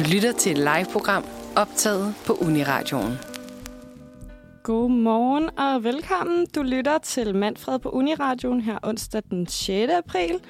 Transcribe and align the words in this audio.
Du 0.00 0.04
lytter 0.14 0.32
til 0.32 0.52
et 0.52 0.58
live-program 0.58 1.24
optaget 1.56 2.14
på 2.26 2.32
Uniradioen. 2.32 3.12
Godmorgen 4.62 5.58
og 5.58 5.84
velkommen. 5.84 6.46
Du 6.54 6.62
lytter 6.62 6.98
til 6.98 7.36
Manfred 7.36 7.78
på 7.78 7.88
Uniradioen 7.88 8.60
her 8.60 8.78
onsdag 8.82 9.22
den 9.30 9.46
6. 9.46 9.92
april. 9.92 10.40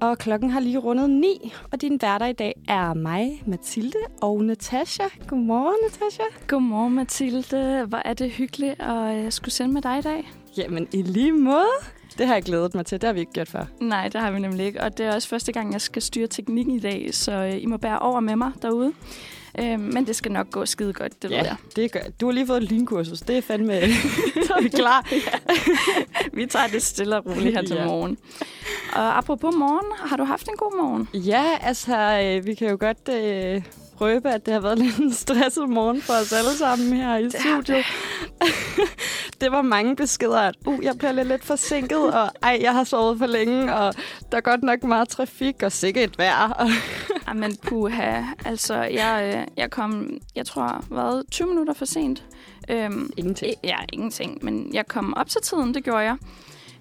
Og 0.00 0.18
klokken 0.18 0.50
har 0.50 0.60
lige 0.60 0.78
rundet 0.78 1.10
9, 1.10 1.52
og 1.72 1.80
din 1.80 1.98
værter 2.02 2.26
i 2.26 2.32
dag 2.32 2.54
er 2.68 2.94
mig, 2.94 3.42
Mathilde 3.46 3.98
og 4.22 4.44
Natasha. 4.44 5.04
Godmorgen, 5.26 5.76
Natasha. 5.82 6.22
Godmorgen, 6.46 6.94
Mathilde. 6.94 7.84
Hvor 7.88 8.02
er 8.04 8.14
det 8.14 8.30
hyggeligt 8.30 8.80
at 8.80 9.24
uh, 9.24 9.30
skulle 9.30 9.54
sende 9.54 9.74
med 9.74 9.82
dig 9.82 9.98
i 9.98 10.02
dag. 10.02 10.32
Jamen, 10.56 10.88
i 10.92 11.02
lige 11.02 11.32
måde. 11.32 11.99
Det 12.20 12.28
har 12.28 12.34
jeg 12.34 12.42
glædet 12.42 12.74
mig 12.74 12.86
til. 12.86 13.00
Det 13.00 13.06
har 13.08 13.12
vi 13.14 13.20
ikke 13.20 13.32
gjort 13.32 13.48
før. 13.48 13.64
Nej, 13.80 14.08
det 14.08 14.20
har 14.20 14.30
vi 14.30 14.38
nemlig 14.40 14.66
ikke. 14.66 14.80
Og 14.80 14.98
det 14.98 15.06
er 15.06 15.14
også 15.14 15.28
første 15.28 15.52
gang, 15.52 15.72
jeg 15.72 15.80
skal 15.80 16.02
styre 16.02 16.26
teknikken 16.26 16.74
i 16.74 16.78
dag, 16.80 17.08
så 17.14 17.42
uh, 17.44 17.62
I 17.62 17.66
må 17.66 17.76
bære 17.76 17.98
over 17.98 18.20
med 18.20 18.36
mig 18.36 18.52
derude. 18.62 18.92
Uh, 19.62 19.80
men 19.80 20.06
det 20.06 20.16
skal 20.16 20.32
nok 20.32 20.50
gå 20.50 20.66
skide 20.66 20.92
godt, 20.92 21.22
det 21.22 21.30
ja, 21.30 21.36
ved 21.38 21.44
jeg. 21.46 21.56
det 21.76 21.92
gør 21.92 22.00
Du 22.20 22.26
har 22.26 22.32
lige 22.32 22.46
fået 22.46 22.62
et 22.62 22.72
lynkursus. 22.72 23.20
Det 23.20 23.38
er 23.38 23.42
fandme... 23.42 23.80
så 24.46 24.54
er 24.58 24.62
vi 24.62 24.68
klar. 24.68 25.08
vi 26.36 26.46
tager 26.46 26.66
det 26.66 26.82
stille 26.82 27.16
og 27.16 27.26
roligt 27.26 27.54
her 27.54 27.62
til 27.62 27.76
Ja. 27.80 27.84
morgen. 27.86 28.18
Og 28.92 29.18
apropos 29.18 29.54
morgen, 29.54 29.92
har 29.98 30.16
du 30.16 30.24
haft 30.24 30.48
en 30.48 30.56
god 30.56 30.76
morgen? 30.82 31.08
Ja, 31.14 31.44
altså, 31.62 32.20
øh, 32.24 32.46
vi 32.46 32.54
kan 32.54 32.70
jo 32.70 32.76
godt 32.80 33.08
øh, 33.08 33.62
røbe, 34.00 34.30
at 34.30 34.46
det 34.46 34.54
har 34.54 34.60
været 34.60 34.78
lidt 34.84 34.96
en 34.96 35.12
stresset 35.12 35.68
morgen 35.68 36.02
for 36.02 36.12
os 36.12 36.32
alle 36.32 36.50
sammen 36.58 36.92
her 36.92 37.16
i 37.16 37.30
studiet. 37.30 37.84
det 39.40 39.52
var 39.52 39.62
mange 39.62 39.96
beskeder, 39.96 40.40
at 40.40 40.54
uh, 40.66 40.84
jeg 40.84 40.98
bliver 40.98 41.12
lidt, 41.12 41.28
lidt 41.28 41.44
forsinket, 41.44 42.14
og 42.14 42.30
ej, 42.42 42.58
jeg 42.60 42.72
har 42.72 42.84
sovet 42.84 43.18
for 43.18 43.26
længe, 43.26 43.74
og 43.74 43.94
der 44.32 44.36
er 44.36 44.40
godt 44.40 44.62
nok 44.62 44.82
meget 44.82 45.08
trafik, 45.08 45.62
og 45.62 45.72
sikkert 45.72 46.18
vejr. 46.18 46.68
Jamen, 47.28 47.56
puha. 47.56 48.22
Altså, 48.44 48.74
jeg, 48.74 49.34
øh, 49.36 49.46
jeg 49.56 49.70
kom, 49.70 50.18
jeg 50.36 50.46
tror, 50.46 50.84
hvad, 50.88 51.30
20 51.30 51.48
minutter 51.48 51.74
for 51.74 51.84
sent. 51.84 52.24
Øhm, 52.68 53.10
Ingenting. 53.16 53.54
Ja, 53.64 53.76
ingenting. 53.92 54.38
Men 54.44 54.74
jeg 54.74 54.86
kom 54.86 55.14
op 55.16 55.28
til 55.28 55.40
tiden, 55.40 55.74
det 55.74 55.84
gjorde 55.84 56.04
jeg. 56.04 56.16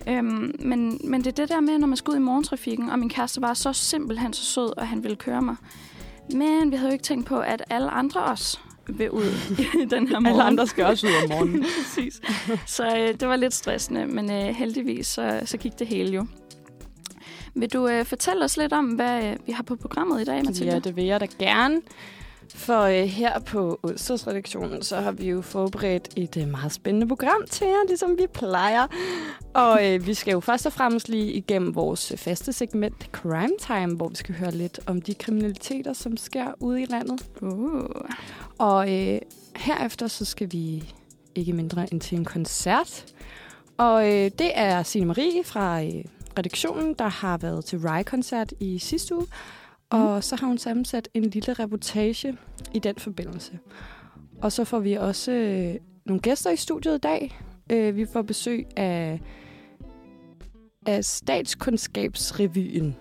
Øhm, 0.08 0.56
men, 0.60 1.02
men 1.04 1.24
det 1.24 1.28
er 1.28 1.32
det 1.32 1.50
der 1.50 1.60
med, 1.60 1.78
når 1.78 1.88
man 1.88 1.98
skal 1.98 2.12
ud 2.12 2.16
i 2.16 2.20
morgentrafikken, 2.20 2.90
og 2.90 3.00
min 3.00 3.10
kæreste 3.10 3.42
var 3.42 3.54
så 3.54 3.74
simpelthen 3.74 4.34
så 4.34 4.46
sød, 4.46 4.78
og 4.78 4.88
han 4.88 5.04
ville 5.04 5.16
køre 5.16 5.42
mig. 5.42 5.56
Men 6.34 6.72
vi 6.72 6.76
havde 6.76 6.90
jo 6.90 6.94
ikke 6.94 7.04
tænkt 7.04 7.26
på, 7.28 7.40
at 7.40 7.64
alle 7.70 7.90
andre 7.90 8.24
også 8.24 8.60
vil 8.88 9.12
ud 9.12 9.26
i 9.84 9.86
den 9.86 10.08
her 10.08 10.20
morgen. 10.20 10.26
Alle 10.26 10.44
andre 10.44 10.68
skal 10.68 10.86
også 10.86 11.08
ud 11.08 11.12
om 11.24 11.30
morgenen. 11.30 11.66
Præcis. 11.78 12.22
Så 12.66 12.98
øh, 12.98 13.20
det 13.20 13.28
var 13.28 13.36
lidt 13.36 13.54
stressende, 13.54 14.06
men 14.06 14.32
øh, 14.32 14.56
heldigvis 14.56 15.08
så, 15.08 15.42
så 15.46 15.58
gik 15.58 15.80
det 15.80 15.88
hele 15.88 16.12
jo. 16.12 16.26
Vil 17.56 17.74
du 17.74 17.88
øh, 17.88 18.06
fortælle 18.06 18.46
os 18.46 18.58
lidt 18.58 18.74
om, 18.74 18.86
hvad 18.86 19.24
øh, 19.24 19.36
vi 19.46 19.52
har 19.52 19.64
på 19.64 19.76
programmet 19.76 20.22
i 20.22 20.24
dag, 20.24 20.46
Mathilde? 20.46 20.74
Ja, 20.74 20.80
det 20.80 20.96
vil 20.96 21.06
jeg 21.06 21.20
da 21.20 21.28
gerne. 21.40 21.82
For 22.56 22.82
øh, 22.82 23.04
her 23.04 23.40
på 23.40 23.80
onsdagsredaktionen, 23.84 24.82
så 24.82 24.98
har 24.98 25.12
vi 25.12 25.30
jo 25.30 25.42
forberedt 25.42 26.10
et 26.16 26.38
øh, 26.38 26.48
meget 26.48 26.72
spændende 26.72 27.08
program 27.08 27.46
til 27.50 27.68
jer, 27.68 27.88
ligesom 27.88 28.18
vi 28.18 28.28
plejer. 28.34 28.88
Og 29.54 29.88
øh, 29.88 30.08
vi 30.08 30.14
skal 30.14 30.32
jo 30.32 30.40
først 30.40 30.66
og 30.66 30.74
fremmest 30.74 31.10
lige 31.10 31.32
igennem 31.32 31.76
vores 31.76 32.12
øh, 32.12 32.18
faste 32.18 32.54
segment 32.54 33.10
Crime 33.12 33.58
Time, 33.60 33.96
hvor 33.96 34.08
vi 34.08 34.16
skal 34.16 34.36
høre 34.36 34.52
lidt 34.52 34.80
om 34.86 35.02
de 35.02 35.14
kriminaliteter, 35.14 35.94
som 35.94 36.18
sker 36.18 36.48
ude 36.60 36.82
i 36.82 36.86
landet. 36.86 37.26
Uh. 37.42 37.86
Og 38.58 38.96
øh, 38.96 39.20
herefter 39.56 40.08
så 40.08 40.26
skal 40.26 40.52
vi 40.52 40.94
ikke 41.36 41.54
mindre 41.54 41.88
end 41.94 42.02
til 42.02 42.18
en 42.18 42.26
koncert. 42.26 43.06
Og 43.78 44.08
øh, 44.08 44.32
det 44.40 44.52
er 44.56 44.84
Signe 44.84 45.08
Marie 45.08 45.44
fra 45.44 45.84
øh, 45.84 46.04
redaktionen, 46.38 46.94
der 46.94 47.08
har 47.08 47.38
været 47.38 47.66
til 47.66 47.80
Rye-koncert 47.80 48.54
i 48.60 48.80
sidste 48.80 49.16
uge. 49.16 49.28
Og 49.90 50.24
så 50.24 50.36
har 50.36 50.48
hun 50.48 50.58
sammensat 50.58 51.10
en 51.14 51.24
lille 51.24 51.54
reportage 51.54 52.38
i 52.74 52.80
den 52.80 52.96
forbindelse. 52.98 53.60
Og 54.42 54.52
så 54.52 54.64
får 54.64 54.80
vi 54.80 54.94
også 54.94 55.32
øh, 55.32 55.76
nogle 56.06 56.22
gæster 56.22 56.50
i 56.50 56.56
studiet 56.56 56.96
i 56.96 57.00
dag. 57.00 57.40
Øh, 57.70 57.96
vi 57.96 58.06
får 58.06 58.22
besøg 58.22 58.68
af, 58.78 59.22
af 60.86 61.06
Statskundskabsrevyen. 61.06 62.96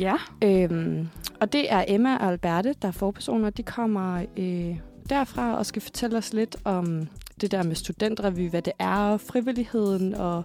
Ja. 0.00 0.14
Øhm, 0.44 1.08
og 1.40 1.52
det 1.52 1.72
er 1.72 1.84
Emma 1.88 2.16
og 2.16 2.26
Alberte, 2.26 2.74
der 2.82 2.88
er 2.88 2.92
forpersoner. 2.92 3.50
De 3.50 3.62
kommer 3.62 4.24
øh, 4.36 4.78
derfra 5.08 5.56
og 5.56 5.66
skal 5.66 5.82
fortælle 5.82 6.18
os 6.18 6.32
lidt 6.32 6.56
om 6.64 7.08
det 7.40 7.50
der 7.50 7.62
med 7.62 7.74
studentrevy, 7.74 8.50
hvad 8.50 8.62
det 8.62 8.72
er, 8.78 8.96
og 8.96 9.20
frivilligheden, 9.20 10.14
og 10.14 10.44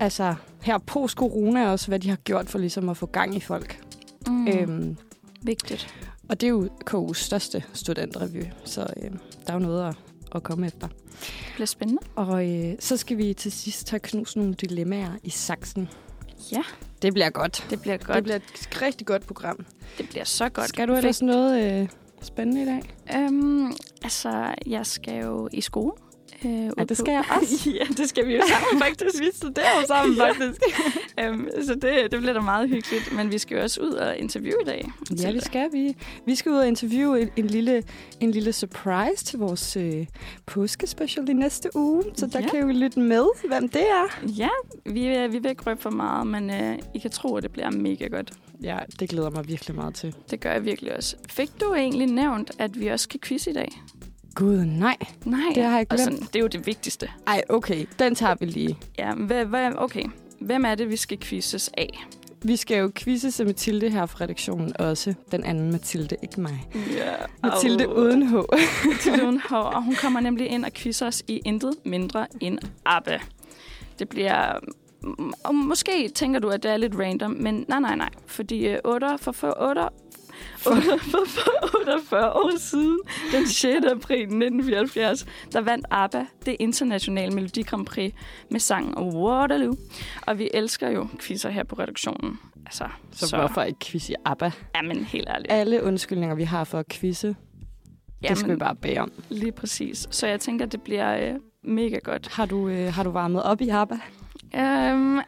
altså 0.00 0.34
her 0.62 0.78
post-corona 0.78 1.70
også, 1.70 1.88
hvad 1.88 1.98
de 1.98 2.08
har 2.08 2.16
gjort 2.16 2.48
for 2.48 2.58
ligesom 2.58 2.88
at 2.88 2.96
få 2.96 3.06
gang 3.06 3.36
i 3.36 3.40
folk. 3.40 3.80
Mm. 4.26 4.48
Øhm. 4.48 4.96
Vigtigt. 5.42 5.94
og 6.28 6.40
det 6.40 6.46
er 6.46 6.50
jo 6.50 6.68
KU's 6.90 7.14
største 7.14 7.64
studentrevy, 7.72 8.44
så 8.64 8.86
øh, 8.96 9.10
der 9.10 9.18
er 9.46 9.52
jo 9.52 9.58
noget 9.58 9.88
at, 9.88 9.94
at 10.34 10.42
komme 10.42 10.66
efter. 10.66 10.88
Det 10.88 11.52
bliver 11.54 11.66
spændende. 11.66 12.02
Og 12.16 12.48
øh, 12.50 12.74
så 12.80 12.96
skal 12.96 13.18
vi 13.18 13.34
til 13.34 13.52
sidst 13.52 13.90
have 13.90 14.00
knust 14.00 14.36
nogle 14.36 14.54
dilemmaer 14.54 15.12
i 15.22 15.30
saksen. 15.30 15.88
Ja, 16.52 16.62
Det 17.02 17.12
bliver 17.12 17.30
godt. 17.30 17.66
det 17.70 17.80
bliver 17.80 17.96
godt. 17.96 18.14
Det 18.16 18.22
bliver 18.24 18.36
et 18.36 18.82
rigtig 18.82 19.06
godt 19.06 19.26
program. 19.26 19.66
det 19.98 20.08
bliver 20.08 20.24
så 20.24 20.48
godt. 20.48 20.68
Skal 20.68 20.88
du 20.88 20.94
ellers 20.94 21.22
noget 21.22 21.80
øh, 21.82 21.88
spændende 22.22 22.62
i 22.62 22.64
dag? 22.64 22.82
Øhm, 23.16 23.72
altså, 24.02 24.54
jeg 24.66 24.86
skal 24.86 25.24
jo 25.24 25.48
i 25.52 25.60
skole. 25.60 25.92
Øh, 26.44 26.50
Ja, 26.78 26.84
det 26.84 26.96
skal 26.96 27.12
jeg 27.12 27.24
også. 27.42 27.70
ja, 27.70 27.84
det 27.96 28.08
skal 28.08 28.26
vi 28.26 28.34
jo 28.36 28.42
sammen 28.48 28.82
faktisk. 28.82 29.20
Vi 29.20 29.30
studerer 29.34 29.80
jo 29.80 29.86
sammen, 29.86 30.16
Ja. 30.16 30.28
faktisk. 30.28 30.60
øhm, 31.20 31.48
så 31.66 31.74
det, 31.74 32.12
det 32.12 32.18
bliver 32.20 32.32
da 32.32 32.40
meget 32.40 32.68
hyggeligt. 32.68 33.12
Men 33.16 33.32
vi 33.32 33.38
skal 33.38 33.56
jo 33.56 33.62
også 33.62 33.80
ud 33.80 33.90
og 33.92 34.16
interviewe 34.16 34.62
i 34.62 34.64
dag. 34.64 34.90
Ja, 35.22 35.32
det 35.32 35.44
skal 35.44 35.68
vi. 35.72 35.96
Vi 36.26 36.34
skal 36.34 36.52
ud 36.52 36.56
og 36.56 36.68
interviewe 36.68 37.20
en, 37.22 37.30
en, 37.36 37.46
lille, 37.46 37.82
en 38.20 38.30
lille 38.30 38.52
surprise 38.52 39.24
til 39.24 39.38
vores 39.38 39.76
øh, 39.76 40.06
påskespecial 40.46 41.28
i 41.28 41.32
næste 41.32 41.70
uge. 41.74 42.02
Så 42.16 42.26
der 42.26 42.40
Ja. 42.40 42.48
kan 42.48 42.68
vi 42.68 42.72
lytte 42.72 43.00
med, 43.00 43.24
hvem 43.48 43.68
det 43.68 43.82
er. 43.82 44.20
Ja, 44.28 44.48
vi, 44.86 45.06
øh, 45.06 45.32
vi 45.32 45.38
vil 45.38 45.50
ikke 45.50 45.62
røbe 45.66 45.82
for 45.82 45.90
meget, 45.90 46.26
men 46.26 46.50
øh, 46.50 46.78
I 46.94 46.98
kan 46.98 47.10
tro, 47.10 47.36
at 47.36 47.42
det 47.42 47.50
bliver 47.52 47.70
mega 47.70 48.06
godt. 48.06 48.32
Ja, 48.62 48.78
det 49.00 49.08
glæder 49.08 49.30
mig 49.30 49.48
virkelig 49.48 49.76
meget 49.76 49.94
til. 49.94 50.14
Det 50.30 50.40
gør 50.40 50.52
jeg 50.52 50.64
virkelig 50.64 50.96
også. 50.96 51.16
Fik 51.28 51.50
du 51.60 51.74
egentlig 51.74 52.06
nævnt, 52.06 52.50
at 52.58 52.80
vi 52.80 52.86
også 52.86 53.02
skal 53.04 53.20
quiz 53.20 53.46
i 53.46 53.52
dag? 53.52 53.82
Gud, 54.34 54.64
nej. 54.64 54.96
Nej, 55.24 55.40
Det 55.54 55.64
har 55.64 55.76
jeg 55.76 55.86
glemt. 55.86 56.00
sådan, 56.02 56.18
det 56.18 56.36
er 56.36 56.40
jo 56.40 56.46
det 56.46 56.66
vigtigste. 56.66 57.10
Ej, 57.26 57.42
okay. 57.48 57.86
Den 57.98 58.14
tager 58.14 58.34
vi 58.40 58.46
lige. 58.46 58.78
Ja, 58.98 59.14
hvad, 59.14 59.44
hvad, 59.44 59.72
okay. 59.76 60.04
Hvem 60.40 60.64
er 60.64 60.74
det, 60.74 60.90
vi 60.90 60.96
skal 60.96 61.18
quizzes 61.20 61.70
af? 61.76 62.04
Vi 62.42 62.56
skal 62.56 62.78
jo 62.78 62.90
quizze 62.94 63.30
til 63.30 63.46
Mathilde 63.46 63.90
her 63.90 64.06
fra 64.06 64.24
redaktionen 64.24 64.80
også. 64.80 65.14
Den 65.32 65.44
anden 65.44 65.72
Mathilde, 65.72 66.16
ikke 66.22 66.40
mig. 66.40 66.68
Ja, 66.74 67.12
Mathilde 67.42 67.88
uden 67.96 68.26
H. 68.28 68.32
Mathilde 68.86 69.24
uden 69.24 69.40
hår, 69.50 69.56
og 69.62 69.82
hun 69.84 69.94
kommer 69.94 70.20
nemlig 70.20 70.46
ind 70.48 70.64
og 70.64 70.72
quizzer 70.72 71.06
os 71.06 71.22
i 71.28 71.40
intet 71.44 71.74
mindre 71.84 72.26
end 72.40 72.58
ABBA. 72.86 73.18
Det 73.98 74.08
bliver... 74.08 74.52
Og 75.44 75.54
måske 75.54 76.08
tænker 76.14 76.40
du, 76.40 76.48
at 76.48 76.62
det 76.62 76.70
er 76.70 76.76
lidt 76.76 76.94
random, 76.98 77.30
men 77.30 77.64
nej, 77.68 77.80
nej, 77.80 77.96
nej. 77.96 78.08
Fordi 78.26 78.66
øh, 78.68 78.78
8 78.84 79.06
for, 79.18 79.32
for 79.32 79.54
8 79.68 79.88
for, 80.56 80.74
for, 81.10 81.24
for 81.26 81.78
48 81.78 82.32
år 82.32 82.58
siden, 82.58 82.98
den 83.32 83.46
6. 83.46 83.64
april 83.92 84.20
1974, 84.20 85.26
der 85.52 85.60
vandt 85.60 85.86
ABBA 85.90 86.24
det 86.46 86.56
internationale 86.60 87.34
Melodi 87.34 87.62
Grand 87.62 87.86
Prix 87.86 88.14
med 88.50 88.60
sangen 88.60 88.94
Waterloo. 89.14 89.76
Og 90.26 90.38
vi 90.38 90.48
elsker 90.54 90.90
jo 90.90 91.08
quizzer 91.20 91.50
her 91.50 91.64
på 91.64 91.76
redaktionen. 91.76 92.38
Altså, 92.66 92.84
Så, 93.12 93.28
så 93.28 93.36
hvorfor 93.36 93.62
ikke 93.62 93.80
quiz 93.80 94.08
i 94.08 94.14
ABBA? 94.24 94.50
Jamen, 94.76 95.04
helt 95.04 95.28
ærligt. 95.28 95.52
Alle 95.52 95.82
undskyldninger, 95.82 96.34
vi 96.34 96.44
har 96.44 96.64
for 96.64 96.78
at 96.78 96.88
quizze, 96.88 97.36
det 98.28 98.38
skal 98.38 98.50
vi 98.50 98.56
bare 98.56 98.74
bede 98.74 98.98
om. 98.98 99.12
Lige 99.28 99.52
præcis. 99.52 100.08
Så 100.10 100.26
jeg 100.26 100.40
tænker, 100.40 100.66
det 100.66 100.82
bliver 100.82 101.28
øh, 101.28 101.34
mega 101.64 101.98
godt. 102.04 102.28
Har 102.28 102.46
du, 102.46 102.68
øh, 102.68 102.92
har 102.92 103.02
du 103.02 103.10
varmet 103.10 103.42
op 103.42 103.60
i 103.60 103.68
ABBA? 103.68 103.94
Øhm, 104.56 105.20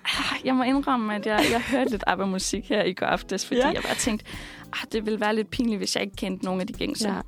jeg 0.44 0.54
må 0.54 0.62
indrømme, 0.62 1.14
at 1.14 1.26
jeg, 1.26 1.40
jeg 1.52 1.62
hørte 1.70 1.90
lidt 1.90 2.04
ABBA-musik 2.06 2.68
her 2.68 2.82
i 2.82 2.92
går 2.92 3.06
aftes, 3.06 3.46
fordi 3.46 3.60
ja. 3.60 3.66
jeg 3.66 3.82
bare 3.82 3.94
tænkte, 3.94 4.26
ah, 4.72 4.86
det 4.92 5.04
ville 5.06 5.20
være 5.20 5.34
lidt 5.34 5.50
pinligt, 5.50 5.78
hvis 5.78 5.96
jeg 5.96 6.02
ikke 6.02 6.16
kendte 6.16 6.44
nogen 6.44 6.60
af 6.60 6.66
de 6.66 6.72
gængse. 6.72 7.08
Ja. 7.08 7.20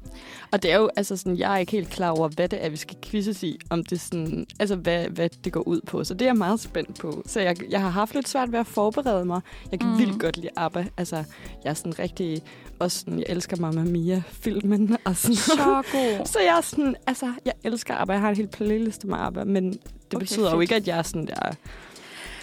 Og 0.50 0.62
det 0.62 0.72
er 0.72 0.76
jo, 0.76 0.90
altså 0.96 1.16
sådan, 1.16 1.38
jeg 1.38 1.54
er 1.54 1.58
ikke 1.58 1.72
helt 1.72 1.90
klar 1.90 2.10
over, 2.10 2.28
hvad 2.28 2.48
det 2.48 2.64
er, 2.64 2.68
vi 2.68 2.76
skal 2.76 2.96
quizzes 3.04 3.42
i, 3.42 3.58
om 3.70 3.84
det 3.84 4.00
sådan, 4.00 4.46
altså 4.60 4.76
hvad, 4.76 5.04
hvad 5.08 5.28
det 5.44 5.52
går 5.52 5.60
ud 5.68 5.80
på. 5.86 6.04
Så 6.04 6.14
det 6.14 6.22
er 6.22 6.26
jeg 6.26 6.36
meget 6.36 6.60
spændt 6.60 6.98
på. 6.98 7.22
Så 7.26 7.40
jeg, 7.40 7.56
jeg 7.70 7.80
har 7.80 7.88
haft 7.90 8.14
lidt 8.14 8.28
svært 8.28 8.52
ved 8.52 8.58
at 8.58 8.66
forberede 8.66 9.24
mig. 9.24 9.40
Jeg 9.72 9.80
kan 9.80 9.88
Mm. 9.90 9.98
vildt 9.98 10.20
godt 10.20 10.36
lide 10.36 10.48
ABBA. 10.56 10.84
Altså, 10.96 11.16
jeg 11.64 11.70
er 11.70 11.74
sådan 11.74 11.98
rigtig, 11.98 12.42
også 12.78 12.98
sådan, 12.98 13.18
jeg 13.18 13.26
elsker 13.28 13.56
Mamma 13.56 13.82
Mia-filmen. 13.84 14.96
Og 15.04 15.16
sådan. 15.16 15.36
Så 15.36 15.82
god. 15.92 16.26
Så 16.26 16.38
jeg 16.40 16.56
er 16.56 16.60
sådan, 16.60 16.96
altså, 17.06 17.32
jeg 17.44 17.52
elsker 17.64 17.94
ABBA. 17.94 18.12
Jeg 18.12 18.20
har 18.20 18.28
en 18.30 18.36
helt 18.36 18.50
playliste 18.50 19.06
med 19.06 19.16
ABBA, 19.18 19.44
men 19.44 19.72
det 19.72 19.80
Okay, 20.14 20.18
betyder 20.18 20.44
jo 20.44 20.50
fedt. 20.50 20.62
ikke, 20.62 20.74
at 20.74 20.88
jeg 20.88 20.98
er 20.98 21.02
sådan 21.02 21.26
der 21.26 21.52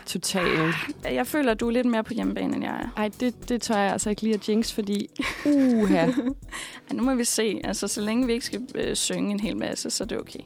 totalt. 0.06 0.76
Jeg 1.04 1.28
føler, 1.28 1.52
at 1.52 1.60
du 1.60 1.68
er 1.68 1.72
lidt 1.72 1.88
mere 1.88 2.04
på 2.04 2.14
hjemmebane, 2.14 2.56
end 2.56 2.64
jeg 2.64 2.74
er. 2.74 3.02
Ej, 3.02 3.10
det, 3.20 3.50
det 3.50 3.62
tør 3.62 3.78
jeg 3.78 3.92
altså 3.92 4.10
ikke 4.10 4.22
lige 4.22 4.34
at 4.34 4.50
jinx, 4.50 4.74
fordi 4.74 5.10
uha. 5.46 5.96
Ej, 6.90 6.94
nu 6.94 7.04
må 7.04 7.16
vi 7.16 7.24
se. 7.24 7.62
Altså, 7.64 7.88
så 7.88 8.02
længe 8.02 8.26
vi 8.28 8.34
ikke 8.34 8.46
skal 8.46 8.62
øh, 8.76 8.96
synge 8.96 9.32
en 9.32 9.40
hel 9.40 9.58
masse, 9.58 9.90
så 9.90 10.04
er 10.04 10.08
det 10.08 10.20
okay. 10.20 10.40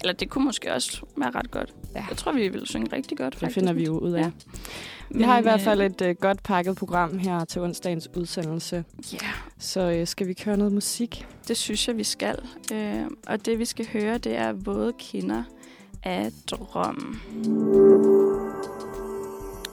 Eller 0.00 0.12
det 0.12 0.30
kunne 0.30 0.44
måske 0.44 0.72
også 0.74 1.02
være 1.16 1.30
ret 1.30 1.50
godt. 1.50 1.74
Ja. 1.94 2.04
Jeg 2.08 2.16
tror, 2.16 2.32
vi 2.32 2.48
vil 2.48 2.66
synge 2.66 2.96
rigtig 2.96 3.18
godt, 3.18 3.32
Det 3.32 3.40
faktisk. 3.40 3.54
finder 3.54 3.72
vi 3.72 3.84
jo 3.84 3.98
ud 3.98 4.12
af. 4.12 4.20
Ja. 4.22 4.30
Vi 5.10 5.22
har 5.22 5.38
i 5.38 5.42
hvert 5.42 5.60
fald 5.60 5.80
øh, 5.80 5.86
et 5.86 6.00
uh, 6.02 6.10
godt 6.20 6.42
pakket 6.42 6.76
program 6.76 7.18
her 7.18 7.44
til 7.44 7.60
onsdagens 7.60 8.08
udsendelse. 8.16 8.84
Ja, 9.12 9.18
Så 9.58 9.98
uh, 10.00 10.06
skal 10.06 10.26
vi 10.26 10.32
køre 10.34 10.56
noget 10.56 10.72
musik? 10.72 11.26
det 11.48 11.56
synes 11.56 11.88
jeg, 11.88 11.96
vi 11.96 12.04
skal. 12.04 12.38
Øh, 12.72 13.02
og 13.26 13.46
det, 13.46 13.58
vi 13.58 13.64
skal 13.64 13.86
høre, 13.92 14.18
det 14.18 14.36
er 14.36 14.52
Våde 14.52 14.92
kinder 14.98 15.42
af 16.02 16.30
Drøm. 16.50 17.20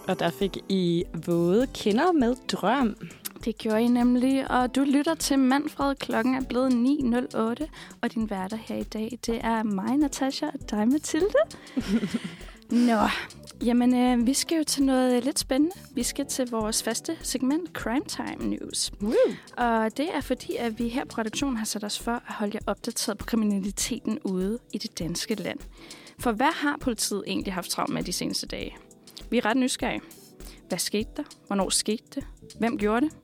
Og 0.10 0.20
der 0.20 0.30
fik 0.30 0.58
I 0.70 1.04
våde 1.26 1.68
kinder 1.74 2.12
med 2.12 2.36
drøm. 2.48 2.96
Det 3.46 3.58
gjorde 3.58 3.82
I 3.82 3.88
nemlig, 3.88 4.52
og 4.52 4.76
du 4.76 4.84
lytter 4.84 5.16
til 5.16 5.40
Manfred. 5.40 5.96
Klokken 5.96 6.36
er 6.36 6.42
blevet 6.42 6.72
9.08, 7.64 7.68
og 8.02 8.14
din 8.14 8.30
værter 8.30 8.58
her 8.58 8.76
i 8.76 8.84
dag, 8.84 9.20
det 9.26 9.40
er 9.44 9.64
mig, 9.64 9.98
Natasha, 9.98 10.46
og 10.46 10.70
dig, 10.70 10.88
Mathilde. 10.88 11.34
Nå, 12.90 13.00
jamen 13.64 13.96
øh, 13.96 14.28
vi 14.28 14.34
skal 14.34 14.58
jo 14.58 14.64
til 14.64 14.84
noget 14.84 15.24
lidt 15.24 15.40
spændende. 15.40 15.76
Vi 15.96 16.04
skal 16.04 16.26
til 16.26 16.50
vores 16.50 16.84
faste 16.84 17.18
segment 17.22 17.70
Crime 17.74 18.06
Time 18.08 18.56
News. 18.56 18.92
Woo. 19.02 19.14
Og 19.58 19.98
det 19.98 20.16
er 20.16 20.22
fordi, 20.22 20.56
at 20.56 20.80
vi 20.80 20.88
her 20.88 21.06
på 21.06 21.18
redaktionen 21.18 21.58
har 21.58 21.66
sat 21.66 21.84
os 21.84 22.00
for 22.00 22.12
at 22.12 22.34
holde 22.34 22.52
jer 22.54 22.72
opdateret 22.72 23.18
på 23.18 23.26
kriminaliteten 23.26 24.20
ude 24.24 24.60
i 24.74 24.78
det 24.78 25.00
danske 25.00 25.36
land. 25.36 25.60
For 26.20 26.32
hvad 26.32 26.54
har 26.54 26.78
politiet 26.82 27.24
egentlig 27.28 27.54
haft 27.54 27.70
travlt 27.70 27.94
med 27.94 28.04
de 28.04 28.14
seneste 28.14 28.48
dage? 28.48 28.76
Vi 29.30 29.38
er 29.38 29.46
ret 29.46 29.58
nysgerrige. 29.58 30.02
Hvad 30.68 30.78
skete 30.78 31.10
der? 31.18 31.24
Hvornår 31.48 31.70
skete 31.70 32.04
det? 32.16 32.24
Hvem 32.60 32.78
gjorde 32.78 33.06
det? 33.06 33.16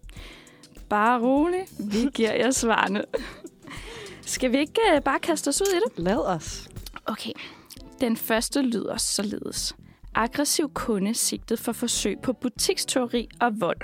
Bare 0.90 1.22
rolig. 1.22 1.66
Vi 1.80 2.10
giver 2.16 2.34
jer 2.34 2.52
svarene. 2.52 3.04
Skal 4.22 4.52
vi 4.52 4.58
ikke 4.58 4.82
uh, 4.96 5.04
bare 5.04 5.20
kaste 5.20 5.48
os 5.48 5.62
ud 5.62 5.68
i 5.68 5.76
det? 5.76 6.04
Lad 6.06 6.18
os. 6.18 6.70
Okay. 7.06 7.32
Den 8.02 8.18
første 8.18 8.62
lyder 8.62 8.98
således. 8.98 9.76
Aggressiv 10.16 10.72
kunde 10.74 11.14
sigtet 11.14 11.60
for 11.60 11.72
forsøg 11.72 12.20
på 12.20 12.34
butiksteori 12.34 13.30
og 13.40 13.62
vold. 13.62 13.82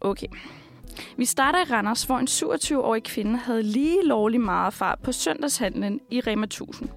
Okay. 0.00 0.26
Vi 1.16 1.24
starter 1.24 1.58
i 1.58 1.64
Randers, 1.64 2.04
hvor 2.04 2.18
en 2.18 2.28
27-årig 2.28 3.02
kvinde 3.02 3.36
havde 3.36 3.62
lige 3.62 4.06
lovlig 4.06 4.40
meget 4.40 4.74
fart 4.74 4.98
på 4.98 5.12
søndagshandlen 5.12 6.00
i 6.10 6.20
Rema 6.20 6.44
1000. 6.44 6.88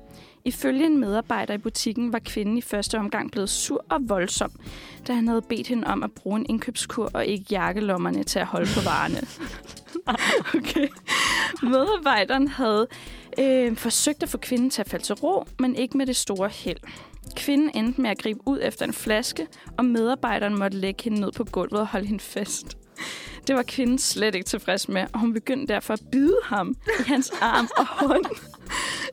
Ifølge 0.45 0.85
en 0.85 0.99
medarbejder 0.99 1.53
i 1.53 1.57
butikken 1.57 2.13
var 2.13 2.19
kvinden 2.19 2.57
i 2.57 2.61
første 2.61 2.97
omgang 2.99 3.31
blevet 3.31 3.49
sur 3.49 3.85
og 3.89 3.99
voldsom, 4.09 4.51
da 5.07 5.13
han 5.13 5.27
havde 5.27 5.41
bedt 5.41 5.67
hende 5.67 5.87
om 5.87 6.03
at 6.03 6.11
bruge 6.11 6.39
en 6.39 6.45
indkøbskur 6.49 7.11
og 7.13 7.25
ikke 7.25 7.45
jakkelommerne 7.51 8.23
til 8.23 8.39
at 8.39 8.45
holde 8.45 8.69
på 8.75 8.81
varerne. 8.81 9.21
okay. 10.57 10.87
Medarbejderen 11.63 12.47
havde 12.47 12.87
øh, 13.39 13.75
forsøgt 13.75 14.23
at 14.23 14.29
få 14.29 14.37
kvinden 14.37 14.69
til 14.69 14.81
at 14.81 14.89
falde 14.89 15.05
til 15.05 15.15
ro, 15.15 15.45
men 15.59 15.75
ikke 15.75 15.97
med 15.97 16.05
det 16.05 16.15
store 16.15 16.49
held. 16.49 16.77
Kvinden 17.35 17.71
endte 17.73 18.01
med 18.01 18.09
at 18.09 18.17
gribe 18.17 18.39
ud 18.45 18.59
efter 18.61 18.85
en 18.85 18.93
flaske, 18.93 19.47
og 19.77 19.85
medarbejderen 19.85 20.59
måtte 20.59 20.77
lægge 20.77 21.03
hende 21.03 21.19
ned 21.19 21.31
på 21.31 21.43
gulvet 21.43 21.79
og 21.79 21.87
holde 21.87 22.05
hende 22.05 22.23
fast. 22.23 22.77
Det 23.47 23.55
var 23.55 23.63
kvinden 23.63 23.99
slet 23.99 24.35
ikke 24.35 24.47
tilfreds 24.47 24.89
med, 24.89 25.05
og 25.13 25.19
hun 25.19 25.33
begyndte 25.33 25.73
derfor 25.73 25.93
at 25.93 26.01
bide 26.11 26.37
ham 26.43 26.75
i 26.99 27.03
hans 27.03 27.31
arm 27.41 27.69
og 27.77 27.85
hånd. 27.87 28.25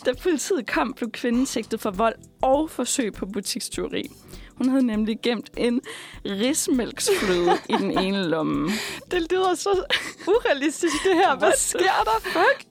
Da 0.07 0.13
politiet 0.23 0.67
kom, 0.67 0.95
blev 0.97 1.11
kvinden 1.11 1.47
sigtet 1.47 1.81
for 1.81 1.91
vold 1.91 2.15
og 2.43 2.71
forsøg 2.71 3.13
på 3.13 3.27
butikstyveri. 3.27 4.03
Hun 4.55 4.69
havde 4.69 4.87
nemlig 4.87 5.19
gemt 5.23 5.51
en 5.57 5.81
rismælksfløde 6.25 7.53
i 7.69 7.73
den 7.73 7.99
ene 7.99 8.29
lomme. 8.29 8.71
Det 9.11 9.33
lyder 9.33 9.55
så 9.55 9.85
urealistisk, 10.29 10.95
det 11.05 11.15
her. 11.15 11.37
Hvad 11.37 11.53
sker 11.57 11.79
der? 12.05 12.21
Fuck. 12.21 12.67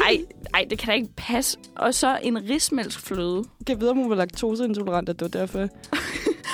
Ej, 0.00 0.24
ej, 0.54 0.66
det 0.70 0.78
kan 0.78 0.88
da 0.88 0.94
ikke 0.94 1.12
passe. 1.16 1.58
Og 1.76 1.94
så 1.94 2.18
en 2.22 2.48
rismælksfløde. 2.50 3.44
Jeg 3.68 3.80
ved, 3.80 3.88
om 3.88 3.96
hun 3.96 4.10
var 4.10 4.16
laktoseintolerant, 4.16 5.08
at 5.08 5.20
det 5.20 5.34
var 5.34 5.40
derfor. 5.40 5.68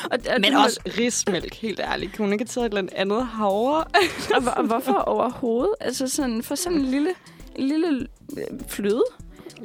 Og, 0.12 0.18
og 0.34 0.40
Men 0.40 0.54
også 0.54 0.80
rismælk, 0.98 1.54
helt 1.54 1.80
ærligt. 1.80 2.16
Kunne 2.16 2.24
hun 2.26 2.32
ikke 2.32 2.42
have 2.42 2.46
taget 2.48 2.66
et 2.74 2.78
eller 2.78 2.90
andet 2.96 3.26
havre? 3.26 3.84
Og, 4.36 4.42
og 4.56 4.64
hvorfor 4.66 4.92
overhovedet? 4.92 5.74
Altså 5.80 6.08
sådan, 6.08 6.42
for 6.42 6.54
sådan 6.54 6.78
en 6.78 6.84
lille, 6.84 7.10
en 7.56 7.68
lille 7.68 8.06
øh, 8.38 8.44
fløde. 8.68 9.04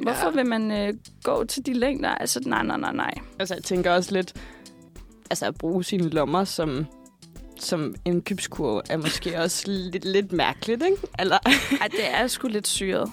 Hvorfor 0.02 0.26
Ja. 0.26 0.30
vil 0.30 0.46
man 0.46 0.70
øh, 0.70 0.94
gå 1.22 1.44
til 1.44 1.66
de 1.66 1.72
længder? 1.72 2.08
Altså, 2.08 2.40
nej, 2.46 2.62
nej, 2.62 2.76
nej, 2.76 2.92
nej. 2.92 3.14
Altså, 3.38 3.54
jeg 3.54 3.64
tænker 3.64 3.90
også 3.92 4.12
lidt... 4.12 4.32
Altså, 5.30 5.46
at 5.46 5.54
bruge 5.54 5.84
sine 5.84 6.08
lommer 6.08 6.44
som 6.44 6.86
som 7.60 7.94
en 8.04 8.22
købskurv 8.22 8.82
er 8.90 8.96
måske 8.96 9.38
også 9.42 9.62
lidt, 9.66 10.04
lidt 10.04 10.32
mærkeligt, 10.32 10.82
ikke? 10.84 10.96
Eller, 11.18 11.38
Ej, 11.80 11.88
det 11.88 12.10
er 12.10 12.26
sgu 12.26 12.48
lidt 12.48 12.66
syret. 12.66 13.10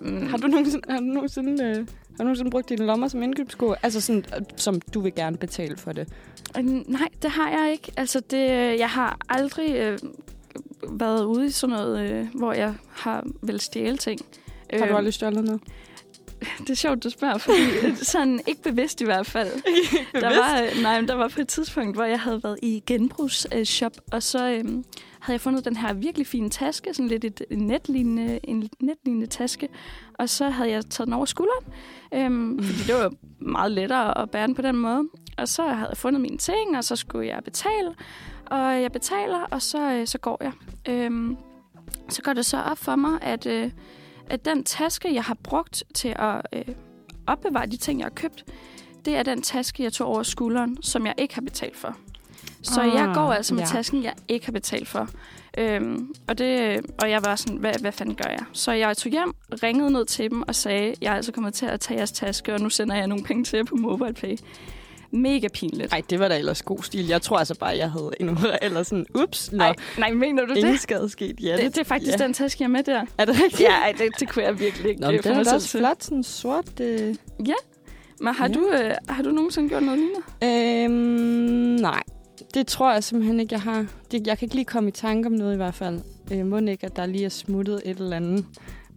Øhm, 0.00 0.26
har 0.26 0.36
du 0.36 0.46
nogensinde, 0.46 0.92
har 0.92 0.98
du 0.98 1.04
nogensinde, 1.04 1.64
øh, 1.64 1.86
har 2.16 2.18
du 2.18 2.24
nogensinde 2.24 2.50
brugt 2.50 2.68
dine 2.68 2.86
lommer 2.86 3.08
som 3.08 3.22
indkøbskurv? 3.22 3.76
Altså 3.82 4.00
sådan, 4.00 4.24
øh, 4.36 4.42
som 4.56 4.80
du 4.80 5.00
vil 5.00 5.14
gerne 5.14 5.36
betale 5.36 5.76
for 5.76 5.92
det. 5.92 6.08
Øh, 6.58 6.64
Nej, 6.64 7.08
det 7.22 7.30
har 7.30 7.50
jeg 7.50 7.72
ikke. 7.72 7.92
Altså, 7.96 8.20
det, 8.20 8.38
jeg 8.78 8.88
har 8.90 9.18
aldrig 9.28 9.74
øh, 9.74 9.98
været 10.90 11.24
ude 11.24 11.46
i 11.46 11.50
sådan 11.50 11.76
noget, 11.76 12.10
øh, 12.10 12.26
hvor 12.34 12.52
jeg 12.52 12.74
har 12.90 13.24
vel 13.42 13.60
stjæle 13.60 13.96
ting. 13.96 14.20
Har 14.72 14.78
du 14.78 14.84
Øhm, 14.84 14.96
aldrig 14.96 15.14
stjålet 15.14 15.44
noget? 15.44 15.60
Det 16.60 16.70
er 16.70 16.74
sjovt, 16.74 17.04
du 17.04 17.10
spørger, 17.10 17.38
fordi 17.38 17.58
øh, 17.82 17.96
sådan 18.12 18.40
ikke 18.46 18.62
bevidst 18.62 19.00
i 19.00 19.04
hvert 19.04 19.26
fald. 19.26 19.48
Der 20.20 20.36
var, 20.38 20.62
øh, 20.62 20.82
nej, 20.82 21.00
men 21.00 21.08
der 21.08 21.14
var 21.14 21.28
på 21.28 21.40
et 21.40 21.48
tidspunkt, 21.48 21.96
hvor 21.96 22.04
jeg 22.04 22.20
havde 22.20 22.42
været 22.44 22.58
i 22.62 22.82
genbrugsshop, 22.86 23.92
og 24.12 24.22
så 24.22 24.50
øhm, 24.50 24.84
havde 25.26 25.34
jeg 25.34 25.40
fundet 25.40 25.64
den 25.64 25.76
her 25.76 25.92
virkelig 25.92 26.26
fine 26.26 26.50
taske, 26.50 26.94
sådan 26.94 27.08
lidt 27.08 27.24
et 27.24 27.42
en 27.50 27.58
netlignende, 27.58 28.40
en 28.44 28.70
netlignende 28.80 29.26
taske, 29.26 29.68
og 30.14 30.28
så 30.28 30.48
havde 30.48 30.70
jeg 30.70 30.86
taget 30.90 31.06
den 31.06 31.14
over 31.14 31.24
skulderen, 31.24 31.64
øhm, 32.14 32.62
fordi 32.62 32.78
det 32.92 32.94
var 32.94 33.12
meget 33.38 33.72
lettere 33.72 34.18
at 34.18 34.30
bære 34.30 34.46
den 34.46 34.54
på 34.54 34.62
den 34.62 34.76
måde. 34.76 35.08
Og 35.38 35.48
så 35.48 35.62
havde 35.62 35.88
jeg 35.88 35.96
fundet 35.96 36.20
mine 36.20 36.38
ting, 36.38 36.76
og 36.76 36.84
så 36.84 36.96
skulle 36.96 37.28
jeg 37.28 37.40
betale, 37.44 37.94
og 38.46 38.82
jeg 38.82 38.92
betaler, 38.92 39.40
og 39.50 39.62
så, 39.62 39.92
øh, 39.92 40.06
så 40.06 40.18
går 40.18 40.44
jeg. 40.44 40.52
Øhm, 40.88 41.36
så 42.08 42.22
går 42.22 42.32
det 42.32 42.46
så 42.46 42.62
op 42.62 42.78
for 42.78 42.96
mig, 42.96 43.22
at, 43.22 43.46
øh, 43.46 43.70
at 44.26 44.44
den 44.44 44.64
taske, 44.64 45.14
jeg 45.14 45.24
har 45.24 45.36
brugt 45.42 45.84
til 45.94 46.14
at 46.18 46.46
øh, 46.52 46.74
opbevare 47.26 47.66
de 47.66 47.76
ting, 47.76 47.98
jeg 47.98 48.04
har 48.04 48.14
købt, 48.14 48.44
det 49.04 49.16
er 49.16 49.22
den 49.22 49.42
taske, 49.42 49.82
jeg 49.82 49.92
tog 49.92 50.08
over 50.08 50.22
skulderen, 50.22 50.82
som 50.82 51.06
jeg 51.06 51.14
ikke 51.18 51.34
har 51.34 51.42
betalt 51.42 51.76
for. 51.76 51.96
Så 52.62 52.80
Ah, 52.80 52.94
jeg 52.94 53.10
går 53.14 53.32
altså 53.32 53.54
med 53.54 53.62
ja. 53.62 53.68
tasken, 53.68 54.02
jeg 54.04 54.12
ikke 54.28 54.46
har 54.46 54.52
betalt 54.52 54.88
for. 54.88 55.08
Øhm, 55.58 56.14
og, 56.28 56.38
det, 56.38 56.80
og 57.02 57.10
jeg 57.10 57.24
var 57.24 57.36
sådan, 57.36 57.56
hvad, 57.56 57.72
hvad 57.80 57.92
fanden 57.92 58.14
gør 58.14 58.30
jeg? 58.30 58.44
Så 58.52 58.72
jeg 58.72 58.96
tog 58.96 59.12
hjem, 59.12 59.32
ringede 59.62 59.90
ned 59.90 60.04
til 60.06 60.30
dem 60.30 60.42
og 60.42 60.54
sagde, 60.54 60.94
jeg 61.00 61.12
er 61.12 61.16
altså 61.16 61.32
kommet 61.32 61.54
til 61.54 61.66
at 61.66 61.80
tage 61.80 61.98
jeres 61.98 62.12
taske, 62.12 62.54
og 62.54 62.60
nu 62.60 62.70
sender 62.70 62.96
jeg 62.96 63.06
nogle 63.06 63.24
penge 63.24 63.44
til 63.44 63.56
jer 63.56 63.64
på 63.64 63.74
MobilePay. 63.74 64.36
Mega 65.10 65.48
pinligt. 65.48 65.90
Nej, 65.90 66.02
det 66.10 66.20
var 66.20 66.28
da 66.28 66.38
ellers 66.38 66.62
god 66.62 66.82
stil. 66.82 67.06
Jeg 67.06 67.22
tror 67.22 67.38
altså 67.38 67.54
bare, 67.54 67.76
jeg 67.76 67.90
havde 67.90 68.10
endnu 68.20 68.36
eller 68.62 68.82
sådan, 68.82 69.06
ups, 69.14 69.52
nå, 69.52 69.56
Nej, 69.58 69.74
nej, 69.98 70.10
mener 70.12 70.46
du 70.46 70.52
ingen 70.54 70.72
det? 70.72 70.80
skade 70.80 71.08
sket. 71.08 71.36
Ja, 71.42 71.56
det? 71.56 71.74
Det 71.74 71.78
er 71.80 71.84
faktisk 71.84 72.18
ja. 72.18 72.24
den 72.24 72.32
taske, 72.34 72.62
jeg 72.62 72.66
er 72.66 72.70
med 72.70 72.82
der. 72.82 73.02
Er 73.18 73.24
det 73.24 73.34
rigtigt? 73.34 73.60
Ja, 73.60 73.72
ej, 73.72 73.92
det, 73.98 74.20
det 74.20 74.28
kunne 74.28 74.44
jeg 74.44 74.60
virkelig 74.60 74.88
ikke. 74.90 75.00
Nå, 75.00 75.06
øh, 75.06 75.12
men 75.12 75.22
det 75.22 75.30
er 75.30 75.34
selv 75.44 75.54
også 75.54 75.68
til. 75.68 75.78
flot, 75.80 76.02
sådan 76.04 76.22
sort. 76.22 76.80
Øh. 76.80 77.14
Men 78.20 78.34
har, 78.34 78.48
Ja. 78.48 78.54
du, 78.54 78.70
øh, 78.72 78.90
har 79.08 79.22
du 79.22 79.30
nogensinde 79.30 79.68
gjort 79.68 79.82
noget 79.82 80.00
lignende? 80.00 80.84
Øhm, 80.84 81.80
nej, 81.80 82.02
det 82.54 82.66
tror 82.66 82.92
jeg 82.92 83.04
simpelthen 83.04 83.40
ikke, 83.40 83.52
jeg 83.54 83.62
har. 83.62 83.86
Det, 84.10 84.26
jeg 84.26 84.38
kan 84.38 84.46
ikke 84.46 84.54
lige 84.54 84.64
komme 84.64 84.88
i 84.88 84.92
tanke 84.92 85.26
om 85.26 85.32
noget 85.32 85.52
i 85.54 85.56
hvert 85.56 85.74
fald. 85.74 86.00
Øh, 86.32 86.46
må 86.46 86.58
ikke, 86.58 86.86
at 86.86 86.96
der 86.96 87.06
lige 87.06 87.24
er 87.24 87.28
smuttet 87.28 87.82
et 87.84 87.98
eller 87.98 88.16
andet. 88.16 88.46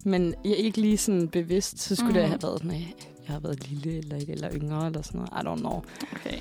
Men 0.06 0.36
jeg 0.44 0.52
er 0.52 0.56
ikke 0.56 0.82
lige 0.82 0.98
sådan 0.98 1.28
bevidst, 1.28 1.80
så 1.80 1.96
skulle 1.96 2.10
mm. 2.10 2.14
det 2.14 2.24
Mhm. 2.24 2.30
have 2.30 2.40
været, 2.44 2.64
nej, 2.66 2.86
jeg 3.28 3.34
har 3.34 3.40
været 3.40 3.70
lille 3.70 3.98
eller, 3.98 4.18
eller 4.30 4.50
yngre 4.54 4.86
eller 4.86 5.02
sådan 5.02 5.22
noget. 5.22 5.30
I 5.44 5.48
don't 5.48 5.60
know. 5.60 5.82
Okay. 6.16 6.38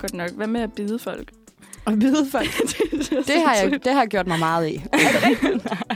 Godt 0.00 0.14
nok. 0.14 0.30
Hvad 0.30 0.46
med 0.46 0.60
at 0.60 0.72
bide 0.72 0.98
folk? 0.98 1.32
Og 1.84 2.00
vide 2.00 2.26
folk, 2.30 2.46
det 3.26 3.42
har, 3.46 3.54
jeg, 3.56 3.84
det 3.84 3.92
har 3.92 4.00
jeg 4.00 4.08
gjort 4.08 4.26
mig 4.26 4.38
meget 4.38 4.68
i. 4.68 4.74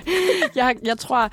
jeg, 0.60 0.76
jeg 0.84 0.98
tror, 0.98 1.30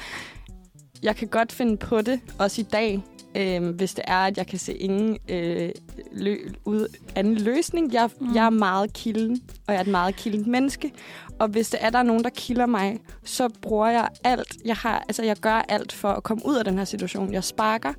jeg 1.03 1.15
kan 1.15 1.27
godt 1.27 1.51
finde 1.51 1.77
på 1.77 2.01
det, 2.01 2.19
også 2.39 2.61
i 2.61 2.63
dag, 2.63 3.03
øh, 3.35 3.69
hvis 3.69 3.93
det 3.93 4.03
er, 4.07 4.17
at 4.17 4.37
jeg 4.37 4.47
kan 4.47 4.59
se 4.59 4.73
ingen 4.73 5.17
øh, 5.29 5.69
lø- 6.11 6.53
ud, 6.65 6.87
anden 7.15 7.35
løsning. 7.35 7.93
Jeg, 7.93 8.09
Mm. 8.19 8.35
jeg 8.35 8.45
er 8.45 8.49
meget 8.49 8.93
kilden, 8.93 9.41
og 9.67 9.73
jeg 9.73 9.75
er 9.79 9.81
et 9.83 9.87
meget 9.91 10.15
kildent 10.15 10.47
menneske. 10.47 10.91
Og 11.39 11.47
hvis 11.47 11.69
det 11.69 11.79
er, 11.83 11.89
der 11.89 11.99
er 11.99 12.03
nogen, 12.03 12.23
der 12.23 12.29
kilder 12.29 12.65
mig, 12.65 12.99
så 13.23 13.49
bruger 13.61 13.87
jeg 13.87 14.07
alt. 14.23 14.55
Jeg, 14.65 14.75
har, 14.75 14.99
altså, 15.07 15.23
jeg 15.23 15.35
gør 15.37 15.53
alt 15.69 15.91
for 15.93 16.09
at 16.09 16.23
komme 16.23 16.45
ud 16.45 16.55
af 16.55 16.65
den 16.65 16.77
her 16.77 16.85
situation. 16.85 17.33
Jeg 17.33 17.43
sparker, 17.43 17.93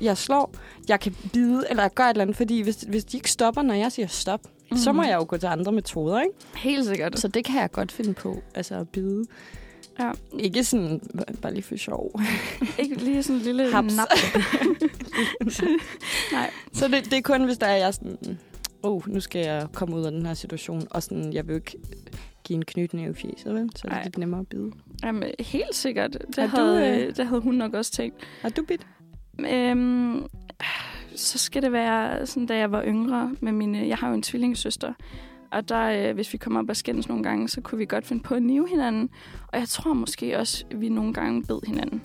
jeg 0.00 0.16
slår, 0.18 0.54
jeg 0.88 1.00
kan 1.00 1.14
bide, 1.32 1.64
eller 1.70 1.82
jeg 1.82 1.90
gør 1.94 2.04
et 2.04 2.10
eller 2.10 2.22
andet. 2.22 2.36
Fordi 2.36 2.60
hvis, 2.62 2.84
hvis 2.88 3.04
de 3.04 3.16
ikke 3.16 3.30
stopper, 3.30 3.62
når 3.62 3.74
jeg 3.74 3.92
siger 3.92 4.06
stop, 4.06 4.40
mm. 4.70 4.76
så 4.76 4.92
må 4.92 5.02
jeg 5.02 5.14
jo 5.16 5.24
gå 5.28 5.36
til 5.36 5.46
andre 5.46 5.72
metoder, 5.72 6.20
ikke? 6.20 6.34
Helt 6.56 6.86
sikkert. 6.86 7.18
Så 7.20 7.28
det 7.28 7.44
kan 7.44 7.60
jeg 7.60 7.70
godt 7.70 7.92
finde 7.92 8.14
på, 8.14 8.42
altså 8.54 8.74
at 8.74 8.88
bide. 8.88 9.24
Ja. 9.98 10.12
Ikke 10.38 10.64
sådan, 10.64 11.00
bare 11.42 11.52
lige 11.54 11.62
for 11.62 11.76
sjov. 11.76 12.20
Ikke 12.78 12.96
lige 12.96 13.22
sådan 13.22 13.36
en 13.36 13.42
lille 13.42 13.72
Haps. 13.72 13.96
nap. 13.96 14.08
Nej. 16.32 16.50
Så 16.72 16.88
det, 16.88 17.04
det 17.04 17.12
er 17.12 17.22
kun, 17.22 17.44
hvis 17.44 17.58
der 17.58 17.66
er 17.66 17.76
jeg 17.76 17.86
er 17.86 17.90
sådan, 17.90 18.38
oh, 18.82 19.08
nu 19.08 19.20
skal 19.20 19.40
jeg 19.46 19.66
komme 19.74 19.96
ud 19.96 20.04
af 20.04 20.12
den 20.12 20.26
her 20.26 20.34
situation. 20.34 20.82
Og 20.90 21.02
sådan, 21.02 21.32
jeg 21.32 21.48
vil 21.48 21.54
ikke 21.54 21.78
give 22.44 22.56
en 22.56 22.64
knytning 22.64 23.10
i 23.10 23.14
fjeset, 23.14 23.54
vel? 23.54 23.70
Så 23.76 23.82
er 23.84 23.88
det 23.88 23.96
Ej. 23.98 24.04
lidt 24.04 24.18
nemmere 24.18 24.40
at 24.40 24.48
bide. 24.48 24.70
Jamen, 25.04 25.30
helt 25.40 25.74
sikkert. 25.74 26.12
Det, 26.36 26.50
Har 26.50 26.56
du, 26.58 26.72
havde, 26.72 27.00
øh, 27.00 27.08
øh... 27.08 27.16
det 27.16 27.26
havde 27.26 27.40
hun 27.40 27.54
nok 27.54 27.74
også 27.74 27.92
tænkt. 27.92 28.16
Har 28.40 28.48
du 28.48 28.62
bidt? 28.62 28.86
Øhm, 29.38 30.26
så 31.16 31.38
skal 31.38 31.62
det 31.62 31.72
være 31.72 32.26
sådan, 32.26 32.46
da 32.46 32.56
jeg 32.56 32.72
var 32.72 32.84
yngre 32.84 33.36
med 33.40 33.52
mine... 33.52 33.88
Jeg 33.88 33.96
har 33.96 34.08
jo 34.08 34.14
en 34.14 34.22
tvillingesøster. 34.22 34.92
Og 35.52 35.68
der, 35.68 36.08
øh, 36.08 36.14
hvis 36.14 36.32
vi 36.32 36.38
kommer 36.38 36.60
op 36.60 36.68
og 36.68 36.76
skændes 36.76 37.08
nogle 37.08 37.22
gange, 37.22 37.48
så 37.48 37.60
kunne 37.60 37.78
vi 37.78 37.86
godt 37.86 38.06
finde 38.06 38.22
på 38.22 38.34
at 38.34 38.42
nive 38.42 38.68
hinanden. 38.68 39.10
Og 39.48 39.58
jeg 39.58 39.68
tror 39.68 39.92
måske 39.92 40.38
også, 40.38 40.64
at 40.70 40.80
vi 40.80 40.88
nogle 40.88 41.14
gange 41.14 41.42
bed 41.42 41.60
hinanden. 41.66 42.02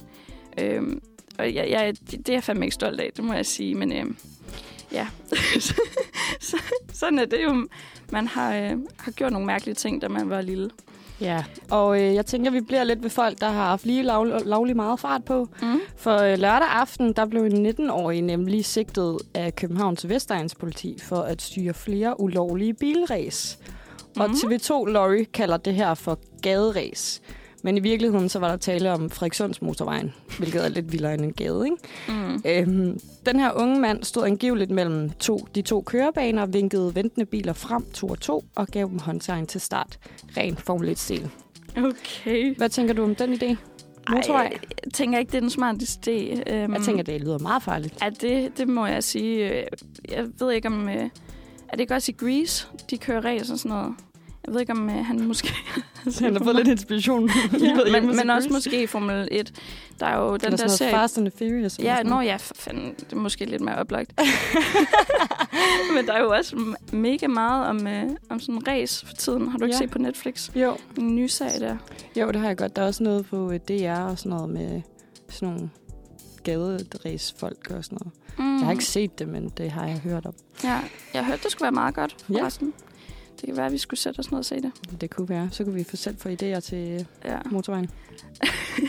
Øhm, 0.62 1.02
og 1.40 1.54
jeg, 1.54 1.70
jeg, 1.70 1.94
det 2.12 2.30
er 2.30 2.34
jeg 2.34 2.44
fandme 2.44 2.66
ikke 2.66 2.74
stolt 2.74 3.00
af, 3.00 3.12
det 3.16 3.24
må 3.24 3.34
jeg 3.34 3.46
sige. 3.46 3.76
Men 3.76 3.92
øh, 3.92 4.06
ja, 4.92 5.08
så, 6.40 6.62
sådan 6.94 7.20
er 7.20 7.26
det 7.26 7.44
jo. 7.44 7.68
Man 8.12 8.28
har, 8.28 8.56
øh, 8.56 8.78
har 9.00 9.12
gjort 9.12 9.32
nogle 9.32 9.48
mærkelige 9.48 9.76
ting, 9.76 10.02
da 10.02 10.08
man 10.08 10.30
var 10.30 10.42
lille. 10.42 10.70
Ja. 11.22 11.44
Og 11.72 12.02
øh, 12.02 12.14
jeg 12.16 12.26
tænker, 12.26 12.52
vi 12.52 12.62
bliver 12.62 12.84
lidt 12.84 13.04
ved 13.04 13.10
folk, 13.10 13.40
der 13.40 13.50
har 13.50 13.66
haft 13.66 13.86
lige 13.86 14.04
lov, 14.04 14.26
lovlig 14.46 14.76
meget 14.76 15.00
fart 15.00 15.26
på. 15.26 15.48
Mm. 15.62 15.80
For 15.98 16.18
øh, 16.18 16.38
lørdag 16.40 16.68
aften, 16.72 17.14
der 17.14 17.26
blev 17.26 17.44
en 17.44 17.66
19-årig 17.68 18.22
nemlig 18.22 18.66
sigtet 18.66 19.18
af 19.34 19.56
Københavns 19.56 20.10
Vestegns 20.10 20.56
politi 20.56 21.00
for 21.04 21.16
at 21.22 21.42
styre 21.42 21.74
flere 21.74 22.20
ulovlige 22.22 22.74
bilræs. 22.74 23.60
Og 24.20 24.30
Mhm. 24.30 24.34
TV2 24.38 24.86
Lorry 24.86 25.24
kalder 25.34 25.58
det 25.58 25.74
her 25.76 25.94
for 25.94 26.20
gaderæs. 26.42 27.22
Men 27.64 27.78
i 27.78 27.80
virkeligheden 27.80 28.30
så 28.30 28.40
var 28.40 28.48
der 28.50 28.58
tale 28.58 28.92
om 28.92 29.10
Frederikssunds 29.10 29.62
motorvejen, 29.62 30.14
hvilket 30.40 30.66
er 30.66 30.70
lidt 30.70 30.92
vildere 30.92 31.14
end 31.14 31.22
en 31.22 31.34
gade, 31.34 31.66
ikke? 31.66 31.78
Mm. 32.08 32.42
Øhm, 32.46 33.00
den 33.26 33.40
her 33.40 33.52
unge 33.54 33.80
mand 33.80 34.04
stod 34.04 34.26
angiveligt 34.26 34.72
mellem 34.72 35.10
to, 35.10 35.48
de 35.56 35.62
to 35.62 35.82
kørebaner, 35.82 36.46
vinkede 36.46 36.96
ventende 36.96 37.26
biler 37.26 37.54
frem 37.54 37.86
to 37.94 38.08
og 38.08 38.20
to 38.20 38.44
og 38.56 38.68
gav 38.68 38.88
dem 38.90 39.00
håndtegn 39.00 39.46
til 39.48 39.62
start. 39.62 40.00
Ren 40.38 40.58
Formel 40.58 40.90
1-stil. 40.92 41.30
Okay. 41.78 42.56
Hvad 42.58 42.70
tænker 42.70 42.94
du 42.94 43.04
om 43.04 43.16
den 43.16 43.34
idé? 43.34 43.56
Motorvej? 44.10 44.46
Ej, 44.46 44.58
jeg 44.86 44.94
tænker 44.94 45.20
ikke, 45.20 45.30
det 45.32 45.38
er 45.38 45.42
den 45.42 45.50
smarteste 45.50 46.18
idé. 46.18 46.64
Um, 46.66 46.74
Jeg 46.74 46.82
tænker, 46.82 47.04
det 47.04 47.22
lyder 47.22 47.38
meget 47.40 47.64
farligt. 47.64 47.96
Ja, 48.04 48.10
det, 48.10 48.58
det 48.58 48.68
må 48.68 48.86
jeg 48.86 49.04
sige. 49.04 49.50
Øh, 49.60 49.64
Jeg 50.12 50.26
ved 50.40 50.52
ikke 50.52 50.68
om... 50.68 50.90
øh, 50.90 50.96
Er 50.96 51.72
det 51.72 51.80
ikke 51.80 51.94
også 51.94 52.12
i 52.12 52.16
Grease, 52.18 52.68
de 52.90 52.98
kører 52.98 53.26
race 53.26 53.54
og 53.54 53.60
sådan 53.60 53.70
noget? 53.78 53.96
Jeg 54.48 54.54
ved 54.54 54.62
ikke, 54.62 54.72
om 54.74 54.90
øh, 54.90 55.06
han 55.06 55.28
måske... 55.28 55.54
Han 56.22 56.36
har 56.36 56.44
fået 56.44 56.56
lidt 56.56 56.68
inspiration. 56.68 57.30
ja, 57.62 57.78
men, 57.92 58.16
men 58.16 58.30
også 58.30 58.50
måske 58.50 58.84
i 58.84 58.88
Formel 58.88 59.28
1. 59.32 59.54
Der 60.00 60.06
er 60.06 60.18
jo 60.20 60.32
den 60.32 60.40
Den 60.40 60.52
der 60.52 60.58
der 60.58 60.68
serie... 60.68 60.92
Fast 60.92 61.18
and 61.18 61.32
the 61.32 61.38
Furious. 61.38 61.78
eller 61.78 61.96
Ja, 61.96 62.04
nå 62.04 62.22
ja, 62.22 62.36
for 62.36 62.54
fanden. 62.58 62.94
Det 63.00 63.14
er 63.14 63.16
måske 63.16 63.46
lidt 63.46 63.62
mere 63.62 63.76
oplagt. 63.76 64.20
men 65.96 66.06
der 66.08 66.14
er 66.14 66.20
jo 66.22 66.30
også 66.32 66.76
mega 66.92 67.28
meget 67.28 67.68
om, 67.68 67.88
øh, 67.88 68.04
om 68.30 68.40
sådan 68.40 68.56
en 68.56 68.68
race 68.68 69.06
for 69.08 69.14
tiden. 69.16 69.48
Har 69.48 69.58
du 69.58 69.66
ikke 69.66 69.76
Ja. 69.76 69.80
set 69.80 69.90
på 69.92 70.00
Netflix? 70.00 70.50
Jo, 70.56 70.78
En 70.98 71.16
ny 71.16 71.28
serie 71.28 71.60
der. 71.60 71.78
jo, 72.16 72.28
det 72.28 72.36
har 72.36 72.48
jeg 72.48 72.58
godt. 72.58 72.76
Der 72.76 72.82
er 72.82 72.86
også 72.86 73.04
noget 73.04 73.26
på 73.26 73.52
øh, 73.52 73.60
DR 73.68 73.92
og 74.00 74.20
sådan 74.20 74.30
noget 74.30 74.50
med 74.50 74.82
sådan 75.30 75.54
nogle 75.54 75.70
gaderæsfolk 76.44 77.72
og 77.72 77.84
sådan 77.84 77.98
noget. 78.02 78.14
Mm. 78.40 78.58
Jeg 78.58 78.66
har 78.66 78.72
ikke 78.72 78.86
set 78.86 79.20
det, 79.20 79.28
men 79.28 79.50
det 79.58 79.72
har 79.72 79.86
jeg 79.88 79.98
hørt 79.98 80.26
om. 80.26 80.34
Ja, 80.64 80.80
jeg 81.14 81.26
hørte, 81.26 81.44
det 81.44 81.52
skulle 81.52 81.64
være 81.64 81.72
meget 81.72 81.96
godt 81.96 82.16
Ja. 82.30 82.42
forresten. 82.42 82.74
Det 83.42 83.46
kan 83.46 83.58
være, 83.58 83.66
at 83.66 83.72
vi 83.72 83.78
skulle 83.78 84.00
sætte 84.00 84.20
os 84.20 84.32
ned 84.32 84.40
og 84.40 84.46
se 84.46 84.56
det. 84.56 84.72
Det 85.02 85.10
kunne 85.10 85.30
være. 85.30 85.50
Så 85.52 85.64
kunne 85.64 85.74
vi 85.76 85.84
få 85.84 85.96
selv 85.96 86.18
få 86.18 86.30
idéer 86.30 86.60
til 86.60 87.08
Ja. 87.26 87.38
motorvejen. 87.52 87.90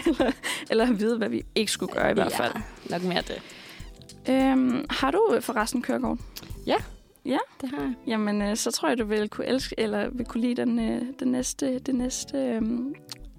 eller, 0.06 0.32
eller 0.70 0.92
vide, 0.92 1.18
hvad 1.18 1.28
vi 1.28 1.42
ikke 1.54 1.72
skulle 1.72 1.92
gøre 1.94 2.10
i 2.10 2.14
hvert 2.14 2.32
fald. 2.32 2.52
nok 2.90 3.02
mere 3.02 3.22
det. 3.22 3.42
Øhm, 4.34 4.84
har 4.90 5.10
du 5.10 5.32
øh, 5.36 5.42
forresten 5.42 5.82
kørekort? 5.82 6.18
Det 7.60 7.70
har 7.70 7.80
jeg. 7.80 7.94
Jamen, 8.06 8.42
øh, 8.42 8.56
så 8.56 8.70
tror 8.70 8.88
jeg, 8.88 8.98
du 8.98 9.04
vil 9.04 9.28
kunne 9.28 9.46
elske, 9.46 9.74
eller 9.78 10.08
vil 10.12 10.26
kunne 10.26 10.40
lide 10.40 10.54
den, 10.54 10.78
øh, 10.78 11.02
den 11.20 11.28
næste, 11.28 11.78
den 11.78 11.94
næste 11.94 12.38
øhm, 12.38 12.94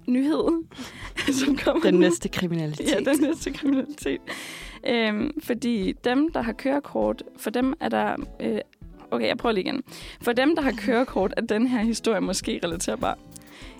nyhed, 0.06 0.64
som 1.44 1.56
kommer 1.56 1.82
Den 1.82 1.94
nu. 1.94 2.00
næste 2.00 2.28
kriminalitet. 2.28 2.88
Ja, 2.90 3.12
den 3.12 3.20
næste 3.20 3.50
kriminalitet. 3.52 4.20
Øhm, 4.86 5.40
fordi 5.42 5.92
dem, 6.04 6.32
der 6.32 6.42
har 6.42 6.52
kørekort, 6.52 7.22
for 7.36 7.50
dem 7.50 7.74
er 7.80 7.88
der... 7.88 8.16
Øh, 8.40 8.58
okay, 9.10 9.26
jeg 9.26 9.38
prøver 9.38 9.52
lige 9.52 9.64
igen. 9.64 9.82
For 10.22 10.32
dem, 10.32 10.56
der 10.56 10.62
har 10.62 10.72
kørekort, 10.72 11.34
er 11.36 11.40
den 11.40 11.66
her 11.66 11.82
historie 11.82 12.20
måske 12.20 12.60
relaterbar. 12.64 13.18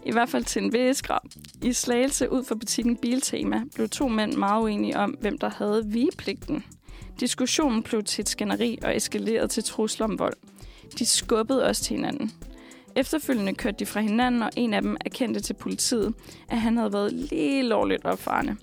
I 0.07 0.13
hvert 0.13 0.29
fald 0.29 0.45
til 0.45 0.63
en 0.63 0.73
vis 0.73 1.03
grad. 1.03 1.19
I 1.63 1.73
Slagelse 1.73 2.33
ud 2.33 2.45
for 2.45 2.55
butikken 2.55 2.97
Biltema 2.97 3.63
blev 3.75 3.89
to 3.89 4.09
mænd 4.09 4.33
meget 4.33 4.63
uenige 4.63 4.99
om, 4.99 5.11
hvem 5.11 5.39
der 5.39 5.51
havde 5.51 5.83
vigepligten. 5.87 6.65
Diskussionen 7.21 7.83
blev 7.83 8.03
til 8.03 8.23
et 8.23 8.29
skænderi 8.29 8.79
og 8.83 8.97
eskalerede 8.97 9.49
til 9.49 9.65
trusler 9.65 10.07
om 10.07 10.19
vold. 10.19 10.37
De 10.99 11.07
skubbede 11.07 11.65
også 11.65 11.85
til 11.85 11.97
hinanden. 11.97 12.33
Efterfølgende 12.97 13.55
kørte 13.55 13.77
de 13.79 13.87
fra 13.87 14.01
hinanden, 14.01 14.43
og 14.43 14.51
en 14.57 14.75
af 14.75 14.83
dem 14.83 14.97
erkendte 15.05 15.41
til 15.41 15.55
politiet, 15.55 16.15
at 16.49 16.61
han 16.61 16.77
havde 16.77 16.93
været 16.93 17.13
lige 17.13 17.63
lovligt 17.63 18.05
opfarende. 18.05 18.57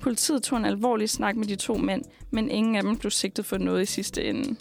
Politiet 0.00 0.42
tog 0.42 0.58
en 0.58 0.64
alvorlig 0.64 1.10
snak 1.10 1.36
med 1.36 1.46
de 1.46 1.56
to 1.56 1.74
mænd, 1.74 2.02
men 2.30 2.50
ingen 2.50 2.76
af 2.76 2.82
dem 2.82 2.96
blev 2.96 3.10
sigtet 3.10 3.46
for 3.46 3.58
noget 3.58 3.82
i 3.82 3.86
sidste 3.86 4.24
ende. 4.24 4.56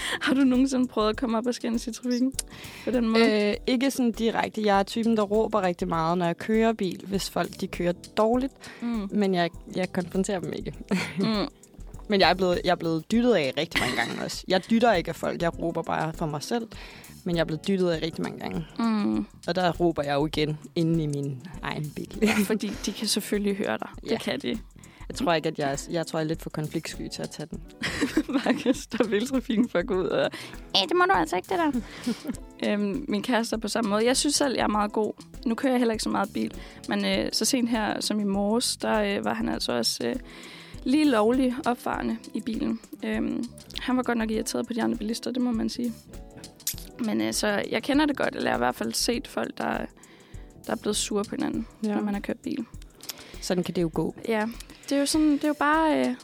Har 0.22 0.34
du 0.34 0.40
nogensinde 0.40 0.88
prøvet 0.88 1.08
at 1.08 1.16
komme 1.16 1.38
op 1.38 1.46
og 1.46 1.54
skændes 1.54 1.86
i 1.86 1.92
trafikken 1.92 2.32
på 2.84 2.90
den 2.90 3.08
måde? 3.08 3.48
Øh, 3.50 3.54
ikke 3.66 3.90
sådan 3.90 4.12
direkte. 4.12 4.62
Jeg 4.64 4.78
er 4.78 4.82
typen, 4.82 5.16
der 5.16 5.22
råber 5.22 5.62
rigtig 5.62 5.88
meget, 5.88 6.18
når 6.18 6.26
jeg 6.26 6.38
kører 6.38 6.72
bil, 6.72 7.00
hvis 7.06 7.30
folk 7.30 7.60
de 7.60 7.66
kører 7.66 7.92
dårligt. 7.92 8.52
Mm. 8.80 9.08
Men 9.10 9.34
jeg, 9.34 9.50
jeg 9.76 9.92
konfronterer 9.92 10.40
dem 10.40 10.52
ikke. 10.52 10.74
Mm. 11.18 11.48
Men 12.08 12.20
jeg 12.20 12.30
er, 12.30 12.34
blevet, 12.34 12.60
jeg 12.64 12.70
er 12.70 12.74
blevet 12.76 13.12
dyttet 13.12 13.34
af 13.34 13.52
rigtig 13.56 13.80
mange 13.80 13.96
gange 13.96 14.24
også. 14.24 14.44
Jeg 14.48 14.70
dytter 14.70 14.92
ikke 14.92 15.08
af 15.08 15.16
folk, 15.16 15.42
jeg 15.42 15.58
råber 15.58 15.82
bare 15.82 16.12
for 16.12 16.26
mig 16.26 16.42
selv. 16.42 16.68
Men 17.24 17.36
jeg 17.36 17.40
er 17.40 17.44
blevet 17.44 17.68
dyttet 17.68 17.90
af 17.90 18.02
rigtig 18.02 18.22
mange 18.22 18.38
gange. 18.38 18.66
Mm. 18.78 19.26
Og 19.46 19.54
der 19.54 19.72
råber 19.72 20.02
jeg 20.02 20.14
jo 20.14 20.26
igen 20.26 20.58
inde 20.74 21.04
i 21.04 21.06
min 21.06 21.42
egen 21.62 21.92
bil. 21.96 22.28
Fordi 22.46 22.72
de 22.86 22.92
kan 22.92 23.06
selvfølgelig 23.06 23.56
høre 23.56 23.78
dig. 23.78 23.88
Ja. 24.04 24.10
Det 24.10 24.20
kan 24.20 24.40
de. 24.40 24.58
Jeg 25.08 25.16
tror 25.16 25.32
ikke, 25.34 25.48
at 25.48 25.58
jeg, 25.58 25.72
er- 25.72 25.88
jeg 25.90 26.06
tror, 26.06 26.18
jeg 26.18 26.24
er 26.24 26.28
lidt 26.28 26.42
for 26.42 26.50
konfliktsky 26.50 27.08
til 27.08 27.22
at 27.22 27.30
tage 27.30 27.46
den. 27.50 27.60
Bare 28.44 28.54
kan 28.54 28.74
stoppe 28.74 29.12
hele 29.12 29.26
trafikken 29.26 29.68
for 29.68 29.78
at 29.78 29.86
gå 29.86 29.94
ud 30.02 30.06
og... 30.06 30.30
Æh, 30.76 30.88
det 30.88 30.96
må 30.96 31.04
du 31.04 31.12
altså 31.12 31.36
ikke, 31.36 31.48
det 31.48 31.58
der. 31.58 31.72
øhm, 32.72 33.04
min 33.08 33.22
kæreste 33.22 33.56
er 33.56 33.60
på 33.60 33.68
samme 33.68 33.90
måde. 33.90 34.04
Jeg 34.04 34.16
synes 34.16 34.34
selv, 34.34 34.54
jeg 34.54 34.62
er 34.62 34.68
meget 34.68 34.92
god. 34.92 35.12
Nu 35.46 35.54
kører 35.54 35.72
jeg 35.72 35.78
heller 35.78 35.92
ikke 35.92 36.02
så 36.04 36.10
meget 36.10 36.32
bil. 36.34 36.54
Men 36.88 37.04
øh, 37.04 37.28
så 37.32 37.44
sent 37.44 37.68
her, 37.70 38.00
som 38.00 38.20
i 38.20 38.24
morges, 38.24 38.76
der 38.76 39.00
øh, 39.18 39.24
var 39.24 39.34
han 39.34 39.48
altså 39.48 39.72
også 39.72 40.06
øh, 40.06 40.16
lige 40.84 41.04
lovlig 41.10 41.54
opfarende 41.66 42.16
i 42.34 42.40
bilen. 42.40 42.80
Øhm, 43.04 43.44
han 43.80 43.96
var 43.96 44.02
godt 44.02 44.18
nok 44.18 44.30
irriteret 44.30 44.66
på 44.66 44.72
de 44.72 44.82
andre 44.82 44.96
bilister, 44.98 45.30
det 45.30 45.42
må 45.42 45.52
man 45.52 45.68
sige. 45.68 45.92
Men 47.04 47.20
øh, 47.20 47.32
så 47.32 47.62
jeg 47.70 47.82
kender 47.82 48.06
det 48.06 48.16
godt, 48.16 48.34
eller 48.36 48.50
jeg 48.50 48.52
har 48.52 48.58
i 48.58 48.64
hvert 48.66 48.74
fald 48.74 48.92
set 48.92 49.28
folk, 49.28 49.58
der, 49.58 49.78
der 50.66 50.72
er 50.72 50.76
blevet 50.76 50.96
sure 50.96 51.24
på 51.24 51.34
hinanden. 51.36 51.66
Ja. 51.84 51.94
når 51.94 52.02
man 52.02 52.14
har 52.14 52.20
kørt 52.20 52.38
bil. 52.38 52.66
Sådan 53.42 53.64
kan 53.64 53.74
det 53.74 53.82
jo 53.82 53.90
gå. 53.94 54.14
Ja, 54.28 54.46
det 54.88 54.92
er 54.96 55.00
jo 55.00 55.06
sådan, 55.06 55.32
det 55.32 55.44
er 55.44 55.48
jo 55.48 55.54
bare 55.58 56.00
uh, 56.00 56.14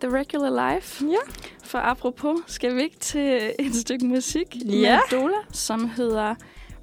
the 0.00 0.18
regular 0.18 0.72
life. 0.74 1.04
Ja. 1.06 1.32
For 1.64 1.78
apropos, 1.78 2.40
skal 2.46 2.76
vi 2.76 2.82
ikke 2.82 2.98
til 2.98 3.52
et 3.58 3.74
stykke 3.74 4.06
musik 4.06 4.56
Ja. 4.64 5.00
med 5.10 5.20
Dola, 5.20 5.36
som 5.52 5.90
hedder 5.90 6.34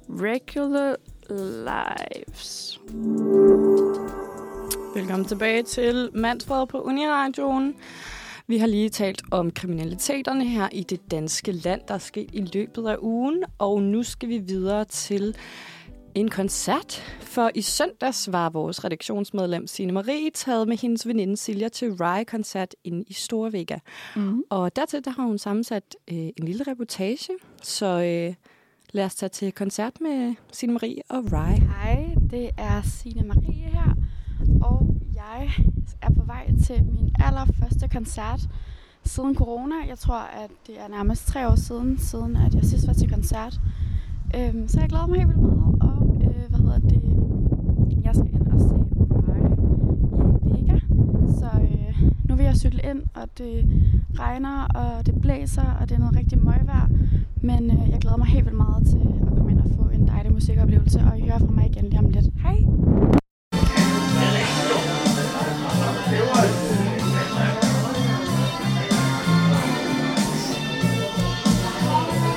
Regular 0.08 0.96
Lives. 1.30 2.80
Velkommen 4.94 5.24
tilbage 5.28 5.62
til 5.62 6.10
Mandsfred 6.14 6.66
på 6.66 6.80
Uniradioen. 6.80 7.74
Vi 8.46 8.58
har 8.58 8.66
lige 8.66 8.88
talt 8.90 9.22
om 9.30 9.50
kriminaliteterne 9.50 10.44
her 10.44 10.68
i 10.72 10.82
det 10.82 11.10
danske 11.10 11.52
land, 11.52 11.80
der 11.88 11.94
er 11.94 11.98
sket 11.98 12.30
i 12.32 12.40
løbet 12.40 12.86
af 12.88 12.96
ugen. 13.00 13.44
Og 13.58 13.82
nu 13.82 14.02
skal 14.02 14.28
vi 14.28 14.38
videre 14.38 14.84
til 14.84 15.36
en 16.16 16.28
koncert. 16.28 17.02
For 17.20 17.50
i 17.54 17.62
søndags 17.62 18.32
var 18.32 18.48
vores 18.48 18.84
redaktionsmedlem 18.84 19.66
Signe 19.66 19.92
Marie 19.92 20.30
taget 20.30 20.68
med 20.68 20.76
hendes 20.76 21.06
veninde 21.06 21.36
Silja 21.36 21.68
til 21.68 21.92
Rye-koncert 21.92 22.74
inde 22.84 23.04
i 23.08 23.12
Storvega. 23.12 23.78
Mm. 24.16 24.42
Og 24.50 24.76
dertil 24.76 25.04
der 25.04 25.10
har 25.10 25.22
hun 25.22 25.38
sammensat 25.38 25.96
øh, 26.08 26.16
en 26.16 26.32
lille 26.38 26.64
reportage. 26.68 27.32
Så 27.62 27.86
øh, 27.86 28.34
lad 28.92 29.04
os 29.04 29.14
tage 29.14 29.28
til 29.28 29.52
koncert 29.52 30.00
med 30.00 30.34
Signe 30.52 30.72
Marie 30.72 31.02
og 31.08 31.24
Rye. 31.32 31.60
Hej, 31.60 32.14
det 32.30 32.50
er 32.58 32.82
Signe 32.82 33.22
Marie 33.22 33.52
her, 33.52 33.94
og 34.62 34.96
jeg 35.14 35.50
er 36.02 36.10
på 36.10 36.24
vej 36.26 36.50
til 36.66 36.84
min 36.84 37.14
allerførste 37.24 37.88
koncert 37.88 38.40
siden 39.04 39.34
corona. 39.34 39.74
Jeg 39.88 39.98
tror, 39.98 40.18
at 40.18 40.50
det 40.66 40.80
er 40.80 40.88
nærmest 40.88 41.26
tre 41.26 41.48
år 41.48 41.56
siden, 41.56 41.98
siden 41.98 42.36
at 42.36 42.54
jeg 42.54 42.64
sidst 42.64 42.86
var 42.86 42.92
til 42.92 43.10
koncert. 43.10 43.60
Øhm, 44.34 44.68
så 44.68 44.80
jeg 44.80 44.88
glæder 44.88 45.06
mig 45.06 45.16
helt 45.16 45.28
vildt 45.28 45.42
meget, 45.42 45.75
hedder 46.76 46.88
det, 46.88 47.02
øh, 47.96 48.04
jeg 48.04 48.14
skal 48.14 48.34
ind 48.34 48.46
og 48.52 48.60
se 48.60 48.76
Rye 49.28 49.50
i 50.46 50.62
Vega. 50.62 50.78
Så 51.40 51.48
øh, 51.62 52.02
nu 52.24 52.36
vil 52.36 52.44
jeg 52.44 52.56
cykle 52.56 52.80
ind, 52.90 53.02
og 53.14 53.28
det 53.38 53.66
regner, 54.18 54.66
og 54.74 55.06
det 55.06 55.20
blæser, 55.20 55.76
og 55.80 55.88
det 55.88 55.94
er 55.94 55.98
noget 55.98 56.16
rigtig 56.16 56.38
møgvejr. 56.44 56.88
Men 57.42 57.70
øh, 57.70 57.90
jeg 57.90 57.98
glæder 58.00 58.16
mig 58.16 58.26
helt 58.26 58.44
vildt 58.44 58.56
meget 58.56 58.86
til 58.86 59.08
at 59.26 59.36
komme 59.36 59.50
ind 59.50 59.60
og 59.60 59.70
få 59.76 59.88
en 59.88 60.08
dejlig 60.08 60.32
musikoplevelse, 60.32 61.00
og 61.12 61.18
I 61.18 61.22
hører 61.22 61.38
fra 61.38 61.50
mig 61.50 61.66
igen 61.66 61.84
lige 61.84 61.98
om 61.98 62.08
lidt. 62.08 62.26
Hej! 62.42 62.56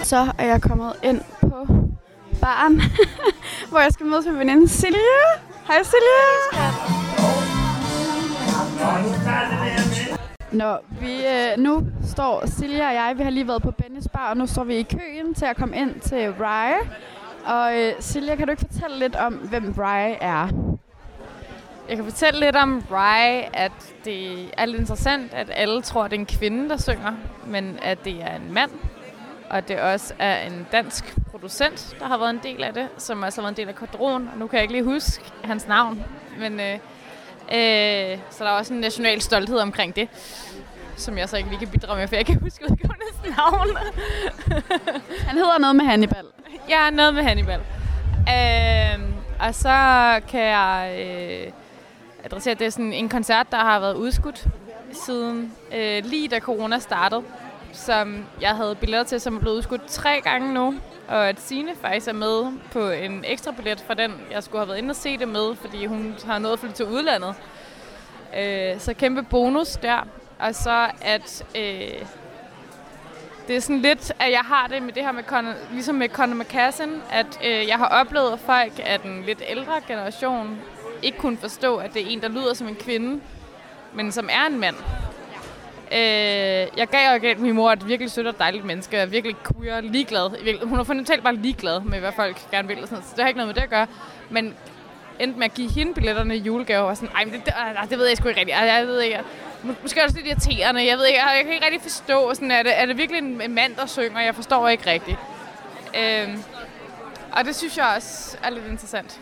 så 0.04 0.32
er 0.38 0.46
jeg 0.46 0.62
kommet 0.62 0.94
ind 1.04 1.22
barn, 2.42 2.82
hvor 3.70 3.80
jeg 3.80 3.92
skal 3.92 4.06
mødes 4.06 4.26
med 4.26 4.34
veninde 4.34 4.68
Silje. 4.70 5.22
Hej 5.68 5.84
Silje! 5.84 6.22
Nå, 10.52 10.78
vi, 11.02 11.26
øh, 11.26 11.58
nu 11.58 11.88
står 12.08 12.44
Silje 12.46 12.88
og 12.88 12.94
jeg, 12.94 13.14
vi 13.18 13.24
har 13.24 13.30
lige 13.30 13.48
været 13.48 13.62
på 13.62 13.72
Bennys 13.72 14.08
Bar, 14.14 14.30
og 14.30 14.38
nu 14.38 14.46
står 14.46 14.64
vi 14.64 14.76
i 14.76 14.84
køen 14.84 15.34
til 15.34 15.46
at 15.46 15.56
komme 15.56 15.78
ind 15.78 16.00
til 16.00 16.34
Rye. 16.40 16.90
Og 17.46 17.80
øh, 17.80 17.94
Silje, 18.00 18.36
kan 18.36 18.48
du 18.48 18.52
ikke 18.52 18.66
fortælle 18.72 19.00
lidt 19.00 19.16
om, 19.16 19.34
hvem 19.34 19.76
Rye 19.78 20.14
er? 20.22 20.48
Jeg 21.90 21.98
kan 21.98 22.06
fortælle 22.06 22.40
lidt 22.40 22.56
om 22.56 22.84
Rye, 22.92 23.56
at 23.56 23.72
det 24.06 24.50
er 24.58 24.66
lidt 24.66 24.80
interessant, 24.80 25.34
at 25.34 25.52
alle 25.54 25.82
tror, 25.82 26.04
at 26.04 26.12
det 26.12 26.18
er 26.18 26.20
en 26.20 26.26
kvinde, 26.26 26.70
der 26.70 26.78
synger, 26.78 27.14
men 27.48 27.80
at 27.82 28.06
det 28.06 28.22
er 28.22 28.36
en 28.36 28.54
mand. 28.54 28.72
Og 29.50 29.68
det 29.68 29.80
også 29.80 30.14
er 30.20 30.42
en 30.42 30.68
dansk 30.72 31.16
producent, 31.32 31.96
der 32.00 32.06
har 32.06 32.18
været 32.18 32.30
en 32.30 32.40
del 32.44 32.64
af 32.64 32.74
det, 32.74 32.88
som 32.98 33.24
også 33.24 33.42
har 33.42 33.48
været 33.48 33.52
en 33.52 33.58
del 33.58 33.68
af 33.68 33.76
Kodron. 33.76 34.30
Og 34.34 34.38
nu 34.38 34.48
kan 34.48 34.56
jeg 34.56 34.62
ikke 34.62 34.74
lige 34.74 34.84
huske 34.84 35.24
hans 35.44 35.68
navn, 35.68 36.04
men 36.40 36.60
øh, 36.60 36.74
øh, 37.54 38.18
så 38.30 38.44
der 38.44 38.50
er 38.50 38.54
også 38.58 38.74
en 38.74 38.80
national 38.80 39.22
stolthed 39.22 39.58
omkring 39.58 39.96
det, 39.96 40.10
som 40.96 41.18
jeg 41.18 41.30
så 41.30 41.38
ikke 41.38 41.50
lige 41.50 41.60
kan 41.60 41.68
bidrage 41.68 42.00
med, 42.00 42.08
for 42.08 42.16
jeg 42.16 42.26
kan 42.26 42.40
huske 42.42 42.64
udgivendes 42.72 43.38
navn. 43.38 43.78
Han 45.28 45.38
hedder 45.38 45.60
noget 45.60 45.76
med 45.76 45.86
Hannibal. 45.86 46.26
Ja, 46.70 46.90
noget 46.90 47.14
med 47.14 47.24
Hannibal. 47.24 47.60
Øh, 48.30 49.00
og 49.40 49.56
så 49.56 49.70
kan 50.28 50.42
jeg 50.42 50.96
øh, 51.00 51.52
adressere, 52.24 52.52
at 52.52 52.60
det 52.60 52.68
er 52.68 52.72
sådan 52.72 52.94
en 52.94 53.10
koncert, 53.10 53.52
der 53.52 53.58
har 53.58 53.80
været 53.80 53.96
udskudt 53.96 54.48
siden 54.92 55.54
øh, 55.76 56.06
lige 56.06 56.28
da 56.28 56.40
corona 56.40 56.80
startede, 56.80 57.24
som 57.74 58.26
jeg 58.42 58.50
havde 58.50 58.76
billetter 58.76 59.04
til, 59.04 59.22
som 59.22 59.36
er 59.36 59.40
blevet 59.40 59.56
udskudt 59.56 59.86
tre 59.88 60.22
gange 60.24 60.54
nu. 60.54 60.76
Og 61.08 61.30
at 61.30 61.42
Signe 61.42 61.72
faktisk 61.82 62.08
er 62.08 62.14
med 62.14 62.52
på 62.72 62.90
en 62.90 63.24
ekstra 63.28 63.52
billet 63.52 63.84
fra 63.88 63.94
den, 63.94 64.14
jeg 64.32 64.44
skulle 64.44 64.60
have 64.60 64.68
været 64.68 64.78
inde 64.78 64.92
og 64.92 64.96
se 64.96 65.18
det 65.18 65.28
med, 65.28 65.56
fordi 65.56 65.86
hun 65.86 66.16
har 66.26 66.40
nået 66.40 66.54
at 66.54 66.60
flytte 66.60 66.76
til 66.76 66.86
udlandet. 66.86 67.36
Øh, 68.38 68.80
så 68.80 68.94
kæmpe 68.94 69.24
bonus 69.24 69.72
der. 69.72 70.08
Og 70.40 70.56
så 70.56 70.92
at 71.02 71.46
øh, 71.56 72.06
det 73.48 73.56
er 73.56 73.60
sådan 73.60 73.82
lidt, 73.82 74.12
at 74.20 74.32
jeg 74.32 74.40
har 74.40 74.68
det 74.68 74.84
med 74.84 74.94
det 74.94 75.04
her 75.04 75.12
med, 75.12 75.24
Conor, 75.24 75.54
ligesom 75.72 75.96
med 75.96 76.10
Conor 76.10 76.36
McCassin, 76.36 77.02
at 77.12 77.40
øh, 77.46 77.68
jeg 77.68 77.78
har 77.78 77.88
oplevet 77.88 78.32
at 78.32 78.40
folk 78.40 78.74
af 78.86 79.00
den 79.00 79.24
lidt 79.24 79.44
ældre 79.48 79.82
generation 79.88 80.60
ikke 81.02 81.18
kunne 81.18 81.38
forstå, 81.38 81.78
at 81.78 81.94
det 81.94 82.02
er 82.02 82.06
en, 82.10 82.22
der 82.22 82.28
lyder 82.28 82.54
som 82.54 82.68
en 82.68 82.76
kvinde, 82.76 83.22
men 83.94 84.12
som 84.12 84.30
er 84.32 84.48
en 84.48 84.60
mand. 84.60 84.76
Øh, 85.92 86.68
jeg 86.78 86.88
gav 86.92 87.14
og 87.14 87.20
gav 87.20 87.38
min 87.38 87.56
mor 87.56 87.72
et 87.72 87.88
virkelig 87.88 88.12
sødt 88.12 88.28
og 88.28 88.40
dejligt 88.40 88.66
menneske, 88.66 89.02
og 89.02 89.12
virkelig 89.12 89.36
queer, 89.48 89.82
ligeglad. 89.82 90.58
Hun 90.66 90.80
er 90.80 90.84
fundamentalt 90.84 91.24
bare 91.24 91.36
ligeglad 91.36 91.82
med, 91.82 92.00
hvad 92.00 92.12
folk 92.12 92.52
gerne 92.52 92.68
vil, 92.68 92.82
og 92.82 92.88
sådan 92.88 93.04
så 93.04 93.10
det 93.16 93.24
har 93.24 93.28
ikke 93.28 93.38
noget 93.38 93.48
med 93.48 93.56
det 93.56 93.62
at 93.62 93.70
gøre. 93.70 93.88
Men 94.30 94.56
endte 95.20 95.40
med 95.40 95.46
at 95.46 95.54
give 95.54 95.72
hende 95.72 95.94
billetterne 95.94 96.36
i 96.36 96.40
julegave, 96.40 96.88
og 96.88 96.98
sådan, 96.98 97.16
ej, 97.16 97.26
men 97.26 97.34
det, 97.34 97.46
det, 97.46 97.54
det 97.90 97.98
ved 97.98 98.08
jeg 98.08 98.18
sgu 98.18 98.28
ikke 98.28 98.40
rigtigt. 98.40 98.58
Jeg, 98.58 98.68
jeg 98.68 98.88
ved 98.88 99.02
ikke, 99.02 99.20
måske 99.82 100.00
er 100.00 100.08
det 100.08 100.16
lidt 100.16 100.28
irriterende. 100.28 100.86
Jeg 100.86 100.98
ved 100.98 101.06
ikke, 101.06 101.20
jeg, 101.20 101.34
jeg 101.38 101.44
kan 101.44 101.54
ikke 101.54 101.66
rigtig 101.66 101.82
forstå, 101.82 102.34
sådan, 102.34 102.52
er, 102.52 102.64
det, 102.64 102.80
er 102.80 102.86
det 102.86 102.98
virkelig 102.98 103.20
en, 103.20 103.42
en 103.42 103.56
mand, 103.56 103.76
der 103.76 103.86
synger? 103.86 104.20
Jeg 104.20 104.36
forstår 104.36 104.68
ikke 104.68 104.92
rigtigt. 104.92 105.18
Øh, 105.98 106.38
og 107.32 107.46
det 107.46 107.56
synes 107.56 107.78
jeg 107.78 107.94
også 107.96 108.38
er 108.44 108.50
lidt 108.50 108.68
interessant. 108.68 109.20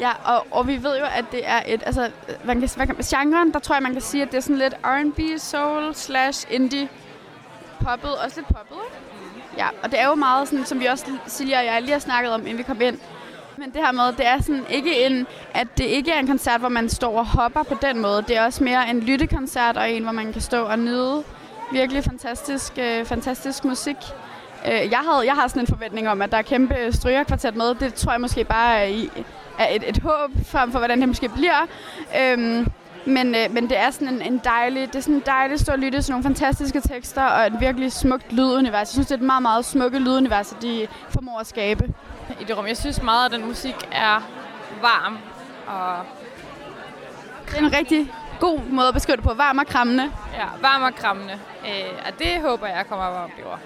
Ja, 0.00 0.10
og, 0.24 0.46
og 0.50 0.66
vi 0.66 0.82
ved 0.82 0.98
jo, 0.98 1.04
at 1.04 1.24
det 1.32 1.40
er 1.44 1.62
et, 1.66 1.82
altså, 1.86 2.10
man 2.44 2.60
kan, 2.60 2.68
man 2.76 2.86
kan, 2.86 2.96
genren, 2.96 3.52
der 3.52 3.58
tror 3.58 3.74
jeg, 3.74 3.82
man 3.82 3.92
kan 3.92 4.00
sige, 4.00 4.22
at 4.22 4.30
det 4.30 4.36
er 4.36 4.40
sådan 4.40 4.58
lidt 4.58 4.74
R&B, 4.84 5.20
soul, 5.38 5.94
slash 5.94 6.46
indie, 6.50 6.88
poppet, 7.84 8.10
også 8.24 8.36
lidt 8.36 8.46
poppet, 8.46 8.76
ikke? 8.86 9.06
Ja, 9.56 9.68
og 9.82 9.90
det 9.90 10.00
er 10.00 10.06
jo 10.08 10.14
meget 10.14 10.48
sådan, 10.48 10.66
som 10.66 10.80
vi 10.80 10.86
også, 10.86 11.06
Silja 11.26 11.58
og 11.58 11.64
jeg 11.64 11.82
lige 11.82 11.92
har 11.92 11.98
snakket 11.98 12.32
om, 12.32 12.40
inden 12.40 12.58
vi 12.58 12.62
kom 12.62 12.80
ind. 12.80 12.98
Men 13.56 13.70
det 13.70 13.80
her 13.84 13.92
med, 13.92 14.12
det 14.12 14.26
er 14.26 14.42
sådan 14.42 14.64
ikke 14.70 15.06
en, 15.06 15.26
at 15.54 15.78
det 15.78 15.84
ikke 15.84 16.10
er 16.10 16.18
en 16.18 16.26
koncert, 16.26 16.60
hvor 16.60 16.68
man 16.68 16.88
står 16.88 17.18
og 17.18 17.26
hopper 17.26 17.62
på 17.62 17.76
den 17.82 17.98
måde. 17.98 18.22
Det 18.28 18.36
er 18.36 18.44
også 18.44 18.64
mere 18.64 18.90
en 18.90 19.00
lyttekoncert, 19.00 19.76
og 19.76 19.90
en, 19.90 20.02
hvor 20.02 20.12
man 20.12 20.32
kan 20.32 20.42
stå 20.42 20.64
og 20.64 20.78
nyde 20.78 21.24
virkelig 21.72 22.04
fantastisk, 22.04 22.72
øh, 22.78 23.04
fantastisk 23.04 23.64
musik. 23.64 23.96
Øh, 24.66 24.90
jeg, 24.90 24.98
havde, 24.98 25.26
jeg 25.26 25.34
har 25.34 25.48
sådan 25.48 25.62
en 25.62 25.66
forventning 25.66 26.08
om, 26.08 26.22
at 26.22 26.32
der 26.32 26.38
er 26.38 26.42
kæmpe 26.42 26.92
strygerkvartet 26.92 27.56
med. 27.56 27.74
Det 27.74 27.94
tror 27.94 28.12
jeg 28.12 28.20
måske 28.20 28.44
bare 28.44 28.90
i, 28.90 29.10
er 29.58 29.68
et, 29.70 29.88
et 29.88 29.98
håb 29.98 30.30
frem 30.46 30.72
for, 30.72 30.78
hvordan 30.78 31.00
det 31.00 31.08
måske 31.08 31.28
bliver. 31.28 31.66
Øhm, 32.20 32.66
men, 33.06 33.34
øh, 33.34 33.50
men 33.50 33.68
det 33.68 33.78
er 33.78 33.90
sådan 33.90 34.08
en, 34.08 34.22
en 34.22 34.40
dejlig, 34.44 34.86
det 34.86 34.94
er 34.94 35.00
sådan 35.00 35.14
en 35.14 35.22
dejlig 35.26 35.60
stor 35.60 35.76
lytte, 35.76 36.02
sådan 36.02 36.12
nogle 36.12 36.22
fantastiske 36.22 36.80
tekster 36.80 37.22
og 37.22 37.46
et 37.46 37.60
virkelig 37.60 37.92
smukt 37.92 38.32
lydunivers. 38.32 38.80
Jeg 38.80 38.86
synes, 38.86 39.06
det 39.06 39.14
er 39.14 39.18
et 39.18 39.24
meget, 39.24 39.42
meget 39.42 39.64
smukke 39.64 39.98
lydunivers, 39.98 40.56
de 40.62 40.86
formår 41.08 41.40
at 41.40 41.46
skabe. 41.46 41.94
I 42.40 42.44
det 42.44 42.58
rum. 42.58 42.66
Jeg 42.66 42.76
synes 42.76 43.02
meget, 43.02 43.26
at 43.26 43.32
den 43.32 43.46
musik 43.48 43.74
er 43.92 44.28
varm 44.82 45.18
og... 45.66 46.04
Det 47.46 47.54
er 47.54 47.58
en 47.58 47.72
rigtig 47.72 48.12
god 48.40 48.60
måde 48.60 48.88
at 48.88 48.94
beskrive 48.94 49.16
det 49.16 49.24
på. 49.24 49.34
Varm 49.34 49.58
og 49.58 49.66
krammende. 49.66 50.10
Ja, 50.34 50.46
varm 50.60 50.82
og 50.82 50.94
krammende. 50.94 51.32
Øh, 51.66 51.92
og 52.06 52.18
det 52.18 52.40
håber 52.42 52.66
jeg 52.66 52.86
kommer 52.88 53.04
op 53.04 53.14
og 53.14 53.22
oplever. 53.22 53.56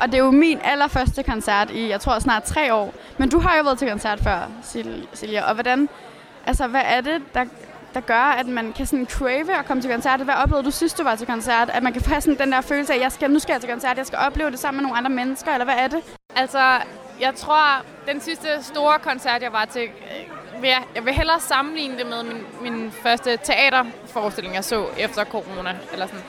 Og 0.00 0.06
det 0.06 0.14
er 0.14 0.18
jo 0.18 0.30
min 0.30 0.60
allerførste 0.64 1.22
koncert 1.22 1.70
i, 1.70 1.88
jeg 1.88 2.00
tror, 2.00 2.18
snart 2.18 2.42
tre 2.42 2.74
år. 2.74 2.94
Men 3.18 3.28
du 3.28 3.38
har 3.38 3.56
jo 3.56 3.62
været 3.62 3.78
til 3.78 3.88
koncert 3.88 4.20
før, 4.20 4.50
Silja. 5.12 5.48
Og 5.48 5.54
hvordan, 5.54 5.88
altså, 6.46 6.66
hvad 6.66 6.82
er 6.84 7.00
det, 7.00 7.22
der, 7.34 7.44
der 7.94 8.00
gør, 8.00 8.14
at 8.14 8.46
man 8.46 8.72
kan 8.72 8.86
sådan 8.86 9.06
crave 9.06 9.58
at 9.58 9.66
komme 9.66 9.82
til 9.82 9.90
koncert? 9.90 10.20
Hvad 10.20 10.34
oplevede 10.34 10.64
du 10.66 10.70
sidst, 10.70 10.98
du 10.98 11.02
var 11.02 11.16
til 11.16 11.26
koncert? 11.26 11.70
At 11.70 11.82
man 11.82 11.92
kan 11.92 12.02
få 12.02 12.20
sådan 12.20 12.38
den 12.38 12.52
der 12.52 12.60
følelse 12.60 12.92
af, 12.92 12.96
at 12.96 13.02
jeg 13.02 13.12
skal, 13.12 13.30
nu 13.30 13.38
skal 13.38 13.52
jeg 13.52 13.60
til 13.60 13.70
koncert, 13.70 13.96
jeg 13.96 14.06
skal 14.06 14.18
opleve 14.18 14.50
det 14.50 14.58
sammen 14.58 14.76
med 14.82 14.82
nogle 14.82 14.98
andre 14.98 15.10
mennesker, 15.10 15.52
eller 15.52 15.64
hvad 15.64 15.74
er 15.78 15.88
det? 15.88 16.02
Altså, 16.36 16.80
jeg 17.20 17.34
tror, 17.34 17.84
den 18.08 18.20
sidste 18.20 18.48
store 18.62 18.98
koncert, 18.98 19.42
jeg 19.42 19.52
var 19.52 19.64
til, 19.64 19.82
øh, 19.82 20.62
vil 20.62 20.68
jeg, 20.68 20.82
jeg 20.94 21.04
vil 21.04 21.12
hellere 21.12 21.40
sammenligne 21.40 21.98
det 21.98 22.06
med 22.06 22.22
min, 22.22 22.42
min 22.62 22.92
første 22.92 23.38
teaterforestilling, 23.42 24.54
jeg 24.54 24.64
så 24.64 24.86
efter 24.98 25.24
corona. 25.24 25.76
Eller 25.92 26.06
sådan. 26.06 26.22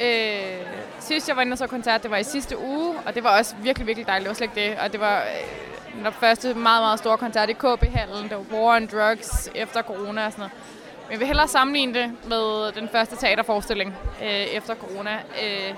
Øh, 0.00 0.66
sidst 1.02 1.28
jeg 1.28 1.36
var 1.36 1.42
inde 1.42 1.54
og 1.54 1.58
så 1.58 1.66
koncert, 1.66 2.02
det 2.02 2.10
var 2.10 2.16
i 2.16 2.24
sidste 2.24 2.58
uge, 2.58 2.94
og 3.06 3.14
det 3.14 3.24
var 3.24 3.38
også 3.38 3.54
virkelig, 3.62 3.86
virkelig 3.86 4.06
dejligt. 4.06 4.24
Det 4.24 4.28
var 4.28 4.34
slet 4.34 4.50
ikke 4.56 4.70
det. 4.70 4.78
Og 4.78 4.92
det 4.92 5.00
var 5.00 5.18
øh, 5.18 6.04
den 6.04 6.12
første 6.12 6.54
meget, 6.54 6.82
meget 6.82 6.98
store 6.98 7.18
koncert 7.18 7.50
i 7.50 7.52
KB-hallen. 7.52 8.28
Det 8.28 8.36
var 8.36 8.56
War 8.56 8.76
on 8.76 8.86
Drugs 8.86 9.50
efter 9.54 9.82
corona 9.82 10.26
og 10.26 10.32
sådan 10.32 10.42
noget. 10.42 10.52
Men 11.04 11.10
jeg 11.12 11.18
vil 11.18 11.26
hellere 11.26 11.48
sammenligne 11.48 11.94
det 11.94 12.12
med 12.28 12.72
den 12.72 12.88
første 12.88 13.16
teaterforestilling 13.16 13.94
øh, 14.22 14.28
efter 14.28 14.74
corona. 14.74 15.12
Øh, 15.14 15.74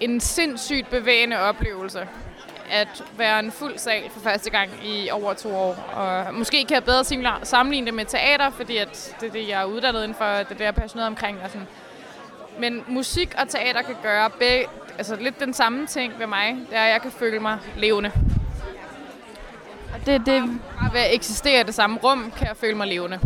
en 0.00 0.20
sindssygt 0.20 0.90
bevægende 0.90 1.38
oplevelse 1.38 2.08
at 2.70 3.04
være 3.16 3.38
en 3.38 3.52
fuld 3.52 3.78
sal 3.78 4.10
for 4.10 4.20
første 4.20 4.50
gang 4.50 4.70
i 4.84 5.10
over 5.10 5.34
to 5.34 5.56
år. 5.56 5.74
Og 5.94 6.34
måske 6.34 6.64
kan 6.64 6.74
jeg 6.74 6.84
bedre 6.84 7.04
sammenligne 7.42 7.86
det 7.86 7.94
med 7.94 8.04
teater, 8.04 8.50
fordi 8.50 8.76
at 8.76 9.16
det 9.20 9.28
er 9.28 9.32
det, 9.32 9.48
jeg 9.48 9.60
er 9.60 9.64
uddannet 9.64 10.02
inden 10.02 10.14
for, 10.14 10.24
det 10.24 10.40
er 10.40 10.44
det, 10.44 10.60
jeg 10.60 10.66
er 10.66 10.72
passioneret 10.72 11.06
omkring. 11.06 11.38
Og 11.44 11.50
sådan. 11.50 11.66
Men 12.60 12.84
musik 12.88 13.34
og 13.38 13.48
teater 13.48 13.82
kan 13.82 13.94
gøre 14.02 14.30
begge, 14.30 14.66
altså 14.98 15.16
lidt 15.16 15.40
den 15.40 15.54
samme 15.54 15.86
ting 15.86 16.12
ved 16.18 16.26
mig, 16.26 16.56
det 16.70 16.78
er, 16.78 16.82
at 16.82 16.92
jeg 16.92 17.02
kan 17.02 17.10
føle 17.10 17.40
mig 17.40 17.58
levende. 17.76 18.12
Og 19.94 20.06
det, 20.06 20.26
det... 20.26 20.42
Bare 20.80 20.92
ved 20.92 21.00
at 21.00 21.14
eksistere 21.14 21.60
i 21.60 21.64
det 21.64 21.74
samme 21.74 21.98
rum, 22.04 22.32
kan 22.36 22.46
jeg 22.46 22.56
føle 22.56 22.74
mig 22.74 22.86
levende. 22.86 23.20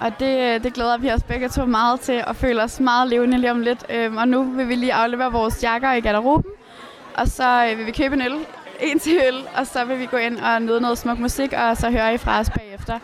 Og 0.00 0.20
det, 0.20 0.64
det 0.64 0.74
glæder 0.74 0.98
vi 0.98 1.10
os 1.10 1.22
begge 1.22 1.48
to 1.48 1.64
meget 1.64 2.00
til, 2.00 2.24
at 2.26 2.36
føle 2.36 2.62
os 2.62 2.80
meget 2.80 3.08
levende 3.08 3.38
lige 3.38 3.50
om 3.50 3.60
lidt. 3.60 3.84
Øhm, 3.88 4.16
og 4.16 4.28
nu 4.28 4.42
vil 4.42 4.68
vi 4.68 4.74
lige 4.74 4.94
aflevere 4.94 5.32
vores 5.32 5.62
jakker 5.62 5.92
i 5.92 6.00
garderoben, 6.00 6.50
og 7.14 7.28
så 7.28 7.66
øh, 7.70 7.78
vil 7.78 7.86
vi 7.86 7.92
købe 7.92 8.14
en 8.14 8.22
øl, 8.22 8.46
en 8.80 8.98
til 8.98 9.20
øl, 9.28 9.44
og 9.56 9.66
så 9.66 9.84
vil 9.84 9.98
vi 9.98 10.06
gå 10.06 10.16
ind 10.16 10.38
og 10.38 10.62
nyde 10.62 10.80
noget 10.80 10.98
smuk 10.98 11.18
musik, 11.18 11.52
og 11.52 11.76
så 11.76 11.90
høre 11.90 12.14
I 12.14 12.18
fra 12.18 12.40
os 12.40 12.50
bagefter. 12.50 12.98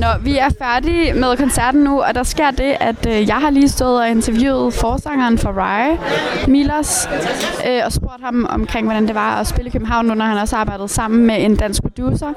Nå, 0.00 0.06
vi 0.22 0.38
er 0.38 0.48
færdige 0.58 1.12
med 1.12 1.36
koncerten 1.36 1.80
nu, 1.80 2.02
og 2.02 2.14
der 2.14 2.22
sker 2.22 2.50
det, 2.50 2.76
at 2.80 3.06
øh, 3.08 3.28
jeg 3.28 3.36
har 3.36 3.50
lige 3.50 3.68
stået 3.68 4.00
og 4.00 4.10
interviewet 4.10 4.74
forsangeren 4.74 5.38
for 5.38 5.52
Rye, 5.56 5.98
Milos, 6.48 7.08
øh, 7.66 7.80
og 7.84 7.92
spurgt 7.92 8.22
ham 8.24 8.46
omkring, 8.50 8.86
hvordan 8.86 9.06
det 9.06 9.14
var 9.14 9.40
at 9.40 9.46
spille 9.46 9.68
i 9.68 9.70
København, 9.72 10.06
nu 10.06 10.14
når 10.14 10.24
han 10.24 10.38
også 10.38 10.56
arbejdede 10.56 10.88
sammen 10.88 11.26
med 11.26 11.44
en 11.44 11.56
dansk 11.56 11.82
producer. 11.82 12.32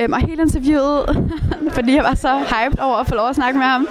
Øh, 0.00 0.08
og 0.12 0.18
hele 0.18 0.42
interviewet, 0.42 1.24
fordi 1.76 1.94
jeg 1.94 2.04
var 2.04 2.14
så 2.14 2.38
hyped 2.38 2.78
over 2.78 2.96
at 2.96 3.06
få 3.06 3.14
lov 3.14 3.28
at 3.28 3.34
snakke 3.34 3.58
med 3.58 3.66
ham, 3.66 3.88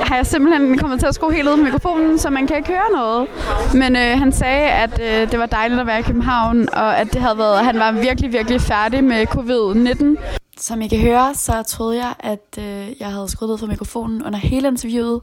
har 0.00 0.16
jeg 0.16 0.26
simpelthen 0.26 0.78
kommet 0.78 0.98
til 1.00 1.06
at 1.06 1.14
skrue 1.14 1.32
helt 1.32 1.48
ud 1.48 1.56
med 1.56 1.64
mikrofonen, 1.64 2.18
så 2.18 2.30
man 2.30 2.46
kan 2.46 2.56
ikke 2.56 2.68
høre 2.68 2.90
noget. 2.96 3.26
Men 3.74 3.96
øh, 3.96 4.18
han 4.18 4.32
sagde, 4.32 4.68
at 4.68 5.00
øh, 5.02 5.30
det 5.30 5.38
var 5.38 5.46
dejligt 5.46 5.80
at 5.80 5.86
være 5.86 5.98
i 5.98 6.02
København, 6.02 6.68
og 6.72 6.98
at 6.98 7.12
det 7.12 7.20
havde 7.20 7.38
været, 7.38 7.64
han 7.64 7.78
var 7.78 7.92
virkelig, 7.92 8.32
virkelig 8.32 8.60
færdig 8.60 9.04
med 9.04 9.26
covid-19. 9.26 10.40
Som 10.56 10.82
I 10.82 10.88
kan 10.88 11.00
høre, 11.00 11.34
så 11.34 11.62
troede 11.62 11.96
jeg, 11.96 12.14
at 12.18 12.58
øh, 12.58 13.00
jeg 13.00 13.12
havde 13.12 13.28
skruet 13.28 13.48
ned 13.48 13.58
for 13.58 13.66
mikrofonen 13.66 14.26
under 14.26 14.38
hele 14.38 14.68
interviewet. 14.68 15.20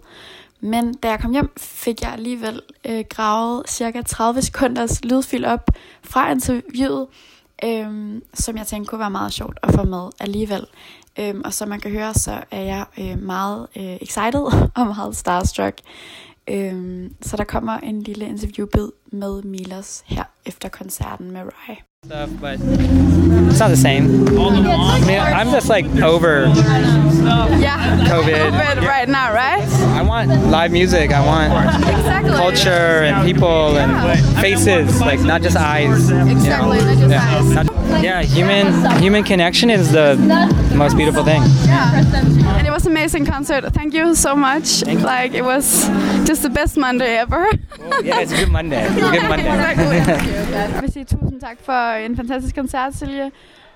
Men 0.59 0.93
da 0.93 1.09
jeg 1.09 1.19
kom 1.19 1.31
hjem, 1.31 1.51
fik 1.57 2.01
jeg 2.01 2.11
alligevel 2.11 2.61
øh, 2.85 3.03
gravet 3.09 3.69
cirka 3.69 4.01
30 4.01 4.41
sekunders 4.41 5.03
lydfil 5.03 5.45
op 5.45 5.71
fra 6.03 6.31
interviewet, 6.31 7.07
øh, 7.63 8.21
som 8.33 8.57
jeg 8.57 8.67
tænkte 8.67 8.89
kunne 8.89 8.99
være 8.99 9.09
meget 9.09 9.33
sjovt 9.33 9.59
at 9.63 9.73
få 9.73 9.83
med 9.83 10.09
alligevel. 10.19 10.65
Øh, 11.19 11.35
og 11.45 11.53
som 11.53 11.69
man 11.69 11.79
kan 11.79 11.91
høre, 11.91 12.13
så 12.13 12.43
er 12.51 12.61
jeg 12.61 12.85
øh, 12.99 13.23
meget 13.23 13.67
øh, 13.75 13.95
excited 14.01 14.41
og 14.77 14.87
meget 14.87 15.15
starstruck. 15.15 15.81
Øh, 16.47 17.09
så 17.21 17.37
der 17.37 17.43
kommer 17.43 17.77
en 17.77 18.01
lille 18.01 18.25
interviewbid 18.25 18.89
med 19.11 19.45
Milos 19.45 20.03
her 20.07 20.23
efter 20.45 20.69
koncerten 20.69 21.31
med 21.31 21.41
Rai. 21.43 21.81
stuff, 22.05 22.29
but 22.41 22.59
it's 22.59 23.59
not 23.59 23.69
the 23.69 23.77
same. 23.77 24.05
I 24.27 24.99
mean, 25.05 25.19
I'm 25.19 25.51
just 25.51 25.69
like 25.69 25.85
over 26.03 26.47
Yeah, 27.61 27.77
COVID. 28.13 28.51
but 28.51 28.83
right 28.83 29.07
now, 29.07 29.31
right? 29.31 29.63
I 29.99 30.01
want 30.01 30.27
live 30.51 30.71
music. 30.71 31.11
I 31.11 31.21
want 31.25 31.53
Exactly. 31.87 32.31
culture 32.35 33.03
and 33.05 33.23
people 33.27 33.77
and 33.77 33.91
faces, 34.41 34.99
like 35.01 35.19
not 35.21 35.41
just 35.43 35.55
eyes. 35.55 36.09
you 36.09 36.15
know? 36.15 36.31
Exactly, 36.31 36.79
not 36.79 36.97
just 36.97 37.09
yeah. 37.11 37.59
eyes. 37.61 38.03
Yeah, 38.03 38.23
human 38.23 38.65
human 39.01 39.23
connection 39.23 39.69
is 39.69 39.91
the 39.91 40.15
most 40.75 40.95
beautiful 40.97 41.23
thing. 41.23 41.43
Yeah. 41.67 42.57
And 42.57 42.67
it 42.67 42.71
was 42.71 42.85
an 42.85 42.91
amazing 42.91 43.25
concert. 43.27 43.73
Thank 43.73 43.93
you 43.93 44.15
so 44.15 44.35
much. 44.35 44.83
Like 44.85 45.35
it 45.37 45.43
was 45.43 45.87
just 46.25 46.41
the 46.41 46.49
best 46.49 46.77
Monday 46.77 47.17
ever. 47.17 47.45
Oh, 47.91 48.01
yeah, 48.03 48.21
it's 48.21 48.31
a 48.31 48.37
good 48.37 48.51
Monday. 48.51 48.87
Good 49.01 49.29
Monday. 49.29 49.45
Jeg 50.73 50.77
vil 50.81 50.91
sige 50.93 51.05
tusind 51.05 51.41
tak 51.41 51.57
for 51.65 51.91
en 52.05 52.15
fantastisk 52.15 52.55
koncert, 52.55 52.95
Silje. 52.95 53.31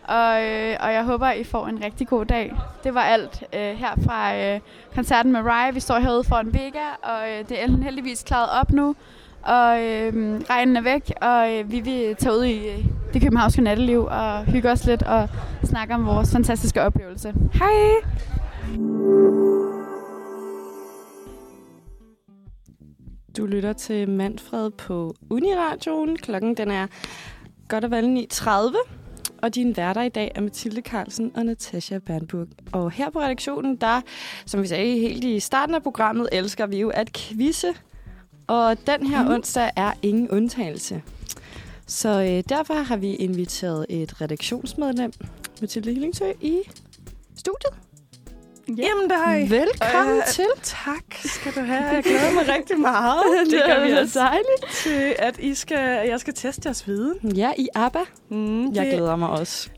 Og, 0.08 0.44
øh, 0.44 0.78
og 0.80 0.94
jeg 0.94 1.04
håber, 1.04 1.32
I 1.32 1.44
får 1.44 1.68
en 1.68 1.84
rigtig 1.84 2.08
god 2.08 2.26
dag. 2.26 2.54
Det 2.84 2.94
var 2.94 3.02
alt 3.02 3.44
øh, 3.54 3.60
her 3.60 3.90
fra 4.06 4.38
øh, 4.38 4.60
koncerten 4.96 5.32
med 5.32 5.42
Rye. 5.44 5.74
Vi 5.74 5.80
står 5.80 6.00
herude 6.00 6.24
foran 6.24 6.54
Vega, 6.54 6.88
og 7.04 7.30
øh, 7.32 7.50
det 7.50 7.64
er 7.64 7.84
heldigvis 7.84 8.24
klaret 8.24 8.50
op 8.62 8.72
nu. 8.72 8.96
Og 9.42 9.82
øh, 9.84 10.42
regnen 10.50 10.78
er 10.78 10.82
væk, 10.82 11.12
og 11.22 11.54
øh, 11.54 11.72
vi 11.72 11.80
vil 11.80 12.16
tage 12.16 12.34
ud 12.34 12.44
i 12.44 12.68
øh, 12.68 12.86
det 13.14 13.22
københavnske 13.22 13.62
natteliv 13.62 14.06
og 14.12 14.44
hygge 14.46 14.72
os 14.72 14.86
lidt 14.86 15.04
og 15.04 15.30
snakke 15.64 15.94
om 15.94 16.06
vores 16.06 16.32
fantastiske 16.32 16.82
oplevelse. 16.82 17.34
Hej! 17.54 17.72
Du 23.38 23.46
lytter 23.46 23.74
til 23.74 24.10
Manfred 24.10 24.72
på 24.72 25.16
Uniradioen. 25.30 26.18
Klokken 26.18 26.58
den 26.58 26.72
er 26.72 26.88
godt 27.68 27.84
og 27.84 27.92
vel 27.92 28.28
9.30. 28.34 28.76
Og 29.42 29.56
dine 29.56 29.78
værter 29.78 30.02
i 30.02 30.10
dag 30.10 30.32
er 30.36 30.42
Mathilde 30.42 30.82
Carlsen 30.82 31.32
og 31.36 31.46
Natasha 31.46 31.98
Bernburg. 31.98 32.48
Og 32.72 32.92
her 32.92 33.10
på 33.10 33.20
redaktionen, 33.20 33.76
der, 33.76 34.02
som 34.46 34.62
vi 34.62 34.68
sagde 34.68 35.00
helt 35.00 35.24
i 35.24 35.40
starten 35.40 35.76
af 35.76 35.84
programmet, 35.84 36.30
elsker 36.32 36.66
vi 36.66 36.80
jo 36.80 36.90
at 36.90 37.14
quizze. 37.14 37.74
Og 38.48 38.78
den 38.88 39.08
her 39.08 39.24
mm. 39.24 39.30
onsdag 39.30 39.72
er 39.76 39.92
ingen 40.02 40.30
undtagelse. 40.30 41.04
Så 41.88 42.10
øh, 42.10 42.44
derfor 42.50 42.74
har 42.74 42.98
vi 42.98 43.16
inviteret 43.16 43.86
et 43.90 44.22
redaktionsmedlem, 44.22 45.12
Mathilde 45.62 45.94
Hillingsø, 45.94 46.26
i 46.42 46.60
studiet. 47.36 47.85
Jamen, 48.68 49.10
det 49.10 49.18
har 49.26 49.36
I. 49.36 49.50
Velkommen 49.50 50.18
Øh, 50.18 50.26
til. 50.28 50.46
Tak 50.64 51.04
skal 51.26 51.52
du 51.56 51.60
have. 51.60 51.84
Jeg 51.84 52.04
glæder 52.04 52.34
mig 52.34 52.56
rigtig 52.56 52.80
meget. 52.80 53.24
Det 53.52 53.62
gør 53.68 53.86
vi 53.86 53.92
er 53.92 54.02
også. 54.02 54.20
dejligt 54.20 54.76
til, 54.84 55.16
at 55.20 55.40
I 55.40 55.54
skal, 55.56 56.08
jeg 56.08 56.20
skal 56.20 56.34
teste 56.34 56.62
jeres 56.66 56.88
viden. 56.88 57.32
Ja, 57.36 57.52
i 57.58 57.68
ABBA. 57.76 58.00
Mm, 58.30 58.72
Jeg 58.74 58.86
glæder 58.94 59.16
mig 59.16 59.30
også. 59.30 59.70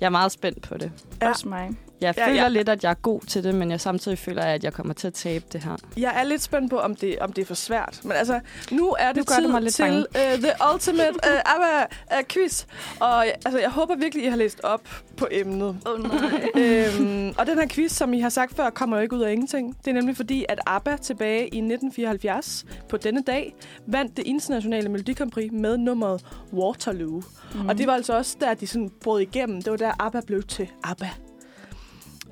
Jeg 0.00 0.06
er 0.06 0.10
meget 0.10 0.32
spændt 0.32 0.62
på 0.68 0.76
det. 0.78 0.92
Ja. 1.22 1.28
Også 1.28 1.48
mig. 1.48 1.70
Jeg 2.00 2.14
Ja, 2.16 2.26
føler 2.26 2.42
ja. 2.42 2.48
lidt, 2.48 2.68
at 2.68 2.84
jeg 2.84 2.90
er 2.90 2.94
god 2.94 3.20
til 3.20 3.44
det, 3.44 3.54
men 3.54 3.70
jeg 3.70 3.80
samtidig 3.80 4.18
føler, 4.18 4.42
at 4.42 4.64
jeg 4.64 4.72
kommer 4.72 4.94
til 4.94 5.06
at 5.06 5.14
tabe 5.14 5.44
det 5.52 5.64
her. 5.64 5.76
Jeg 5.96 6.12
er 6.16 6.24
lidt 6.24 6.42
spændt 6.42 6.70
på, 6.70 6.78
om 6.78 6.94
det, 6.94 7.18
om 7.18 7.32
det 7.32 7.42
er 7.42 7.46
for 7.46 7.54
svært. 7.54 8.00
Men 8.02 8.12
altså, 8.12 8.40
nu 8.70 8.96
er 8.98 9.12
det 9.12 9.16
Nu 9.16 9.22
tid 9.34 9.42
det 9.42 9.50
mig 9.50 9.62
lidt 9.62 9.74
til 9.74 10.06
uh, 10.14 10.42
The 10.42 10.52
Ultimate 10.74 11.10
uh, 11.10 11.52
ABBA 11.54 11.82
uh, 12.18 12.24
Quiz. 12.28 12.64
Og 13.00 13.26
altså, 13.26 13.58
jeg 13.58 13.70
håber 13.70 13.96
virkelig, 13.96 14.24
I 14.24 14.28
har 14.28 14.36
læst 14.36 14.60
op 14.62 14.88
på 15.16 15.28
emnet. 15.30 15.76
Oh, 15.86 16.02
nej. 16.02 16.48
øhm, 16.62 17.34
og 17.38 17.46
den 17.46 17.58
her 17.58 17.66
quiz, 17.68 17.92
som 17.92 18.12
I 18.12 18.20
har 18.20 18.28
sagt 18.28 18.56
før, 18.56 18.70
kommer 18.70 18.96
jo 18.96 19.02
ikke 19.02 19.16
ud 19.16 19.22
af 19.22 19.32
ingenting. 19.32 19.76
Det 19.84 19.90
er 19.90 19.94
nemlig 19.94 20.16
fordi, 20.16 20.44
at 20.48 20.60
ABBA 20.66 20.96
tilbage 20.96 21.40
i 21.42 21.58
1974 21.58 22.64
på 22.88 22.96
denne 22.96 23.22
dag 23.22 23.54
vandt 23.86 24.16
det 24.16 24.26
internationale 24.26 24.88
Melodi 24.88 25.12
Grand 25.12 25.30
Prix 25.30 25.52
med 25.52 25.76
nummeret 25.78 26.24
Waterloo. 26.52 27.22
Mm. 27.54 27.68
Og 27.68 27.78
det 27.78 27.86
var 27.86 27.92
altså 27.92 28.16
også 28.16 28.36
der, 28.40 28.54
de 28.54 28.66
sådan 28.66 28.90
brød 29.00 29.20
igennem. 29.20 29.62
Det 29.62 29.70
var 29.70 29.76
der, 29.76 29.92
ABBA 29.98 30.20
blev 30.26 30.42
til 30.42 30.68
ABBA. 30.84 31.08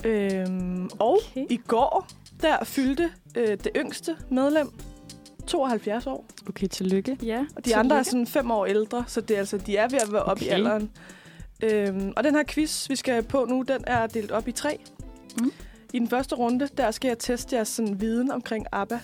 Øhm, 0.04 0.90
og 0.98 1.18
Okay. 1.30 1.46
i 1.50 1.56
går, 1.56 2.08
der 2.42 2.64
fyldte 2.64 3.10
øh, 3.36 3.48
det 3.48 3.68
yngste 3.76 4.16
medlem 4.30 4.70
72 5.46 6.06
år. 6.06 6.26
Okay, 6.48 6.66
tillykke. 6.66 7.18
Ja, 7.22 7.44
Og 7.56 7.64
de 7.64 7.76
andre 7.76 7.98
er 7.98 8.02
sådan 8.02 8.26
fem 8.26 8.50
år 8.50 8.66
ældre, 8.66 9.04
så 9.06 9.20
det 9.20 9.34
er 9.34 9.38
altså, 9.38 9.56
de 9.58 9.76
er 9.76 9.88
ved 9.88 9.98
at 9.98 10.12
være 10.12 10.22
oppe 10.22 10.44
i 10.44 10.46
Okay. 10.48 10.54
alderen. 10.54 10.90
Øhm, 11.62 12.12
og 12.16 12.24
den 12.24 12.34
her 12.34 12.42
quiz, 12.48 12.88
vi 12.90 12.96
skal 12.96 13.22
på 13.22 13.44
nu, 13.48 13.62
den 13.62 13.84
er 13.86 14.06
delt 14.06 14.30
op 14.30 14.48
i 14.48 14.52
tre. 14.52 14.80
Mm. 15.40 15.52
I 15.92 15.98
den 15.98 16.08
første 16.08 16.34
runde, 16.34 16.68
der 16.76 16.90
skal 16.90 17.08
jeg 17.08 17.18
teste 17.18 17.56
jeres 17.56 17.68
sådan, 17.68 18.00
viden 18.00 18.30
omkring 18.30 18.66
ABBA. 18.72 18.98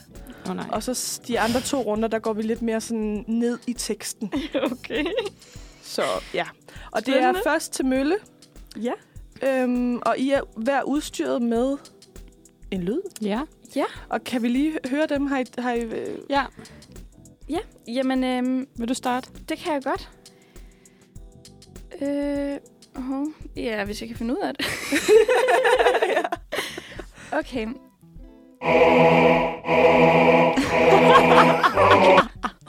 Oh, 0.48 0.56
nej. 0.56 0.66
Og 0.72 0.82
så 0.82 1.20
de 1.28 1.40
andre 1.40 1.60
to 1.60 1.80
runder, 1.82 2.08
der 2.08 2.18
går 2.18 2.32
vi 2.32 2.42
lidt 2.42 2.62
mere 2.62 2.80
sådan 2.80 3.24
ned 3.28 3.58
i 3.66 3.72
teksten. 3.72 4.32
okay. 4.72 5.04
Så 5.82 6.02
ja. 6.34 6.44
Og 6.90 7.06
det 7.06 7.14
er 7.14 7.18
Spændende. 7.18 7.40
først 7.44 7.72
til 7.72 7.86
Mølle. 7.86 8.16
Ja. 8.82 8.92
Øhm, 9.46 9.96
og 9.96 10.18
I 10.18 10.30
er 10.30 10.40
hver 10.56 10.82
udstyret 10.82 11.42
med 11.42 11.76
en 12.70 12.82
lyd. 12.82 13.00
Ja. 13.22 13.40
Og 14.08 14.24
kan 14.24 14.42
vi 14.42 14.48
lige 14.48 14.78
høre 14.90 15.06
dem? 15.06 15.26
Har 15.26 15.38
I, 15.38 15.44
har 15.58 15.72
I, 15.72 15.80
øh, 15.80 16.18
Ja. 16.30 16.44
Ja, 17.48 17.58
jamen, 17.88 18.24
øhm, 18.24 18.68
Vil 18.76 18.88
du 18.88 18.94
starte? 18.94 19.30
det 19.48 19.58
kan 19.58 19.72
jeg 19.72 19.82
godt. 19.82 20.10
Øh, 22.02 22.56
uh, 23.10 23.26
ja, 23.56 23.84
hvis 23.84 24.00
jeg 24.00 24.08
kan 24.08 24.18
finde 24.18 24.34
ud 24.34 24.40
af 24.42 24.54
det. 24.54 24.66
Okay. 27.32 27.66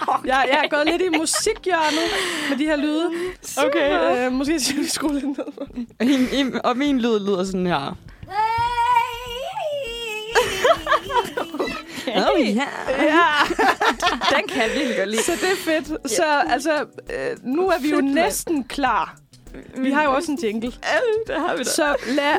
jeg, 0.25 0.45
jeg 0.51 0.61
er 0.63 0.67
gået 0.67 0.85
lidt 0.85 1.01
i 1.01 1.17
musikhjørnet 1.17 2.09
med 2.49 2.57
de 2.57 2.65
her 2.65 2.75
lyde. 2.75 3.09
Okay. 3.57 4.25
Øh, 4.25 4.31
måske 4.31 4.59
skal 4.59 4.77
vi 4.79 4.87
skrue 4.87 5.13
lidt 5.13 5.25
ned. 5.25 5.77
I, 6.01 6.41
i, 6.41 6.45
og 6.63 6.77
min 6.77 6.99
lyd 6.99 7.19
lyder 7.19 7.43
sådan 7.43 7.67
her. 7.67 7.97
Oh, 12.07 12.55
ja. 12.55 12.67
Ja. 12.89 13.25
Den 14.35 14.47
kan 14.49 14.61
jeg 14.61 14.71
virkelig 14.75 14.97
godt 14.97 15.09
lide. 15.09 15.23
Så 15.23 15.31
det 15.31 15.51
er 15.51 15.55
fedt. 15.55 16.11
Så 16.11 16.23
altså, 16.49 16.85
øh, 17.13 17.37
nu 17.43 17.69
er 17.69 17.79
vi 17.79 17.89
jo 17.89 17.95
Fedt, 17.95 18.13
næsten 18.13 18.63
klar. 18.63 19.17
Vi 19.77 19.91
har 19.91 20.03
jo 20.03 20.11
også 20.11 20.31
en 20.31 20.39
jingle. 20.43 20.71
det 21.27 21.35
har 21.35 21.53
vi 21.57 21.63
da. 21.63 21.69
Så, 21.69 21.95
lad, 22.07 22.37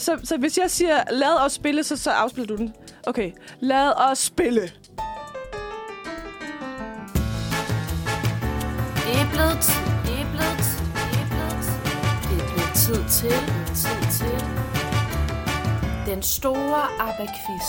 så, 0.00 0.18
så 0.24 0.36
hvis 0.36 0.58
jeg 0.58 0.70
siger, 0.70 1.02
lad 1.10 1.44
os 1.44 1.52
spille, 1.52 1.84
så, 1.84 1.96
så 1.96 2.10
afspiller 2.10 2.56
du 2.56 2.56
den. 2.56 2.74
Okay. 3.06 3.30
Lad 3.60 4.10
os 4.10 4.18
spille. 4.18 4.70
Det 9.06 9.14
er 9.22 9.28
blevet 9.34 9.58
tid, 9.68 9.84
det 10.06 10.16
er 10.24 10.28
blevet 10.34 10.58
tid, 10.68 10.84
det 11.10 11.18
er 11.24 11.28
blevet 11.34 11.58
tid. 11.66 11.78
Det 12.28 12.36
er 12.42 12.48
blevet 12.52 12.72
tid 12.84 13.00
til, 13.18 13.36
tid 13.82 14.00
til. 14.18 14.36
Den 16.10 16.22
store 16.22 16.82
ABBA-quiz. 17.06 17.68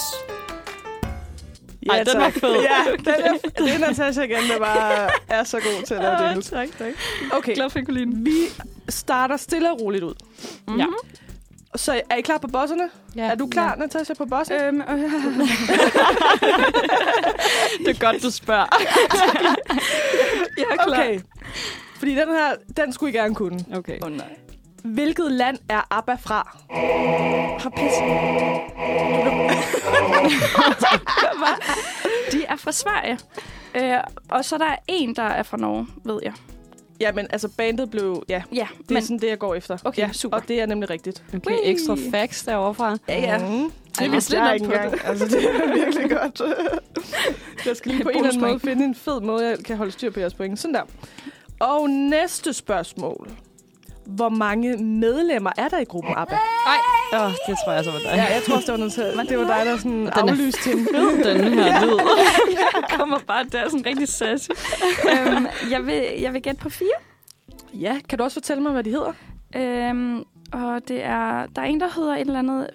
Ej, 1.89 2.04
den 2.04 2.21
var 2.21 2.30
fed. 2.30 2.56
Ja, 2.62 2.91
den 3.12 3.23
er, 3.23 3.50
det 3.58 3.73
er 3.73 3.80
Natasha 3.80 4.21
igen, 4.21 4.50
der 4.54 4.60
bare 4.60 5.10
er 5.28 5.43
så 5.43 5.58
god 5.60 5.86
til 5.86 5.93
at 5.93 6.02
lave 6.02 6.23
jingles. 6.23 6.50
tak, 6.50 6.67
tak. 6.78 6.93
Okay, 7.32 7.56
Glad 7.56 7.69
for, 7.69 7.80
den. 7.80 8.26
vi 8.26 8.32
starter 8.89 9.38
stille 9.38 9.71
og 9.71 9.82
roligt 9.82 10.04
ud. 10.04 10.13
Ja. 10.78 10.86
Så 11.78 12.02
er 12.10 12.16
I 12.16 12.22
klar 12.22 12.38
på 12.38 12.48
bosserne? 12.48 12.90
ja. 13.16 13.24
Er 13.24 13.36
du 13.36 13.48
klar, 13.48 13.76
Natasha, 13.76 14.13
på 14.13 14.26
bossen? 14.26 14.56
Øhm, 14.56 14.82
øh, 14.82 14.88
Det 17.86 17.88
er 17.88 18.00
godt, 18.00 18.24
du 18.24 18.32
spørger. 18.32 18.66
jeg 20.58 20.66
er 20.72 20.76
klar. 20.84 21.00
Okay. 21.00 21.20
Fordi 21.98 22.12
den 22.12 22.28
her, 22.30 22.56
den 22.78 22.94
skulle 22.94 23.13
I 23.13 23.18
gerne 23.18 23.36
kunne. 23.36 23.60
Okay. 23.76 23.98
Oh, 24.02 24.12
nej. 24.12 24.36
Hvilket 24.84 25.32
land 25.32 25.58
er 25.70 25.82
ABBA 25.92 26.16
fra? 26.16 26.58
Har 27.60 27.70
pis. 27.70 27.94
De 32.32 32.46
er 32.46 32.56
fra 32.56 32.72
Sverige. 32.72 33.20
Øh, 33.76 34.00
og 34.30 34.46
så 34.46 34.58
der 34.58 34.66
er 34.66 34.76
en, 34.88 35.16
der 35.16 35.24
er 35.24 35.44
fra 35.44 35.58
Norge, 35.58 35.88
ved 36.06 36.20
jeg. 36.24 36.34
Ja, 37.00 37.12
men 37.12 37.28
altså 37.30 37.50
bandet 37.58 37.90
blev... 37.90 38.24
Ja, 38.30 38.42
Ja, 38.54 38.68
det 38.90 38.98
er 38.98 39.02
sådan 39.02 39.20
det, 39.20 39.28
jeg 39.28 39.40
går 39.40 39.56
efter. 39.56 39.78
Okay, 39.84 40.02
ja, 40.02 40.12
super. 40.14 40.38
Og 40.38 40.48
det 40.48 40.62
er 40.62 40.66
nemlig 40.66 40.90
rigtigt. 40.90 41.24
Okay, 41.36 41.58
ekstra 41.64 41.98
facts 42.12 42.44
derovre 42.44 42.74
fra. 42.74 42.98
Ja, 43.10 43.20
ja. 43.20 43.38
Mm. 43.38 43.72
Det 44.00 44.34
jeg 44.34 44.48
op 44.48 44.54
ikke 44.54 44.66
på 44.66 44.72
engang. 44.72 45.06
Altså, 45.06 45.26
det 45.26 45.46
er 45.46 45.74
virkelig 45.86 46.10
godt. 46.10 46.42
jeg 47.68 47.78
skal 47.78 47.92
lige 47.92 48.04
på 48.04 48.10
en 48.10 48.16
eller 48.16 48.30
anden 48.30 48.42
måde 48.42 48.60
finde 48.60 48.86
en 48.86 48.96
fed 48.96 49.22
måde, 49.22 49.46
jeg 49.50 49.58
kan 49.66 49.78
holde 49.78 49.92
styr 49.92 50.12
på 50.12 50.20
jeres 50.20 50.34
point. 50.34 50.60
Sådan 50.60 50.74
der. 50.74 50.82
Og 51.60 51.90
næste 51.90 52.54
spørgsmål. 52.54 53.32
Hvor 54.08 54.30
mange 54.30 54.78
medlemmer 54.84 55.52
er 55.58 55.67
der 55.67 55.78
i 55.80 55.84
gruppen 55.84 56.13
ABBA? 56.17 56.36
Åh, 57.13 57.22
oh, 57.26 57.32
det 57.48 57.56
tror 57.65 57.72
jeg 57.74 57.84
så 57.84 57.91
var 57.91 58.00
dig. 58.00 58.06
Ja, 58.15 58.24
jeg 58.34 58.41
tror 58.48 58.56
også, 58.56 58.65
det 58.65 58.72
var, 58.72 58.78
noget, 58.78 58.93
til- 58.93 59.30
det 59.30 59.38
var 59.39 59.48
dig, 59.58 59.65
der 59.65 59.78
sådan 59.78 60.08
er 60.08 60.12
aflyste 60.12 60.70
hende. 60.70 60.84
Fed, 60.96 61.24
den 61.24 61.54
her 61.54 61.86
lyd. 61.86 62.00
Jeg 62.58 62.84
kommer 62.98 63.20
bare 63.28 63.43
der 63.52 63.70
sådan 63.70 63.86
rigtig 63.86 64.08
sassy. 64.08 64.50
øhm, 65.12 65.48
jeg, 65.72 65.86
vil, 65.86 66.04
jeg 66.22 66.34
vil 66.34 66.41
gætte 66.41 66.60
på 66.62 66.70
fire. 66.70 66.98
Ja, 67.74 68.00
kan 68.10 68.17
du 68.17 68.24
også 68.24 68.36
fortælle 68.36 68.63
mig, 68.63 68.72
hvad 68.72 68.84
de 68.84 68.89
hedder? 68.89 69.13
Øhm, 69.56 70.24
Og 70.52 70.88
det 70.88 71.04
er, 71.04 71.46
der 71.56 71.62
er 71.62 71.65
en, 71.65 71.80
der 71.80 71.89
hedder 71.96 72.13
et 72.15 72.22
eller 72.22 72.39
andet... 72.39 72.67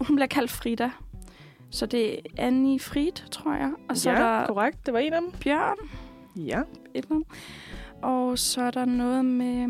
Hun 0.00 0.16
bliver 0.16 0.26
kaldt 0.26 0.50
Frida. 0.50 0.90
Så 1.70 1.86
det 1.86 2.12
er 2.14 2.18
Annie 2.38 2.80
Frid, 2.80 3.12
tror 3.30 3.52
jeg. 3.54 3.70
Og 3.88 3.96
så 3.96 4.10
ja, 4.10 4.16
er 4.16 4.20
der 4.40 4.46
korrekt. 4.46 4.86
Det 4.86 4.94
var 4.94 5.00
en 5.00 5.12
af 5.12 5.20
dem. 5.20 5.32
Bjørn, 5.44 5.76
Ja. 6.36 6.58
et 6.60 6.64
eller 6.94 7.10
andet. 7.10 7.26
Og 8.02 8.38
så 8.38 8.62
er 8.62 8.70
der 8.70 8.84
noget 8.84 9.24
med... 9.24 9.68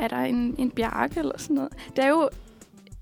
Er 0.00 0.08
der 0.08 0.16
en, 0.16 0.54
en 0.58 0.70
bjarke 0.70 1.18
eller 1.20 1.38
sådan 1.38 1.56
noget? 1.56 1.72
Det 1.96 2.04
er 2.04 2.08
jo... 2.08 2.28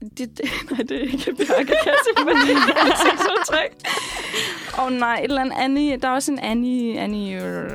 Det, 0.00 0.18
det, 0.18 0.40
nej, 0.70 0.80
det 0.88 0.96
er 0.96 1.00
ikke 1.00 1.34
bjarke, 1.34 1.64
kan 1.66 1.76
jeg 1.86 1.94
sige, 2.04 2.24
men 2.24 2.34
det 2.36 2.50
er 2.50 2.80
ansigtsudtryk. 2.84 3.72
Åh 4.78 4.84
oh, 4.84 4.92
nej, 4.92 5.14
et 5.18 5.24
eller 5.24 5.40
andet 5.40 5.56
Annie. 5.58 5.96
Der 5.96 6.08
er 6.08 6.12
også 6.12 6.32
en 6.32 6.38
Annie... 6.38 7.00
Annie 7.00 7.44
øh, 7.44 7.70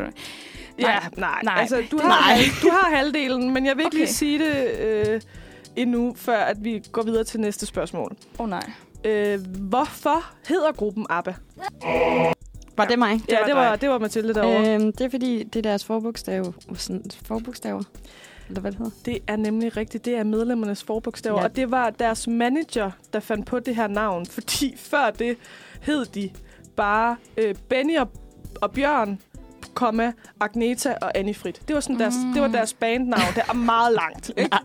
Ja, 0.79 0.85
Nej. 0.85 1.09
nej. 1.17 1.39
Nej. 1.43 1.55
Altså, 1.59 1.83
du 1.91 1.97
har, 1.97 2.07
Nej. 2.07 2.35
Halv, 2.35 2.45
du 2.61 2.69
har 2.69 2.95
halvdelen, 2.95 3.53
men 3.53 3.65
jeg 3.65 3.77
vil 3.77 3.81
ikke 3.85 3.87
Okay. 3.95 3.97
lige 3.97 4.07
sige 4.13 4.39
det 4.39 4.79
øh, 4.79 5.21
endnu, 5.75 6.13
før 6.17 6.37
at 6.37 6.63
vi 6.63 6.81
går 6.91 7.01
videre 7.03 7.23
til 7.23 7.39
næste 7.39 7.65
spørgsmål. 7.65 8.11
Åh 8.39 8.43
oh, 8.43 8.49
nej. 8.49 8.71
Øh, 9.05 9.39
hvorfor 9.59 10.25
hedder 10.47 10.71
gruppen 10.71 11.05
ABBA? 11.09 11.33
Var 12.77 12.85
det 12.85 12.99
mig? 12.99 13.21
ja, 13.29 13.39
var 13.39 13.45
det 13.45 13.55
var, 13.55 13.75
det 13.75 13.89
var 13.89 13.99
Mathilde 13.99 14.33
derovre. 14.33 14.67
Øh. 14.69 14.81
Øhm, 14.81 14.91
det 14.91 15.01
er 15.05 15.09
fordi, 15.09 15.43
det 15.43 15.55
er 15.55 15.61
deres 15.69 15.85
forbogstav. 15.85 16.53
Sådan, 16.75 17.03
forbogstaver. 17.25 17.83
Eller 18.47 18.61
hvad 18.61 18.71
det 18.71 18.77
hedder. 18.77 18.91
Det 19.05 19.17
er 19.27 19.35
nemlig 19.35 19.77
rigtigt. 19.77 20.05
Det 20.05 20.15
er 20.15 20.23
medlemmernes 20.23 20.83
forbogstaver. 20.83 21.37
Ja. 21.39 21.43
Og 21.43 21.55
det 21.55 21.71
var 21.71 21.89
deres 21.89 22.27
manager, 22.27 22.91
der 23.13 23.19
fandt 23.19 23.45
på 23.45 23.59
det 23.59 23.75
her 23.75 23.87
navn. 23.87 24.25
Fordi 24.25 24.73
før 24.91 25.09
det 25.09 25.37
hed 25.81 26.05
de 26.05 26.29
bare 26.75 27.15
øh, 27.37 27.55
Benny 27.69 27.97
og, 27.97 28.09
og 28.61 28.71
Bjørn, 28.71 29.19
komma, 29.73 30.11
Agneta 30.39 30.95
og 31.01 31.17
Annie 31.17 31.33
Frit. 31.33 31.61
Det 31.67 31.73
var, 31.73 31.79
sådan 31.79 31.99
deres, 31.99 32.13
Mm. 32.25 32.33
det 32.33 32.41
var 32.41 32.47
deres 32.47 32.73
bandnavn. 32.73 33.33
Det 33.35 33.43
er 33.49 33.53
meget 33.53 33.93
langt. 33.93 34.31
Ikke? 34.37 34.57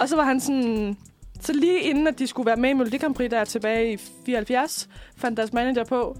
Og 0.00 0.08
så 0.08 0.16
var 0.16 0.24
han 0.24 0.40
sådan... 0.40 0.96
Så 1.40 1.52
lige 1.52 1.80
inden, 1.80 2.06
at 2.06 2.18
de 2.18 2.26
skulle 2.26 2.46
være 2.46 2.56
med 2.56 2.70
i 2.70 2.72
Melodi 2.72 2.96
Grand 2.98 3.14
Prix, 3.14 3.30
der 3.30 3.38
er 3.38 3.44
tilbage 3.44 3.92
i 3.92 3.96
74, 4.26 4.88
fandt 5.16 5.36
deres 5.36 5.52
manager 5.52 5.84
på, 5.84 6.16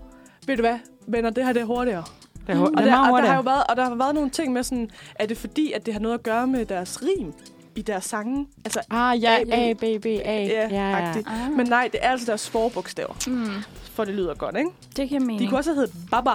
ved 0.46 0.56
du 0.56 0.62
hvad, 0.62 0.78
venner, 1.06 1.30
det 1.30 1.44
her 1.46 1.52
det 1.52 1.62
er 1.62 1.66
hurtigere. 1.66 2.04
Det 2.46 2.54
er, 2.56 2.60
Og 2.60 2.70
det 2.76 2.80
er 2.80 2.84
der, 2.84 3.12
og 3.12 3.22
der 3.22 3.28
har 3.28 3.36
jo 3.36 3.42
været, 3.42 3.62
og 3.68 3.76
der 3.76 3.84
har 3.84 3.94
været 3.94 4.14
nogle 4.14 4.30
ting 4.30 4.52
med 4.52 4.62
sådan, 4.62 4.90
er 5.14 5.26
det 5.26 5.36
fordi, 5.38 5.72
at 5.72 5.86
det 5.86 5.94
har 5.94 6.00
noget 6.00 6.14
at 6.14 6.22
gøre 6.22 6.46
med 6.46 6.64
deres 6.66 6.98
rim 7.02 7.32
i 7.76 7.82
deres 7.82 8.04
sange? 8.04 8.46
Altså, 8.64 8.80
Ah, 8.90 9.22
ja, 9.22 9.36
A, 9.40 9.44
B. 9.44 9.52
A, 9.52 9.72
B, 9.72 10.02
B, 10.02 10.06
A. 10.06 10.10
ja, 10.24 10.68
ja, 10.70 10.88
ja. 10.88 11.08
Ah. 11.10 11.52
Men 11.56 11.66
nej, 11.66 11.88
det 11.92 12.00
er 12.02 12.10
altså 12.10 12.26
deres 12.26 12.50
forbogstaver, 12.50 13.14
Mm, 13.26 13.46
for 13.94 14.04
det 14.04 14.14
lyder 14.14 14.34
godt, 14.34 14.56
ikke? 14.56 14.70
det 14.96 15.08
giver 15.08 15.20
mening. 15.20 15.40
De 15.40 15.46
kunne 15.48 15.58
også 15.58 15.70
have 15.70 15.76
heddet 15.76 15.94
Baba. 16.10 16.30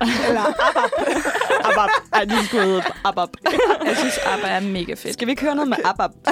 Eller 0.00 0.40
Abab. 0.40 0.90
Abab. 1.72 1.88
Ej, 2.12 2.24
de 2.24 2.46
skulle 2.46 2.64
hedde 2.64 2.82
Abab. 3.04 3.28
Jeg 3.86 3.96
synes, 3.96 4.18
ABBA 4.34 4.48
er 4.48 4.60
mega 4.60 4.94
fedt. 4.94 5.12
Skal 5.12 5.26
vi 5.26 5.30
ikke 5.32 5.42
høre 5.42 5.54
noget 5.54 5.68
med 5.68 5.76
Abab? 5.84 6.10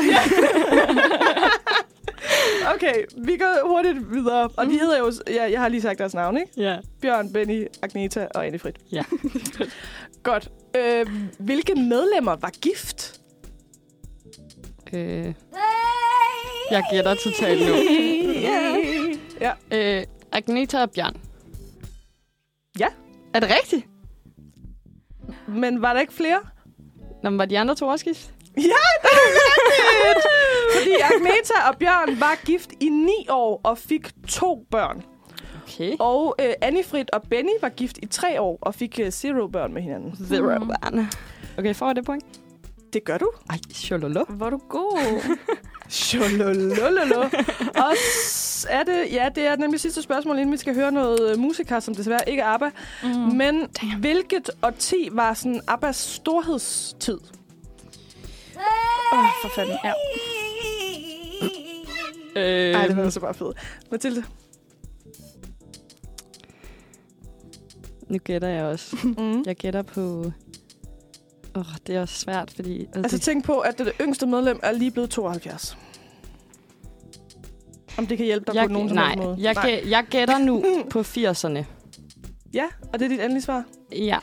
Okay, 2.75 3.05
vi 3.17 3.37
går 3.37 3.69
hurtigt 3.69 4.11
videre. 4.13 4.49
Og 4.57 4.67
de 4.67 4.71
hedder 4.79 4.99
jo, 4.99 5.13
ja, 5.27 5.51
jeg 5.51 5.61
har 5.61 5.69
lige 5.69 5.83
sagt 5.83 5.99
deres 5.99 6.15
navn, 6.15 6.37
ikke? 6.37 6.53
Ja. 6.57 6.77
Bjørn, 7.01 7.33
Benny, 7.33 7.67
Agneta 7.83 8.27
og 8.35 8.47
Anne 8.47 8.59
Frit. 8.59 8.77
Ja. 8.93 9.05
Godt. 10.23 10.49
Øh, 10.77 11.07
hvilke 11.39 11.75
medlemmer 11.75 12.37
var 12.37 12.51
gift? 12.51 13.21
Øh, 14.93 15.35
jeg 16.71 16.85
gætter 16.93 17.15
totalt 17.15 17.67
nu. 17.69 17.75
Ja. 19.41 19.53
Øh, 19.71 20.05
Agneta 20.33 20.83
og 20.83 20.91
Bjørn. 20.91 21.17
Ja. 22.79 22.87
Er 23.35 23.41
det 23.41 23.51
rigtigt? 23.51 23.87
Men 25.49 25.83
var 25.83 25.93
der 25.93 26.01
ikke 26.01 26.13
flere? 26.13 26.41
Nå, 27.23 27.31
men 27.31 27.39
var 27.39 27.45
de 27.45 27.59
andre 27.59 27.75
to 27.75 27.87
også 27.87 28.05
gift? 28.05 28.31
Ja, 28.57 28.63
det 28.63 29.11
er 29.11 29.19
rigtigt! 30.05 30.27
Fordi 30.83 30.97
Agneta 31.15 31.55
og 31.71 31.77
Bjørn 31.79 32.21
var 32.21 32.39
gift 32.45 32.71
i 32.81 32.89
ni 32.89 33.27
år 33.31 33.61
og 33.65 33.79
fik 33.79 34.09
to 34.29 34.65
børn. 34.71 35.03
Okay. 35.63 35.97
Og 35.99 36.35
øh, 36.41 36.53
Annifrid 36.63 37.05
og 37.13 37.23
Benny 37.31 37.51
var 37.61 37.69
gift 37.69 37.99
i 38.03 38.07
tre 38.07 38.41
år 38.41 38.59
og 38.63 38.75
fik 38.75 39.01
øh, 39.03 39.11
zero 39.11 39.47
børn 39.47 39.73
med 39.75 39.83
hinanden. 39.83 40.27
Zero 40.29 40.43
børn. 40.65 41.09
Okay, 41.59 41.75
får 41.75 41.87
jeg 41.87 41.97
det 41.97 42.05
point? 42.05 42.25
Det 42.93 43.05
gør 43.05 43.19
du. 43.19 43.31
Ej, 43.51 43.59
shololo. 43.75 44.25
Hvor 44.29 44.47
er 44.47 44.51
du 44.51 44.61
god. 44.69 45.37
Shololololo. 45.89 47.21
og 47.77 47.97
s- 47.97 48.67
er 48.71 48.83
det, 48.83 49.13
ja, 49.13 49.29
det 49.35 49.47
er 49.47 49.57
nemlig 49.57 49.81
sidste 49.81 50.03
spørgsmål, 50.03 50.37
inden 50.39 50.53
vi 50.53 50.57
skal 50.57 50.75
høre 50.75 50.93
noget 50.93 51.31
øh, 51.33 51.39
musik 51.39 51.69
her, 51.71 51.81
som 51.81 51.95
desværre 51.95 52.21
ikke 52.29 52.43
er 52.43 52.47
ABBA. 52.47 52.71
Mm. 53.03 53.09
Men 53.11 53.69
hvilket 54.01 54.51
årti 54.63 55.09
var 55.13 55.35
sådan 55.35 55.61
ABBAs 55.69 55.97
storhedstid? 55.97 57.19
Åh, 59.13 59.19
oh, 59.19 59.25
for 59.43 59.49
fanden. 59.55 59.77
Ja. 59.85 59.93
Øh, 62.37 62.43
Ej, 62.75 62.87
det 62.87 62.97
var 62.97 63.11
så 63.11 63.21
bare 63.21 63.35
fedt. 63.35 63.57
Mathilde? 63.91 64.25
nu 68.09 68.19
gætter 68.19 68.49
jeg 68.49 68.65
også. 68.65 68.97
Mm. 69.19 69.43
Jeg 69.47 69.57
gætter 69.57 69.83
på... 69.83 70.33
Åh, 71.55 71.61
oh, 71.61 71.67
det 71.87 71.97
er 71.97 72.01
også 72.01 72.15
svært, 72.21 72.51
fordi... 72.51 72.81
Altså, 72.81 72.99
Altså 73.03 73.19
tænk 73.19 73.45
på, 73.45 73.59
at 73.59 73.79
det 73.79 73.93
yngste 74.01 74.27
medlem 74.27 74.61
er 74.63 74.73
lige 74.73 74.91
blevet 74.91 75.11
72. 75.11 75.77
Om 77.99 78.07
det 78.07 78.17
kan 78.17 78.27
hjælpe 78.27 78.45
dig 78.47 78.55
jeg, 78.55 78.67
på 78.67 78.73
nogen 78.73 78.89
som 78.89 78.97
nej, 78.97 79.09
helst 79.09 79.23
måde. 79.25 79.37
jeg, 79.41 79.57
gæ- 79.57 79.89
jeg 79.89 80.05
gætter 80.11 80.39
nu 80.39 80.65
på 80.93 81.01
80'erne. 81.01 81.65
Ja, 82.55 82.67
og 82.93 82.99
det 82.99 83.05
er 83.05 83.09
dit 83.09 83.21
endelige 83.21 83.43
svar. 83.43 83.65
Ja. 83.93 84.19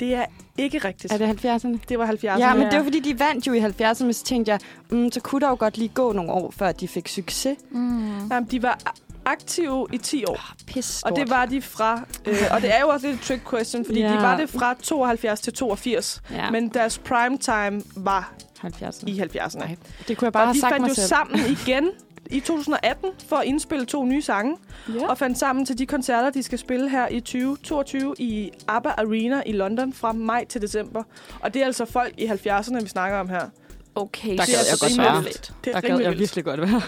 Det 0.00 0.14
er 0.14 0.24
ikke 0.58 0.78
rigtigt. 0.78 1.12
Er 1.12 1.18
det 1.18 1.44
70'erne? 1.44 1.78
Det 1.88 1.98
var 1.98 2.06
70'erne. 2.06 2.38
Ja, 2.38 2.54
men 2.54 2.66
det 2.66 2.76
var 2.78 2.82
fordi, 2.84 3.00
de 3.00 3.18
vandt 3.18 3.46
jo 3.46 3.52
i 3.52 3.60
70'erne, 3.60 4.04
men 4.04 4.12
så 4.12 4.24
tænkte 4.24 4.52
jeg, 4.52 4.60
mm, 4.90 5.12
så 5.12 5.20
kunne 5.20 5.40
der 5.40 5.48
jo 5.48 5.56
godt 5.58 5.78
lige 5.78 5.88
gå 5.88 6.12
nogle 6.12 6.32
år, 6.32 6.50
før 6.50 6.72
de 6.72 6.88
fik 6.88 7.08
succes. 7.08 7.56
Mm. 7.70 8.28
Jamen, 8.28 8.44
de 8.50 8.62
var 8.62 8.78
aktive 9.24 9.86
i 9.92 9.98
10 9.98 10.24
år. 10.24 10.40
Pis 10.66 11.02
Og 11.02 11.16
det 11.16 11.30
var 11.30 11.44
de 11.46 11.62
fra... 11.62 12.00
Øh, 12.26 12.36
og 12.50 12.62
det 12.62 12.74
er 12.76 12.80
jo 12.80 12.88
også 12.88 13.06
lidt 13.06 13.20
et 13.20 13.26
trick 13.26 13.42
question, 13.50 13.84
fordi 13.84 14.00
ja. 14.00 14.12
De 14.12 14.16
var 14.16 14.36
det 14.36 14.50
fra 14.50 14.74
72 14.82 15.40
til 15.40 15.52
82. 15.52 16.20
Ja, 16.30 16.50
Men 16.50 16.68
deres 16.68 16.98
prime 16.98 17.38
time 17.38 17.82
var 17.96 18.32
70'erne. 18.64 19.06
i 19.08 19.20
70'erne. 19.20 19.58
Nej, 19.58 19.76
det 20.08 20.16
kunne 20.18 20.26
jeg 20.26 20.32
bare 20.32 20.42
Og 20.42 20.46
have 20.46 20.54
de 20.54 20.60
sagt 20.60 20.72
fandt 20.72 20.82
mig 20.82 20.88
jo 20.88 20.94
selv. 20.94 21.06
sammen 21.06 21.38
igen 21.38 21.88
i 22.30 22.40
2018 22.40 23.10
for 23.28 23.36
at 23.36 23.44
indspille 23.46 23.84
to 23.86 24.04
nye 24.04 24.22
sange. 24.22 24.56
Ja. 24.94 25.06
Og 25.08 25.18
fandt 25.18 25.38
sammen 25.38 25.66
til 25.66 25.78
de 25.78 25.86
koncerter, 25.86 26.30
de 26.30 26.42
skal 26.42 26.58
spille 26.58 26.90
her 26.90 27.08
i 27.08 27.20
2022 27.20 28.14
i 28.18 28.50
ABBA 28.68 28.88
Arena 28.98 29.42
i 29.46 29.52
London 29.52 29.92
fra 29.92 30.12
maj 30.12 30.44
til 30.44 30.62
december. 30.62 31.02
Og 31.40 31.54
det 31.54 31.62
er 31.62 31.66
altså 31.66 31.84
folk 31.84 32.14
i 32.18 32.26
70'erne, 32.26 32.80
vi 32.82 32.88
snakker 32.88 33.18
om 33.18 33.28
her. 33.28 33.48
Okay, 33.94 34.28
Der 34.28 34.34
Det 34.36 34.40
er 34.42 34.46
gad 34.46 34.54
jeg 34.54 34.58
altså 34.58 34.78
godt 34.84 34.92
rimelig 34.92 35.12
være. 35.12 35.22
vildt. 35.22 35.52
Det 35.64 35.74
er 35.74 35.80
Der 35.80 35.88
gad 35.88 35.98
jeg 36.00 36.18
virkelig 36.18 36.44
godt 36.44 36.60
være. 36.60 36.82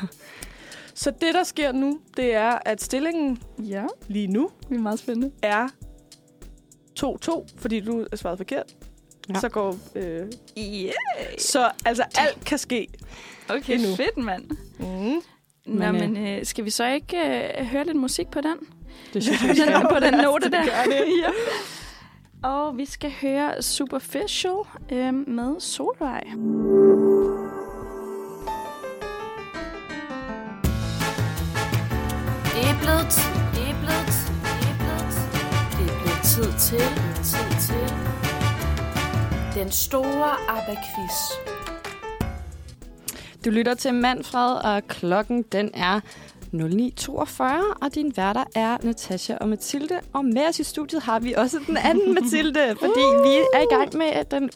Så 0.95 1.11
det, 1.11 1.35
der 1.35 1.45
sker 1.45 1.73
nu, 1.73 1.99
det 2.17 2.35
er, 2.35 2.59
at 2.65 2.83
stillingen 2.83 3.43
Ja, 3.59 3.85
lige 4.09 4.27
nu 4.27 4.51
det 4.69 4.77
er 4.77 4.81
meget 4.81 4.99
spændende. 4.99 5.31
er 5.43 5.69
2-2, 7.01 7.47
fordi 7.59 7.81
du 7.81 8.07
er 8.13 8.17
svaret 8.17 8.39
forkert. 8.39 8.75
Ja. 9.35 9.41
Så 9.41 9.49
går... 9.49 9.77
Øh, 9.95 10.27
Yeah. 10.59 10.93
så 11.39 11.71
altså, 11.85 12.05
alt 12.19 12.45
kan 12.45 12.59
ske. 12.59 12.87
Okay, 13.49 13.75
Endnu. 13.75 13.95
fedt, 13.97 14.17
mand. 14.17 14.45
Mm. 14.79 14.87
Nå, 14.87 15.23
Men, 15.67 15.83
øh, 15.83 15.95
men 16.11 16.17
øh, 16.27 16.45
skal 16.47 16.65
vi 16.65 16.71
så 16.71 16.87
ikke 16.87 17.17
øh, 17.61 17.67
høre 17.67 17.85
lidt 17.85 17.97
musik 17.97 18.27
på 18.31 18.41
den? 18.41 18.57
Det 19.15 19.23
synes 19.25 19.41
På 19.41 19.47
jeg, 19.47 19.57
den, 19.81 19.87
på 19.91 20.01
den 20.01 20.15
note 20.15 20.51
der. 20.51 20.63
det. 20.63 21.05
ja. 21.23 21.31
Og 22.49 22.77
vi 22.79 22.85
skal 22.85 23.13
høre 23.23 23.63
Superficial 23.63 24.55
øh, 24.93 25.15
med 25.29 25.61
Solvej. 25.61 26.23
Det 32.45 32.65
er 32.71 32.77
blevet 32.83 33.07
tid, 33.11 33.33
det 33.55 33.71
er 33.71 33.77
blevet 33.83 34.07
tid, 34.17 34.35
det 34.59 34.69
er 34.71 34.77
blevet 34.83 35.07
tid. 35.13 35.27
Det 35.77 35.87
er 35.93 35.99
blevet 36.01 36.23
tid 36.25 36.53
til, 36.67 36.87
tid 37.31 37.51
til. 37.67 38.20
Den 39.55 39.71
store 39.71 40.31
ABBA-quiz. 40.49 41.33
Du 43.45 43.51
lytter 43.51 43.75
til 43.75 43.95
Manfred, 43.95 44.55
og 44.65 44.83
klokken 44.89 45.43
den 45.43 45.71
er 45.75 46.01
09.42, 46.55 47.43
og 47.83 47.95
din 47.95 48.13
værter 48.17 48.45
er 48.55 48.77
Natasha 48.83 49.35
og 49.41 49.49
Mathilde. 49.49 50.01
Og 50.13 50.25
med 50.25 50.49
os 50.49 50.59
i 50.61 50.65
studiet 50.65 51.03
har 51.03 51.19
vi 51.19 51.33
også 51.35 51.59
den 51.67 51.77
anden 51.77 52.15
Mathilde, 52.23 52.77
fordi 52.81 53.01
vi 53.25 53.35
er 53.55 53.61
i 53.61 53.75
gang 53.75 53.97
med 53.97 54.25
den 54.31 54.51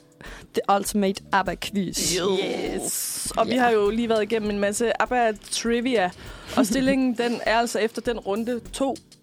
The 0.54 0.76
Ultimate 0.76 1.22
ABBA-quiz. 1.32 2.14
Yes. 2.16 3.32
Og 3.36 3.46
vi 3.46 3.52
Ja. 3.52 3.60
har 3.60 3.70
jo 3.70 3.90
lige 3.90 4.08
været 4.08 4.22
igennem 4.22 4.50
en 4.50 4.58
masse 4.58 5.02
ABBA-trivia. 5.02 6.10
Og 6.56 6.66
stillingen, 6.66 7.14
den 7.18 7.40
er 7.46 7.58
altså 7.58 7.78
efter 7.78 8.02
den 8.02 8.18
runde 8.18 8.60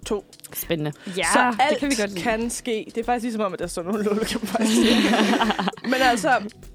2-2. 0.10 0.24
Spændende. 0.54 0.92
Ja, 1.18 1.24
så 1.34 1.40
alt 1.40 1.70
det 1.70 1.78
kan 1.80 1.90
vi 1.90 1.96
godt 1.96 2.10
lide. 2.12 2.22
kan 2.22 2.50
ske. 2.50 2.86
Det 2.96 3.02
er 3.02 3.06
faktisk 3.06 3.24
ligesom 3.24 3.42
om, 3.42 3.54
at 3.54 3.60
der 3.60 3.68
står 3.68 3.84
nogle 3.84 4.04
lulle, 4.04 4.26
kan 4.26 4.40
man 4.42 4.48
faktisk 4.48 4.76
sige. 4.76 4.96
Men 5.92 6.02
altså, 6.02 6.30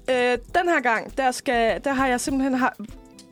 øh, 0.09 0.37
den 0.55 0.69
her 0.69 0.81
gang, 0.81 1.17
der, 1.17 1.31
skal, 1.31 1.81
der 1.83 1.93
har 1.93 2.07
jeg 2.07 2.21
simpelthen 2.21 2.53
har 2.53 2.75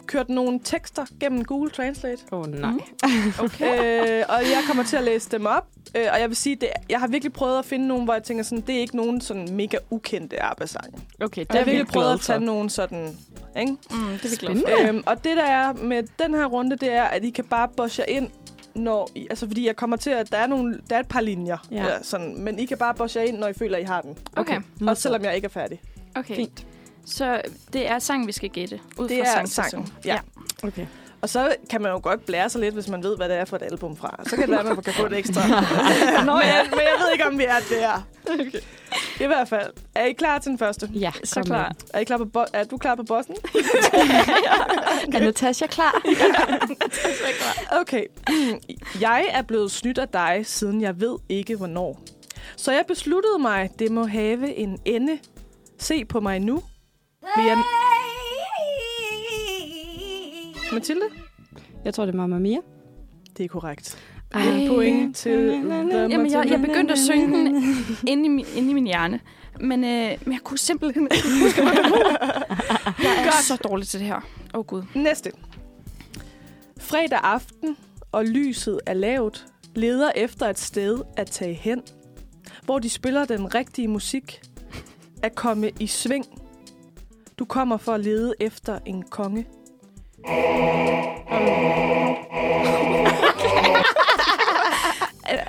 kørt 0.08 0.30
nogle 0.30 0.60
tekster 0.64 1.06
gennem 1.20 1.46
Google 1.46 1.70
Translate. 1.72 2.18
Åh, 2.32 2.40
oh, 2.40 2.48
nej. 2.48 2.72
Okay. 3.40 4.20
øh, 4.20 4.24
og 4.30 4.42
jeg 4.42 4.64
kommer 4.68 4.84
til 4.84 4.98
at 4.98 5.04
læse 5.04 5.30
dem 5.32 5.46
op. 5.46 5.68
Øh, 5.96 6.06
og 6.14 6.20
jeg 6.20 6.30
vil 6.30 6.36
sige, 6.36 6.56
det, 6.56 6.70
jeg 6.90 7.00
har 7.00 7.08
virkelig 7.08 7.34
prøvet 7.34 7.60
at 7.60 7.66
finde 7.66 7.88
nogle, 7.88 8.04
hvor 8.04 8.14
jeg 8.14 8.24
tænker 8.24 8.44
sådan, 8.44 8.64
det 8.68 8.76
er 8.76 8.80
ikke 8.80 8.96
nogen 8.98 9.22
sådan 9.22 9.48
mega 9.52 9.78
ukendte 9.90 10.44
ABBA-sange. 10.44 11.00
Okay, 11.22 11.42
det 11.42 11.50
Jeg 11.54 11.60
har 11.60 11.66
virkelig 11.66 11.88
vi 11.88 11.92
prøvet 11.92 12.14
at 12.14 12.20
tage 12.22 12.40
for. 12.40 12.46
nogle 12.46 12.70
sådan 12.70 13.18
Ikke? 13.60 13.72
Mm, 13.72 13.98
det 14.22 14.26
er 14.26 14.30
vi 14.30 14.36
glade. 14.36 14.88
Øhm, 14.90 15.04
og 15.06 15.24
det, 15.24 15.38
der 15.38 15.44
er 15.46 15.74
med 15.74 16.04
den 16.20 16.34
her 16.34 16.46
runde, 16.46 16.76
det 16.76 16.94
er, 16.94 17.04
at 17.04 17.24
I 17.24 17.30
kan 17.30 17.44
bare 17.44 17.68
bosse 17.78 18.04
jer 18.08 18.16
ind, 18.16 18.30
når 18.76 19.10
I, 19.16 19.28
altså 19.30 19.48
fordi 19.48 19.68
jeg 19.68 19.76
kommer 19.76 19.98
til 19.98 20.10
at, 20.10 20.32
der 20.32 20.38
er, 20.38 20.48
nogle, 20.48 20.80
der 20.90 20.96
er 20.96 21.00
et 21.00 21.08
par 21.08 21.22
linjer, 21.22 21.58
Ja. 21.72 21.78
eller 21.78 21.98
sådan, 22.04 22.42
men 22.42 22.60
I 22.60 22.66
kan 22.66 22.78
bare 22.78 22.94
bosse 22.94 23.20
jer 23.20 23.26
ind, 23.26 23.38
når 23.38 23.48
I 23.48 23.54
føler, 23.54 23.78
I 23.78 23.84
har 23.84 24.02
den. 24.02 24.18
Okay, 24.36 24.62
Også 24.88 25.02
selvom 25.02 25.24
jeg 25.24 25.36
ikke 25.36 25.46
er 25.46 25.50
færdig. 25.50 25.82
okay. 26.16 26.36
Fint. 26.36 26.66
Så 27.06 27.42
det 27.74 27.90
er 27.90 28.00
sang, 28.00 28.28
vi 28.28 28.32
skal 28.32 28.50
gætte. 28.50 28.80
Ud 28.98 29.10
Det 29.10 29.18
fra 29.26 29.42
er 29.42 29.46
sangtitlen. 29.46 29.86
sangen. 29.88 29.94
Ja. 30.06 30.20
Okay. 30.64 30.86
Og 31.26 31.30
så 31.30 31.56
kan 31.70 31.82
man 31.82 31.92
jo 31.92 32.00
godt 32.04 32.26
blære 32.26 32.50
sig 32.50 32.62
lidt, 32.62 32.74
hvis 32.74 32.88
man 32.88 33.04
ved, 33.04 33.18
hvad 33.18 33.30
det 33.30 33.38
er 33.38 33.46
for 33.46 33.56
et 33.56 33.62
album 33.62 33.98
fra. 33.98 34.20
Så 34.28 34.36
kan 34.36 34.42
det 34.42 34.50
være, 34.52 34.60
at 34.60 34.66
man 34.66 34.84
kan 34.84 34.94
få 34.94 35.08
det 35.08 35.18
ekstra. 35.18 35.42
Nå, 36.26 36.34
men, 36.34 36.42
men 36.70 36.80
jeg 36.80 36.96
ved 37.00 37.12
ikke, 37.14 37.26
om 37.26 37.40
vi 37.40 37.44
er 37.44 37.56
der. 37.70 38.08
Okay. 38.34 38.60
I 39.20 39.26
hvert 39.26 39.50
fald. 39.50 39.72
Er 39.96 40.06
I 40.06 40.14
klar 40.14 40.40
til 40.40 40.50
den 40.50 40.60
første? 40.60 40.90
Ja, 40.94 41.12
Så 41.24 41.42
klar. 41.44 41.58
med. 41.58 41.76
Er, 41.94 42.00
I 42.00 42.04
klar 42.04 42.18
på 42.18 42.46
er 42.54 42.64
du 42.64 42.78
klar 42.78 42.96
på 42.96 43.04
bossen? 43.04 43.36
Er 45.14 45.20
Natasha 45.20 45.68
klar? 45.68 46.02
Okay. 47.82 48.04
Jeg 49.02 49.26
er 49.32 49.42
blevet 49.42 49.72
snydt 49.72 49.98
af 49.98 50.08
dig, 50.10 50.42
siden 50.44 50.82
jeg 50.82 51.00
ved 51.02 51.16
ikke, 51.30 51.56
hvornår. 51.56 52.02
Så 52.58 52.72
jeg 52.72 52.84
besluttede 52.88 53.40
mig, 53.40 53.70
det 53.80 53.92
må 53.92 54.06
have 54.06 54.56
en 54.56 54.80
ende. 54.86 55.20
Se 55.80 56.06
på 56.06 56.20
mig 56.20 56.40
nu. 56.40 56.64
Vil 57.36 57.46
jeg... 57.46 57.58
Mathilde? 60.74 61.06
Jeg 61.86 61.94
tror, 61.94 62.06
det 62.06 62.14
er 62.14 62.18
Mamma 62.18 62.40
Mia. 62.40 62.60
Det 63.38 63.44
er 63.44 63.48
korrekt. 63.48 63.98
Ej. 64.34 64.68
Point 64.68 65.16
til 65.16 65.32
Jamen, 65.32 66.32
jeg, 66.32 66.50
jeg 66.50 66.62
begyndte 66.62 66.94
at 66.94 67.00
synge 67.00 67.38
den 67.38 67.66
inde 68.08 68.26
i, 68.26 68.28
min, 68.28 68.46
inde 68.56 68.72
i 68.72 68.74
min 68.74 68.86
hjerne. 68.86 69.20
Men, 69.60 69.84
øh, 69.84 70.18
men 70.26 70.34
jeg 70.34 70.42
kunne 70.44 70.58
simpelthen 70.58 71.08
ikke 71.12 71.28
huske, 71.44 71.62
hvad 71.62 71.72
det 71.72 71.92
var. 71.92 72.96
Jeg 73.04 73.28
er 73.28 73.44
så 73.44 73.56
dårlig 73.64 73.88
til 73.88 74.00
det 74.00 74.08
her. 74.08 74.16
Åh, 74.16 74.60
oh, 74.60 74.66
Gud. 74.66 74.84
Næste. 74.96 75.32
Fredag 76.80 77.20
aften, 77.24 77.78
og 78.12 78.26
lyset 78.26 78.80
er 78.86 78.94
lavt, 78.94 79.46
leder 79.76 80.12
efter 80.16 80.50
et 80.50 80.60
sted 80.60 81.02
at 81.18 81.28
tage 81.28 81.54
hen, 81.54 81.82
hvor 82.64 82.80
de 82.80 82.90
spiller 82.90 83.26
den 83.26 83.56
rigtige 83.56 83.88
musik, 83.88 84.42
at 85.24 85.36
komme 85.36 85.72
i 85.80 85.88
sving. 85.88 86.26
Du 87.40 87.46
kommer 87.46 87.78
for 87.78 87.94
at 87.94 88.00
lede 88.00 88.34
efter 88.40 88.80
en 88.86 89.04
konge. 89.04 89.48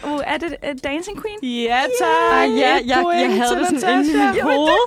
Uh, 0.04 0.20
er 0.26 0.36
det 0.38 0.56
uh, 0.62 0.68
Dancing 0.84 1.22
Queen? 1.22 1.38
Ja, 1.62 1.80
tak! 2.00 2.32
Ej, 2.32 2.56
ja, 2.56 2.78
jeg, 2.86 2.98
Point 3.02 3.20
jeg 3.20 3.30
havde 3.32 3.56
det 3.60 3.80
sådan 3.80 4.00
inde 4.00 4.12
i 4.12 4.16
mit 4.16 4.42
hoved. 4.42 4.78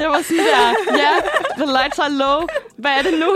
Jeg 0.00 0.08
var 0.10 0.22
sådan 0.22 0.38
der, 0.44 0.96
ja, 0.98 1.10
the 1.56 1.66
lights 1.66 1.98
are 1.98 2.10
low. 2.12 2.46
Hvad 2.76 2.90
er 2.90 3.02
det 3.02 3.20
nu? 3.20 3.26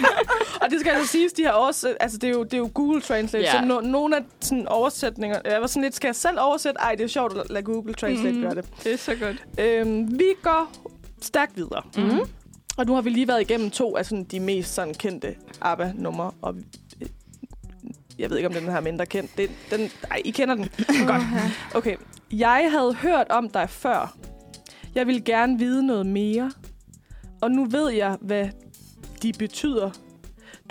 Og 0.62 0.70
det 0.70 0.80
skal 0.80 0.90
altså 0.92 1.06
siges, 1.08 1.32
de 1.32 1.42
her 1.42 1.52
oversæt, 1.52 1.94
altså 2.00 2.18
det 2.18 2.28
er 2.28 2.32
jo, 2.32 2.42
det 2.42 2.54
er 2.54 2.58
jo 2.58 2.70
Google 2.74 3.00
Translate, 3.00 3.44
Ja. 3.44 3.50
så 3.52 3.60
no, 3.64 3.80
nogle 3.80 4.16
af 4.16 4.22
sådan 4.40 4.68
oversætninger, 4.68 5.38
jeg 5.44 5.60
var 5.60 5.66
sådan 5.66 5.82
lidt, 5.82 5.94
skal 5.94 6.08
jeg 6.08 6.16
selv 6.16 6.36
oversætte? 6.40 6.80
Ej, 6.80 6.94
det 6.94 7.04
er 7.04 7.08
sjovt 7.08 7.38
at 7.38 7.50
lade 7.50 7.64
Google 7.64 7.94
Translate 7.94 8.32
Mhm. 8.32 8.42
gøre 8.42 8.54
det. 8.54 8.64
Det 8.84 8.92
er 8.92 8.98
så 8.98 9.14
godt. 9.20 9.36
Øhm, 9.66 10.18
vi 10.18 10.26
går 10.42 10.70
stærkt 11.22 11.56
videre. 11.56 11.82
Mm. 11.96 12.20
Og 12.76 12.86
nu 12.86 12.94
har 12.94 13.02
vi 13.02 13.10
lige 13.10 13.28
været 13.28 13.40
igennem 13.40 13.70
to 13.70 13.96
af 13.96 14.06
sådan, 14.06 14.24
de 14.24 14.40
mest 14.40 14.74
sådan, 14.74 14.94
kendte 14.94 15.36
ABBA-numre. 15.60 16.30
Og 16.42 16.56
øh, 17.00 17.08
jeg 18.18 18.30
ved 18.30 18.36
ikke, 18.36 18.48
om 18.48 18.54
den 18.54 18.62
her 18.62 18.76
er 18.76 18.80
mindre 18.80 19.06
kendt. 19.06 19.36
Det, 19.36 19.50
den, 19.70 19.90
ej, 20.10 20.22
I 20.24 20.30
kender 20.30 20.54
den. 20.54 20.68
Godt. 21.06 21.22
Okay. 21.74 21.96
Jeg 22.32 22.68
havde 22.70 22.94
hørt 22.94 23.26
om 23.30 23.50
dig 23.50 23.70
før. 23.70 24.16
Jeg 24.94 25.06
vil 25.06 25.24
gerne 25.24 25.58
vide 25.58 25.86
noget 25.86 26.06
mere. 26.06 26.52
Og 27.40 27.50
nu 27.50 27.64
ved 27.64 27.90
jeg, 27.90 28.16
hvad 28.20 28.48
de 29.22 29.32
betyder. 29.38 29.90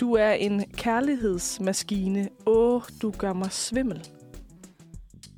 Du 0.00 0.14
er 0.14 0.30
en 0.30 0.64
kærlighedsmaskine. 0.76 2.28
Åh, 2.46 2.82
du 3.02 3.10
gør 3.10 3.32
mig 3.32 3.52
svimmel. 3.52 4.08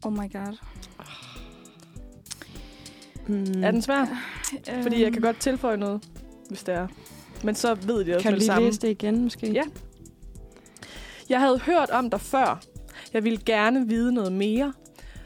Oh 0.05 0.12
my 0.12 0.33
god. 0.33 0.57
Mm. 3.27 3.64
Er 3.64 3.70
den 3.70 3.83
svær? 3.83 4.07
Fordi 4.83 5.03
jeg 5.03 5.12
kan 5.12 5.22
godt 5.22 5.40
tilføje 5.40 5.77
noget, 5.77 6.09
hvis 6.48 6.62
det 6.62 6.74
er. 6.74 6.87
Men 7.44 7.54
så 7.54 7.74
ved 7.74 8.04
de 8.04 8.14
også 8.16 8.22
Kan 8.22 8.33
med 8.33 8.33
du 8.33 8.35
det 8.35 8.38
lige 8.38 8.46
samme. 8.46 8.68
læse 8.68 8.80
det 8.80 8.88
igen, 8.88 9.22
måske? 9.24 9.52
Ja. 9.52 9.62
Jeg 11.28 11.40
havde 11.40 11.59
hørt 11.59 11.90
om 11.90 12.11
dig 12.11 12.20
før. 12.20 12.61
Jeg 13.12 13.24
ville 13.24 13.38
gerne 13.46 13.88
vide 13.88 14.12
noget 14.14 14.33
mere. 14.33 14.72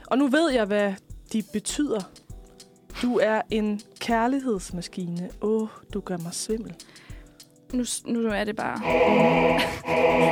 Og 0.07 0.18
nu 0.18 0.26
ved 0.26 0.50
jeg, 0.52 0.64
hvad 0.64 0.92
de 1.33 1.42
betyder. 1.52 2.00
Du 3.02 3.18
er 3.22 3.40
en 3.50 3.81
kærlighedsmaskine. 4.00 5.31
Åh, 5.42 5.62
oh, 5.62 5.68
du 5.94 6.00
gør 6.00 6.16
mig 6.16 6.35
svimmel. 6.35 6.74
Nu, 7.72 7.85
nu 8.07 8.28
er 8.28 8.44
det 8.44 8.57
bare... 8.57 8.78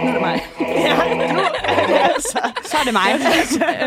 Nu 0.04 0.08
er 0.08 0.12
det 0.12 0.20
mig. 0.20 0.40
ja, 0.60 1.14
nu 1.32 1.40
er 1.64 1.86
det 1.86 1.94
altså. 2.14 2.38
Så 2.64 2.76
er 2.76 2.84
det 2.84 2.92
mig. 2.92 3.10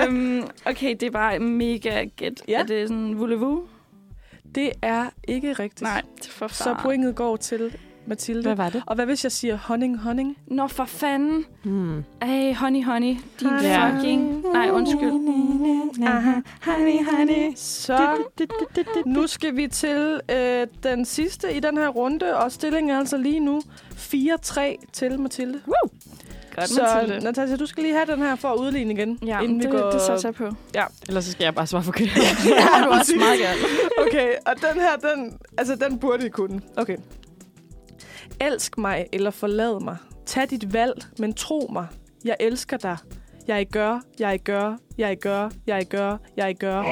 øhm, 0.08 0.44
okay, 0.66 0.96
det 1.00 1.04
er 1.04 1.12
bare 1.12 1.40
mega 1.40 2.04
gæt. 2.16 2.42
Ja. 2.48 2.60
Er 2.60 2.64
det 2.64 2.88
sådan 2.88 3.14
voulez-vous? 3.20 3.68
Det 4.56 4.72
er 4.82 5.06
ikke 5.28 5.54
rigtigt. 5.54 5.82
Nej, 5.82 6.02
for 6.30 6.48
Så 6.48 6.64
far. 6.64 6.80
pointet 6.84 7.16
går 7.16 7.36
til 7.38 7.78
Mathilde. 8.06 8.42
Hvad 8.42 8.56
var 8.56 8.70
det? 8.70 8.84
Og 8.86 8.96
hvad 8.96 9.06
hvis 9.06 9.24
jeg 9.24 9.32
siger 9.32 9.58
honning, 9.58 9.98
honning? 10.00 10.38
Nå, 10.48 10.68
for 10.68 10.86
fanden. 10.86 11.46
Hmm. 11.64 12.04
Ej, 12.22 12.54
honey, 12.54 12.84
honey. 12.84 13.16
Din 13.40 13.48
Ja. 13.62 13.96
fucking... 13.96 14.44
Nej, 14.54 14.70
undskyld. 14.72 15.12
Aha. 16.08 16.32
Honey, 16.66 17.06
honey. 17.18 17.52
Så 17.56 18.18
nu 19.06 19.28
skal 19.28 19.56
vi 19.56 19.68
til 19.68 20.20
øh, 20.32 20.68
den 20.84 21.06
sidste 21.06 21.54
i 21.54 21.60
den 21.60 21.78
her 21.78 21.88
runde, 21.88 22.38
og 22.38 22.52
stillingen 22.52 22.90
er 22.96 23.00
altså 23.00 23.18
lige 23.18 23.40
nu 23.40 23.62
4-3 23.92 24.60
til 24.94 25.20
Mathilde. 25.20 25.62
Woo! 25.68 25.90
Godt, 26.60 26.70
Så 26.70 26.82
Mathilde. 26.96 27.24
Natasja, 27.24 27.56
du 27.56 27.66
skal 27.66 27.84
lige 27.84 27.96
have 27.96 28.06
den 28.06 28.20
her 28.22 28.36
for 28.36 28.48
at 28.48 28.58
udligne 28.60 28.94
igen, 28.94 29.20
Ja, 29.26 29.40
inden 29.40 29.60
vi 29.60 29.64
det, 29.64 29.72
går... 29.72 29.92
det 29.92 30.02
satser 30.02 30.30
jeg 30.30 30.36
på. 30.36 30.50
Ellers 31.08 31.26
så 31.26 31.32
skal 31.32 31.44
jeg 31.44 31.56
bare 31.56 31.68
svare 31.68 31.84
forkert. 31.84 32.10
Ja, 32.46 32.84
du 32.86 32.90
også 32.90 33.14
meget 33.16 33.40
gerne. 33.40 33.60
Okay, 34.08 34.34
og 34.46 34.54
den 34.56 34.82
her, 34.82 34.96
den, 34.96 35.38
altså, 35.58 35.76
den 35.76 36.00
burde 36.00 36.26
I 36.26 36.30
kunne. 36.30 36.62
Okay. 36.78 36.98
Elsk 38.42 38.78
mig 38.78 39.06
eller 39.14 39.32
forlad 39.32 39.80
mig. 39.84 39.98
Tag 40.26 40.50
dit 40.50 40.74
valg, 40.74 41.06
men 41.20 41.34
tro 41.34 41.70
mig. 41.74 41.88
Jeg 42.26 42.36
elsker 42.40 42.78
dig. 42.78 42.98
Jeg 43.48 43.68
gør, 43.72 44.00
jeg 44.20 44.40
gør, 44.40 44.76
jeg 44.98 45.18
gør, 45.22 45.50
jeg 45.68 45.86
gør, 45.86 46.18
jeg 46.38 46.56
gør. 46.60 46.84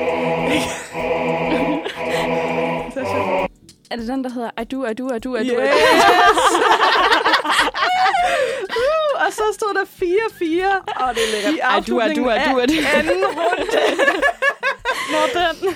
Er 3.91 3.95
det 3.95 4.07
den, 4.07 4.23
der 4.23 4.29
hedder 4.29 4.49
I 4.61 4.63
do, 4.63 4.85
I 4.85 4.93
do, 4.93 5.13
I 5.13 5.19
do, 5.19 5.35
I 5.35 5.47
do? 5.49 5.53
Yes! 5.53 5.69
Uh, 8.69 9.25
og 9.25 9.33
så 9.33 9.43
stod 9.53 9.73
der 9.73 9.83
4-4. 9.83 11.03
Og 11.03 11.15
det 11.15 11.23
er 11.23 11.31
lækkert. 11.31 11.53
I 11.53 11.59
Ej, 11.59 11.79
du 11.87 11.97
er, 11.97 12.13
du 12.13 12.23
er, 12.23 12.51
du 12.51 12.57
er 12.59 12.65
det. 12.65 12.85
anden 12.93 13.25
runde. 13.25 13.65
Nå, 15.11 15.17
den. 15.33 15.73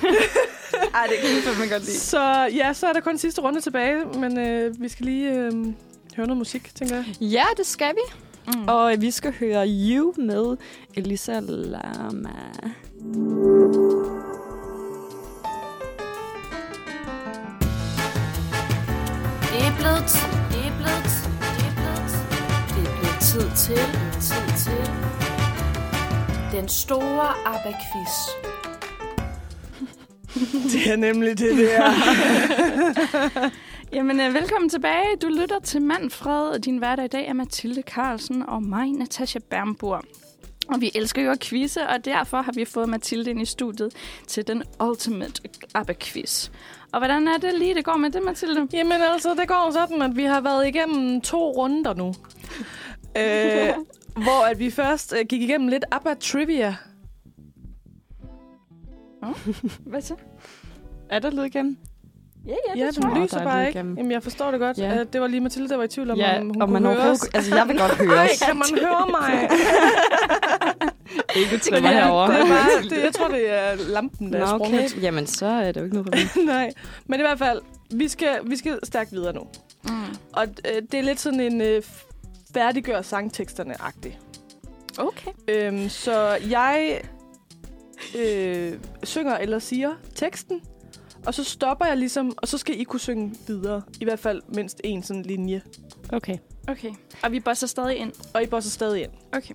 Ej, 0.94 1.06
det 1.06 1.16
kan 1.20 1.30
jeg 1.36 1.42
fandme 1.44 1.66
godt 1.72 1.84
lide. 1.84 1.98
Så 1.98 2.48
ja, 2.54 2.72
så 2.72 2.86
er 2.86 2.92
der 2.92 3.00
kun 3.00 3.18
sidste 3.18 3.40
runde 3.40 3.60
tilbage. 3.60 4.04
Men 4.04 4.38
øh, 4.38 4.74
vi 4.82 4.88
skal 4.88 5.06
lige 5.06 5.30
øh, 5.30 5.52
høre 6.16 6.26
noget 6.26 6.36
musik, 6.36 6.74
tænker 6.74 6.96
jeg. 6.96 7.04
Ja, 7.20 7.44
det 7.56 7.66
skal 7.66 7.94
vi. 7.94 8.14
Mm. 8.46 8.68
Og 8.68 8.94
vi 8.98 9.10
skal 9.10 9.34
høre 9.40 9.66
You 9.68 10.14
med 10.16 10.56
Elisa 10.96 11.40
Lama. 11.40 12.30
Det 19.42 19.60
er 19.68 19.74
blevet 19.78 20.04
tid, 20.08 20.28
det 20.52 20.66
er 20.66 20.76
blevet 20.80 21.04
tid, 21.14 21.21
tid 23.32 23.50
til, 23.56 23.76
tid 24.20 24.46
til. 24.64 24.90
Den 26.52 26.68
store 26.68 27.28
ABBA-quiz. 27.46 28.14
Det 30.72 30.92
er 30.92 30.96
nemlig 30.96 31.38
det, 31.38 31.56
det 31.56 31.76
er. 31.76 31.92
Jamen, 33.96 34.20
øh, 34.20 34.34
velkommen 34.34 34.68
tilbage. 34.68 35.16
Du 35.22 35.28
lytter 35.28 35.58
til 35.60 35.82
Manfred. 35.82 36.58
Din 36.60 36.78
hverdag 36.78 37.04
i 37.04 37.08
dag 37.08 37.28
er 37.28 37.32
Mathilde 37.32 37.82
Carlsen 37.82 38.42
og 38.48 38.62
mig, 38.62 38.92
Natasha 38.92 39.38
Bernburg. 39.50 40.04
Og 40.68 40.80
vi 40.80 40.90
elsker 40.94 41.22
jo 41.22 41.30
at 41.30 41.40
quizze, 41.40 41.88
og 41.88 42.04
derfor 42.04 42.42
har 42.42 42.52
vi 42.52 42.64
fået 42.64 42.88
Mathilde 42.88 43.30
ind 43.30 43.42
i 43.42 43.44
studiet 43.44 43.92
til 44.26 44.46
den 44.46 44.62
Ultimate 44.80 45.42
ABBA-quiz. 45.74 46.50
Og 46.92 47.00
hvordan 47.00 47.28
er 47.28 47.36
det 47.36 47.54
lige, 47.58 47.74
det 47.74 47.84
går 47.84 47.96
med 47.96 48.10
det, 48.10 48.22
Mathilde? 48.22 48.68
Jamen 48.72 48.98
altså, 49.12 49.34
det 49.34 49.48
går 49.48 49.70
sådan, 49.72 50.02
at 50.02 50.16
vi 50.16 50.24
har 50.24 50.40
været 50.40 50.66
igennem 50.68 51.20
to 51.20 51.50
runder 51.50 51.94
nu. 51.94 52.14
Øh, 53.16 53.74
hvor 54.14 54.46
at 54.50 54.58
vi 54.58 54.70
først 54.70 55.14
øh, 55.18 55.26
gik 55.28 55.42
igennem 55.42 55.68
lidt 55.68 55.84
ABBA 55.90 56.14
Trivia. 56.20 56.76
Hvad 59.86 60.00
så? 60.00 60.14
Er 61.10 61.18
der 61.18 61.30
lyd 61.30 61.42
igennem? 61.44 61.76
Ja, 62.46 62.54
ja, 62.68 62.78
Ja, 62.80 62.86
det 62.86 62.94
tror 62.94 63.02
den 63.08 63.16
jeg. 63.16 63.24
lyser 63.24 63.38
er 63.38 63.44
bare 63.44 63.66
ikke. 63.66 63.78
igennem. 63.78 63.96
Jamen, 63.96 64.12
jeg 64.12 64.22
forstår 64.22 64.50
det 64.50 64.60
godt. 64.60 64.78
Ja. 64.78 64.94
Ja. 64.94 65.04
Det 65.04 65.20
var 65.20 65.26
lige 65.26 65.40
Mathilde, 65.40 65.68
der 65.68 65.76
var 65.76 65.84
i 65.84 65.88
tvivl 65.88 66.10
om, 66.10 66.18
Ja, 66.18 66.40
om 66.40 66.46
hun 66.46 66.62
og 66.62 66.68
kunne 66.68 66.80
man 66.80 66.92
høre 66.94 67.10
os. 67.10 67.24
Altså, 67.34 67.54
jeg 67.56 67.68
vil 67.68 67.78
godt 67.78 67.92
høre 67.92 68.16
Ej, 68.16 68.28
os. 68.32 68.38
kan 68.46 68.56
man 68.56 68.66
høre 68.80 69.06
mig? 69.10 69.48
Ikke 71.36 71.58
trimmer 71.58 71.88
herovre. 71.90 72.32
det 72.34 72.40
er 72.40 72.46
bare, 72.46 72.82
det, 72.82 73.04
jeg 73.04 73.12
tror, 73.14 73.28
det 73.28 73.50
er 73.50 73.74
lampen, 73.88 74.32
der 74.32 74.38
Nå, 74.38 74.44
er 74.44 74.48
sprunget. 74.58 74.92
okay. 74.92 75.02
Jamen, 75.02 75.26
så 75.26 75.46
er 75.46 75.72
det 75.72 75.80
jo 75.80 75.84
ikke 75.84 75.96
noget 75.96 76.06
problem. 76.10 76.46
Nej, 76.54 76.70
men 77.06 77.20
i 77.20 77.22
hvert 77.22 77.38
fald, 77.38 77.60
vi 77.90 78.08
skal, 78.08 78.38
vi 78.44 78.56
skal 78.56 78.78
stærkt 78.82 79.12
videre 79.12 79.32
nu. 79.32 79.40
Mm. 79.84 79.90
Og 80.32 80.42
øh, 80.42 80.82
det 80.92 80.94
er 80.94 81.02
lidt 81.02 81.20
sådan 81.20 81.40
en 81.40 81.60
øh, 81.60 81.82
færdiggør 82.54 83.02
sangteksterne-agtig. 83.02 84.18
Okay. 84.98 85.30
Øhm, 85.48 85.88
så 85.88 86.38
jeg 86.50 87.00
øh, 88.18 88.78
synger 89.02 89.36
eller 89.36 89.58
siger 89.58 89.90
teksten, 90.14 90.60
og 91.26 91.34
så 91.34 91.44
stopper 91.44 91.86
jeg 91.86 91.96
ligesom, 91.96 92.32
og 92.36 92.48
så 92.48 92.58
skal 92.58 92.80
I 92.80 92.84
kunne 92.84 93.00
synge 93.00 93.34
videre. 93.46 93.82
I 94.00 94.04
hvert 94.04 94.18
fald 94.18 94.42
mindst 94.54 94.80
en 94.84 95.02
sådan 95.02 95.22
linje. 95.22 95.62
Okay. 96.12 96.38
Okay. 96.68 96.90
Og 97.22 97.32
vi 97.32 97.40
bosser 97.40 97.66
stadig 97.66 97.96
ind. 97.96 98.12
Og 98.34 98.42
I 98.42 98.46
bosser 98.46 98.70
stadig 98.70 99.02
ind. 99.02 99.10
Okay. 99.32 99.54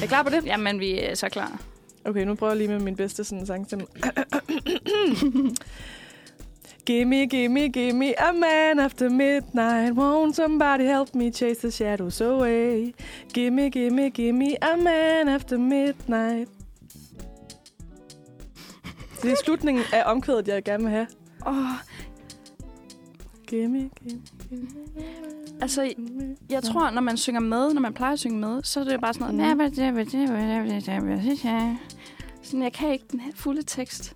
Er 0.00 0.04
I 0.04 0.06
klar 0.06 0.22
på 0.22 0.30
det? 0.30 0.44
Jamen, 0.46 0.80
vi 0.80 1.00
er 1.00 1.14
så 1.14 1.28
klar. 1.28 1.60
Okay, 2.04 2.24
nu 2.24 2.34
prøver 2.34 2.52
jeg 2.52 2.58
lige 2.58 2.68
med 2.68 2.80
min 2.80 2.96
bedste 2.96 3.24
sådan 3.24 3.46
sangstemme. 3.46 3.86
Gimme, 6.88 7.26
gimme, 7.26 7.68
gimme 7.68 8.14
a 8.20 8.32
man 8.32 8.78
after 8.78 9.08
midnight. 9.10 9.92
Won't 9.98 10.32
somebody 10.34 10.84
help 10.84 11.14
me 11.14 11.30
chase 11.32 11.60
the 11.60 11.70
shadows 11.70 12.20
away? 12.20 12.94
Gimme, 13.34 13.70
gimme, 13.70 14.10
gimme 14.10 14.56
a 14.64 14.76
man 14.76 15.28
after 15.28 15.58
midnight. 15.58 16.48
Det 19.22 19.32
er 19.32 19.36
slutningen 19.44 19.84
af 19.92 20.02
omkvædet, 20.06 20.48
jeg 20.48 20.64
gerne 20.64 20.82
vil 20.82 20.90
have. 20.92 21.06
Åh, 21.46 21.58
oh, 21.58 21.64
Gimme, 23.46 23.90
gimme, 24.04 24.22
gimme. 24.50 24.68
altså, 25.60 25.92
jeg 26.50 26.62
tror, 26.62 26.90
når 26.90 27.00
man 27.00 27.16
synger 27.16 27.40
med, 27.40 27.74
når 27.74 27.80
man 27.80 27.92
plejer 27.94 28.12
at 28.12 28.18
synge 28.18 28.38
med, 28.38 28.62
så 28.62 28.80
er 28.80 28.84
det 28.84 29.00
bare 29.00 29.14
sådan 29.14 29.26
Mm. 29.30 29.36
noget... 29.36 29.48
Sådan, 32.42 32.62
jeg 32.62 32.72
kan 32.72 32.92
ikke 32.92 33.04
den 33.12 33.20
fulde 33.34 33.62
tekst. 33.62 34.14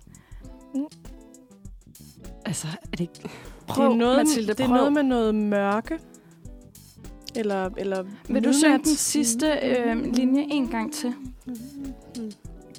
Altså, 2.45 2.67
er 2.67 2.91
det 2.91 2.99
ikke... 2.99 3.29
Prøv, 3.67 3.85
det 3.85 3.93
er 3.93 3.97
noget, 3.97 4.17
Mathilde, 4.17 4.53
det 4.53 4.59
er 4.59 4.67
prøv. 4.67 4.75
noget 4.77 4.93
med 4.93 5.03
noget 5.03 5.35
mørke. 5.35 5.99
Eller, 7.35 7.69
eller 7.77 8.03
Vil 8.29 8.43
du 8.43 8.53
synge 8.53 8.77
den 8.77 8.85
sidste 8.85 9.47
øh, 9.63 10.13
linje 10.13 10.45
en 10.49 10.67
gang 10.67 10.93
til? 10.93 11.13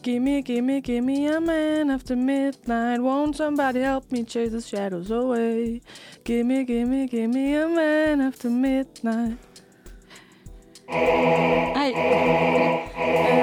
Gimme, 0.03 0.43
gimme, 0.43 0.81
gimme 0.81 1.37
a 1.37 1.41
man 1.41 1.91
after 1.91 2.17
midnight. 2.17 3.01
Won't 3.01 3.33
somebody 3.37 3.77
help 3.79 4.13
me 4.13 4.25
chase 4.25 4.51
the 4.51 4.61
shadows 4.61 5.11
away? 5.11 5.83
Gimme, 6.25 6.65
gimme, 6.65 7.07
gimme 7.09 7.63
a 7.63 7.69
man 7.69 8.21
after 8.21 8.51
midnight. 8.51 9.37
Ej. 10.89 11.93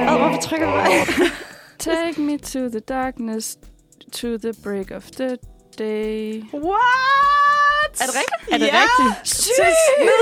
Ad, 0.07 0.17
hvorfor 0.17 0.41
trykker 0.41 0.67
du 0.67 0.75
mig? 0.81 0.87
Take 1.79 2.21
me 2.21 2.37
to 2.37 2.69
the 2.69 2.79
darkness, 2.79 3.57
to 4.11 4.37
the 4.37 4.53
break 4.63 4.91
of 4.91 5.11
the 5.11 5.37
day. 5.81 6.43
What? 6.53 7.91
Er 8.01 8.05
det 8.05 8.15
rigtigt? 8.15 8.53
Er 8.53 8.57
det 8.57 8.67
ja! 8.67 8.81
rigtigt? 8.81 9.27
Sygt! 9.27 9.57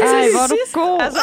Ej, 0.01 0.29
hvor 0.31 0.43
er 0.43 0.47
du 0.47 0.57
god. 0.73 1.01
Altså, 1.01 1.21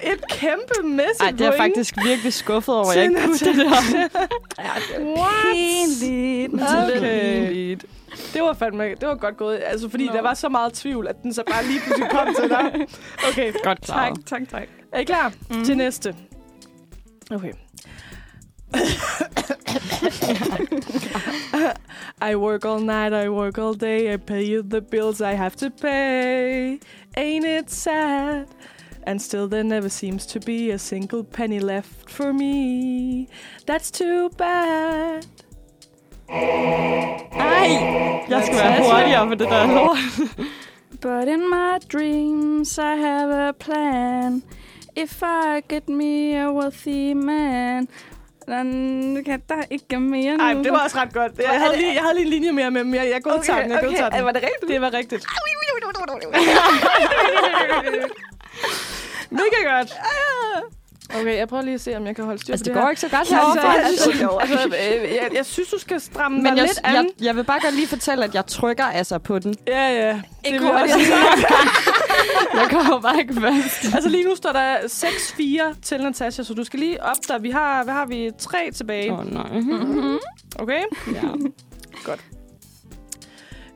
et 0.12 0.20
kæmpe 0.30 0.74
mæssigt 0.84 1.20
Ej, 1.20 1.30
det 1.30 1.46
er 1.46 1.56
faktisk 1.56 1.94
virkelig 2.04 2.32
skuffet 2.32 2.74
over, 2.74 2.90
at 2.90 2.96
jeg 2.96 3.04
ikke 3.04 3.20
kunne 3.24 3.38
det 3.38 3.56
der. 3.56 3.70
What? 5.18 5.30
Pinligt. 5.52 6.54
Okay. 6.54 7.76
Det 8.34 8.42
var 8.42 8.52
fandme, 8.52 8.84
det 8.84 9.08
var 9.08 9.14
godt 9.14 9.36
gået. 9.36 9.62
Altså, 9.66 9.88
fordi 9.88 10.06
Nå. 10.06 10.12
der 10.12 10.22
var 10.22 10.34
så 10.34 10.48
meget 10.48 10.72
tvivl, 10.72 11.08
at 11.08 11.22
den 11.22 11.34
så 11.34 11.42
bare 11.50 11.64
lige 11.66 11.80
pludselig 11.80 12.10
kom 12.10 12.34
til 12.40 12.48
dig. 12.48 12.72
Okay, 13.28 13.52
Godt 13.64 13.80
klaret. 13.80 14.26
tak, 14.26 14.40
tak. 14.50 14.68
Er 14.92 15.00
I 15.00 15.04
klar 15.04 15.32
mm. 15.50 15.64
til 15.64 15.76
næste? 15.76 16.14
Okay. 17.30 17.52
I 22.20 22.36
work 22.36 22.64
all 22.64 22.80
night, 22.80 23.12
I 23.12 23.28
work 23.28 23.58
all 23.58 23.74
day, 23.74 24.12
I 24.12 24.16
pay 24.16 24.42
you 24.42 24.62
the 24.62 24.80
bills 24.80 25.20
I 25.20 25.32
have 25.32 25.56
to 25.56 25.70
pay. 25.70 26.78
Ain't 27.16 27.44
it 27.44 27.70
sad? 27.70 28.48
And 29.04 29.20
still 29.20 29.48
there 29.48 29.64
never 29.64 29.88
seems 29.88 30.26
to 30.26 30.40
be 30.40 30.70
a 30.70 30.78
single 30.78 31.24
penny 31.24 31.60
left 31.60 32.10
for 32.10 32.32
me. 32.32 33.28
That's 33.66 33.90
too 33.90 34.30
bad. 34.36 35.26
Ej, 36.28 37.68
jeg 38.28 38.42
skal 38.44 38.56
være 38.56 38.92
hurtigere 38.92 39.26
på 39.28 39.34
det 39.34 39.48
der 39.48 39.66
lort. 39.66 39.98
But 41.00 41.28
in 41.28 41.48
my 41.48 41.78
dreams, 41.88 42.78
I 42.78 42.94
have 42.96 43.30
a 43.30 43.52
plan. 43.52 44.42
If 44.94 45.22
I 45.22 45.62
get 45.68 45.88
me 45.88 46.36
a 46.36 46.52
wealthy 46.52 47.14
man, 47.14 47.88
then 48.48 49.24
kan 49.24 49.42
der 49.48 49.54
ikke 49.70 50.00
mere 50.00 50.30
nu. 50.32 50.36
Nej, 50.36 50.52
det 50.52 50.72
var 50.72 50.78
også 50.84 50.98
ret 50.98 51.12
godt. 51.14 51.32
Jeg 51.38 51.60
havde 51.60 51.76
lige, 51.76 51.94
jeg 51.94 52.02
havde 52.02 52.14
lige 52.14 52.24
en 52.26 52.30
linje 52.32 52.52
mere 52.52 52.70
med, 52.70 52.84
men 52.84 52.94
jeg, 52.94 53.10
jeg 53.14 53.22
godtager 53.22 53.62
den. 53.62 53.70
Jeg 53.70 53.80
godtager 53.82 54.08
den. 54.10 54.24
Var 54.24 54.32
det 54.32 54.42
rigtigt? 54.42 54.72
Det 54.72 54.80
var 54.80 54.94
rigtigt. 54.94 55.26
Mega 59.30 59.76
godt. 59.78 59.92
Okay, 61.20 61.36
jeg 61.36 61.48
prøver 61.48 61.62
lige 61.62 61.74
at 61.74 61.80
se, 61.80 61.96
om 61.96 62.06
jeg 62.06 62.16
kan 62.16 62.24
holde 62.24 62.40
styr 62.42 62.52
Altså, 62.52 62.64
på 62.64 62.66
det 62.68 62.74
det 62.74 62.74
går 62.74 62.80
her. 62.82 62.88
ikke 62.90 63.00
så 63.00 63.08
godt 63.08 63.28
herovre. 63.28 63.84
altså, 63.84 64.10
altså, 64.10 64.38
altså, 64.40 64.76
øh, 65.04 65.14
jeg, 65.14 65.28
jeg 65.34 65.46
synes, 65.46 65.68
du 65.68 65.78
skal 65.78 66.00
stramme 66.00 66.36
Men 66.36 66.46
dig 66.46 66.56
jeg, 66.56 66.62
lidt 66.66 66.80
an. 66.84 66.94
jeg, 66.94 67.04
jeg 67.20 67.36
vil 67.36 67.44
bare 67.44 67.60
godt 67.62 67.74
lige 67.74 67.88
fortælle, 67.88 68.24
at 68.24 68.34
jeg 68.34 68.46
trykker 68.46 68.84
altså 68.84 69.18
på 69.18 69.38
den. 69.38 69.54
Ja, 69.66 69.88
ja. 69.88 70.08
Det 70.12 70.22
Ikke 70.44 70.58
hurtigt. 70.64 70.96
Jeg 72.60 72.68
kommer 72.70 73.00
bare 73.00 73.20
ikke 73.20 73.34
først. 73.34 73.94
Altså 73.94 74.08
lige 74.08 74.24
nu 74.24 74.34
står 74.36 74.52
der 74.52 74.76
6-4 74.78 75.80
til 75.82 76.00
Natasha, 76.02 76.42
så 76.42 76.54
du 76.54 76.64
skal 76.64 76.78
lige 76.80 77.02
op 77.02 77.16
der. 77.28 77.38
Vi 77.38 77.50
har, 77.50 77.84
hvad 77.84 77.94
har 77.94 78.06
vi? 78.06 78.30
Tre 78.38 78.70
tilbage. 78.74 79.12
Åh, 79.12 79.18
oh, 79.18 79.32
nej. 79.32 79.60
Mm-hmm. 79.60 80.18
Okay? 80.58 80.82
Ja. 81.14 81.22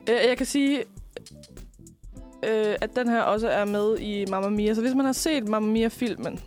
Øh, 0.09 0.27
jeg 0.27 0.37
kan 0.37 0.45
sige, 0.45 0.79
øh, 2.43 2.75
at 2.81 2.95
den 2.95 3.09
her 3.09 3.21
også 3.21 3.47
er 3.49 3.65
med 3.65 3.97
i 3.99 4.25
Mamma 4.29 4.49
Mia. 4.49 4.73
Så 4.73 4.81
hvis 4.81 4.93
man 4.95 5.05
har 5.05 5.13
set 5.13 5.47
Mamma 5.47 5.71
Mia-filmen, 5.71 6.39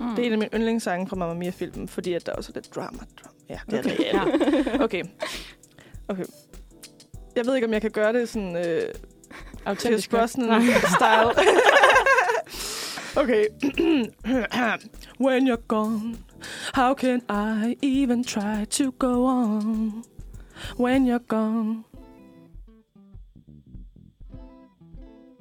Mm. 0.00 0.08
det 0.16 0.22
er 0.22 0.26
en 0.26 0.32
af 0.32 0.38
mine 0.38 0.50
yndlingssange 0.54 1.08
fra 1.08 1.16
Mamma 1.16 1.34
Mia-filmen, 1.34 1.88
fordi 1.88 2.12
at 2.12 2.26
der 2.26 2.32
også 2.32 2.52
er 2.54 2.56
lidt 2.60 2.74
drama. 2.74 2.88
drama. 2.88 3.34
Ja, 3.48 3.58
det 3.70 3.78
er 4.14 4.20
Okay, 4.22 4.34
okay. 4.34 4.64
ja. 4.78 4.84
okay. 4.84 5.02
Okay. 6.08 6.24
Jeg 7.36 7.46
ved 7.46 7.54
ikke, 7.54 7.66
om 7.66 7.72
jeg 7.72 7.80
kan 7.80 7.90
gøre 7.90 8.12
det 8.12 8.28
sådan... 8.28 8.56
Øh, 8.56 8.82
Pierce 9.64 9.86
Autentisk. 9.86 10.10
Brosnan-style. 10.10 11.32
okay. 13.16 13.48
When 15.18 15.46
you're 15.46 15.64
gone, 15.68 16.16
how 16.74 16.94
can 16.94 17.22
I 17.28 17.76
even 17.82 18.24
try 18.24 18.64
to 18.70 18.92
go 18.92 19.26
on? 19.26 20.04
When 20.76 21.06
you're 21.06 21.26
gone. 21.28 21.84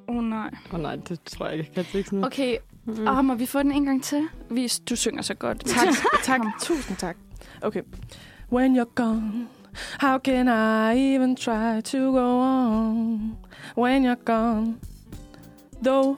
Åh, 0.08 0.18
oh, 0.18 0.22
nej. 0.24 0.50
Åh 0.70 0.76
oh, 0.76 0.82
nej, 0.82 0.96
det 0.96 1.24
tror 1.24 1.48
jeg 1.48 1.58
ikke. 1.60 1.72
Jeg 1.76 1.86
kan 1.86 2.00
ikke. 2.00 2.26
Okay, 2.26 2.58
Mm. 2.86 3.08
oh, 3.08 3.26
må 3.26 3.36
vi 3.36 3.46
få 3.46 3.64
den 3.64 3.72
en 3.72 3.86
gang 3.86 4.04
til? 4.04 4.28
Vi, 4.50 4.68
du 4.90 4.96
synger 4.96 5.22
så 5.22 5.34
godt. 5.34 5.66
Tak, 5.66 5.88
tak. 6.24 6.42
Tusind 6.62 6.98
tak. 6.98 7.18
Okay. 7.62 7.82
When 8.52 8.76
you're 8.76 8.94
gone, 8.96 9.48
how 10.00 10.18
can 10.20 10.48
I 10.48 10.98
even 11.16 11.36
try 11.36 11.82
to 11.82 11.98
go 11.98 12.40
on? 12.42 13.38
When 13.78 14.06
you're 14.06 14.24
gone, 14.26 14.76
though... 15.84 16.18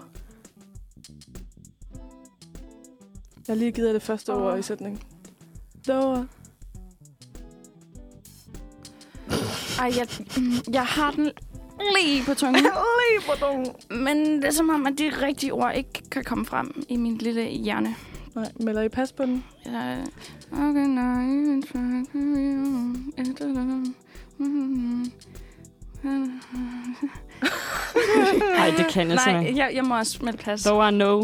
Jeg 3.47 3.54
har 3.54 3.56
lige 3.56 3.72
givet 3.72 3.88
jer 3.88 3.93
det 3.93 4.01
første 4.01 4.34
Åh. 4.34 4.41
ord 4.41 4.60
i 4.60 4.62
sætningen. 4.62 5.01
Though... 5.88 6.26
Ej, 9.80 9.91
jeg, 9.97 10.08
jeg 10.74 10.86
har 10.86 11.12
den 11.12 11.32
lige 11.97 12.24
på 12.26 12.34
tungen. 12.34 12.64
Lige 12.64 13.22
på 13.26 13.45
dungen. 13.45 13.68
Men 13.89 14.36
det 14.36 14.45
er 14.45 14.51
som 14.51 14.70
om, 14.70 14.88
at 14.88 14.97
de 14.97 15.12
rigtige 15.22 15.54
ord 15.54 15.74
ikke 15.76 16.10
kan 16.12 16.24
komme 16.24 16.45
frem 16.45 16.84
i 16.89 16.95
min 16.95 17.18
lille 17.18 17.43
hjerne. 17.43 17.95
Nej, 18.36 18.51
melder 18.60 18.82
I 18.82 18.89
pas 18.89 19.14
på 19.14 19.26
den? 19.26 19.43
Jeg, 19.66 20.06
okay, 20.51 20.88
nej, 20.88 21.24
even 21.24 21.64
try 27.46 28.32
to 28.34 28.39
be 28.39 28.46
Ej, 28.58 28.74
det 28.78 28.88
kan 28.88 29.08
jeg 29.08 29.16
Nej, 29.16 29.24
simpelthen. 29.26 29.58
jeg, 29.58 29.72
jeg 29.76 29.84
må 29.84 29.98
også 29.98 30.18
melde 30.22 30.38
pas. 30.38 30.60
So 30.62 30.84
I 30.88 30.91
know. 30.91 31.24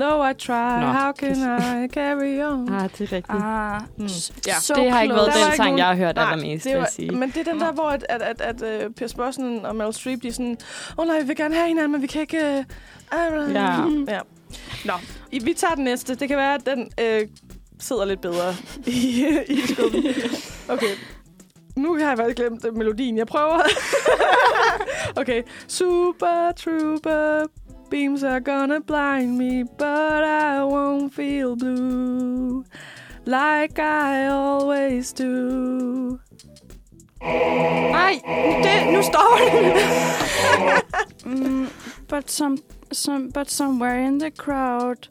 Though 0.00 0.30
I 0.30 0.34
try, 0.34 0.80
Nå, 0.80 0.86
how 0.86 1.12
can 1.12 1.36
I 1.84 1.88
carry 1.88 2.42
on? 2.52 2.72
Ah, 2.72 2.82
det 2.98 3.00
er 3.00 3.12
rigtigt. 3.12 3.24
Ah, 3.30 3.80
Mm. 3.96 4.04
Ja. 4.46 4.60
so 4.60 4.74
det 4.74 4.90
har 4.92 5.02
ikke 5.02 5.14
været 5.14 5.32
den 5.32 5.40
ikke 5.46 5.56
sang, 5.56 5.66
nogen- 5.66 5.78
jeg 5.78 5.86
har 5.86 5.94
hørt 5.94 6.16
Nej, 6.16 6.24
allermest, 6.32 6.64
det 6.64 6.70
vil 6.72 6.78
var, 6.78 6.84
jeg 6.84 6.92
sige. 6.92 7.10
Men 7.10 7.30
det 7.30 7.36
er 7.48 7.52
den 7.52 7.60
der, 7.60 7.72
hvor 7.72 7.88
at, 7.88 8.06
at, 8.08 8.22
at, 8.22 8.40
at 8.62 8.86
uh, 8.86 8.94
Pierce 8.94 9.16
Brosnan 9.16 9.64
og 9.66 9.76
Meryl 9.76 9.92
Streep, 9.92 10.22
de 10.22 10.28
er 10.28 10.32
sådan, 10.32 10.56
åh 10.98 11.02
oh, 11.02 11.06
nej, 11.06 11.20
vi 11.20 11.26
vil 11.26 11.36
gerne 11.36 11.54
have 11.54 11.68
hinanden, 11.68 11.92
men 11.92 12.02
vi 12.02 12.06
kan 12.06 12.20
ikke... 12.20 12.64
Uh, 13.12 13.54
Ja. 13.54 13.70
ja. 14.08 14.18
Nå, 14.84 14.92
I- 15.32 15.44
vi 15.44 15.52
tager 15.54 15.74
den 15.74 15.84
næste. 15.84 16.14
Det 16.14 16.28
kan 16.28 16.36
være, 16.36 16.54
at 16.54 16.66
den 16.66 16.90
øh, 17.00 17.20
sidder 17.80 18.04
lidt 18.04 18.20
bedre 18.20 18.54
i, 18.86 19.26
i 19.48 19.60
skubben. 19.66 20.04
Okay. 20.68 20.86
Nu 21.78 21.98
har 21.98 22.08
jeg 22.08 22.18
faktisk 22.18 22.36
glemt 22.36 22.64
øh, 22.64 22.76
melodien. 22.76 23.18
Jeg 23.18 23.26
prøver. 23.26 23.60
okay. 25.20 25.42
Super 25.68 26.52
Trooper 26.56 27.46
beams 27.90 28.22
are 28.22 28.40
gonna 28.40 28.78
blind 28.78 29.36
me, 29.36 29.64
but 29.78 30.24
I 30.24 30.60
won't 30.60 31.14
feel 31.14 31.56
blue 31.56 32.64
like 33.24 33.78
I 33.78 34.26
always 34.26 35.12
do. 35.12 36.18
Nej, 37.90 38.20
Det, 38.62 38.92
nu 38.92 39.02
står 39.02 39.38
den. 39.52 39.76
Mm, 41.24 41.68
but, 42.08 42.30
some, 42.30 42.58
some, 42.92 43.30
but 43.30 43.50
somewhere 43.50 44.06
in 44.06 44.18
the 44.18 44.30
crowd 44.30 45.08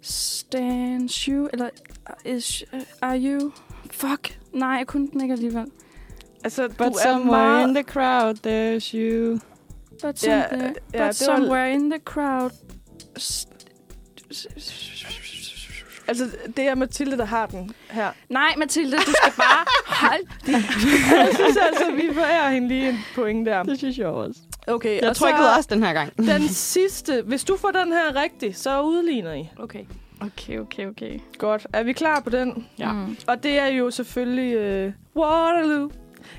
stands 0.00 1.24
you, 1.26 1.48
eller 1.52 1.68
uh, 2.10 2.36
is, 2.36 2.64
uh, 2.72 2.80
are 3.02 3.18
you... 3.18 3.52
Fuck. 3.90 4.38
Nej, 4.52 4.68
jeg 4.68 4.86
kunne 4.86 5.08
den 5.12 5.20
ikke 5.20 5.32
alligevel. 5.32 5.66
Altså, 6.44 6.68
But 6.68 6.78
du 6.78 6.84
er 6.84 7.02
somewhere 7.02 7.48
meget... 7.48 7.68
in 7.68 7.74
the 7.74 7.82
crowd, 7.84 8.34
there's 8.46 8.94
you. 8.96 9.38
But, 10.02 10.22
Ja, 10.26 10.48
some, 10.50 10.62
ja, 10.62 10.68
but 10.68 10.76
det 10.92 11.00
var- 11.00 11.12
somewhere 11.12 11.72
in 11.72 11.90
the 11.90 12.00
crowd... 12.04 12.50
Altså, 16.08 16.24
det 16.56 16.64
er 16.68 16.74
Mathilde, 16.74 17.16
der 17.18 17.24
har 17.24 17.46
den 17.46 17.70
her. 17.90 18.10
Nej, 18.28 18.54
Mathilde, 18.58 18.96
du 18.96 19.02
skal 19.02 19.32
bare 19.36 19.66
holde 20.08 20.24
Jeg 21.16 21.28
synes 21.34 21.56
altså, 21.56 21.90
vi 21.96 22.14
forærer 22.14 22.50
hende 22.50 22.68
lige 22.68 22.88
en 22.88 22.98
point 23.14 23.46
der. 23.46 23.62
Det 23.62 23.78
synes 23.78 23.98
jeg 23.98 24.06
også. 24.06 24.40
Okay, 24.66 25.00
Jeg 25.00 25.08
og 25.10 25.16
trykkede 25.16 25.42
så 25.42 25.56
også 25.56 25.68
den 25.72 25.82
her 25.82 25.92
gang. 25.92 26.16
den 26.16 26.48
sidste. 26.48 27.22
Hvis 27.26 27.44
du 27.44 27.56
får 27.56 27.70
den 27.70 27.92
her 27.92 28.22
rigtig, 28.22 28.56
så 28.56 28.82
udligner 28.82 29.32
I. 29.32 29.48
Okay. 29.58 29.84
Okay, 30.20 30.58
okay, 30.58 30.86
okay. 30.86 31.18
Godt. 31.38 31.66
Er 31.72 31.82
vi 31.82 31.92
klar 31.92 32.20
på 32.20 32.30
den? 32.30 32.66
Ja. 32.78 32.92
Mm. 32.92 33.16
Og 33.26 33.42
det 33.42 33.58
er 33.58 33.66
jo 33.66 33.90
selvfølgelig 33.90 34.86
uh, 34.86 34.92
Waterloo. 35.22 35.90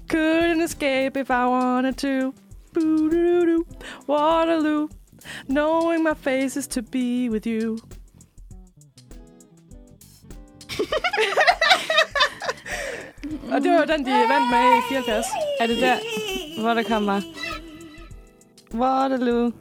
Couldn't 0.08 0.62
escape 0.62 1.18
if 1.18 1.30
I 1.30 1.46
wanted 1.46 1.98
to. 1.98 2.34
Boo-doo-doo. 2.74 3.66
Waterloo. 4.08 4.90
Knowing 5.48 6.04
my 6.04 6.14
face 6.14 6.56
is 6.58 6.68
to 6.68 6.82
be 6.82 7.30
with 7.30 7.46
you. 7.48 7.78
Og 13.52 13.62
det 13.64 13.72
var 13.72 13.80
jo 13.80 13.86
den, 13.86 14.06
de 14.06 14.12
vandt 14.12 14.50
med 14.50 14.78
i 14.78 14.82
74. 14.90 15.26
Er 15.60 15.68
det 15.68 15.78
der, 15.78 15.98
hvor 16.62 16.74
der 16.74 16.84
kommer 16.84 17.22
Waterloo? 18.74 19.52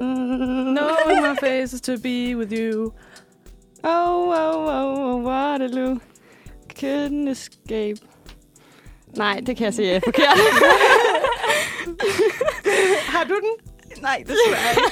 Mm. 0.00 0.74
Knowing 0.74 1.22
my 1.22 1.36
face 1.40 1.72
is 1.74 1.80
to 1.80 1.92
be 2.02 2.36
with 2.36 2.52
you. 2.52 2.92
Oh, 3.84 4.32
oh, 4.32 4.68
oh, 4.68 4.98
oh, 4.98 5.22
Waterloo. 5.24 5.98
Escape. 6.88 7.96
Nej, 9.16 9.40
det 9.46 9.56
kan 9.56 9.64
jeg 9.64 9.74
se 9.74 9.90
er 9.90 10.00
forkert. 10.04 10.38
Har 13.14 13.24
du 13.24 13.34
den? 13.34 13.50
Nej, 14.02 14.18
desværre 14.26 14.70
ikke. 14.70 14.82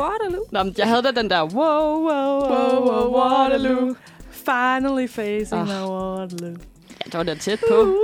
Waterloo. 0.00 0.44
Nå, 0.52 0.62
men 0.62 0.74
jeg 0.78 0.86
havde 0.88 1.02
da 1.02 1.10
den 1.10 1.30
der, 1.30 1.42
wow, 1.42 2.08
wow, 2.08 2.40
wow, 2.50 3.12
Wow, 3.12 3.20
Waterloo. 3.20 3.94
Finally 4.30 5.08
facing 5.08 5.60
Ah. 5.60 5.66
my 5.66 5.72
Waterloo. 5.90 6.56
Ja, 6.90 7.04
det 7.04 7.14
var 7.14 7.22
da 7.22 7.34
tæt 7.34 7.60
på. 7.68 7.94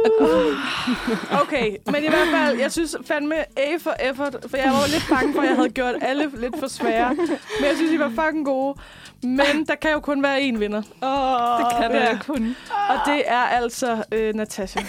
Okay, 1.43 1.77
men 1.87 2.05
i 2.05 2.09
hvert 2.09 2.29
fald, 2.33 2.59
jeg 2.59 2.73
synes 2.73 2.97
fandme 3.07 3.35
A 3.59 3.77
for 3.81 3.95
effort, 4.11 4.37
for 4.51 4.57
jeg 4.57 4.71
var 4.73 4.81
jo 4.87 4.93
lidt 4.93 5.07
bange 5.11 5.35
for, 5.35 5.41
at 5.41 5.47
jeg 5.49 5.57
havde 5.57 5.69
gjort 5.69 5.95
alle 6.03 6.31
lidt 6.37 6.59
for 6.59 6.69
svære. 6.69 7.15
Men 7.15 7.65
jeg 7.69 7.77
synes, 7.77 7.93
I 7.93 7.99
var 7.99 8.09
fucking 8.09 8.45
gode. 8.45 8.75
Men 9.25 9.67
der 9.69 9.75
kan 9.75 9.91
jo 9.93 10.01
kun 10.01 10.23
være 10.23 10.39
én 10.41 10.59
vinder. 10.59 10.83
Oh, 11.03 11.59
Det 11.59 11.77
kan 11.83 11.93
Ja, 12.03 12.11
det. 12.11 12.23
kun. 12.27 12.57
Og 12.89 12.97
det 13.07 13.23
er 13.27 13.37
altså 13.43 14.05
øh, 14.13 14.35
Natasha. 14.35 14.81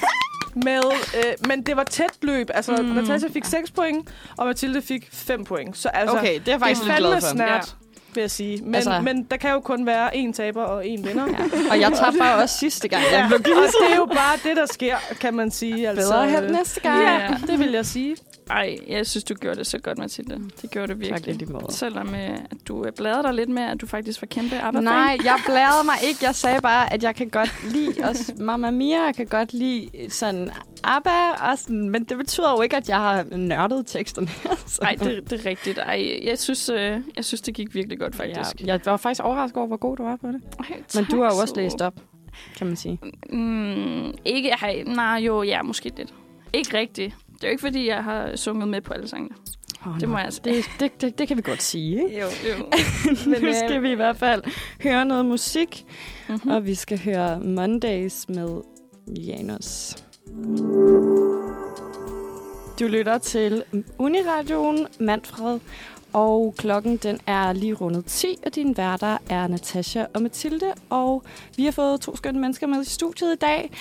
Med, 0.55 0.81
øh, 1.17 1.47
men 1.47 1.61
det 1.61 1.77
var 1.77 1.83
tæt 1.83 2.11
løb. 2.21 2.49
Altså, 2.53 2.75
mm. 2.81 2.87
Natasha 2.87 3.27
fik 3.33 3.45
6 3.45 3.71
point, 3.71 4.09
og 4.37 4.45
Mathilde 4.47 4.81
fik 4.81 5.09
5 5.13 5.43
point. 5.43 5.77
Så 5.77 5.89
altså, 5.89 6.17
Okay, 6.17 6.39
det 6.45 6.53
er 6.53 6.59
faktisk 6.59 6.81
det 6.81 6.87
lidt 6.87 6.95
er 6.95 6.99
glad 7.09 7.21
fandme 7.21 7.21
for. 7.21 7.35
snart, 7.35 7.75
vil 8.13 8.21
jeg 8.21 8.31
sige. 8.31 8.61
Men, 8.63 8.75
Altså- 8.75 9.01
men 9.03 9.23
der 9.23 9.37
kan 9.37 9.51
jo 9.51 9.59
kun 9.59 9.85
være 9.85 10.15
én 10.15 10.33
taber 10.33 10.63
og 10.63 10.83
én 10.83 10.87
vinder. 11.07 11.25
Ja. 11.27 11.71
Og 11.71 11.79
jeg 11.79 11.91
tabte 11.93 12.21
også 12.41 12.57
sidste 12.57 12.87
gang. 12.87 13.03
Ja, 13.11 13.19
Jeg 13.31 13.43
blev 13.43 13.55
og 13.57 13.63
det 13.63 13.91
er 13.91 13.95
jo 13.95 14.05
bare 14.05 14.37
det, 14.43 14.57
der 14.57 14.65
sker, 14.65 14.95
kan 15.21 15.33
man 15.33 15.51
sige. 15.51 15.89
Altså, 15.89 16.11
bedre 16.13 16.43
øh, 16.43 16.51
næste 16.51 16.79
gang. 16.79 17.01
Ja, 17.03 17.37
det 17.47 17.59
vil 17.59 17.71
jeg 17.71 17.85
sige. 17.85 18.15
Ej, 18.49 18.77
jeg 18.87 19.07
synes, 19.07 19.23
du 19.23 19.33
gjorde 19.33 19.57
det 19.57 19.67
så 19.67 19.79
godt, 19.79 19.97
Mathilde. 19.97 20.41
Det 20.61 20.71
gjorde 20.71 20.93
du 20.93 20.97
virkelig. 20.97 21.39
Tak, 21.39 21.49
måde. 21.49 21.65
Selvom 21.69 22.15
øh, 22.15 22.29
at 22.29 22.57
du 22.67 22.85
øh, 22.85 22.91
bladrede 22.91 23.23
dig 23.23 23.33
lidt 23.33 23.49
med, 23.49 23.63
at 23.63 23.81
du 23.81 23.87
faktisk 23.87 24.21
var 24.21 24.25
kæmpe 24.25 24.59
arbejde. 24.59 24.85
Nej, 24.85 25.17
jeg 25.23 25.39
blærede 25.45 25.85
mig 25.85 25.95
ikke. 26.03 26.19
Jeg 26.21 26.35
sagde 26.35 26.61
bare, 26.61 26.93
at 26.93 27.03
jeg 27.03 27.15
kan 27.15 27.29
godt 27.29 27.73
lide 27.73 27.93
også 28.03 28.33
Mamma 28.39 28.71
Mia. 28.71 29.03
Jeg 29.03 29.15
kan 29.15 29.25
godt 29.25 29.53
lide 29.53 29.89
sådan 30.09 30.51
ABBA. 30.83 31.31
Og 31.51 31.57
sådan, 31.59 31.89
men 31.89 32.03
det 32.03 32.17
betyder 32.17 32.51
jo 32.51 32.61
ikke, 32.61 32.77
at 32.77 32.89
jeg 32.89 32.97
har 32.97 33.25
nørdet 33.37 33.87
teksterne. 33.87 34.27
Nej, 34.81 34.95
det, 34.95 35.29
det 35.29 35.45
er 35.45 35.49
rigtigt. 35.49 35.77
Ej, 35.77 36.19
jeg 36.23 36.39
synes, 36.39 36.69
øh, 36.69 36.99
jeg 37.15 37.25
synes, 37.25 37.41
det 37.41 37.53
gik 37.53 37.75
virkelig 37.75 37.99
godt, 37.99 38.15
faktisk. 38.15 38.61
Ja, 38.61 38.65
jeg 38.65 38.79
var 38.85 38.97
faktisk 38.97 39.23
overrasket 39.23 39.57
over, 39.57 39.67
hvor 39.67 39.77
god 39.77 39.97
du 39.97 40.03
var 40.03 40.15
på 40.15 40.27
det. 40.27 40.41
Ej, 40.59 40.81
Men 40.95 41.05
du 41.05 41.21
har 41.21 41.33
jo 41.33 41.37
også 41.41 41.53
så. 41.55 41.61
læst 41.61 41.81
op, 41.81 41.95
kan 42.57 42.67
man 42.67 42.75
sige. 42.75 42.99
Mm, 43.29 44.13
ikke, 44.25 44.49
ej, 44.49 44.83
nej, 44.87 45.15
jo, 45.15 45.43
ja, 45.43 45.61
måske 45.61 45.91
lidt. 45.97 46.13
Ikke 46.53 46.77
rigtigt. 46.77 47.15
Det 47.35 47.43
er 47.43 47.47
jo 47.47 47.51
ikke, 47.51 47.61
fordi 47.61 47.87
jeg 47.87 48.03
har 48.03 48.35
sunget 48.35 48.67
med 48.67 48.81
på 48.81 48.93
alle 48.93 49.07
sangene. 49.07 49.35
Oh, 49.87 49.99
Det 49.99 50.09
må 50.09 50.17
jeg 50.17 50.25
altså. 50.25 50.41
det, 50.43 50.65
det, 50.79 51.01
det, 51.01 51.17
det 51.19 51.27
kan 51.27 51.37
vi 51.37 51.41
godt 51.41 51.61
sige, 51.61 52.03
ikke? 52.05 52.19
Jo, 52.19 52.25
jo. 52.25 52.65
Men 53.31 53.41
nu 53.41 53.53
skal 53.65 53.81
vi 53.83 53.91
i 53.91 53.95
hvert 53.95 54.17
fald 54.17 54.43
høre 54.83 55.05
noget 55.05 55.25
musik, 55.25 55.85
Mm-hmm. 56.29 56.51
og 56.51 56.65
vi 56.65 56.75
skal 56.75 56.99
høre 56.99 57.39
Mondays 57.39 58.29
med 58.29 58.61
Janus. 59.07 59.95
Du 62.79 62.87
lytter 62.87 63.17
til 63.17 63.63
Uniradioen 63.97 64.87
Manfred, 64.99 65.59
og 66.15 66.55
klokken 66.57 66.97
den 66.97 67.19
er 67.27 67.53
lige 67.53 67.73
rundet 67.73 68.05
10, 68.05 68.37
og 68.45 68.55
dine 68.55 68.77
værter 68.77 69.17
er 69.29 69.47
Natasha 69.47 70.05
og 70.13 70.21
Mathilde, 70.21 70.73
og 70.89 71.23
vi 71.57 71.65
har 71.65 71.71
fået 71.71 72.01
to 72.01 72.15
skønne 72.15 72.39
mennesker 72.39 72.67
med 72.67 72.81
i 72.81 72.85
studiet 72.85 73.33
i 73.33 73.35
dag. 73.35 73.71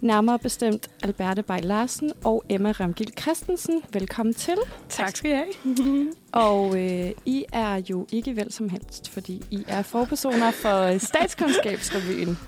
Nærmere 0.00 0.38
bestemt 0.38 0.90
Alberte 1.02 1.42
Bay 1.42 1.58
Larsen 1.62 2.12
og 2.24 2.44
Emma 2.48 2.72
Ramgil 2.72 3.12
Christensen. 3.20 3.82
Velkommen 3.92 4.34
til. 4.34 4.56
Tak 4.88 5.16
skal 5.16 5.30
I 5.30 5.34
have. 5.34 6.12
Og 6.32 6.78
øh, 6.80 7.10
I 7.26 7.44
er 7.52 7.82
jo 7.90 8.06
ikke 8.12 8.36
vel 8.36 8.52
som 8.52 8.68
helst, 8.68 9.10
fordi 9.10 9.42
I 9.50 9.64
er 9.68 9.82
forpersoner 9.82 10.50
for 10.50 10.82
øh, 10.82 11.00
Statskundskabsrevyen. 11.00 12.38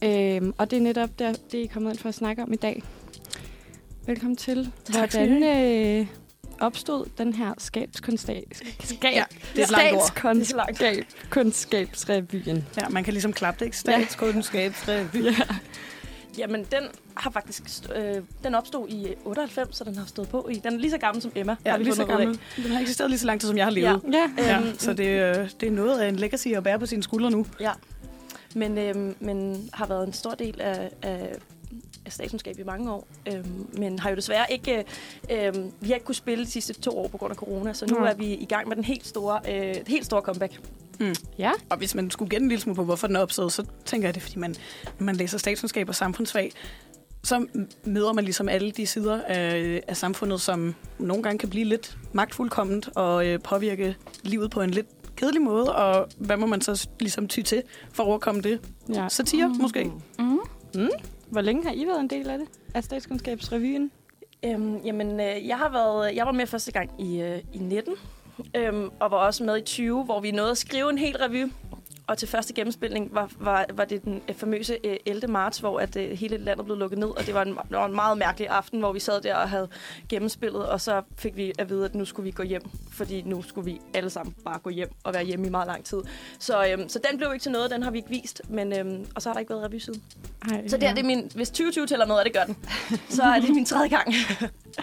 Det. 0.00 0.36
Øhm, 0.36 0.54
og 0.58 0.70
det 0.70 0.76
er 0.76 0.80
netop 0.80 1.18
der, 1.18 1.32
det, 1.32 1.58
I 1.58 1.64
er 1.64 1.68
kommet 1.68 1.90
ind 1.90 1.98
for 1.98 2.08
at 2.08 2.14
snakke 2.14 2.42
om 2.42 2.52
i 2.52 2.56
dag. 2.56 2.82
Velkommen 4.06 4.36
til. 4.36 4.72
Tak 4.84 5.12
Hvordan 5.12 5.42
øh, 5.42 6.06
opstod 6.62 7.06
den 7.18 7.32
her 7.34 7.54
skabskundskab, 7.58 8.52
skab, 8.84 9.12
Ja, 9.14 9.24
det 9.56 9.62
er 9.62 9.66
statskundskabsrevyen? 9.66 12.64
Ja, 12.80 12.88
man 12.88 13.04
kan 13.04 13.12
ligesom 13.12 13.32
klappe 13.32 13.58
det, 13.60 13.64
ikke? 13.64 13.76
Statskundskabsrevy. 13.78 15.16
Ja. 16.36 16.38
Jamen, 16.38 16.60
den 16.64 16.82
har 17.16 17.30
faktisk 17.30 17.62
st- 17.62 17.98
øh, 17.98 18.22
den 18.44 18.54
opstod 18.54 18.88
i 18.88 19.06
98, 19.24 19.76
så 19.76 19.84
den 19.84 19.96
har 19.96 20.06
stået 20.06 20.28
på 20.28 20.48
i. 20.50 20.54
Den 20.54 20.74
er 20.74 20.78
lige 20.78 20.90
så 20.90 20.98
gammel 20.98 21.22
som 21.22 21.32
Emma. 21.34 21.56
Ja, 21.64 21.70
har 21.70 21.78
vi 21.78 21.84
lige 21.84 21.94
så 21.94 22.04
gammel. 22.04 22.40
Den 22.56 22.72
har 22.72 22.80
eksisteret 22.80 23.10
lige 23.10 23.18
så 23.20 23.26
lang 23.26 23.40
tid, 23.40 23.48
som 23.48 23.56
jeg 23.56 23.66
har 23.66 23.70
levet. 23.70 24.02
Ja. 24.12 24.30
Ja, 24.38 24.58
Øhm, 24.58 24.78
så 24.78 24.92
det, 24.92 25.06
øh, 25.06 25.50
det 25.60 25.66
er 25.66 25.70
noget 25.70 26.00
af 26.00 26.08
en 26.08 26.16
legacy 26.16 26.48
at 26.48 26.62
bære 26.64 26.78
på 26.78 26.86
sine 26.86 27.02
skuldre 27.02 27.30
nu. 27.30 27.46
Men, 28.54 28.78
øhm, 28.78 29.14
men 29.20 29.68
har 29.72 29.86
været 29.86 30.06
en 30.06 30.12
stor 30.12 30.30
del 30.30 30.60
af, 30.60 30.90
af 31.02 31.28
statskundskab 32.08 32.58
i 32.58 32.62
mange 32.62 32.92
år. 32.92 33.06
Øhm, 33.32 33.66
men 33.78 33.98
har 33.98 34.10
jo 34.10 34.16
desværre 34.16 34.46
ikke... 34.52 34.84
Øhm, 35.30 35.72
vi 35.80 35.88
har 35.88 35.94
ikke 35.94 36.06
kunnet 36.06 36.16
spille 36.16 36.44
de 36.44 36.50
sidste 36.50 36.72
to 36.72 36.98
år 36.98 37.08
på 37.08 37.18
grund 37.18 37.30
af 37.30 37.36
corona, 37.36 37.72
så 37.72 37.86
nu 37.86 37.98
Nej. 37.98 38.10
er 38.10 38.14
vi 38.14 38.26
i 38.34 38.44
gang 38.44 38.68
med 38.68 38.76
den 38.76 38.84
helt 38.84 39.06
store, 39.06 39.40
øh, 39.48 39.74
helt 39.86 40.06
store 40.06 40.20
comeback. 40.20 40.60
ja. 41.38 41.52
Og 41.70 41.76
hvis 41.76 41.94
man 41.94 42.10
skulle 42.10 42.28
gætte 42.28 42.44
en 42.44 42.48
lille 42.48 42.62
smule 42.62 42.76
på, 42.76 42.84
hvorfor 42.84 43.06
den 43.06 43.16
er 43.16 43.20
opstået, 43.20 43.52
så 43.52 43.64
tænker 43.84 44.08
jeg, 44.08 44.14
det 44.14 44.20
er, 44.20 44.24
fordi 44.24 44.38
man, 44.38 44.54
når 44.98 45.04
man 45.04 45.16
læser 45.16 45.38
statskundskab 45.38 45.88
og 45.88 45.94
samfundsfag, 45.94 46.52
så 47.24 47.46
møder 47.84 48.12
man 48.12 48.24
ligesom 48.24 48.48
alle 48.48 48.70
de 48.70 48.86
sider 48.86 49.22
af, 49.22 49.82
af 49.88 49.96
samfundet, 49.96 50.40
som 50.40 50.74
nogle 50.98 51.22
gange 51.22 51.38
kan 51.38 51.48
blive 51.48 51.64
lidt 51.64 51.98
magtfuldkomment 52.12 52.88
og 52.94 53.26
øh, 53.26 53.40
påvirke 53.40 53.96
livet 54.22 54.50
på 54.50 54.62
en 54.62 54.70
lidt 54.70 54.86
kedelig 55.16 55.42
måde. 55.42 55.74
Og 55.74 56.08
hvad 56.18 56.36
må 56.36 56.46
man 56.46 56.60
så 56.60 56.88
ligesom 57.00 57.28
ty 57.28 57.40
til 57.40 57.62
for 57.92 58.02
at 58.02 58.08
overkomme 58.08 58.40
det? 58.40 58.60
ja. 58.94 59.08
Satire, 59.08 59.48
mm. 59.48 59.54
måske? 59.62 59.92
Mm. 60.74 60.90
Hvor 61.32 61.40
længe 61.40 61.64
har 61.64 61.72
I 61.72 61.86
været 61.86 62.00
en 62.00 62.10
del 62.10 62.30
af 62.30 62.38
det? 62.38 62.48
Af 62.74 62.84
statskundskabsrevyen? 62.84 63.90
Øhm, 64.44 64.76
jamen, 64.76 65.20
øh, 65.20 65.46
jeg 65.46 65.58
har 65.58 65.68
været, 65.68 66.16
jeg 66.16 66.26
var 66.26 66.32
med 66.32 66.46
første 66.46 66.72
gang 66.72 66.90
i, 66.98 67.20
øh, 67.20 67.38
i 67.52 67.58
19, 67.58 67.94
øhm, 68.56 68.90
og 69.00 69.10
var 69.10 69.16
også 69.16 69.44
med 69.44 69.58
i 69.58 69.60
20, 69.60 70.04
hvor 70.04 70.20
vi 70.20 70.30
nåede 70.30 70.50
at 70.50 70.58
skrive 70.58 70.90
en 70.90 70.98
hel 70.98 71.16
revy. 71.16 71.52
Og 72.12 72.18
til 72.18 72.28
første 72.28 72.52
gennemspilning 72.52 73.14
var, 73.14 73.30
var, 73.40 73.66
var 73.74 73.84
det 73.84 74.04
den 74.04 74.22
øh, 74.28 74.34
famøse 74.34 74.78
øh, 74.84 74.96
11. 75.06 75.26
marts, 75.26 75.58
hvor 75.58 75.80
at, 75.80 75.96
øh, 75.96 76.10
hele 76.10 76.36
landet 76.36 76.64
blev 76.64 76.76
lukket 76.76 76.98
ned, 76.98 77.08
og 77.08 77.26
det 77.26 77.34
var, 77.34 77.42
en, 77.42 77.48
det 77.48 77.56
var 77.70 77.86
en 77.86 77.94
meget 77.94 78.18
mærkelig 78.18 78.48
aften, 78.48 78.80
hvor 78.80 78.92
vi 78.92 79.00
sad 79.00 79.20
der 79.20 79.34
og 79.34 79.50
havde 79.50 79.68
gennemspillet, 80.08 80.66
og 80.68 80.80
så 80.80 81.02
fik 81.18 81.36
vi 81.36 81.52
at 81.58 81.70
vide, 81.70 81.84
at 81.84 81.94
nu 81.94 82.04
skulle 82.04 82.24
vi 82.24 82.30
gå 82.30 82.42
hjem, 82.42 82.62
fordi 82.92 83.22
nu 83.22 83.42
skulle 83.42 83.64
vi 83.64 83.80
alle 83.94 84.10
sammen 84.10 84.34
bare 84.44 84.58
gå 84.58 84.70
hjem 84.70 84.88
og 85.04 85.14
være 85.14 85.24
hjemme 85.24 85.46
i 85.46 85.50
meget 85.50 85.66
lang 85.66 85.84
tid. 85.84 85.98
Så, 86.38 86.66
øhm, 86.66 86.88
så 86.88 87.00
den 87.10 87.18
blev 87.18 87.30
ikke 87.32 87.42
til 87.42 87.52
noget, 87.52 87.70
den 87.70 87.82
har 87.82 87.90
vi 87.90 87.98
ikke 87.98 88.10
vist, 88.10 88.42
men, 88.48 88.78
øhm, 88.78 89.06
og 89.14 89.22
så 89.22 89.28
har 89.28 89.34
der 89.34 89.40
ikke 89.40 89.50
været 89.50 89.64
revy 89.64 89.78
siden. 89.78 90.02
Ej, 90.50 90.68
Så 90.68 90.76
det 90.76 90.88
er, 90.88 90.94
det 90.94 91.02
er 91.02 91.06
min, 91.06 91.30
hvis 91.34 91.48
2020 91.48 91.86
tæller 91.86 92.06
med, 92.06 92.14
og 92.14 92.24
det 92.24 92.32
gør 92.32 92.44
den, 92.44 92.56
så 93.16 93.22
er 93.22 93.40
det 93.40 93.50
min 93.50 93.64
tredje 93.64 93.88
gang. 93.88 94.14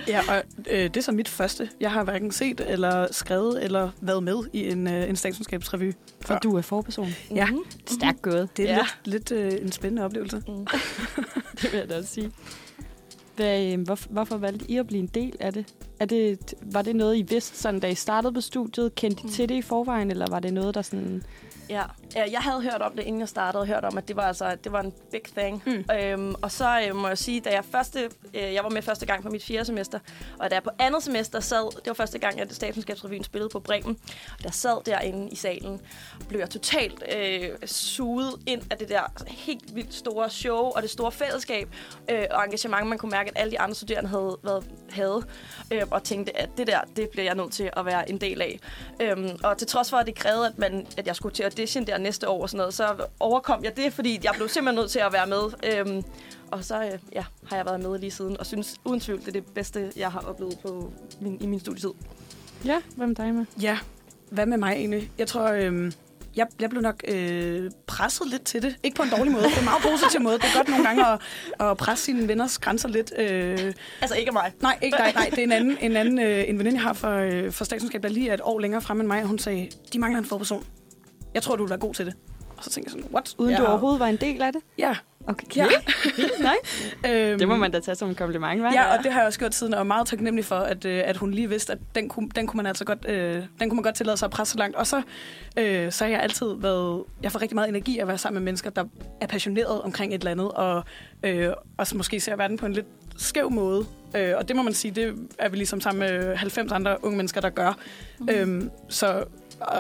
Ja, 0.08 0.22
og 0.30 0.44
øh, 0.70 0.84
det 0.84 0.98
er 0.98 1.02
så 1.02 1.12
mit 1.12 1.28
første. 1.28 1.70
Jeg 1.80 1.92
har 1.92 2.04
hverken 2.04 2.32
set 2.32 2.62
eller 2.68 3.08
skrevet 3.12 3.64
eller 3.64 3.90
været 4.02 4.24
med 4.24 4.38
i 4.54 4.70
en, 4.70 4.88
øh, 4.88 5.10
en 5.10 5.16
statskundskabsrevy. 5.16 5.94
For 6.22 6.38
du 6.38 6.58
er 6.58 6.62
forperson. 6.62 7.08
Ja. 7.36 7.46
Mhm. 7.46 7.64
Stærkt 7.86 8.22
gået. 8.22 8.50
Det 8.58 8.70
er 8.70 8.74
Ja. 8.74 8.86
lidt, 9.06 9.32
lidt 9.32 9.54
øh, 9.54 9.62
en 9.62 9.72
spændende 9.72 10.06
oplevelse. 10.06 10.44
Mm. 10.48 10.68
Det 11.62 11.72
vil 11.72 11.78
jeg 11.80 11.90
da 11.90 11.98
også 11.98 12.14
sige. 12.14 12.32
Hvad, 13.36 13.74
øh, 13.74 13.82
hvor, 13.82 14.00
hvorfor 14.10 14.38
valgte 14.38 14.72
I 14.72 14.78
at 14.78 14.88
blive 14.88 15.00
en 15.00 15.08
del 15.08 15.36
af 15.40 15.54
det? 15.54 15.66
Er 16.00 16.06
det 16.06 16.54
var 16.62 16.82
det 16.82 16.96
noget, 16.96 17.18
I 17.18 17.22
vidste, 17.22 17.58
sådan, 17.58 17.80
da 17.80 17.88
I 17.88 17.96
startede 17.96 18.34
på 18.34 18.42
studiet? 18.42 18.96
Kendte 18.96 19.22
I 19.22 19.26
Mm. 19.26 19.32
til 19.32 19.50
det 19.50 19.56
i 19.56 19.62
forvejen, 19.62 20.12
eller 20.12 20.26
var 20.30 20.40
det 20.40 20.54
noget, 20.54 20.76
der 20.76 20.82
sådan... 20.82 21.24
Ja, 21.70 21.84
jeg 22.16 22.40
havde 22.40 22.62
hørt 22.62 22.82
om 22.82 22.92
det, 22.96 23.04
inden 23.04 23.20
jeg 23.20 23.30
startede, 23.30 23.66
hørt 23.66 23.86
om, 23.86 23.98
at 23.98 24.08
det 24.08 24.16
var, 24.16 24.24
altså, 24.24 24.56
det 24.64 24.72
var 24.72 24.82
en 24.82 24.94
big 25.12 25.22
thing. 25.38 25.64
Mm. 25.66 25.96
Øhm, 25.96 26.36
og 26.42 26.52
så 26.52 26.82
øh, 26.88 26.96
må 26.96 27.08
jeg 27.08 27.18
sige, 27.18 27.42
da 27.42 27.50
jeg 27.50 27.66
første, 27.66 28.10
øh, 28.34 28.54
jeg 28.54 28.64
var 28.64 28.70
med 28.70 28.82
første 28.82 29.06
gang 29.06 29.24
på 29.24 29.30
mit 29.30 29.44
fjerde 29.44 29.66
semester, 29.66 30.00
og 30.40 30.50
da 30.50 30.56
jeg 30.56 30.64
på 30.64 30.70
andet 30.80 31.04
semester 31.04 31.40
sad, 31.40 31.72
det 31.76 31.88
var 31.88 31.94
første 31.94 32.20
gang, 32.20 32.42
at 32.42 32.54
Statskundskabsrevyen 32.54 33.24
spillede 33.24 33.50
på 33.50 33.60
Bremen, 33.60 33.98
og 34.38 34.44
der 34.44 34.52
sad 34.52 34.84
derinde 34.86 35.30
i 35.30 35.36
salen, 35.36 35.82
blev 36.30 36.40
jeg 36.40 36.50
totalt 36.50 37.04
øh, 37.18 37.50
suget 37.66 38.34
ind 38.48 38.62
af 38.72 38.78
det 38.78 38.90
der 38.90 39.02
helt 39.28 39.76
vildt 39.76 39.94
store 39.94 40.30
show, 40.30 40.58
og 40.58 40.82
det 40.82 40.90
store 40.90 41.12
fællesskab, 41.12 41.70
øh, 42.12 42.24
og 42.32 42.44
engagement, 42.46 42.88
man 42.88 42.98
kunne 42.98 43.12
mærke, 43.12 43.30
at 43.30 43.42
alle 43.42 43.52
de 43.52 43.60
andre 43.60 43.76
studerende 43.76 44.10
havde, 44.10 44.38
været, 44.44 44.64
havde 44.90 45.24
øh, 45.72 45.82
og 45.92 46.04
tænkte, 46.04 46.38
at 46.38 46.50
det 46.58 46.68
der, 46.68 46.80
det 46.96 47.10
bliver 47.10 47.26
jeg 47.26 47.36
nødt 47.36 47.52
til 47.52 47.70
at 47.78 47.86
være 47.86 48.10
en 48.10 48.18
del 48.18 48.42
af. 48.42 48.60
Øhm, 49.00 49.30
og 49.44 49.58
til 49.58 49.68
trods 49.68 49.90
for, 49.90 49.98
at 49.98 50.06
det 50.06 50.16
krævede, 50.16 50.48
at, 50.48 50.58
man, 50.58 50.88
at 50.98 51.08
jeg 51.08 51.16
skulle 51.16 51.36
til 51.36 51.44
audition 51.44 51.88
der 51.88 51.98
næste 51.98 52.30
år 52.30 52.42
og 52.42 52.50
sådan 52.50 52.58
noget, 52.58 52.74
så 52.74 53.06
overkom 53.20 53.64
jeg 53.64 53.78
det, 53.78 53.94
fordi 53.94 54.20
jeg 54.24 54.32
blev 54.36 54.50
simpelthen 54.50 54.82
nødt 54.82 54.92
til 54.92 55.00
at 55.00 55.14
være 55.14 55.28
med. 55.28 55.42
Øhm, 55.74 56.04
og 56.52 56.64
så 56.64 56.84
øh, 56.84 57.00
ja, 57.14 57.26
har 57.46 57.56
jeg 57.56 57.66
været 57.66 57.80
med 57.80 58.00
lige 58.00 58.12
siden, 58.12 58.40
og 58.40 58.46
synes 58.46 58.76
uden 58.86 59.00
tvivl, 59.00 59.20
det 59.20 59.28
er 59.28 59.32
det 59.32 59.46
bedste, 59.46 59.92
jeg 59.96 60.12
har 60.12 60.20
oplevet 60.28 60.60
på 60.62 60.92
min, 61.22 61.42
i 61.42 61.48
min 61.48 61.60
studietid. 61.60 61.92
Ja, 62.66 62.82
hvem 62.96 63.16
dig 63.16 63.34
med? 63.34 63.46
Ja, 63.62 63.80
hvad 64.30 64.46
med 64.46 64.58
mig 64.58 64.72
egentlig? 64.72 65.12
Jeg 65.18 65.28
tror, 65.28 65.52
øh, 65.52 65.92
jeg, 66.40 66.48
jeg 66.60 66.70
blev 66.70 66.82
nok 66.82 67.04
øh, 67.08 67.72
presset 67.88 68.28
lidt 68.28 68.44
til 68.44 68.62
det. 68.62 68.76
Ikke 68.84 68.96
på 68.96 69.04
en 69.04 69.10
dårlig 69.10 69.32
måde, 69.34 69.44
det 69.44 69.54
er 69.54 69.60
en 69.60 69.66
meget 69.66 69.82
positiv 69.84 70.22
måde. 70.22 70.38
Det 70.38 70.44
er 70.44 70.58
godt 70.58 70.70
nogle 70.70 70.84
gange 70.86 71.08
at, 71.08 71.22
at 71.60 71.78
presse 71.78 72.06
sine 72.06 72.28
venners 72.28 72.58
grænser 72.60 72.90
lidt. 72.90 73.14
Øh, 73.18 73.74
Altså 74.02 74.16
ikke 74.16 74.32
mig. 74.32 74.54
Nej, 74.62 74.80
ikke 74.82 74.98
dig. 74.98 75.12
Nej, 75.16 75.30
det 75.30 75.40
er 75.40 75.44
en 75.44 75.52
anden, 75.52 75.78
en, 75.82 75.96
anden 75.96 76.20
øh, 76.20 76.50
en 76.50 76.60
veninde, 76.60 76.78
jeg 76.78 76.84
har 76.84 76.94
for, 76.94 77.12
øh, 77.12 77.52
for 77.52 77.66
statskundskab, 77.66 78.04
der 78.04 78.10
lige 78.10 78.30
er 78.30 78.34
et 78.34 78.42
år 78.44 78.60
længere 78.60 78.82
frem 78.82 79.00
end 79.00 79.08
mig, 79.08 79.22
og 79.22 79.28
hun 79.28 79.40
sagde, 79.40 79.70
de 79.94 80.00
mangler 80.00 80.20
en 80.20 80.26
forperson. 80.26 80.64
Jeg 81.34 81.44
tror, 81.44 81.56
du 81.56 81.64
vil 81.64 81.70
være 81.70 81.80
god 81.80 81.94
til 81.94 82.06
det. 82.06 82.14
Og 82.58 82.64
så 82.64 82.70
tænkte 82.70 82.88
jeg 82.94 83.02
sådan, 83.02 83.14
what? 83.16 83.36
Uden 83.38 83.52
ja. 83.52 83.58
du 83.58 83.66
overhovedet 83.66 84.00
var 84.00 84.08
en 84.08 84.16
del 84.18 84.42
af 84.42 84.54
det? 84.54 84.62
Ja. 84.78 84.96
Okay. 85.30 85.46
Ja. 85.56 85.66
Nej. 86.40 86.56
Øhm, 87.08 87.40
Det 87.40 87.48
må 87.48 87.56
man 87.56 87.72
da 87.72 87.80
tage 87.80 87.96
som 87.96 88.10
en 88.10 88.16
kompliment, 88.16 88.62
hva'? 88.62 88.74
Ja, 88.74 88.98
og 88.98 89.04
det 89.04 89.12
har 89.12 89.20
jeg 89.20 89.28
også 89.28 89.40
gjort 89.40 89.56
siden, 89.56 89.74
og 89.74 89.80
er 89.80 89.84
meget 89.84 90.08
taknemmelig 90.08 90.46
for, 90.46 90.56
at, 90.56 90.86
øh, 90.86 91.02
at 91.06 91.18
hun 91.18 91.32
lige 91.32 91.50
vidste, 91.50 91.74
at 91.74 91.80
den 91.96 92.10
kunne, 92.10 92.30
den 92.36 92.48
kunne 92.48 92.58
man 92.58 92.66
altså 92.66 92.86
godt, 92.86 93.06
øh, 93.10 93.44
den 93.60 93.70
kunne 93.70 93.76
man 93.76 93.84
godt 93.84 93.96
tillade 93.96 94.18
sig 94.18 94.26
at 94.26 94.32
presse 94.32 94.52
så 94.52 94.58
langt. 94.58 94.76
Og 94.76 94.88
så, 94.88 95.02
øh, 95.58 95.92
så 95.92 96.04
har 96.04 96.12
jeg 96.12 96.22
altid 96.22 96.48
været, 96.58 97.04
jeg 97.24 97.32
får 97.32 97.42
rigtig 97.42 97.56
meget 97.56 97.70
energi 97.70 97.98
af 97.98 98.02
at 98.02 98.08
være 98.08 98.18
sammen 98.18 98.42
med 98.42 98.46
mennesker, 98.46 98.70
der 98.70 98.84
er 99.22 99.28
passioneret 99.28 99.82
omkring 99.82 100.14
et 100.14 100.20
eller 100.20 100.32
andet, 100.32 100.52
og 100.52 100.84
øh, 101.24 101.50
også 101.78 101.98
måske 101.98 102.20
ser 102.20 102.36
verden 102.36 102.58
på 102.58 102.66
en 102.66 102.74
lidt 102.74 102.88
skæv 103.18 103.52
måde. 103.52 103.86
Øh, 104.16 104.34
og 104.38 104.48
det 104.48 104.56
må 104.56 104.62
man 104.62 104.74
sige, 104.74 104.92
det 104.92 105.16
er 105.40 105.50
vi 105.50 105.58
ligesom 105.58 105.82
sammen 105.82 106.00
med 106.00 106.36
90 106.36 106.72
andre 106.72 106.98
unge 107.04 107.18
mennesker, 107.18 107.42
der 107.42 107.50
gør. 107.50 107.78
Mm. 108.20 108.30
Øhm, 108.32 108.70
så 108.90 109.24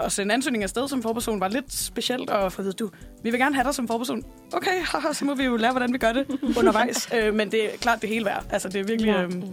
at 0.05 0.11
sende 0.11 0.33
ansøgning 0.33 0.63
afsted 0.63 0.87
som 0.87 1.01
forperson 1.01 1.39
var 1.39 1.47
lidt 1.47 1.73
specielt, 1.73 2.29
og 2.29 2.51
for 2.51 2.63
du, 2.63 2.89
vi 3.23 3.29
vil 3.29 3.39
gerne 3.39 3.55
have 3.55 3.63
dig 3.63 3.75
som 3.75 3.87
forperson. 3.87 4.23
Okay, 4.53 4.81
haha, 4.83 5.13
så 5.13 5.25
må 5.25 5.35
vi 5.35 5.43
jo 5.43 5.55
lære, 5.55 5.71
hvordan 5.71 5.93
vi 5.93 5.97
gør 5.97 6.13
det 6.13 6.25
undervejs. 6.59 7.09
øh, 7.15 7.33
men 7.33 7.51
det 7.51 7.65
er 7.73 7.77
klart 7.77 8.01
det 8.01 8.09
hele 8.09 8.25
værd. 8.25 8.43
Altså, 8.49 8.69
det 8.69 8.79
er 8.79 8.83
virkelig... 8.83 9.09
Ja. 9.09 9.17
Ja. 9.19 9.23
Øhm, 9.23 9.43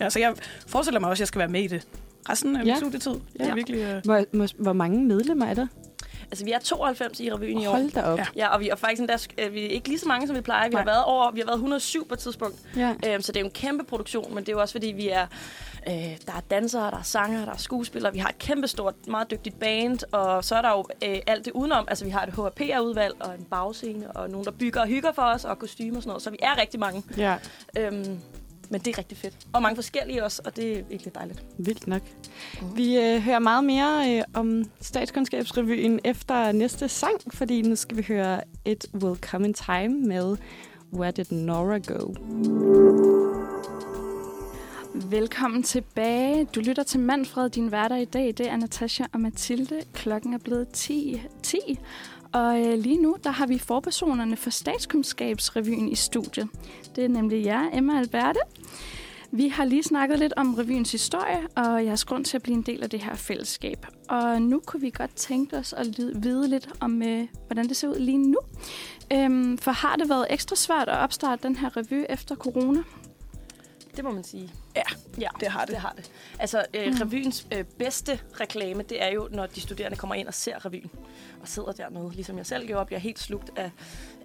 ja, 0.00 0.10
så 0.10 0.18
jeg 0.18 0.34
forestiller 0.66 1.00
mig 1.00 1.10
også, 1.10 1.20
at 1.20 1.20
jeg 1.20 1.28
skal 1.28 1.38
være 1.38 1.48
med 1.48 1.62
i 1.62 1.66
det 1.66 1.86
resten 2.30 2.56
af 2.56 2.60
Ja. 2.64 2.64
min 2.64 2.76
studietid. 2.76 3.10
Det 3.10 3.40
er 3.40 3.46
Ja. 3.46 3.54
virkelig... 3.54 3.78
Øh, 3.80 4.00
Hvor, 4.04 4.24
hvor, 4.32 4.46
hvor 4.58 4.72
mange 4.72 5.04
medlemmer 5.04 5.46
er 5.46 5.54
der? 5.54 5.66
Altså, 6.32 6.44
vi 6.44 6.52
er 6.52 6.58
92 6.58 7.20
i 7.20 7.32
revyen 7.32 7.58
i 7.60 7.66
år. 7.66 7.70
Hold 7.70 7.90
da 7.90 8.02
op. 8.02 8.18
Ja. 8.36 8.48
Og 8.48 8.60
vi 8.60 8.68
er 8.68 8.74
faktisk 8.76 9.00
endda, 9.00 9.16
øh, 9.38 9.54
vi 9.54 9.64
er 9.64 9.68
ikke 9.68 9.88
lige 9.88 9.98
så 9.98 10.08
mange, 10.08 10.26
som 10.26 10.36
vi 10.36 10.40
plejer. 10.40 10.68
Vi 10.68 10.74
har, 10.74 10.84
Nej. 10.84 10.92
været 10.94 11.04
over, 11.04 11.30
vi 11.30 11.40
har 11.40 11.46
været 11.46 11.56
107 11.56 12.08
på 12.08 12.14
et 12.14 12.20
tidspunkt. 12.20 12.56
Ja. 12.76 12.94
Øhm, 13.06 13.22
så 13.22 13.32
det 13.32 13.36
er 13.36 13.40
jo 13.40 13.46
en 13.46 13.52
kæmpe 13.52 13.84
produktion, 13.84 14.34
men 14.34 14.44
det 14.44 14.48
er 14.48 14.52
jo 14.52 14.60
også 14.60 14.72
fordi, 14.74 14.86
vi 14.86 15.08
er, 15.08 15.26
øh, 15.88 15.94
der 15.94 16.32
er 16.36 16.40
dansere, 16.50 16.90
der 16.90 16.98
er 16.98 17.02
sanger, 17.02 17.44
der 17.44 17.52
er 17.52 17.56
skuespillere. 17.56 18.12
Vi 18.12 18.18
har 18.18 18.28
et 18.28 18.38
kæmpestort, 18.38 18.94
meget 19.06 19.30
dygtigt 19.30 19.60
band, 19.60 19.98
og 20.12 20.44
så 20.44 20.54
er 20.54 20.62
der 20.62 20.70
jo 20.70 20.84
øh, 21.04 21.18
alt 21.26 21.44
det 21.44 21.52
udenom. 21.52 21.84
Altså, 21.88 22.04
vi 22.04 22.10
har 22.10 22.22
et 22.22 22.32
HRP-udvalg 22.34 23.14
og 23.20 23.34
en 23.34 23.44
bagscene, 23.44 24.10
og 24.10 24.30
nogen, 24.30 24.44
der 24.44 24.50
bygger 24.50 24.80
og 24.80 24.86
hygger 24.86 25.12
for 25.12 25.22
os, 25.22 25.44
og 25.44 25.58
kostymer 25.58 25.96
og 25.96 26.02
sådan 26.02 26.08
noget. 26.10 26.22
Så 26.22 26.30
vi 26.30 26.38
er 26.42 26.60
rigtig 26.60 26.80
mange. 26.80 27.02
ja. 27.16 27.36
Øhm, 27.78 28.20
men 28.72 28.80
det 28.80 28.94
er 28.94 28.98
rigtig 28.98 29.18
fedt. 29.18 29.34
Og 29.52 29.62
mange 29.62 29.76
forskellige 29.76 30.24
også, 30.24 30.42
og 30.44 30.56
det 30.56 30.78
er 30.78 30.82
virkelig 30.82 31.14
dejligt. 31.14 31.44
Vildt 31.58 31.86
nok. 31.86 32.02
Vi 32.74 32.98
øh, 32.98 33.20
hører 33.20 33.38
meget 33.38 33.64
mere 33.64 34.18
øh, 34.18 34.22
om 34.34 34.64
statskundskabsrevyen 34.80 36.00
efter 36.04 36.52
næste 36.52 36.88
sang, 36.88 37.20
fordi 37.34 37.62
nu 37.62 37.76
skal 37.76 37.96
vi 37.96 38.04
høre 38.08 38.40
It 38.64 38.86
Will 38.94 39.16
Come 39.16 39.46
in 39.46 39.54
Time 39.54 39.88
med 39.88 40.36
Where 40.92 41.10
Did 41.10 41.30
Nora 41.30 41.78
Go? 41.78 42.14
Velkommen 44.94 45.62
tilbage. 45.62 46.44
Du 46.44 46.60
lytter 46.60 46.82
til 46.82 47.00
Manfred, 47.00 47.50
din 47.50 47.72
værter 47.72 47.96
i 47.96 48.04
dag. 48.04 48.26
Det 48.26 48.48
er 48.48 48.56
Natasha 48.56 49.04
og 49.12 49.20
Mathilde. 49.20 49.80
Klokken 49.92 50.34
er 50.34 50.38
blevet 50.38 50.68
10. 50.68 51.22
10. 51.42 51.58
Og 52.32 52.60
øh, 52.60 52.78
lige 52.78 53.02
nu, 53.02 53.16
der 53.24 53.30
har 53.30 53.46
vi 53.46 53.58
forpersonerne 53.58 54.36
for 54.36 54.50
statskundskabsrevyen 54.50 55.88
i 55.88 55.94
studiet. 55.94 56.48
Det 56.96 57.04
er 57.04 57.08
nemlig 57.08 57.44
jer, 57.44 57.70
Emma 57.72 57.92
og 57.92 57.98
Alberte. 57.98 58.40
Vi 59.34 59.48
har 59.48 59.64
lige 59.64 59.82
snakket 59.82 60.18
lidt 60.18 60.32
om 60.36 60.54
revyens 60.54 60.92
historie, 60.92 61.40
og 61.56 61.84
jeres 61.84 62.04
grund 62.04 62.24
til 62.24 62.36
at 62.36 62.42
blive 62.42 62.56
en 62.56 62.62
del 62.62 62.82
af 62.82 62.90
det 62.90 63.00
her 63.00 63.14
fællesskab. 63.14 63.86
Og 64.08 64.42
nu 64.42 64.60
kunne 64.66 64.80
vi 64.80 64.90
godt 64.90 65.14
tænke 65.14 65.56
os 65.58 65.72
at 65.72 65.86
vide 66.14 66.48
lidt 66.48 66.68
om, 66.80 67.02
øh, 67.02 67.26
hvordan 67.46 67.68
det 67.68 67.76
ser 67.76 67.88
ud 67.88 67.98
lige 67.98 68.18
nu. 68.18 68.38
Øhm, 69.12 69.58
for 69.58 69.70
har 69.70 69.96
det 69.96 70.08
været 70.08 70.26
ekstra 70.30 70.56
svært 70.56 70.88
at 70.88 70.98
opstarte 70.98 71.42
den 71.42 71.56
her 71.56 71.76
revy 71.76 72.04
efter 72.08 72.36
corona? 72.36 72.82
Det 73.96 74.04
må 74.04 74.10
man 74.10 74.24
sige. 74.24 74.50
Ja, 74.76 74.82
ja 75.20 75.28
det 75.40 75.48
har 75.48 75.60
det. 75.60 75.68
det, 75.68 75.78
har 75.78 75.92
det. 75.96 76.10
Altså, 76.38 76.64
øh, 76.74 76.86
mm. 76.86 76.98
revyens 77.00 77.46
øh, 77.52 77.64
bedste 77.64 78.20
reklame, 78.40 78.82
det 78.82 79.02
er 79.02 79.08
jo, 79.08 79.28
når 79.30 79.46
de 79.46 79.60
studerende 79.60 79.96
kommer 79.96 80.14
ind 80.14 80.28
og 80.28 80.34
ser 80.34 80.66
revyen. 80.66 80.90
Og 81.40 81.48
sidder 81.48 81.72
dernede, 81.72 82.10
ligesom 82.14 82.38
jeg 82.38 82.46
selv 82.46 82.66
gjorde, 82.66 82.80
og 82.80 82.86
bliver 82.86 83.00
helt 83.00 83.18
slugt 83.18 83.50
af, 83.56 83.70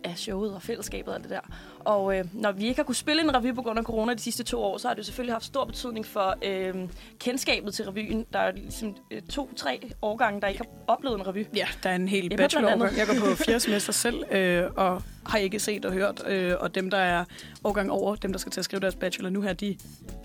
af 0.04 0.18
showet 0.18 0.54
og 0.54 0.62
fællesskabet 0.62 1.08
og 1.08 1.16
alt 1.16 1.24
det 1.24 1.32
der. 1.32 1.40
Og 1.80 2.18
øh, 2.18 2.26
når 2.34 2.52
vi 2.52 2.68
ikke 2.68 2.76
har 2.76 2.84
kunne 2.84 2.96
spille 2.96 3.22
en 3.22 3.36
revy 3.36 3.56
på 3.56 3.62
grund 3.62 3.80
af 3.80 3.86
corona 3.86 4.14
de 4.14 4.20
sidste 4.20 4.44
to 4.44 4.62
år, 4.62 4.78
så 4.78 4.88
har 4.88 4.96
det 4.96 5.00
jo 5.00 5.04
selvfølgelig 5.04 5.34
haft 5.34 5.46
stor 5.46 5.66
betydning 5.66 6.06
for 6.06 6.36
øh, 6.46 6.90
kendskabet 7.20 7.74
til 7.74 7.86
revyen. 7.86 8.26
Der 8.34 8.40
er 8.40 8.52
ligesom 8.52 8.96
øh, 9.12 9.22
to-tre 9.22 9.92
årgange, 10.02 10.42
der 10.42 10.48
ikke 10.48 10.60
har 10.60 10.94
oplevet 10.94 11.20
en 11.20 11.28
revy. 11.28 11.46
Ja, 11.56 11.68
der 11.84 11.90
er 11.90 11.96
en 11.96 12.08
hel 12.08 12.26
Emma 12.26 12.36
bachelor. 12.36 12.70
Jeg 12.70 13.08
går 13.08 13.30
på 13.30 13.36
fjerde 13.46 13.60
semester 13.60 13.94
selv, 13.94 14.24
øh, 14.32 14.64
og 14.76 15.02
har 15.26 15.38
ikke 15.38 15.60
set 15.60 15.86
og 15.86 15.92
hørt. 15.92 16.24
Øh, 16.28 16.54
og 16.60 16.76
dem, 16.76 16.90
der 16.90 16.98
er 16.98 17.26
årgang 17.64 17.92
over, 17.92 18.16
dem, 18.16 18.32
der 18.32 18.40
skal 18.40 18.52
til 18.52 18.62
at 18.62 18.66
skrive 18.66 18.80
deres 18.80 18.96
bachelor 18.96 19.30
nu 19.30 19.42
her, 19.42 19.54
de 19.54 19.78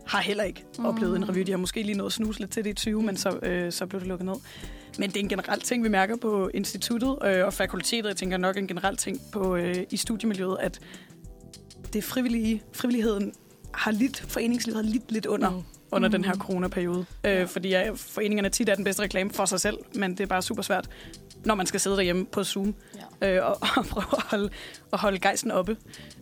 har 0.07 0.21
heller 0.21 0.45
ikke 0.45 0.65
mm. 0.79 0.87
oplevet 0.87 1.17
en 1.17 1.29
revy. 1.29 1.41
De 1.41 1.51
har 1.51 1.59
måske 1.59 1.83
lige 1.83 1.99
nået 1.99 2.09
at 2.09 2.13
snuse 2.13 2.41
lidt 2.41 2.51
til 2.51 2.65
det 2.65 2.71
i 2.71 2.75
20, 2.75 3.03
men 3.03 3.17
så, 3.17 3.39
øh, 3.43 3.73
så 3.73 3.87
blev 3.87 4.01
det 4.01 4.09
lukket 4.09 4.27
ned. 4.27 4.35
Men 4.99 5.11
det 5.11 5.17
er 5.17 5.21
en 5.21 5.29
generel 5.29 5.61
ting, 5.61 5.85
vi 5.85 5.89
mærker 5.89 6.17
på 6.17 6.51
instituttet 6.55 7.19
øh, 7.25 7.47
og 7.47 7.53
fakultetet. 7.53 8.09
Jeg 8.09 8.17
tænker 8.17 8.37
nok 8.37 8.57
en 8.57 8.69
generel 8.69 8.97
ting 8.97 9.21
på, 9.33 9.57
øh, 9.57 9.77
i 9.91 9.97
studiemiljøet, 9.97 10.57
at 10.61 10.81
det 11.93 12.05
frivillige, 12.05 12.63
frivilligheden 12.73 13.33
har 13.75 13.91
lidt, 13.91 14.25
foreningslivet 14.29 14.85
har 14.85 14.93
lidt 14.93 15.13
lidt 15.13 15.27
under, 15.27 15.51
mm. 15.51 15.63
under 15.91 16.09
mm. 16.09 16.13
den 16.13 16.25
her 16.25 16.35
coronaperiode. 16.35 17.05
Øh, 17.25 17.47
fordi 17.47 17.69
ja, 17.69 17.91
foreningerne 17.97 18.49
tit 18.49 18.69
er 18.69 18.75
den 18.75 18.85
bedste 18.85 19.03
reklame 19.03 19.31
for 19.31 19.45
sig 19.45 19.61
selv, 19.61 19.79
men 19.95 20.11
det 20.11 20.21
er 20.21 20.27
bare 20.27 20.43
super 20.43 20.63
svært, 20.63 20.89
når 21.45 21.55
man 21.55 21.67
skal 21.67 21.81
sidde 21.81 21.97
derhjemme 21.97 22.27
på 22.27 22.45
Zoom 22.45 22.75
ja. 23.23 23.37
øh, 23.37 23.47
og, 23.47 23.57
og 23.77 23.85
prøve 23.85 24.05
at 24.13 24.23
holde, 24.23 24.51
at 24.93 24.99
holde 24.99 25.19
gejsten 25.19 25.51
oppe. 25.51 25.77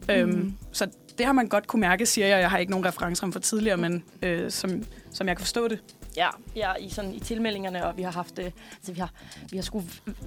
Mm. 0.08 0.14
Øhm, 0.14 0.54
så 0.72 0.86
det 1.18 1.26
har 1.26 1.32
man 1.32 1.48
godt 1.48 1.66
kunne 1.66 1.80
mærke, 1.80 2.06
siger 2.06 2.26
jeg. 2.26 2.40
Jeg 2.40 2.50
har 2.50 2.58
ikke 2.58 2.70
nogen 2.70 2.86
referencer 2.86 3.24
om 3.24 3.32
for 3.32 3.40
tidligere, 3.40 3.76
men 3.76 4.04
øh, 4.22 4.50
som, 4.50 4.82
som 5.10 5.28
jeg 5.28 5.36
kan 5.36 5.40
forstå 5.40 5.68
det. 5.68 5.78
Ja, 6.16 6.28
ja 6.56 6.72
i, 6.80 6.88
sådan, 6.90 7.14
i 7.14 7.20
tilmeldingerne, 7.20 7.86
og 7.86 7.96
vi 7.96 8.02
har 8.02 8.10
haft, 8.12 8.38
øh, 8.38 8.44
altså 8.76 8.92
vi 8.92 9.00
har, 9.00 9.10
vi 9.50 9.56
har 9.56 9.62
sgu, 9.62 9.82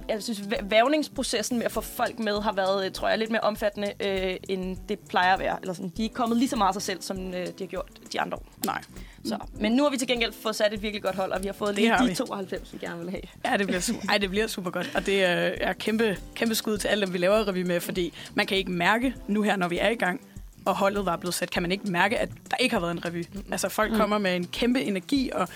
jeg 0.08 0.22
synes, 0.22 0.40
væ- 0.40 0.64
vævningsprocessen 0.68 1.58
med 1.58 1.64
at 1.66 1.72
få 1.72 1.80
folk 1.80 2.18
med 2.18 2.40
har 2.42 2.52
været, 2.52 2.86
øh, 2.86 2.92
tror 2.92 3.08
jeg, 3.08 3.18
lidt 3.18 3.30
mere 3.30 3.40
omfattende, 3.40 3.92
øh, 4.00 4.36
end 4.48 4.76
det 4.88 4.98
plejer 4.98 5.32
at 5.34 5.38
være. 5.38 5.58
Eller 5.60 5.74
sådan, 5.74 5.88
de 5.96 6.02
er 6.02 6.04
ikke 6.04 6.14
kommet 6.14 6.38
lige 6.38 6.48
så 6.48 6.56
meget 6.56 6.68
af 6.68 6.74
sig 6.74 6.82
selv, 6.82 7.02
som 7.02 7.34
øh, 7.34 7.46
de 7.46 7.52
har 7.60 7.66
gjort 7.66 7.88
de 8.12 8.20
andre 8.20 8.36
år. 8.36 8.46
Nej. 8.66 8.82
Så, 9.24 9.38
men 9.60 9.72
nu 9.72 9.82
har 9.82 9.90
vi 9.90 9.96
til 9.96 10.08
gengæld 10.08 10.32
fået 10.32 10.56
sat 10.56 10.72
et 10.72 10.82
virkelig 10.82 11.02
godt 11.02 11.16
hold, 11.16 11.32
og 11.32 11.42
vi 11.42 11.46
har 11.46 11.52
fået 11.54 11.74
lige 11.74 11.92
de 11.98 12.08
vi. 12.08 12.14
92, 12.14 12.72
vi 12.72 12.78
gerne 12.78 13.00
vil 13.00 13.10
have. 13.10 13.22
Ja, 13.44 13.56
det 13.56 13.66
bliver, 13.66 13.80
su- 13.80 14.06
ej, 14.10 14.18
det 14.18 14.30
bliver 14.30 14.46
super 14.46 14.70
godt. 14.70 14.90
Og 14.94 15.06
det 15.06 15.24
er, 15.24 15.52
er 15.60 15.72
kæmpe, 15.72 16.18
kæmpe 16.34 16.54
skud 16.54 16.78
til 16.78 16.88
alle 16.88 17.06
dem, 17.06 17.12
vi 17.12 17.18
laver 17.18 17.48
revy 17.48 17.62
med, 17.62 17.80
fordi 17.80 18.12
man 18.34 18.46
kan 18.46 18.56
ikke 18.56 18.70
mærke 18.70 19.14
nu 19.26 19.42
her, 19.42 19.56
når 19.56 19.68
vi 19.68 19.78
er 19.78 19.88
i 19.88 19.94
gang, 19.94 20.20
og 20.66 20.74
holdet 20.76 21.06
var 21.06 21.16
blevet 21.16 21.34
sat, 21.34 21.50
kan 21.50 21.62
man 21.62 21.72
ikke 21.72 21.90
mærke, 21.90 22.18
at 22.18 22.28
der 22.50 22.56
ikke 22.56 22.72
har 22.74 22.80
været 22.80 22.90
en 22.92 23.04
revy. 23.04 23.24
Altså, 23.52 23.68
folk 23.68 23.92
Mm. 23.92 23.98
kommer 23.98 24.18
med 24.18 24.36
en 24.36 24.46
kæmpe 24.46 24.82
energi 24.82 25.30
og 25.34 25.48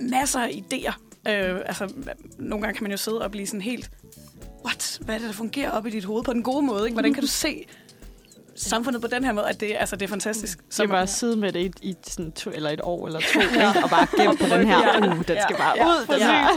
masser 0.00 0.40
af 0.40 0.48
idéer. 0.48 0.92
Øh, 1.28 1.56
altså, 1.66 1.92
nogle 2.38 2.62
gange 2.62 2.74
kan 2.78 2.84
man 2.84 2.90
jo 2.90 2.96
sidde 2.96 3.22
og 3.22 3.30
blive 3.30 3.46
sådan 3.46 3.60
helt, 3.60 3.90
what? 4.64 4.98
Hvad 5.04 5.14
er 5.14 5.18
det, 5.18 5.26
der 5.26 5.32
fungerer 5.34 5.70
op 5.70 5.86
i 5.86 5.90
dit 5.90 6.04
hoved 6.04 6.24
på 6.24 6.32
den 6.32 6.42
gode 6.42 6.62
måde? 6.66 6.84
Ikke? 6.84 6.94
Hvordan 6.94 7.14
kan 7.14 7.22
du 7.22 7.26
se 7.28 7.64
samfundet 8.60 9.02
på 9.02 9.08
den 9.08 9.24
her 9.24 9.32
måde, 9.32 9.48
at 9.48 9.60
det, 9.60 9.76
altså, 9.78 9.96
det 9.96 10.06
er 10.06 10.08
fantastisk. 10.08 10.58
Så 10.70 10.86
bare 10.86 11.06
sidde 11.06 11.36
med 11.36 11.52
det 11.52 11.60
i, 11.60 11.90
i 11.90 11.96
sådan 12.02 12.32
to, 12.32 12.50
eller 12.50 12.70
et 12.70 12.80
år 12.82 13.06
eller 13.06 13.20
to, 13.20 13.40
ja. 13.60 13.82
og 13.82 13.90
bare 13.90 14.06
gemme 14.16 14.36
på 14.36 14.54
den 14.54 14.66
her. 14.66 14.98
Uh, 14.98 15.16
den 15.16 15.24
skal 15.24 15.56
bare 15.56 15.74
ja. 15.76 15.86
ud. 15.86 16.18
Ja. 16.18 16.48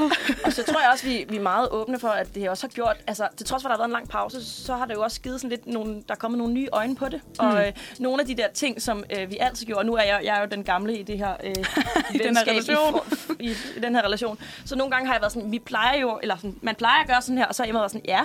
Og 0.45 0.53
så 0.53 0.63
tror 0.63 0.79
jeg 0.81 0.89
også, 0.91 1.05
vi, 1.05 1.25
vi 1.29 1.35
er 1.35 1.41
meget 1.41 1.69
åbne 1.71 1.99
for, 1.99 2.07
at 2.07 2.35
det 2.35 2.49
også 2.49 2.67
har 2.67 2.71
gjort, 2.71 2.97
altså 3.07 3.27
til 3.37 3.45
trods 3.45 3.63
for, 3.63 3.69
at 3.69 3.71
der 3.71 3.75
har 3.75 3.77
været 3.77 3.87
en 3.87 3.93
lang 3.93 4.09
pause, 4.09 4.45
så 4.45 4.75
har 4.75 4.85
det 4.85 4.93
jo 4.93 5.01
også 5.01 5.21
givet 5.21 5.41
sådan 5.41 5.49
lidt 5.49 5.67
nogle, 5.67 5.93
der 5.95 6.13
er 6.13 6.15
kommet 6.15 6.37
nogle 6.37 6.53
nye 6.53 6.67
øjne 6.71 6.95
på 6.95 7.09
det. 7.09 7.21
Mm. 7.23 7.45
Og 7.45 7.67
øh, 7.67 7.73
nogle 7.99 8.21
af 8.21 8.27
de 8.27 8.35
der 8.35 8.47
ting, 8.53 8.81
som 8.81 9.03
øh, 9.17 9.29
vi 9.29 9.37
altid 9.39 9.65
gjorde, 9.65 9.79
og 9.79 9.85
nu 9.85 9.95
er 9.95 10.03
jeg, 10.03 10.21
jeg 10.23 10.37
er 10.37 10.41
jo 10.41 10.47
den 10.51 10.63
gamle 10.63 10.97
i 10.97 11.03
det 11.03 11.17
her 11.17 11.33
øh, 11.43 11.51
I 12.15 12.17
den 12.17 12.37
her 12.37 12.43
relation. 12.47 12.99
I, 13.39 13.45
i, 13.45 13.55
i, 13.77 13.79
den 13.79 13.95
her 13.95 14.01
relation. 14.05 14.39
Så 14.65 14.75
nogle 14.75 14.91
gange 14.91 15.07
har 15.07 15.13
jeg 15.13 15.21
været 15.21 15.33
sådan, 15.33 15.51
vi 15.51 15.59
plejer 15.59 15.99
jo, 15.99 16.19
eller 16.21 16.35
sådan, 16.35 16.55
man 16.61 16.75
plejer 16.75 17.01
at 17.01 17.07
gøre 17.07 17.21
sådan 17.21 17.37
her, 17.37 17.45
og 17.45 17.55
så 17.55 17.63
har 17.63 17.67
jeg 17.67 17.73
været 17.73 17.91
sådan, 17.91 18.05
ja, 18.07 18.21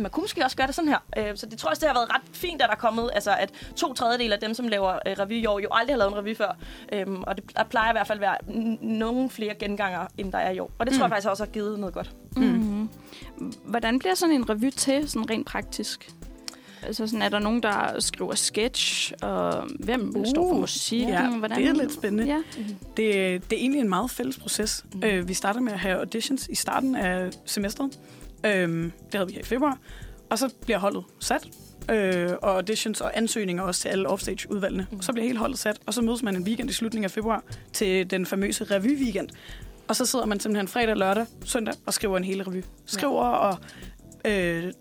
man 0.00 0.10
kunne 0.10 0.22
måske 0.22 0.44
også 0.44 0.56
gøre 0.56 0.66
det 0.66 0.74
sådan 0.74 0.88
her. 0.88 0.98
Øh, 1.18 1.36
så 1.36 1.46
det 1.46 1.58
tror 1.58 1.68
jeg 1.68 1.70
også, 1.70 1.80
det 1.80 1.88
har 1.88 1.94
været 1.94 2.14
ret 2.14 2.22
fint, 2.36 2.62
at 2.62 2.68
der 2.68 2.74
er 2.74 2.78
kommet, 2.78 3.10
altså 3.14 3.30
at 3.38 3.50
to 3.76 3.92
tredjedel 3.94 4.32
af 4.32 4.38
dem, 4.40 4.54
som 4.54 4.68
laver 4.68 4.92
øh, 5.06 5.12
revy 5.18 5.32
i 5.32 5.46
år, 5.46 5.58
jo 5.58 5.68
aldrig 5.70 5.94
har 5.94 5.98
lavet 5.98 6.12
en 6.12 6.18
revy 6.18 6.36
før. 6.36 6.56
Øhm, 6.92 7.22
og 7.22 7.36
det 7.36 7.56
der 7.56 7.64
plejer 7.64 7.90
i 7.90 7.94
hvert 7.94 8.06
fald 8.06 8.18
at 8.18 8.22
være 8.22 8.36
nogle 8.82 9.30
flere 9.30 9.54
genganger, 9.54 10.06
end 10.18 10.32
der 10.32 10.38
er 10.38 10.50
i 10.50 10.58
år. 10.58 10.70
Og 10.78 10.86
det 10.86 10.94
tror 10.94 11.02
jeg 11.02 11.08
Mm. 11.08 11.12
faktisk 11.12 11.28
også 11.28 11.44
har 11.44 11.50
givet 11.50 11.78
noget 11.78 11.94
godt. 11.94 12.10
Mm. 12.36 12.88
Hvordan 13.64 13.98
bliver 13.98 14.14
sådan 14.14 14.34
en 14.34 14.50
revy 14.50 14.70
til, 14.70 15.10
sådan 15.10 15.30
rent 15.30 15.46
praktisk? 15.46 16.10
Altså 16.86 17.06
sådan, 17.06 17.22
er 17.22 17.28
der 17.28 17.38
nogen, 17.38 17.62
der 17.62 18.00
skriver 18.00 18.34
sketch, 18.34 19.12
og 19.22 19.64
hvem 19.80 20.12
uh, 20.16 20.24
står 20.26 20.48
for 20.48 20.60
musikken? 20.60 21.08
Ja, 21.08 21.28
Hvordan? 21.30 21.58
det 21.58 21.68
er 21.68 21.72
lidt 21.72 21.92
spændende. 21.92 22.24
Ja. 22.26 22.36
Det, 22.96 23.50
det 23.50 23.56
er 23.56 23.60
egentlig 23.60 23.80
en 23.80 23.88
meget 23.88 24.10
fælles 24.10 24.38
proces. 24.38 24.84
Mm. 24.94 25.02
Øh, 25.04 25.28
vi 25.28 25.34
starter 25.34 25.60
med 25.60 25.72
at 25.72 25.78
have 25.78 25.98
auditions 25.98 26.46
i 26.48 26.54
starten 26.54 26.96
af 26.96 27.30
semesteret. 27.44 27.98
Øhm, 28.46 28.92
det 29.06 29.14
havde 29.14 29.26
vi 29.26 29.32
her 29.32 29.40
i 29.40 29.44
februar. 29.44 29.78
Og 30.30 30.38
så 30.38 30.54
bliver 30.62 30.78
holdet 30.78 31.04
sat. 31.20 31.48
Øh, 31.90 32.30
og 32.42 32.54
auditions 32.54 33.00
og 33.00 33.16
ansøgninger 33.16 33.62
også 33.62 33.80
til 33.80 33.88
alle 33.88 34.08
offstage-udvalgene. 34.08 34.86
Mm. 34.92 35.02
Så 35.02 35.12
bliver 35.12 35.26
hele 35.26 35.38
holdet 35.38 35.58
sat, 35.58 35.80
og 35.86 35.94
så 35.94 36.02
mødes 36.02 36.22
man 36.22 36.36
en 36.36 36.42
weekend 36.42 36.70
i 36.70 36.72
slutningen 36.72 37.04
af 37.04 37.10
februar 37.10 37.44
til 37.72 38.10
den 38.10 38.26
famøse 38.26 38.64
revy-weekend. 38.64 39.28
Og 39.88 39.96
så 39.96 40.06
sidder 40.06 40.26
man 40.26 40.40
simpelthen 40.40 40.68
fredag, 40.68 40.96
lørdag, 40.96 41.26
søndag 41.44 41.74
og 41.86 41.94
skriver 41.94 42.16
en 42.16 42.24
hel 42.24 42.42
revy. 42.42 42.62
Skriver 42.86 43.22
og 43.22 43.58
øh, 44.24 44.72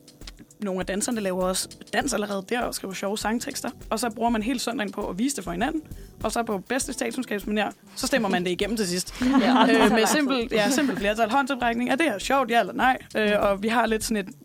nogle 0.59 0.79
af 0.79 0.85
danserne 0.85 1.21
laver 1.21 1.43
også 1.43 1.69
dans 1.93 2.13
allerede 2.13 2.45
der 2.49 2.61
og 2.61 2.75
skriver 2.75 2.93
sjove 2.93 3.17
sangtekster. 3.17 3.69
Og 3.89 3.99
så 3.99 4.09
bruger 4.09 4.29
man 4.29 4.43
hele 4.43 4.59
søndagen 4.59 4.91
på 4.91 5.09
at 5.09 5.19
vise 5.19 5.35
det 5.35 5.43
for 5.43 5.51
hinanden. 5.51 5.81
Og 6.23 6.31
så 6.31 6.43
på 6.43 6.57
bedste 6.57 6.93
statskundskabsmanér, 6.93 7.71
så 7.95 8.07
stemmer 8.07 8.29
man 8.29 8.43
det 8.43 8.51
igennem 8.51 8.77
til 8.77 8.87
sidst. 8.87 9.13
Ja, 9.21 9.85
øh, 9.85 9.91
med 9.91 10.05
simpelt, 10.05 10.51
ja, 10.51 10.69
simpelt 10.69 10.99
flertal 10.99 11.29
håndsoprækning. 11.29 11.89
Er 11.89 11.95
det 11.95 12.05
her 12.05 12.19
sjovt, 12.19 12.51
ja 12.51 12.59
eller 12.59 12.73
nej? 12.73 12.97
Øh, 13.17 13.31
og 13.39 13.63
vi 13.63 13.67
har 13.67 13.85
lidt 13.85 14.03
sådan 14.03 14.27
et... 14.27 14.35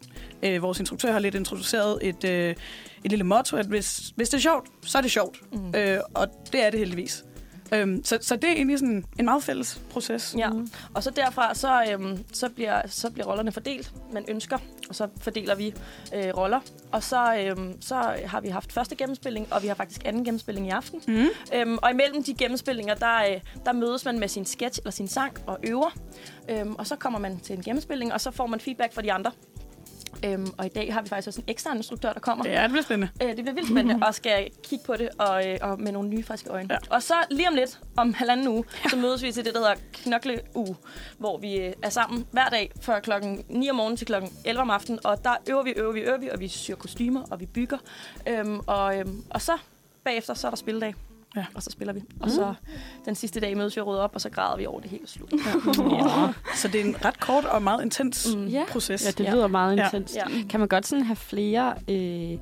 Øh, 0.43 0.63
vores 0.63 0.81
instruktør 0.81 1.13
har 1.13 1.19
lidt 1.19 1.35
introduceret 1.35 1.99
et, 2.03 2.25
øh, 2.25 2.55
et 3.05 3.11
lille 3.11 3.25
motto, 3.25 3.57
at 3.57 3.67
hvis, 3.67 4.13
hvis 4.17 4.29
det 4.29 4.37
er 4.37 4.43
sjovt, 4.43 4.69
så 4.83 4.99
er 4.99 5.03
det 5.03 5.11
sjovt. 5.11 5.41
Mm. 5.53 5.75
Øh, 5.77 5.99
og 6.15 6.29
det 6.53 6.67
er 6.67 6.71
det 6.71 6.79
heldigvis. 6.79 7.25
Øhm, 7.75 8.05
så, 8.05 8.19
så 8.21 8.37
det 8.37 8.45
er 8.45 8.53
egentlig 8.53 8.79
sådan 8.79 9.05
en 9.19 9.25
meget 9.25 9.43
fælles 9.43 9.81
proces. 9.91 10.35
Ja, 10.39 10.51
og 10.95 11.03
så 11.03 11.11
derfra, 11.11 11.55
så, 11.55 11.85
øhm, 11.93 12.25
så, 12.33 12.49
bliver, 12.49 12.83
så 12.87 13.11
bliver 13.11 13.27
rollerne 13.27 13.53
fordelt, 13.53 13.93
man 14.13 14.25
ønsker, 14.29 14.59
og 14.89 14.95
så 14.95 15.09
fordeler 15.21 15.55
vi 15.55 15.75
øh, 16.15 16.37
roller. 16.37 16.61
Og 16.93 17.03
så, 17.03 17.37
øhm, 17.37 17.83
så 17.83 17.95
har 18.27 18.41
vi 18.41 18.49
haft 18.49 18.73
første 18.73 18.97
gennemspilling, 18.97 19.53
og 19.53 19.63
vi 19.63 19.69
har 19.69 19.75
faktisk 19.75 20.01
anden 20.05 20.25
gennemspilling 20.25 20.67
i 20.67 20.71
aften. 20.71 21.01
Mm. 21.07 21.27
Øhm, 21.55 21.79
og 21.83 21.91
imellem 21.91 22.25
de 22.25 22.35
gennemspillinger, 22.35 22.95
der, 22.95 23.17
øh, 23.17 23.41
der 23.65 23.73
mødes 23.73 24.05
man 24.05 24.19
med 24.19 24.29
sin 24.29 24.45
sketch 24.45 24.79
eller 24.79 24.91
sin 24.91 25.09
sang 25.09 25.37
og 25.47 25.59
øver. 25.63 25.91
Øhm, 26.51 26.75
og 26.75 26.87
så 26.87 26.97
kommer 26.97 27.19
man 27.19 27.41
til 27.41 27.57
en 27.57 27.63
gennemspilling, 27.63 28.13
og 28.13 28.21
så 28.21 28.31
får 28.31 28.47
man 28.47 28.61
feedback 28.61 28.95
fra 28.95 29.03
de 29.03 29.13
andre. 29.13 29.31
Øhm, 30.25 30.47
og 30.59 30.67
i 30.67 30.69
dag 30.69 30.93
har 30.95 31.03
vi 31.03 31.09
faktisk 31.09 31.29
også 31.29 31.41
en 31.41 31.45
ekstern 31.49 31.77
instruktør, 31.77 32.13
der 32.13 32.21
kommer. 32.21 32.49
Ja, 32.49 32.63
det 32.63 32.71
bliver 32.71 32.83
spændende. 32.83 33.13
Øh, 33.23 33.29
det 33.29 33.37
bliver 33.37 33.55
vildt 33.55 33.69
spændende, 33.69 34.07
og 34.07 34.15
skal 34.15 34.51
kigge 34.63 34.85
på 34.85 34.97
det 34.97 35.09
og, 35.19 35.49
øh, 35.49 35.59
og 35.63 35.81
med 35.81 35.93
nogle 35.93 36.09
nye 36.09 36.23
friske 36.23 36.51
øjne. 36.51 36.69
Ja. 36.71 36.79
Og 36.91 37.03
så 37.03 37.15
lige 37.31 37.49
om 37.49 37.55
lidt, 37.55 37.81
om 37.97 38.15
halvanden 38.15 38.49
uge, 38.49 38.65
så 38.91 38.97
mødes 38.97 39.23
vi 39.23 39.33
til 39.33 39.45
det, 39.45 39.55
der 39.55 39.61
hedder 39.61 39.75
Knokleuge, 39.93 40.77
hvor 41.19 41.39
vi 41.39 41.57
øh, 41.57 41.73
er 41.83 41.89
sammen 41.89 42.27
hver 42.31 42.49
dag 42.49 42.73
fra 42.81 43.01
klokken 43.01 43.45
9 43.49 43.71
om 43.71 43.77
morgenen 43.77 43.97
til 43.97 44.07
klokken 44.07 44.31
11 44.45 44.63
om 44.63 44.71
aftenen. 44.71 45.07
Og 45.07 45.25
der 45.25 45.37
øver 45.51 45.63
vi, 45.63 45.71
øver 45.71 45.93
vi, 45.93 46.01
øver 46.01 46.19
vi, 46.19 46.29
og 46.29 46.41
vi 46.41 46.49
syr 46.49 46.77
kostymer, 46.77 47.23
og 47.31 47.41
vi 47.41 47.47
bygger. 47.47 47.79
Øhm, 48.29 48.61
og, 48.67 48.99
øhm, 48.99 49.25
og 49.31 49.43
så 49.43 49.59
bagefter, 50.05 50.35
så 50.35 50.47
er 50.47 50.51
der 50.51 50.57
spilledag. 50.57 50.95
Ja. 51.37 51.45
Og 51.55 51.63
så 51.63 51.71
spiller 51.71 51.93
vi. 51.93 52.03
Og 52.21 52.31
så 52.31 52.55
den 53.05 53.15
sidste 53.15 53.41
dag 53.41 53.57
mødes 53.57 53.77
vi 53.77 53.81
og 53.81 53.87
rydder 53.87 54.03
op, 54.03 54.11
og 54.15 54.21
så 54.21 54.31
græder 54.31 54.57
vi 54.57 54.67
over 54.67 54.81
det 54.81 54.91
hele 54.91 55.07
slut. 55.09 55.33
Ja. 55.33 56.33
Så 56.55 56.69
det 56.69 56.81
er 56.81 56.85
en 56.85 56.97
ret 57.05 57.21
kort 57.21 57.45
og 57.45 57.63
meget 57.63 57.83
intens 57.83 58.29
Mm. 58.37 58.51
Proces. 58.71 59.05
Ja, 59.07 59.11
det 59.25 59.33
lyder 59.35 59.47
meget 59.47 59.77
Ja. 59.77 59.85
intenst. 59.85 60.17
Ja. 60.17 60.25
Kan 60.51 60.61
man 60.61 60.69
godt 60.69 60.87
sådan 60.87 61.05
have 61.05 61.17
flere, 61.17 61.75
øh, 61.89 62.39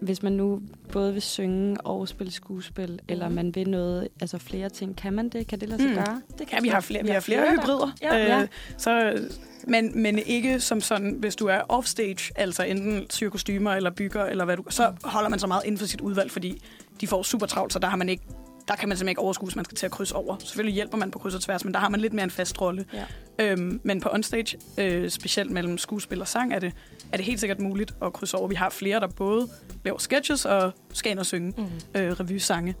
hvis 0.00 0.22
man 0.22 0.32
nu 0.32 0.60
både 0.92 1.12
vil 1.12 1.22
synge 1.22 1.80
og 1.80 2.08
spille 2.08 2.32
skuespil, 2.32 3.00
eller 3.08 3.28
man 3.28 3.54
vil 3.54 3.68
noget, 3.70 4.08
altså 4.20 4.38
flere 4.38 4.68
ting, 4.68 4.96
kan 4.96 5.12
man 5.12 5.28
det? 5.28 5.46
Kan 5.46 5.60
det 5.60 5.68
lade 5.68 5.82
sig 5.82 5.90
Mm. 5.90 5.96
gøre? 5.96 6.20
Det 6.38 6.52
Ja, 6.52 6.60
vi 6.62 6.68
har 6.68 6.80
flere, 6.80 7.02
vi 7.04 7.08
har 7.10 7.20
flere 7.20 7.40
der- 7.40 7.50
hybrider. 7.52 7.92
Ja, 8.02 8.16
ja. 8.16 8.42
Øh, 8.42 8.48
så, 8.76 9.18
men, 9.66 10.02
men 10.02 10.18
ikke 10.26 10.60
som 10.60 10.80
sådan, 10.80 11.10
hvis 11.18 11.36
du 11.36 11.46
er 11.46 11.60
offstage, 11.68 12.32
altså 12.36 12.62
enten 12.62 13.06
syr 13.10 13.30
kostymer 13.30 13.70
eller 13.72 13.90
bygger, 13.90 14.24
eller 14.24 14.44
hvad 14.44 14.56
du 14.56 14.64
så 14.70 14.92
holder 15.04 15.28
man 15.28 15.38
så 15.38 15.46
meget 15.46 15.62
inden 15.64 15.78
for 15.78 15.86
sit 15.86 16.00
udvalg, 16.00 16.30
fordi 16.30 16.62
de 17.00 17.06
får 17.06 17.22
super 17.22 17.46
travlt, 17.46 17.72
så 17.72 17.78
der 17.78 17.88
har 17.88 17.96
man 17.96 18.08
ikke 18.08 18.22
der 18.68 18.76
kan 18.76 18.88
man 18.88 18.96
simpelthen 18.96 19.08
ikke 19.08 19.20
overskue, 19.20 19.46
hvis 19.46 19.56
man 19.56 19.64
skal 19.64 19.76
til 19.76 19.86
at 19.86 19.92
krydse 19.92 20.14
over. 20.16 20.36
Selvfølgelig 20.38 20.74
hjælper 20.74 20.96
man 20.98 21.10
på 21.10 21.18
kryds 21.18 21.34
og 21.34 21.40
tværs, 21.40 21.64
men 21.64 21.74
der 21.74 21.80
har 21.80 21.88
man 21.88 22.00
lidt 22.00 22.12
mere 22.12 22.24
en 22.24 22.30
fast 22.30 22.60
rolle. 22.60 22.84
Ja. 22.92 23.04
Øhm, 23.38 23.80
men 23.84 24.00
på 24.00 24.08
onstage, 24.12 24.58
øh, 24.78 25.10
specielt 25.10 25.50
mellem 25.50 25.78
skuespil 25.78 26.20
og 26.20 26.28
sang, 26.28 26.54
er 26.54 26.58
det, 26.58 26.72
er 27.12 27.16
det 27.16 27.26
helt 27.26 27.40
sikkert 27.40 27.60
muligt 27.60 27.94
at 28.02 28.12
krydse 28.12 28.36
over. 28.36 28.48
Vi 28.48 28.54
har 28.54 28.70
flere, 28.70 29.00
der 29.00 29.06
både 29.06 29.48
laver 29.84 29.98
sketches 29.98 30.44
og 30.44 30.72
skal 30.92 31.10
ind 31.10 31.18
og 31.18 31.26
synge 31.26 31.54
Mm. 31.56 32.00
øh, 32.00 32.12
revysange. 32.12 32.74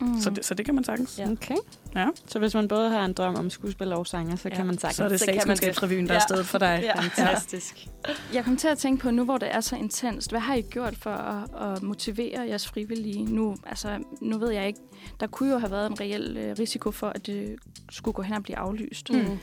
Mm. 0.00 0.20
Så, 0.20 0.30
det, 0.30 0.44
så 0.44 0.54
det 0.54 0.64
kan 0.66 0.74
man 0.74 0.84
sagtens. 0.84 1.18
Ja. 1.18 1.30
Okay. 1.30 1.54
Ja. 1.94 2.06
Så 2.26 2.38
hvis 2.38 2.54
man 2.54 2.68
både 2.68 2.90
har 2.90 3.04
en 3.04 3.12
drøm 3.12 3.34
om 3.34 3.50
skuespil 3.50 3.92
og 3.92 4.06
sanger, 4.06 4.36
så 4.36 4.48
Ja. 4.48 4.54
kan 4.56 4.66
man 4.66 4.78
sagtens. 4.78 4.96
Så 4.96 5.04
er 5.04 5.08
det 5.08 5.20
statskundskabsrevyen, 5.20 6.04
der 6.06 6.10
er 6.10 6.14
Ja. 6.14 6.20
stedet 6.20 6.46
for 6.46 6.58
dig. 6.58 6.80
Ja. 6.82 7.00
Fantastisk. 7.00 7.86
Jeg 8.34 8.44
kom 8.44 8.56
til 8.56 8.68
at 8.68 8.78
tænke 8.78 9.02
på, 9.02 9.10
nu 9.10 9.24
hvor 9.24 9.38
det 9.38 9.54
er 9.54 9.60
så 9.60 9.76
intenst, 9.76 10.30
hvad 10.30 10.40
har 10.40 10.54
I 10.54 10.60
gjort 10.60 10.96
for 10.96 11.10
at, 11.10 11.72
at 11.76 11.82
motivere 11.82 12.40
jeres 12.48 12.68
frivillige? 12.68 13.24
Nu, 13.24 13.56
altså, 13.66 13.98
nu 14.20 14.38
ved 14.38 14.50
jeg 14.50 14.66
ikke, 14.66 14.80
der 15.20 15.26
kunne 15.26 15.52
jo 15.52 15.58
have 15.58 15.70
været 15.70 15.90
en 15.90 16.00
reel 16.00 16.36
øh, 16.36 16.56
risiko 16.58 16.90
for, 16.90 17.08
at 17.08 17.26
det 17.26 17.56
skulle 17.90 18.12
gå 18.14 18.22
hen 18.22 18.34
og 18.34 18.42
blive 18.42 18.56
aflyst. 18.58 19.10
Mm. 19.10 19.38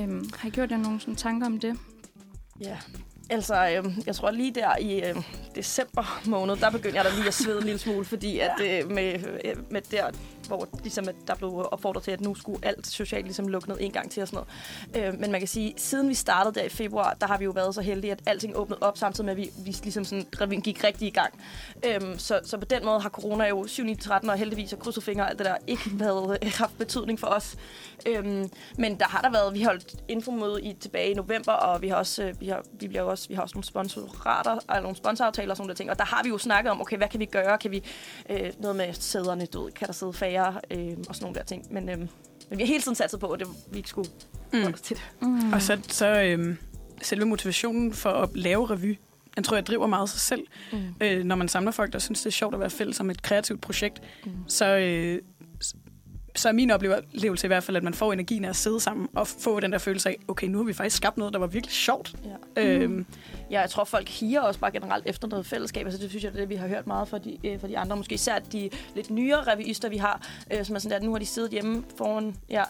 Øhm, 0.00 0.30
har 0.38 0.48
I 0.48 0.50
gjort 0.50 0.70
jer 0.70 0.76
nogle 0.76 1.00
sådan, 1.00 1.16
tanker 1.16 1.46
om 1.46 1.60
det? 1.60 1.76
Ja, 2.60 2.76
altså 3.32 3.54
øh, 3.54 3.98
jeg 4.06 4.14
tror 4.14 4.30
lige 4.30 4.54
der 4.54 4.76
i 4.76 5.08
øh, 5.08 5.16
december 5.54 6.20
måned, 6.26 6.56
der 6.56 6.70
begyndte 6.70 6.96
jeg 6.96 7.04
da 7.04 7.10
lige 7.10 7.26
at 7.26 7.34
svede 7.34 7.58
en 7.58 7.64
lille 7.64 7.78
smule, 7.78 8.04
fordi 8.04 8.38
at 8.38 8.60
øh, 8.60 8.90
med, 8.90 9.14
øh, 9.44 9.56
med 9.70 9.80
der, 9.90 10.10
hvor 10.48 10.68
ligesom, 10.82 11.08
at 11.08 11.14
der 11.26 11.34
blev 11.34 11.68
opfordret 11.72 12.04
til, 12.04 12.10
at 12.10 12.20
nu 12.20 12.34
skulle 12.34 12.58
alt 12.62 12.86
socialt 12.86 13.24
ligesom 13.24 13.48
lukke 13.48 13.68
ned 13.68 13.76
en 13.80 13.92
gang 13.92 14.10
til 14.10 14.22
og 14.22 14.28
sådan 14.28 14.44
noget. 14.94 15.14
Øh, 15.14 15.20
men 15.20 15.30
man 15.30 15.40
kan 15.40 15.48
sige, 15.48 15.74
siden 15.76 16.08
vi 16.08 16.14
startede 16.14 16.54
der 16.54 16.62
i 16.62 16.68
februar, 16.68 17.16
der 17.20 17.26
har 17.26 17.38
vi 17.38 17.44
jo 17.44 17.50
været 17.50 17.74
så 17.74 17.80
heldige, 17.80 18.12
at 18.12 18.20
alting 18.26 18.56
åbnede 18.56 18.78
op 18.80 18.98
samtidig 18.98 19.24
med, 19.24 19.32
at 19.32 19.36
vi, 19.36 19.50
vi 19.64 19.76
ligesom 19.82 20.04
sådan, 20.04 20.60
gik 20.60 20.84
rigtig 20.84 21.08
i 21.08 21.10
gang. 21.10 21.34
Øhm, 21.86 22.18
så, 22.18 22.40
så 22.44 22.58
på 22.58 22.64
den 22.64 22.84
måde 22.84 23.00
har 23.00 23.08
corona 23.08 23.48
jo 23.48 23.62
7-9-13 23.62 24.30
og 24.30 24.38
heldigvis 24.38 24.72
og 24.72 24.78
krydset 24.78 25.02
fingre 25.02 25.30
alt 25.30 25.38
det 25.38 25.46
der 25.46 25.56
ikke 25.66 25.90
været, 26.04 26.38
øh, 26.42 26.52
haft 26.58 26.78
betydning 26.78 27.20
for 27.20 27.26
os. 27.26 27.56
Øhm, 28.06 28.50
men 28.78 28.98
der 28.98 29.04
har 29.04 29.20
der 29.20 29.30
været, 29.30 29.54
vi 29.54 29.62
holdt 29.62 29.94
infomøde 30.08 30.62
i, 30.62 30.72
tilbage 30.80 31.10
i 31.10 31.14
november, 31.14 31.52
og 31.52 31.82
vi 31.82 31.88
har 31.88 31.96
også, 31.96 32.22
øh, 32.22 32.40
vi 32.40 32.46
har, 32.48 32.64
vi 32.72 32.88
bliver 32.88 33.02
også, 33.02 33.21
vi 33.28 33.34
har 33.34 33.42
også 33.42 33.54
nogle 33.54 33.64
sponsorater, 33.64 34.52
eller 34.70 34.80
nogle 34.82 34.96
sponsoraftaler 34.96 35.50
og 35.50 35.56
sådan 35.56 35.66
nogle 35.66 35.74
ting, 35.76 35.90
og 35.90 35.98
der 35.98 36.04
har 36.04 36.22
vi 36.22 36.28
jo 36.28 36.38
snakket 36.38 36.70
om, 36.70 36.80
okay, 36.80 36.96
hvad 36.96 37.08
kan 37.08 37.20
vi 37.20 37.24
gøre? 37.26 37.58
Kan 37.58 37.70
vi 37.70 37.82
øh, 38.30 38.50
noget 38.58 38.76
med 38.76 38.92
sæderne, 38.92 39.46
du 39.46 39.64
ved, 39.64 39.72
kan 39.72 39.86
der 39.86 39.92
sidde 39.92 40.12
færre 40.12 40.60
øh, 40.70 40.96
og 41.08 41.14
sådan 41.14 41.24
nogle 41.24 41.34
der 41.38 41.44
ting. 41.44 41.72
Men, 41.72 41.88
øh, 41.88 41.98
men 41.98 42.08
vi 42.50 42.62
har 42.62 42.66
hele 42.66 42.82
tiden 42.82 42.94
sat 42.94 43.14
på, 43.20 43.26
at 43.26 43.40
det, 43.40 43.48
vi 43.70 43.76
ikke 43.76 43.88
skulle 43.88 44.08
Mm. 44.52 44.62
holde 44.62 44.74
os 44.74 44.80
til 44.80 44.96
det. 44.96 45.04
Mm. 45.20 45.52
Og 45.52 45.62
så, 45.62 45.78
så 45.88 46.06
øhm, 46.22 46.56
selve 47.02 47.24
motivationen 47.24 47.92
for 47.92 48.10
at 48.10 48.28
lave 48.34 48.70
revy, 48.70 48.98
den 49.36 49.44
tror 49.44 49.56
jeg 49.56 49.66
driver 49.66 49.86
meget 49.86 50.08
sig 50.10 50.20
selv. 50.20 50.46
Mm. 50.72 50.78
Øh, 51.00 51.24
når 51.24 51.36
man 51.36 51.48
samler 51.48 51.70
folk, 51.72 51.92
der 51.92 51.98
synes, 51.98 52.20
det 52.20 52.26
er 52.26 52.30
sjovt 52.30 52.54
at 52.54 52.60
være 52.60 52.70
fælles 52.70 53.00
om 53.00 53.10
et 53.10 53.22
kreativt 53.22 53.60
projekt, 53.60 54.02
Mm. 54.24 54.30
så, 54.48 54.66
øh, 54.66 55.18
så 56.34 56.48
er 56.48 56.52
min 56.52 56.70
oplevelse 56.70 57.46
i 57.46 57.48
hvert 57.48 57.62
fald, 57.62 57.76
at 57.76 57.82
man 57.82 57.94
får 57.94 58.12
energien 58.12 58.44
af 58.44 58.48
at 58.48 58.56
sidde 58.56 58.80
sammen 58.80 59.08
og 59.14 59.26
få 59.28 59.60
den 59.60 59.72
der 59.72 59.78
følelse 59.78 60.08
af, 60.08 60.16
okay, 60.28 60.46
nu 60.46 60.58
har 60.58 60.64
vi 60.64 60.72
faktisk 60.72 60.96
skabt 60.96 61.16
noget, 61.16 61.32
der 61.32 61.38
var 61.38 61.46
virkelig 61.46 61.74
sjovt. 61.74 62.14
Ja. 62.56 62.62
Øhm, 62.62 63.06
Ja, 63.50 63.60
jeg 63.60 63.70
tror, 63.70 63.84
folk 63.84 64.08
higer 64.08 64.40
også 64.40 64.60
bare 64.60 64.70
generelt 64.70 65.06
efter 65.06 65.28
noget 65.28 65.46
fællesskab. 65.46 65.86
Altså, 65.86 66.00
det 66.02 66.10
synes 66.10 66.24
jeg, 66.24 66.32
det 66.32 66.38
er 66.38 66.42
det, 66.42 66.48
vi 66.48 66.54
har 66.54 66.68
hørt 66.68 66.86
meget 66.86 67.08
fra 67.08 67.18
de, 67.18 67.38
øh, 67.44 67.60
fra 67.60 67.68
de 67.68 67.78
andre. 67.78 67.96
Måske 67.96 68.14
især 68.14 68.38
de 68.38 68.70
lidt 68.94 69.10
nyere 69.10 69.42
revyister, 69.42 69.88
vi 69.88 69.96
har, 69.96 70.26
øh, 70.52 70.64
som 70.64 70.74
er 70.76 70.80
sådan 70.80 70.90
der, 70.90 70.96
at 70.96 71.02
nu 71.02 71.12
har 71.12 71.18
de 71.18 71.26
siddet 71.26 71.50
hjemme 71.50 71.84
foran... 71.98 72.36
Ja, 72.50 72.62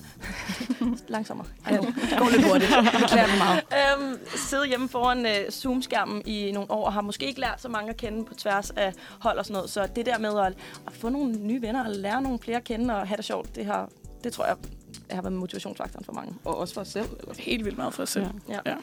langsommere. 1.08 1.46
Ja, 1.70 1.76
går 1.76 2.30
lidt 2.36 2.44
hurtigt. 2.44 2.70
Det 3.00 3.10
klæder 3.10 3.26
mig 3.26 3.38
meget. 3.38 3.62
øhm, 4.02 4.18
siddet 4.36 4.68
hjemme 4.68 4.88
foran 4.88 5.26
øh, 5.26 5.50
Zoom-skærmen 5.50 6.22
i 6.26 6.52
nogle 6.52 6.70
år, 6.70 6.86
og 6.86 6.92
har 6.92 7.00
måske 7.00 7.26
ikke 7.26 7.40
lært 7.40 7.62
så 7.62 7.68
mange 7.68 7.90
at 7.90 7.96
kende 7.96 8.24
på 8.24 8.34
tværs 8.34 8.70
af 8.70 8.92
hold 9.20 9.38
og 9.38 9.44
sådan 9.44 9.54
noget. 9.54 9.70
Så 9.70 9.88
det 9.96 10.06
der 10.06 10.18
med 10.18 10.38
at, 10.40 10.52
at 10.86 10.92
få 10.92 11.08
nogle 11.08 11.32
nye 11.32 11.62
venner 11.62 11.84
og 11.84 11.90
lære 11.90 12.22
nogle 12.22 12.38
flere 12.38 12.56
at 12.56 12.64
kende 12.64 12.96
og 12.96 13.08
have 13.08 13.16
det 13.16 13.24
sjovt, 13.24 13.51
det, 13.55 13.66
har, 13.66 13.90
det 14.24 14.32
tror 14.32 14.46
jeg 14.46 14.57
har 15.11 15.22
været 15.22 15.32
motivationsfaktoren 15.32 16.05
for 16.05 16.12
mange. 16.12 16.34
Og 16.44 16.59
også 16.59 16.74
for 16.74 16.80
os 16.80 16.88
selv. 16.88 17.07
Eller? 17.20 17.34
Helt 17.38 17.64
vildt 17.64 17.78
meget 17.78 17.94
for 17.94 18.03
os 18.03 18.11
selv. 18.11 18.26
Ja. 18.48 18.59
Ja. 18.66 18.74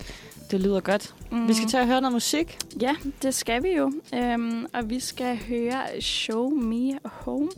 Det 0.51 0.61
lyder 0.61 0.80
godt. 0.80 1.15
Mm. 1.32 1.47
Vi 1.47 1.53
skal 1.53 1.67
til 1.67 1.78
at 1.78 1.88
høre 1.88 2.01
noget 2.01 2.13
musik. 2.13 2.57
Ja, 2.82 2.95
det 3.22 3.34
skal 3.34 3.63
vi 3.63 3.70
jo. 3.70 3.91
Øhm, 4.15 4.65
og 4.74 4.89
vi 4.89 4.99
skal 4.99 5.38
høre 5.38 6.01
Show 6.01 6.49
Me 6.49 6.99
Home 7.05 7.49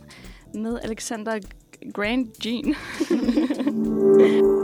med 0.54 0.78
Alexander 0.82 1.38
Grand 1.94 2.28
Jean. 2.44 2.74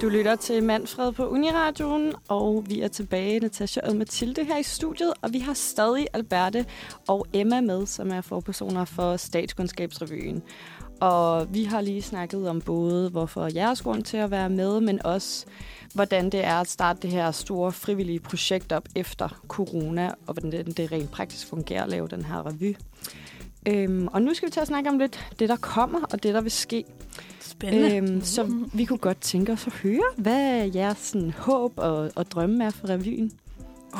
Du 0.00 0.08
lytter 0.08 0.36
til 0.36 0.62
Manfred 0.62 1.12
på 1.12 1.28
Uniradioen, 1.28 2.12
og 2.28 2.64
vi 2.68 2.80
er 2.80 2.88
tilbage, 2.88 3.40
Natasha 3.40 3.80
og 3.80 3.96
Mathilde 3.96 4.44
her 4.44 4.56
i 4.58 4.62
studiet, 4.62 5.12
og 5.22 5.32
vi 5.32 5.38
har 5.38 5.54
stadig 5.54 6.06
Alberte 6.12 6.66
og 7.08 7.26
Emma 7.32 7.60
med, 7.60 7.86
som 7.86 8.10
er 8.10 8.20
forpersoner 8.20 8.84
for 8.84 9.16
Statskundskabsrevyen. 9.16 10.42
Og 11.00 11.54
vi 11.54 11.64
har 11.64 11.80
lige 11.80 12.02
snakket 12.02 12.48
om 12.48 12.60
både, 12.60 13.10
hvorfor 13.10 13.48
jeres 13.54 13.82
grund 13.82 14.02
til 14.02 14.16
at 14.16 14.30
være 14.30 14.50
med, 14.50 14.80
men 14.80 15.06
også, 15.06 15.46
hvordan 15.94 16.30
det 16.30 16.44
er 16.44 16.60
at 16.60 16.68
starte 16.68 17.02
det 17.02 17.10
her 17.10 17.30
store 17.30 17.72
frivillige 17.72 18.20
projekt 18.20 18.72
op 18.72 18.88
efter 18.96 19.42
corona, 19.48 20.08
og 20.26 20.34
hvordan 20.34 20.52
det, 20.52 20.76
det 20.76 20.92
rent 20.92 21.10
praktisk 21.10 21.46
fungerer 21.46 21.82
at 21.82 21.88
lave 21.88 22.08
den 22.08 22.24
her 22.24 22.46
revy. 22.46 22.76
Øhm, 23.68 24.08
og 24.12 24.22
nu 24.22 24.34
skal 24.34 24.46
vi 24.46 24.52
til 24.52 24.60
at 24.60 24.66
snakke 24.66 24.90
om 24.90 24.98
lidt 24.98 25.30
det, 25.38 25.48
der 25.48 25.56
kommer, 25.56 26.00
og 26.12 26.22
det, 26.22 26.34
der 26.34 26.40
vil 26.40 26.50
ske. 26.50 26.84
Spændende. 27.40 27.96
Øhm, 27.96 28.22
så 28.22 28.66
vi 28.72 28.84
kunne 28.84 28.98
godt 28.98 29.20
tænke 29.20 29.52
os 29.52 29.66
at 29.66 29.72
høre, 29.72 30.02
hvad 30.16 30.70
jeres 30.74 30.98
sådan, 30.98 31.30
håb 31.30 31.72
og, 31.76 32.10
og 32.14 32.30
drømme 32.30 32.64
er 32.64 32.70
for 32.70 32.88
revyen. 32.88 33.32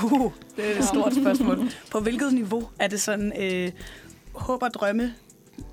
Uh, 0.04 0.32
det 0.56 0.72
er 0.72 0.78
et 0.78 0.84
stort 0.84 1.14
spørgsmål. 1.14 1.58
På 1.90 2.00
hvilket 2.00 2.32
niveau 2.32 2.68
er 2.78 2.86
det 2.86 3.00
sådan 3.00 3.32
øh, 3.42 3.72
håb 4.32 4.62
og 4.62 4.74
drømme 4.74 5.14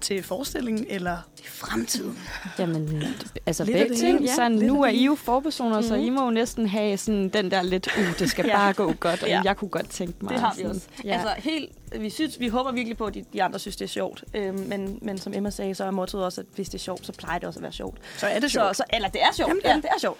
til 0.01 0.23
forestillingen 0.23 0.85
eller 0.89 1.17
i 1.39 1.43
fremtiden? 1.47 2.19
Jamen, 2.59 3.03
altså 3.45 3.63
Lidt 3.63 3.77
begge 3.77 3.89
det 3.89 3.97
ting. 3.97 4.21
ja. 4.21 4.35
Sådan, 4.35 4.51
nu 4.51 4.83
er 4.83 4.87
I 4.87 5.05
jo 5.05 5.15
forpersoner, 5.15 5.75
mm. 5.81 5.87
så 5.87 5.95
I 5.95 6.09
må 6.09 6.23
jo 6.25 6.29
næsten 6.31 6.67
have 6.67 6.97
sådan 6.97 7.29
den 7.29 7.51
der 7.51 7.61
lidt, 7.61 7.87
uh, 7.97 8.19
det 8.19 8.29
skal 8.29 8.45
Ja. 8.49 8.55
bare 8.57 8.73
gå 8.73 8.93
godt, 8.93 9.23
og 9.23 9.29
Ja. 9.29 9.41
jeg 9.43 9.57
kunne 9.57 9.69
godt 9.69 9.89
tænke 9.89 10.13
mig. 10.21 10.29
Det 10.31 10.39
har 10.39 10.53
vi 10.53 10.61
sådan, 10.61 10.75
også. 10.75 10.87
Ja. 11.03 11.07
Ja. 11.09 11.13
Altså, 11.13 11.29
helt, 11.37 11.71
vi, 11.99 12.09
synes, 12.09 12.39
vi 12.39 12.47
håber 12.47 12.71
virkelig 12.71 12.97
på, 12.97 13.05
at 13.05 13.13
de, 13.13 13.25
de 13.33 13.43
andre 13.43 13.59
synes, 13.59 13.75
det 13.75 13.85
er 13.85 13.89
sjovt. 13.89 14.23
Øhm, 14.33 14.59
men, 14.59 14.99
men 15.01 15.17
som 15.17 15.33
Emma 15.35 15.49
sagde, 15.49 15.75
så 15.75 15.83
er 15.83 15.91
mottoet 15.91 16.25
også, 16.25 16.41
at 16.41 16.47
hvis 16.55 16.69
det 16.69 16.75
er 16.75 16.79
sjovt, 16.83 17.05
så 17.05 17.11
plejer 17.13 17.39
det 17.39 17.47
også 17.47 17.59
at 17.59 17.63
være 17.63 17.71
sjovt. 17.71 17.97
Så 18.17 18.27
er 18.27 18.39
det 18.39 18.51
sjovt. 18.51 18.67
Så, 18.67 18.73
så, 18.77 18.83
eller 18.95 19.09
det 19.09 19.21
er 19.21 19.33
sjovt. 19.33 19.49
Jamen, 19.49 19.61
Jamen, 19.65 19.81
det 19.81 19.87
ja, 19.87 19.89
det 19.89 19.95
er 19.95 19.99
sjovt. 19.99 20.19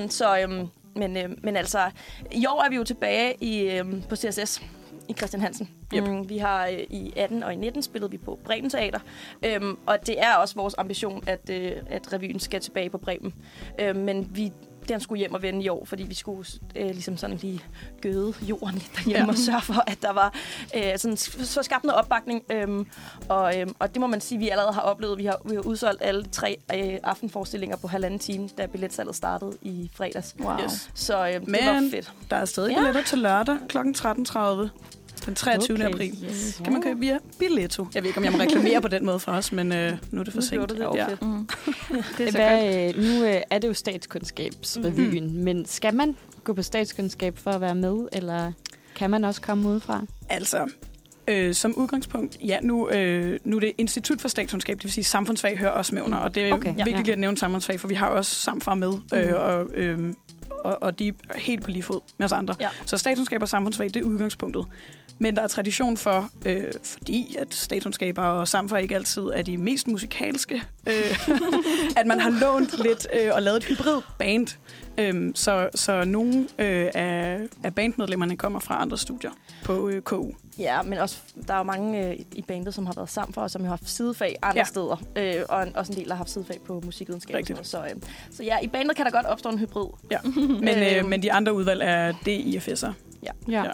Øhm, 0.00 0.10
så, 0.10 0.38
øhm, 0.40 0.66
men, 0.96 1.16
øhm, 1.16 1.38
men 1.42 1.56
altså, 1.56 1.90
i 2.32 2.46
år 2.46 2.62
er 2.62 2.68
vi 2.70 2.76
jo 2.76 2.84
tilbage 2.84 3.34
i, 3.44 3.60
øhm, 3.60 4.02
på 4.08 4.16
CSS 4.16 4.62
i 5.10 5.12
Christian 5.12 5.40
Hansen. 5.42 5.68
Yep. 5.94 6.04
Mm, 6.08 6.28
vi 6.28 6.38
har 6.38 6.66
øh, 6.66 6.78
i 6.78 7.12
18 7.16 7.42
og 7.42 7.52
i 7.52 7.56
19 7.56 7.82
spillet 7.82 8.12
vi 8.12 8.18
på 8.18 8.38
Bremen 8.44 8.70
Teater, 8.70 8.98
øhm, 9.44 9.78
og 9.86 9.98
det 10.06 10.20
er 10.22 10.34
også 10.34 10.54
vores 10.54 10.74
ambition, 10.78 11.24
at, 11.26 11.50
øh, 11.50 11.72
at 11.90 12.12
revyen 12.12 12.40
skal 12.40 12.60
tilbage 12.60 12.90
på 12.90 12.98
Bremen. 12.98 13.34
Øhm, 13.80 13.98
men 13.98 14.28
vi 14.36 14.52
den 14.88 15.00
skulle 15.00 15.18
hjem 15.18 15.34
og 15.34 15.42
vende 15.42 15.64
i 15.64 15.68
år, 15.68 15.84
fordi 15.84 16.02
vi 16.02 16.14
skulle 16.14 16.48
øh, 16.76 16.86
ligesom 16.86 17.16
sådan 17.16 17.36
lige 17.36 17.60
gøde 18.00 18.34
jorden 18.42 18.74
lidt 18.74 18.90
derhjemme 18.96 19.24
Ja. 19.24 19.28
og 19.30 19.36
sørge 19.38 19.60
for, 19.60 19.84
at 19.86 19.98
der 20.02 20.12
var 20.12 20.34
øh, 20.76 20.98
sådan, 20.98 21.16
så 21.16 21.62
skabt 21.62 21.84
noget 21.84 21.98
opbakning. 21.98 22.42
Øhm, 22.52 22.86
og, 23.28 23.58
øhm, 23.60 23.74
og 23.78 23.94
det 23.94 24.00
må 24.00 24.06
man 24.06 24.20
sige, 24.20 24.38
vi 24.38 24.48
allerede 24.48 24.72
har 24.72 24.80
oplevet. 24.80 25.18
Vi 25.18 25.24
har, 25.24 25.40
vi 25.44 25.54
har 25.54 25.62
udsolgt 25.62 26.02
alle 26.02 26.24
tre 26.24 26.56
øh, 26.74 26.98
aftenforestillinger 27.02 27.76
på 27.76 27.88
halvanden 27.88 28.18
time, 28.20 28.48
da 28.58 28.66
billetsalget 28.66 29.16
startede 29.16 29.52
i 29.62 29.90
fredags. 29.94 30.36
Wow. 30.40 30.58
Yes. 30.64 30.90
Så 30.94 31.26
øh, 31.26 31.32
det 31.34 31.48
Men 31.48 31.60
var 31.66 31.88
fedt. 31.90 32.12
der 32.30 32.36
er 32.36 32.44
stadig 32.44 32.70
Ja. 32.70 32.76
billetter 32.78 33.02
til 33.02 33.18
lørdag 33.18 33.56
kl. 33.68 33.78
13.30 33.78 34.68
den 35.26 35.34
23. 35.34 35.74
Okay. 35.74 35.86
april. 35.86 36.14
Kan 36.64 36.72
man 36.72 36.82
købe 36.82 37.00
via 37.00 37.18
Billetto. 37.38 37.86
Jeg 37.94 38.02
ved 38.02 38.08
ikke, 38.10 38.18
om 38.18 38.24
jeg 38.24 38.32
må 38.32 38.38
reklamere 38.38 38.80
på 38.80 38.88
den 38.88 39.06
måde 39.06 39.18
for 39.18 39.32
os, 39.32 39.52
men 39.52 39.72
øh, 39.72 39.92
nu 40.10 40.20
er 40.20 40.24
det 40.24 40.32
for 40.32 40.40
sent. 40.40 40.70
det. 40.70 40.86
Ja. 40.94 41.06
Mm. 41.22 41.48
det 42.18 42.26
er 42.26 42.30
så 42.30 42.38
godt. 42.38 42.60
Hvad, 42.60 42.88
øh, 42.88 43.02
nu 43.04 43.24
øh, 43.24 43.42
er 43.50 43.58
det 43.58 43.68
jo 43.68 43.74
statskundskabsrevyen, 43.74 45.36
mm. 45.36 45.44
men 45.44 45.66
skal 45.66 45.94
man 45.94 46.16
gå 46.44 46.52
på 46.52 46.62
statskundskab 46.62 47.38
for 47.38 47.50
at 47.50 47.60
være 47.60 47.74
med, 47.74 48.08
eller 48.12 48.52
kan 48.94 49.10
man 49.10 49.24
også 49.24 49.40
komme 49.40 49.68
udefra? 49.68 50.02
Altså, 50.28 50.68
øh, 51.28 51.54
som 51.54 51.74
udgangspunkt, 51.76 52.38
ja, 52.44 52.58
nu, 52.62 52.90
øh, 52.90 53.38
nu 53.44 53.56
er 53.56 53.60
det 53.60 53.72
Institut 53.78 54.20
for 54.20 54.28
Statskundskab, 54.28 54.76
det 54.76 54.84
vil 54.84 54.92
sige 54.92 55.04
samfundsfag 55.04 55.58
hører 55.58 55.70
også 55.70 55.94
med 55.94 56.02
under, 56.02 56.18
og 56.18 56.34
det 56.34 56.48
er 56.48 56.54
Okay, 56.54 56.78
ja. 56.78 56.84
vigtigt 56.84 57.06
lige 57.06 57.12
at 57.12 57.18
nævne 57.18 57.38
samfundsfag, 57.38 57.80
for 57.80 57.88
vi 57.88 57.94
har 57.94 58.06
også 58.06 58.34
samfra 58.34 58.74
med, 58.74 58.92
øh, 59.14 59.34
og, 59.34 59.66
øh, 59.74 60.12
og, 60.64 60.82
og 60.82 60.98
de 60.98 61.08
er 61.08 61.38
helt 61.38 61.64
på 61.64 61.70
lige 61.70 61.82
fod 61.82 62.00
med 62.18 62.24
os 62.24 62.32
andre. 62.32 62.54
Ja. 62.60 62.68
Så 62.86 62.96
statskundskab 62.96 63.42
og 63.42 63.48
samfundsfag, 63.48 63.86
det 63.86 63.96
er 63.96 64.02
udgangspunktet. 64.02 64.66
Men 65.22 65.36
der 65.36 65.42
er 65.42 65.46
tradition 65.46 65.96
for, 65.96 66.30
øh, 66.46 66.64
fordi 66.84 67.36
at 67.38 67.54
statskundskaber 67.54 68.22
og 68.22 68.48
samfund 68.48 68.82
ikke 68.82 68.94
altid 68.94 69.22
er 69.22 69.42
de 69.42 69.58
mest 69.58 69.88
musikalske, 69.88 70.62
øh, 70.86 71.28
at 72.00 72.06
man 72.06 72.20
har 72.20 72.30
lånt 72.30 72.82
lidt 72.82 73.06
øh, 73.20 73.30
og 73.34 73.42
lavet 73.42 73.56
et 73.56 73.64
hybrid 73.64 74.00
band. 74.18 74.46
Øh, 75.00 75.32
så, 75.34 75.68
så 75.74 76.04
nogle 76.04 76.40
øh, 76.58 76.88
af, 76.94 77.40
af 77.64 77.74
bandmedlemmerne 77.74 78.36
kommer 78.36 78.60
fra 78.60 78.82
andre 78.82 78.98
studier 78.98 79.30
på 79.64 79.88
øh, 79.88 80.02
KU. 80.02 80.30
Ja, 80.58 80.82
men 80.82 80.98
også, 80.98 81.18
der 81.48 81.54
er 81.54 81.58
jo 81.58 81.64
mange 81.64 82.08
øh, 82.10 82.16
i 82.32 82.42
bandet, 82.42 82.74
som 82.74 82.86
har 82.86 82.92
været 82.96 83.10
sammen 83.10 83.34
for 83.34 83.40
os, 83.40 83.52
som 83.52 83.62
har 83.62 83.68
haft 83.68 83.88
sidefag 83.88 84.36
andre 84.42 84.56
Ja. 84.56 84.60
ja. 84.60 84.64
steder. 84.64 85.02
Øh, 85.16 85.34
og 85.48 85.62
en, 85.62 85.76
også 85.76 85.92
en 85.92 85.98
del, 85.98 86.04
der 86.06 86.10
har 86.14 86.16
haft 86.16 86.30
sidefag 86.30 86.60
på 86.66 86.80
musikvidenskab. 86.84 87.34
og 87.34 87.38
Rigtigt. 87.38 87.66
sådan 87.66 87.80
noget. 87.90 88.02
Så, 88.02 88.06
øh, 88.30 88.34
så 88.36 88.42
ja, 88.42 88.58
i 88.62 88.68
bandet 88.68 88.96
kan 88.96 89.04
der 89.04 89.10
godt 89.12 89.26
opstå 89.26 89.48
en 89.48 89.58
hybrid. 89.58 89.86
Ja. 90.10 90.18
Men, 90.24 90.68
øh, 90.78 90.98
Øhm. 90.98 91.08
men 91.08 91.22
de 91.22 91.32
andre 91.32 91.52
udvalg 91.54 91.80
er 91.84 92.12
DIFS'er. 92.12 92.92
Ja. 93.22 93.30
Ja. 93.48 93.64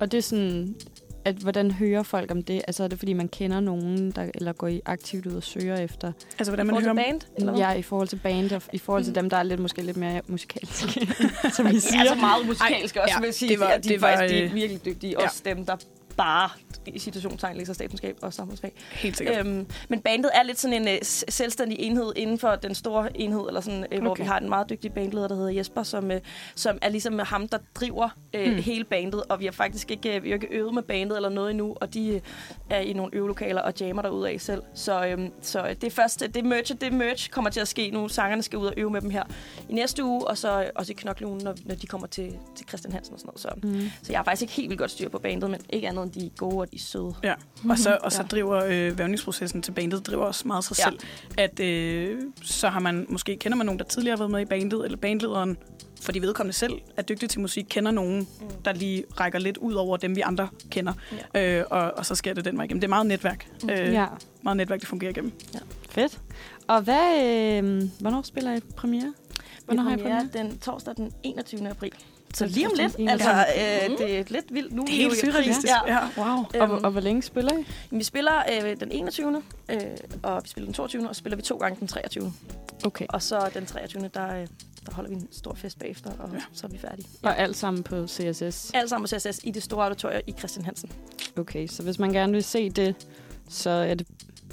Og 0.00 0.12
det 0.12 0.18
er 0.18 0.22
sådan, 0.22 0.74
at 1.24 1.34
hvordan 1.34 1.70
hører 1.70 2.02
folk 2.02 2.30
om 2.30 2.42
det? 2.42 2.62
Altså 2.66 2.84
er 2.84 2.88
det 2.88 2.98
fordi, 2.98 3.12
man 3.12 3.28
kender 3.28 3.60
nogen, 3.60 4.10
der 4.10 4.30
eller 4.34 4.52
går 4.52 4.66
I 4.66 4.80
aktivt 4.86 5.26
ud 5.26 5.32
og 5.32 5.42
søger 5.42 5.76
efter? 5.76 6.12
Altså, 6.38 6.50
hvordan 6.52 6.66
I 6.66 6.70
man 6.70 6.74
hører 6.74 6.82
til 6.82 6.90
om... 6.90 6.96
band, 6.96 7.20
eller 7.36 7.52
hvad? 7.52 7.60
Ja, 7.60 7.72
i 7.72 7.82
forhold 7.82 8.08
til 8.08 8.16
band, 8.22 8.52
og 8.52 8.62
i 8.72 8.78
forhold 8.78 9.04
til 9.04 9.14
dem, 9.14 9.30
der 9.30 9.36
er 9.36 9.42
lidt, 9.42 9.60
måske 9.60 9.82
lidt 9.82 9.96
mere 9.96 10.20
musikalske, 10.26 11.08
som 11.56 11.66
I 11.66 11.70
De 11.70 11.80
siger. 11.80 12.02
er 12.02 12.06
så 12.08 12.14
meget 12.14 12.46
musikalske 12.46 12.98
Ej, 12.98 13.02
også, 13.04 13.14
ja, 13.14 13.20
vil 13.20 13.26
jeg 13.26 13.34
sige. 13.34 13.48
det 13.48 13.60
var- 13.60 13.66
de, 13.66 13.72
er- 13.72 13.78
de, 13.78 13.88
det 13.88 14.00
var, 14.02 14.16
faktisk, 14.16 14.34
de 14.34 14.38
er 14.40 14.44
øh, 14.48 14.54
virkelig 14.54 14.84
dygtige. 14.84 15.14
ja. 15.20 15.24
Også 15.24 15.42
dem, 15.44 15.66
der 15.66 15.76
bare 16.18 16.50
i 16.86 16.98
situationstegn 16.98 17.56
læser 17.56 17.72
statskundskab 17.72 18.16
og 18.22 18.32
samfundsfag. 18.34 18.72
Helt 18.92 19.16
sikkert. 19.16 19.46
Øhm, 19.46 19.66
men 19.88 20.00
bandet 20.00 20.30
er 20.34 20.42
lidt 20.42 20.60
sådan 20.60 20.82
en 20.82 20.88
øh, 20.88 20.98
selvstændig 21.28 21.78
enhed 21.80 22.12
inden 22.16 22.38
for 22.38 22.54
den 22.54 22.74
store 22.74 23.20
enhed, 23.20 23.44
eller 23.48 23.60
sådan, 23.60 23.86
øh, 23.92 24.00
hvor 24.00 24.10
Okay. 24.10 24.22
vi 24.22 24.26
har 24.26 24.38
en 24.38 24.48
meget 24.48 24.70
dygtig 24.70 24.92
bandleder, 24.92 25.28
der 25.28 25.34
hedder 25.34 25.50
Jesper, 25.50 25.82
som, 25.82 26.10
øh, 26.10 26.20
som 26.54 26.78
er 26.82 26.88
ligesom 26.88 27.18
ham, 27.18 27.48
der 27.48 27.58
driver 27.74 28.08
øh, 28.34 28.52
mm. 28.52 28.56
hele 28.62 28.84
bandet. 28.84 29.22
Og 29.28 29.40
vi 29.40 29.44
har 29.44 29.52
faktisk 29.52 29.90
ikke, 29.90 30.16
øh, 30.16 30.22
vi 30.24 30.28
har 30.28 30.34
ikke 30.34 30.46
øvet 30.50 30.74
med 30.74 30.82
bandet 30.82 31.16
eller 31.16 31.28
noget 31.28 31.50
endnu, 31.50 31.76
og 31.80 31.94
de 31.94 32.08
øh, 32.08 32.20
er 32.70 32.80
i 32.80 32.92
nogle 32.92 33.14
øvelokaler 33.14 33.60
og 33.62 33.72
jammer 33.80 34.02
derude 34.02 34.30
af 34.30 34.40
selv. 34.40 34.62
Så, 34.74 35.06
øh, 35.06 35.28
så 35.42 35.62
øh, 35.62 35.68
det 35.68 35.84
er 35.84 35.90
først, 35.90 36.24
det 36.34 36.44
merch, 36.44 36.74
det 36.80 36.92
merch 36.92 37.30
kommer 37.30 37.50
til 37.50 37.60
at 37.60 37.68
ske 37.68 37.90
nu. 37.90 38.08
Sangerne 38.08 38.42
skal 38.42 38.58
ud 38.58 38.66
og 38.66 38.74
øve 38.76 38.90
med 38.90 39.00
dem 39.00 39.10
her 39.10 39.22
i 39.68 39.72
næste 39.72 40.04
uge, 40.04 40.26
og 40.28 40.38
så 40.38 40.62
øh, 40.62 40.66
også 40.74 40.92
i 40.92 40.94
knoklugen, 40.98 41.40
når, 41.44 41.54
når 41.64 41.74
de 41.74 41.86
kommer 41.86 42.06
til, 42.06 42.36
til 42.56 42.68
Christian 42.68 42.92
Hansen 42.92 43.14
og 43.14 43.20
sådan 43.20 43.28
noget. 43.28 43.40
Så, 43.40 43.48
Mm. 43.62 43.90
så 44.02 44.12
jeg 44.12 44.18
har 44.18 44.24
faktisk 44.24 44.42
ikke 44.42 44.52
helt 44.52 44.68
vildt 44.70 44.78
godt 44.78 44.90
styr 44.90 45.08
på 45.08 45.18
bandet, 45.18 45.50
men 45.50 45.60
ikke 45.70 45.88
andet 45.88 46.07
end 46.14 46.20
de 46.20 46.26
er 46.26 46.30
gode 46.36 46.56
og 46.58 46.70
de 46.70 46.76
er 46.76 46.80
søde. 46.80 47.14
Ja, 47.24 47.34
og 47.70 47.78
så, 47.78 47.98
og 48.02 48.12
så 48.12 48.22
Ja. 48.22 48.26
driver 48.28 48.64
øh, 48.68 48.98
vævningsprocessen 48.98 49.62
til 49.62 49.72
bandet 49.72 50.06
driver 50.06 50.24
også 50.24 50.48
meget 50.48 50.64
sig 50.64 50.76
Ja. 50.78 50.84
selv. 50.84 50.98
At 51.38 51.60
øh, 51.60 52.20
så 52.42 52.68
har 52.68 52.80
man, 52.80 53.06
måske 53.08 53.36
kender 53.36 53.56
man 53.56 53.66
nogen, 53.66 53.78
der 53.78 53.84
tidligere 53.84 54.12
har 54.16 54.18
været 54.18 54.30
med 54.30 54.40
i 54.40 54.44
bandet, 54.44 54.84
eller 54.84 54.98
bandlederen, 54.98 55.56
fordi 56.02 56.18
vedkommende 56.18 56.52
selv 56.56 56.72
er 56.96 57.02
dygtig 57.02 57.30
til 57.30 57.40
musik, 57.40 57.66
kender 57.68 57.90
nogen, 57.90 58.18
Mm. 58.40 58.48
der 58.64 58.72
lige 58.72 59.04
rækker 59.20 59.38
lidt 59.38 59.56
ud 59.56 59.72
over 59.74 59.96
dem, 59.96 60.16
vi 60.16 60.20
andre 60.20 60.48
kender. 60.70 60.92
Ja. 61.34 61.58
Øh, 61.58 61.64
og, 61.70 61.92
og 61.96 62.06
så 62.06 62.14
sker 62.14 62.34
det 62.34 62.44
den 62.44 62.56
vej 62.56 62.64
igennem. 62.64 62.80
Det 62.80 62.86
er 62.86 62.88
meget 62.88 63.06
netværk. 63.06 63.46
Mm. 63.62 63.70
Øh, 63.70 63.92
Ja, 63.92 64.06
Meget 64.42 64.56
netværk, 64.56 64.80
det 64.80 64.88
fungerer 64.88 65.10
igennem. 65.10 65.32
fedt. 65.90 66.20
Og 66.68 66.82
hvad, 66.82 67.24
øh, 67.24 67.82
hvornår 68.00 68.22
spiller 68.22 68.56
I 68.56 68.60
premiere? 68.76 69.12
Hvornår 69.64 69.82
har 69.82 69.90
I 69.92 69.96
premiere? 69.96 70.28
den 70.32 70.58
torsdag 70.58 70.96
den 70.96 71.12
21. 71.22 71.68
april. 71.70 71.92
Så 72.34 72.46
lige 72.46 72.66
om 72.66 72.72
lidt. 72.76 72.96
21.. 72.98 73.10
Altså, 73.10 73.30
øh, 73.90 73.98
det 73.98 74.18
er 74.18 74.24
lidt 74.28 74.54
vildt. 74.54 74.72
Nu 74.72 74.82
Det 74.82 74.90
er 74.90 74.96
helt 74.96 75.16
surrealistisk. 75.20 75.66
Ja. 75.86 75.92
Ja. 75.94 76.08
Wow. 76.16 76.26
Og, 76.26 76.50
Øhm, 76.54 76.84
og 76.84 76.90
hvor 76.90 77.00
længe 77.00 77.22
spiller 77.22 77.58
I? 77.58 77.64
vi 77.90 78.02
spiller 78.04 78.32
øh, 78.64 78.76
den 78.80 78.92
21. 78.92 79.42
Øh, 79.68 79.80
og 80.22 80.40
vi 80.44 80.48
spiller 80.48 80.66
den 80.66 80.74
22. 80.74 81.08
og 81.08 81.16
spiller 81.16 81.36
vi 81.36 81.42
to 81.42 81.56
gange 81.56 81.76
den 81.80 81.88
23. 81.88 82.32
Okay. 82.84 83.06
Og 83.08 83.22
så 83.22 83.50
den 83.54 83.66
23. 83.66 84.10
der, 84.14 84.40
øh, 84.40 84.46
der 84.86 84.92
holder 84.94 85.10
vi 85.10 85.16
en 85.16 85.28
stor 85.32 85.54
fest 85.54 85.78
bagefter, 85.78 86.10
og 86.18 86.28
Ja. 86.28 86.34
ja. 86.34 86.42
så 86.52 86.66
er 86.66 86.70
vi 86.70 86.78
færdige. 86.78 87.08
Og 87.22 87.38
alt 87.38 87.56
sammen 87.56 87.82
på 87.82 88.06
CSS? 88.06 88.70
Alt 88.74 88.90
sammen 88.90 89.08
på 89.08 89.18
CSS 89.18 89.40
i 89.44 89.50
det 89.50 89.62
store 89.62 89.84
auditorium 89.84 90.22
i 90.26 90.32
Christian 90.32 90.64
Hansen. 90.64 90.90
Okay, 91.38 91.66
så 91.66 91.82
hvis 91.82 91.98
man 91.98 92.12
gerne 92.12 92.32
vil 92.32 92.44
se 92.44 92.70
det, 92.70 92.94
så 93.48 93.70
er 93.70 93.94
det 93.94 94.06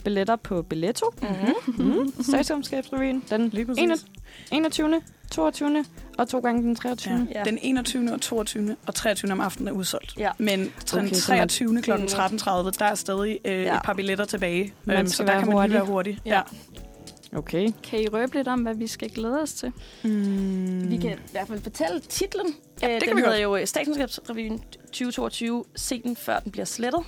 billetter 0.05 0.35
på 0.35 0.61
Billetto. 0.61 1.05
Mm-hmm. 1.21 1.85
Mm. 1.85 2.13
Statskundskabsrevyen. 2.23 3.23
Den 3.29 3.49
Lige 3.49 3.65
præcis. 3.65 3.83
21. 3.83 4.09
21. 4.51 5.01
22. 5.31 5.85
og 6.17 6.27
to 6.27 6.39
gange 6.39 6.61
den 6.61 6.75
23. 6.75 7.27
Ja. 7.31 7.39
Ja. 7.39 7.43
Den 7.43 7.59
21. 7.61 8.13
og 8.13 8.21
22. 8.21 8.75
og 8.87 8.95
23. 8.95 9.31
om 9.31 9.41
aftenen 9.41 9.67
er 9.67 9.71
udsolgt. 9.71 10.13
Ja. 10.17 10.31
Men 10.37 10.59
den 10.59 10.69
Okay, 10.99 11.13
så 11.13 11.31
man- 11.31 11.39
23. 11.49 11.81
kl. 11.81 11.91
13.30, 11.91 11.97
der 12.79 12.85
er 12.85 12.95
stadig 12.95 13.39
øh, 13.45 13.61
Ja. 13.63 13.75
et 13.75 13.81
par 13.83 13.93
billetter 13.93 14.25
tilbage. 14.25 14.73
Man 14.83 14.97
Øhm, 14.97 15.07
så 15.07 15.23
der 15.23 15.29
kan 15.39 15.47
man 15.47 15.51
hurtig. 15.55 15.69
lige 15.69 15.79
være 15.79 15.85
hurtig. 15.87 16.19
Ja. 16.25 16.41
Okay. 17.35 17.71
Kan 17.83 18.01
I 18.01 18.07
røbe 18.07 18.35
lidt 18.35 18.47
om, 18.47 18.59
hvad 18.61 18.75
vi 18.75 18.87
skal 18.87 19.09
glæde 19.09 19.41
os 19.41 19.53
til? 19.53 19.71
Mm. 20.03 20.89
Vi 20.89 20.97
kan 20.97 21.11
i 21.11 21.31
hvert 21.31 21.47
fald 21.47 21.61
fortælle 21.61 21.99
titlen. 21.99 22.45
Ja, 22.81 22.87
det 22.93 23.01
den 23.01 23.07
kan 23.07 23.17
vi 23.17 23.21
hedder 23.21 23.33
godt. 23.33 23.43
jo 23.43 23.55
øh, 23.55 23.67
Statskundskabsrevyen 23.67 24.59
2022. 24.85 25.65
Se 25.75 26.01
den, 26.01 26.15
før 26.15 26.39
den 26.39 26.51
bliver 26.51 26.65
slettet. 26.65 27.01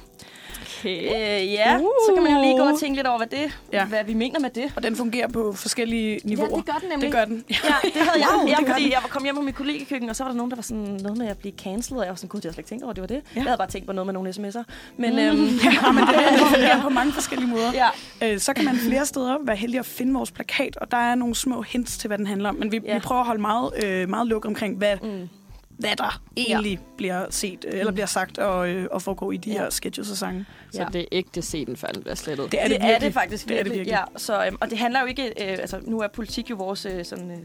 Okay. 0.80 0.98
Øh, 1.00 1.54
ja, 1.54 1.76
uh. 1.78 1.82
så 1.82 2.12
kan 2.16 2.24
man 2.24 2.34
jo 2.34 2.42
lige 2.42 2.58
gå 2.58 2.64
og 2.64 2.80
tænke 2.80 2.96
lidt 2.96 3.08
over, 3.08 3.18
hvad, 3.18 3.28
det, 3.28 3.58
Ja. 3.74 3.78
ja. 3.78 3.86
hvad 3.86 4.04
vi 4.04 4.14
mener 4.14 4.40
med 4.40 4.50
det. 4.50 4.72
Og 4.76 4.84
den 4.84 4.96
fungerer 4.96 5.28
på 5.28 5.54
forskellige 5.54 6.20
niveauer. 6.24 6.50
Ja, 6.50 6.56
det 6.58 6.66
gør 6.66 6.74
den 6.82 6.90
nemlig. 6.90 7.06
Det 7.08 7.12
gør 7.16 7.26
den. 7.26 7.44
Ja, 7.50 7.56
det 7.84 8.02
havde 8.02 8.20
jeg. 8.20 8.28
Wow, 8.38 8.48
ja, 8.48 8.56
det 8.60 8.68
fordi 8.68 8.84
den. 8.84 8.92
jeg 8.92 9.00
var 9.02 9.10
kom 9.10 9.24
hjem 9.24 9.36
på 9.36 9.42
mit 9.42 9.56
kollegekøkken, 9.56 10.10
og 10.10 10.16
så 10.16 10.24
var 10.24 10.32
der 10.32 10.38
nogen, 10.38 10.52
der 10.52 10.56
var 10.58 10.62
sådan 10.64 10.84
noget 11.04 11.18
med 11.18 11.28
at 11.28 11.38
blive 11.38 11.54
cancelled, 11.64 12.00
og 12.00 12.06
jeg 12.06 12.12
var 12.12 12.16
sådan, 12.16 12.28
gud, 12.28 12.42
det 12.42 12.46
har 12.46 12.50
jeg 12.50 12.54
slet 12.54 12.60
ikke 12.60 12.70
tænkt 12.70 12.84
over, 12.84 12.94
det 12.94 13.02
var 13.02 13.08
det. 13.08 13.16
Ja. 13.16 13.22
Jeg 13.36 13.44
havde 13.44 13.58
bare 13.58 13.68
tænkt 13.68 13.88
på 13.88 13.94
noget 13.94 14.06
med 14.06 14.14
nogle 14.14 14.30
sms'er. 14.30 14.64
Men, 14.98 15.12
mm. 15.14 15.20
øhm, 15.26 15.38
Ja, 15.64 15.92
men 15.92 16.04
det, 16.04 16.16
det 16.32 16.40
fungerer 16.54 16.82
på 16.82 16.90
mange 16.90 17.14
forskellige 17.14 17.50
måder. 17.50 17.72
Ja. 17.74 17.88
Øh, 18.34 18.40
så 18.40 18.54
kan 18.54 18.66
man 18.66 18.76
flere 18.76 19.06
steder 19.06 19.38
være 19.46 19.56
heldig 19.56 19.80
at 19.80 19.86
finde 19.86 20.14
vores 20.14 20.32
plakat, 20.32 20.78
og 20.78 20.92
der 20.92 20.98
er 20.98 21.16
nogle 21.16 21.36
små 21.36 21.62
hints 21.62 21.98
til, 21.98 22.08
hvad 22.08 22.18
den 22.18 22.28
handler 22.28 22.50
om. 22.50 22.56
Men 22.56 22.72
vi, 22.72 22.82
Ja. 22.86 22.94
vi 22.94 23.00
prøver 23.00 23.22
at 23.22 23.28
holde 23.28 23.42
meget, 23.42 23.72
øh, 23.86 24.10
meget 24.10 24.28
lukket 24.28 24.50
omkring, 24.50 24.78
hvad, 24.78 24.96
mm. 25.04 25.30
Hvad 25.78 25.96
der 25.98 26.22
egentlig 26.38 26.72
ja. 26.72 26.78
bliver 26.98 27.26
set, 27.30 27.66
øh, 27.74 27.80
eller 27.80 27.92
bliver 27.92 28.06
sagt 28.06 28.38
og, 28.38 28.70
øh, 28.70 28.88
og 28.92 29.02
foregår 29.02 29.32
i 29.32 29.38
de 29.38 29.52
Ja. 29.52 29.58
her 29.58 29.70
sketches 29.70 30.12
og 30.12 30.18
sange. 30.18 30.46
Så 30.86 30.90
det 30.94 31.02
er 31.02 31.06
ikke 31.12 31.30
det 31.36 31.44
se 31.44 31.66
den, 31.66 31.78
før 31.78 31.88
den 31.88 32.02
bliver 32.02 32.16
slettet. 32.16 32.52
Det 32.52 32.64
er 32.64 32.68
det, 32.68 32.82
det 32.82 32.90
er 32.96 33.00
det 33.00 33.14
faktisk 33.14 33.48
Det 33.50 33.60
er 33.60 33.64
det 33.64 33.72
virkelig. 33.74 33.92
Ja, 33.92 34.04
så, 34.18 34.46
øhm, 34.46 34.58
og 34.60 34.70
det 34.70 34.78
handler 34.78 35.00
jo 35.02 35.06
ikke... 35.08 35.24
Øh, 35.28 35.32
altså, 35.60 35.80
nu 35.84 36.00
er 36.00 36.08
politik 36.08 36.50
jo 36.50 36.56
vores 36.56 36.86
øh, 36.86 37.06
sådan, 37.06 37.32
øh, 37.32 37.38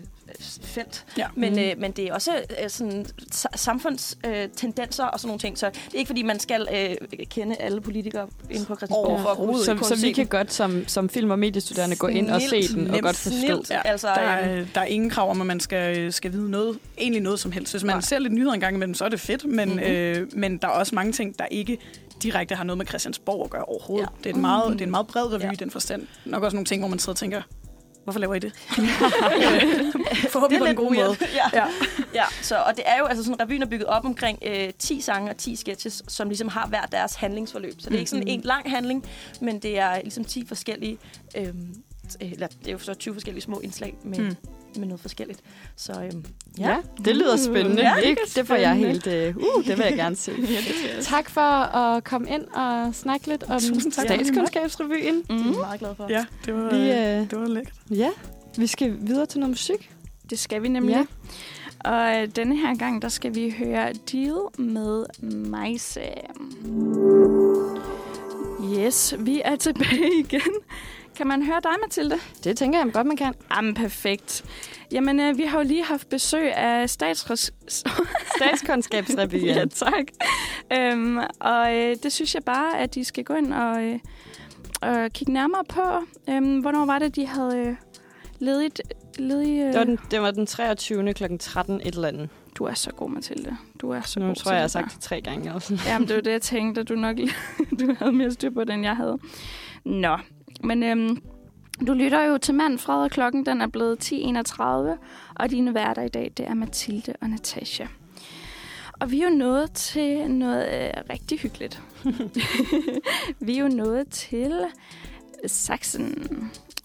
felt. 0.63 1.05
Ja. 1.19 1.27
Men, 1.35 1.53
Mm. 1.53 1.59
øh, 1.59 1.75
men 1.79 1.93
det 1.93 2.05
er 2.09 2.15
også 2.15 2.31
øh, 2.63 2.69
sådan, 2.71 3.07
sa- 3.35 3.57
samfundstendenser 3.57 4.43
øh, 4.45 4.49
tendenser 4.57 5.05
og 5.05 5.21
sådan 5.21 5.29
nogle 5.29 5.41
ting. 5.41 5.59
Så 5.59 5.67
det 5.71 5.95
er 5.95 5.99
ikke, 5.99 6.09
fordi 6.09 6.23
man 6.23 6.41
skal 6.41 6.69
øh, 6.75 7.25
kende 7.31 7.57
alle 7.57 7.81
politikere 7.81 8.29
inde 8.51 8.65
på 8.67 8.77
Christiansborg 8.77 9.21
for 9.21 9.29
at 9.51 9.57
så, 9.81 9.89
så 9.89 10.01
se 10.01 10.07
vi 10.07 10.13
kan 10.13 10.27
godt 10.27 10.53
som, 10.53 10.85
som 10.89 11.09
film- 11.09 11.31
og 11.31 11.39
mediestuderende 11.39 11.97
gå 11.97 12.07
ind 12.07 12.31
og 12.31 12.43
se 12.43 12.69
den 12.69 12.91
og 12.91 13.01
godt 13.01 13.17
forstå. 13.17 13.39
snilt. 13.39 13.71
Ja, 13.71 13.81
Altså, 13.85 14.07
der, 14.07 14.41
øhm, 14.43 14.61
er, 14.61 14.65
der 14.75 14.81
er 14.81 14.85
ingen 14.85 15.11
krav 15.11 15.31
om, 15.31 15.41
at 15.41 15.47
man 15.47 15.61
skal, 15.61 16.13
skal 16.13 16.33
vide 16.33 16.51
noget, 16.51 16.79
egentlig 16.99 17.23
noget 17.23 17.41
som 17.41 17.53
helst. 17.53 17.73
Hvis 17.73 17.85
man 17.85 17.95
Nej. 17.95 18.01
ser 18.01 18.19
lidt 18.19 18.33
nyheder 18.33 18.53
en 18.55 18.61
gang 18.61 18.77
imellem, 18.77 18.95
så 18.95 19.05
er 19.05 19.09
det 19.09 19.21
fedt, 19.21 19.45
men, 19.45 19.69
Mhm. 19.69 19.77
mm-hmm. 19.79 19.93
øh, 19.93 20.27
men 20.33 20.57
der 20.59 20.67
er 20.69 20.73
også 20.73 20.95
mange 20.95 21.13
ting, 21.13 21.39
der 21.39 21.45
ikke 21.51 21.79
direkte 22.23 22.55
har 22.55 22.65
noget 22.65 22.79
med 22.79 22.87
Christiansborg 22.87 23.45
at 23.45 23.51
gøre 23.51 23.65
overhovedet. 23.65 24.09
Ja. 24.13 24.19
Det, 24.25 24.31
er 24.31 24.35
en 24.35 24.41
meget, 24.41 24.69
Mhm. 24.69 24.79
det 24.79 24.85
er 24.85 24.87
en 24.87 24.91
meget 24.91 25.07
bred 25.07 25.33
revy 25.33 25.43
Ja. 25.43 25.51
i 25.53 25.57
den 25.57 25.71
forstand. 25.71 26.07
Nok 26.25 26.43
også 26.43 26.57
nogle 26.57 26.65
ting, 26.67 26.81
hvor 26.83 26.89
man 26.89 26.99
sidder 26.99 27.13
og 27.13 27.17
tænker, 27.17 27.43
hvorfor 28.05 28.21
laver 28.21 28.35
I 28.35 28.39
det? 28.39 28.53
det 28.77 28.89
Forhåbentlig 30.33 30.59
på 30.59 30.65
en 30.65 30.69
lidt 30.71 30.77
god 30.77 30.95
måde. 30.95 31.17
ja. 31.35 31.61
Ja. 31.61 31.67
ja, 32.15 32.25
så, 32.43 32.57
og 32.57 32.77
det 32.77 32.85
er 32.87 32.99
jo, 32.99 33.05
altså 33.05 33.25
sådan, 33.25 33.41
revyen 33.41 33.63
er 33.63 33.67
bygget 33.67 33.87
op 33.87 34.05
omkring 34.05 34.39
øh, 34.47 34.71
10 34.79 35.01
sange 35.01 35.31
og 35.31 35.37
10 35.37 35.57
sketches, 35.57 36.03
som 36.09 36.29
ligesom 36.29 36.49
har 36.49 36.67
hver 36.67 36.83
deres 36.87 37.15
handlingsforløb. 37.15 37.75
Så 37.81 37.89
det 37.91 37.95
er 37.95 37.99
ikke 37.99 38.11
sådan 38.11 38.25
Mhm. 38.25 38.29
en 38.35 38.41
lang 38.41 38.71
handling, 38.71 39.05
men 39.41 39.59
det 39.59 39.79
er 39.79 40.01
ligesom 40.03 40.25
10 40.25 40.47
forskellige, 40.47 40.99
øh, 41.37 41.49
eller 42.21 42.47
det 42.47 42.69
er 42.69 42.73
jo 42.73 42.79
så 42.79 42.95
20 42.95 43.15
forskellige 43.15 43.43
små 43.43 43.61
indslag 43.61 43.95
med, 44.05 44.19
Mm. 44.19 44.37
Med 44.77 44.87
noget 44.87 45.01
forskelligt. 45.01 45.41
Så 45.77 45.93
øhm, 45.93 46.25
Ja, 46.59 46.69
ja, 46.71 46.77
det 47.05 47.17
lyder 47.17 47.37
spændende. 47.37 47.83
Ja, 47.83 47.95
Ja, 47.95 48.09
det 48.09 48.19
det, 48.27 48.37
det 48.37 48.47
får 48.47 48.55
jeg 48.55 48.75
helt... 48.75 49.07
Uh, 49.07 49.13
uh, 49.37 49.65
det 49.67 49.79
vil 49.79 49.85
jeg 49.89 49.97
gerne 49.97 50.17
se. 50.17 50.33
tak 51.03 51.31
for 51.31 51.41
at 51.77 52.05
komme 52.05 52.29
ind 52.31 52.45
og 52.45 52.95
snakke 52.95 53.27
lidt 53.29 53.43
om 53.49 53.61
statskundskabsrevyen. 53.91 55.15
det 55.15 55.25
er 55.31 55.35
Mm. 55.35 55.45
jeg 55.51 55.53
meget 55.59 55.81
glad 55.81 55.95
for. 55.97 56.07
Ja, 56.11 56.25
det 56.47 56.55
var, 56.55 56.71
Vi, 56.75 56.91
øh, 56.91 57.21
øh, 57.21 57.31
det 57.31 57.39
var 57.41 57.47
lækkert. 57.49 57.75
Ja, 57.91 58.09
vi 58.59 58.67
skal 58.67 58.97
videre 59.01 59.27
til 59.27 59.41
noget 59.41 59.51
musik. 59.51 59.91
Det 60.31 60.39
skal 60.39 60.63
vi 60.63 60.69
nemlig. 60.69 60.93
Ja. 60.93 60.99
Ja. 60.99 61.91
Og 61.91 62.23
øh, 62.23 62.29
denne 62.37 62.57
her 62.57 62.75
gang, 62.77 63.03
der 63.03 63.09
skal 63.09 63.35
vi 63.35 63.55
høre 63.59 63.93
Deal 64.13 64.39
med 64.59 65.05
Majse. 65.23 66.01
Yes, 68.79 69.15
vi 69.19 69.43
er 69.45 69.57
tilbage 69.57 70.19
igen. 70.25 70.41
Kan 71.17 71.27
man 71.27 71.43
høre 71.43 71.61
dig, 71.63 71.73
Mathilde? 71.83 72.15
Det 72.45 72.57
tænker 72.57 72.79
jeg 72.79 72.93
godt, 72.93 73.07
man 73.07 73.17
kan. 73.17 73.35
Jamen, 73.57 73.75
perfekt. 73.75 74.45
Jamen, 74.93 75.21
øh, 75.21 75.39
vi 75.39 75.43
har 75.43 75.59
jo 75.59 75.65
lige 75.65 75.85
haft 75.85 76.09
besøg 76.09 76.55
af 76.55 76.91
statsres... 76.91 77.53
Statskundskabsrevyen. 78.37 79.47
ja, 79.47 79.65
tak. 79.65 80.05
Øhm, 80.73 81.19
og 81.41 81.75
øh, 81.75 81.97
det 82.03 82.13
synes 82.13 82.35
jeg 82.35 82.45
bare, 82.45 82.79
at 82.79 82.95
de 82.95 83.05
skal 83.05 83.25
gå 83.25 83.35
ind 83.35 83.55
og, 83.55 83.83
øh, 83.83 83.99
og 84.83 85.13
kigge 85.13 85.33
nærmere 85.33 85.65
på. 85.69 85.83
Øhm, 86.31 86.59
hvornår 86.61 86.87
var 86.87 86.99
det, 86.99 87.17
de 87.17 87.27
havde 87.27 87.59
øh, 87.59 87.75
ledigt... 88.39 88.83
ledig, 89.19 89.61
øh... 89.61 89.67
Det 89.67 89.79
var 89.79 89.85
den, 89.85 89.99
det 90.11 90.23
var 90.23 90.31
den 90.31 90.47
23. 90.47 91.15
kl. 91.15 91.25
13 91.41 91.81
et 91.81 91.95
eller 91.95 92.09
andet. 92.09 92.29
Du 92.55 92.65
er 92.65 92.75
så 92.75 92.91
god, 92.91 93.11
Mathilde. 93.11 93.57
Du 93.81 93.91
er 93.91 94.01
så 94.01 94.21
Nu 94.21 94.27
god 94.27 94.35
tror 94.35 94.51
jeg, 94.51 94.57
jeg 94.57 94.63
har 94.63 94.69
sagt 94.69 94.93
det 94.93 95.01
tre 95.01 95.21
gange. 95.21 95.51
Der. 95.51 95.83
Jamen, 95.87 96.09
det 96.09 96.17
var 96.17 96.23
det, 96.23 96.31
jeg 96.31 96.43
tænkte, 96.43 96.83
du 96.83 96.95
nok 96.95 97.17
du 97.81 97.95
havde 97.99 98.13
mere 98.13 98.31
styr 98.31 98.51
på, 98.51 98.65
den 98.65 98.85
jeg 98.85 98.97
havde. 98.97 99.19
Nå, 99.85 100.17
men 100.63 100.83
øhm, 100.83 101.23
du 101.87 101.93
lytter 101.93 102.23
jo 102.23 102.39
til 102.39 102.55
Manfred, 102.55 103.03
og 103.03 103.11
klokken 103.11 103.47
den 103.47 103.61
er 103.61 103.67
blevet 103.67 104.13
10.31, 104.13 104.65
og 105.35 105.51
dine 105.51 105.75
værter 105.75 106.03
i 106.03 106.09
dag, 106.09 106.33
det 106.37 106.49
er 106.49 106.55
Mathilde 106.55 107.15
og 107.21 107.31
Natasha. 107.31 107.87
Og 109.01 109.11
vi 109.11 109.21
er 109.21 109.31
jo 109.31 109.37
nået 109.37 109.73
til 109.73 110.31
noget 110.31 110.69
øh, 110.75 111.03
rigtig 111.11 111.39
hyggeligt. 111.39 111.83
vi 113.47 113.57
er 113.57 113.61
jo 113.61 113.69
nået 113.69 114.09
til 114.09 114.65
Saxen. 115.47 116.29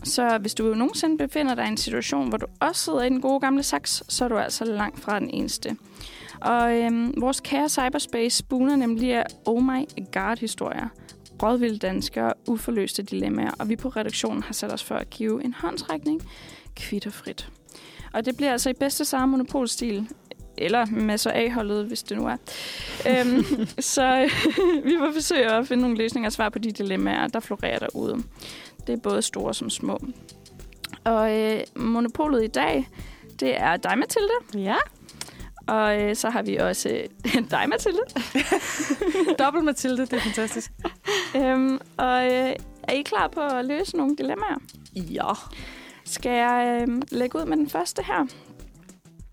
Så 0.03 0.38
hvis 0.38 0.53
du 0.53 0.63
nogensinde 0.63 1.17
befinder 1.17 1.55
dig 1.55 1.65
i 1.65 1.67
en 1.67 1.78
situation, 1.78 2.30
hvor 2.30 2.38
du 2.38 2.45
også 2.59 2.84
sidder 2.84 3.03
i 3.03 3.09
den 3.09 3.21
gode 3.21 3.39
gamle 3.39 3.63
sax, 3.63 4.01
så 4.09 4.25
er 4.25 4.30
du 4.30 4.38
altså 4.38 4.65
langt 4.65 4.99
fra 4.99 5.19
den 5.19 5.30
eneste. 5.30 5.78
Og 6.41 6.78
øhm, 6.78 7.13
vores 7.17 7.39
kære 7.39 7.69
cyberspace 7.69 8.38
spuner 8.38 8.75
nemlig 8.75 9.13
af 9.13 9.23
oh 9.45 9.63
my 9.63 9.86
god-historier, 10.13 10.88
rådvilde 11.43 11.77
danskere 11.77 12.33
uforløste 12.47 13.03
dilemmaer, 13.03 13.51
og 13.59 13.69
vi 13.69 13.75
på 13.75 13.89
redaktionen 13.89 14.43
har 14.43 14.53
sat 14.53 14.73
os 14.73 14.83
for 14.83 14.95
at 14.95 15.09
give 15.09 15.43
en 15.43 15.53
håndsrækning 15.53 16.29
kvitterfrit. 16.75 17.49
Og 18.13 18.25
det 18.25 18.38
bliver 18.38 18.51
altså 18.51 18.69
i 18.69 18.73
bedste 18.73 19.05
samme 19.05 19.31
monopolstil, 19.31 20.09
eller 20.57 20.85
masser 20.85 21.31
af 21.31 21.51
holdet, 21.51 21.85
hvis 21.85 22.03
det 22.03 22.17
nu 22.17 22.27
er. 22.27 22.38
øhm, 23.09 23.67
så 23.93 24.29
vi 24.85 24.95
vil 24.95 25.13
forsøge 25.13 25.51
at 25.51 25.67
finde 25.67 25.81
nogle 25.81 25.97
løsninger 25.97 26.29
og 26.29 26.33
svar 26.33 26.49
på 26.49 26.59
de 26.59 26.71
dilemmaer, 26.71 27.27
der 27.27 27.39
florerer 27.39 27.79
derude. 27.79 28.23
Det 28.88 28.93
er 28.93 28.97
både 28.97 29.21
store 29.21 29.53
som 29.53 29.69
små. 29.69 29.99
Og 31.03 31.39
øh, 31.39 31.59
monopolet 31.75 32.43
i 32.43 32.47
dag, 32.47 32.89
det 33.39 33.61
er 33.61 33.77
dig, 33.77 33.97
Mathilde. 33.97 34.63
Ja. 34.63 34.75
Og 35.68 36.01
øh, 36.01 36.15
så 36.15 36.30
har 36.30 36.41
vi 36.41 36.55
også 36.55 36.89
øh, 36.89 37.34
dig, 37.51 37.70
Mathilde. 37.70 38.01
Dobbelt 39.43 39.65
Mathilde, 39.65 40.01
det 40.01 40.13
er 40.13 40.20
fantastisk. 40.20 40.72
øhm, 41.38 41.80
og 41.97 42.26
øh, 42.26 42.53
er 42.84 42.93
I 42.93 43.01
klar 43.01 43.28
på 43.28 43.39
at 43.39 43.65
løse 43.65 43.97
nogle 43.97 44.15
dilemmaer? 44.15 44.61
Ja. 44.95 45.34
Skal 46.05 46.32
jeg 46.32 46.86
øh, 46.88 47.01
lægge 47.11 47.39
ud 47.39 47.45
med 47.45 47.57
den 47.57 47.70
første 47.70 48.03
her? 48.03 48.28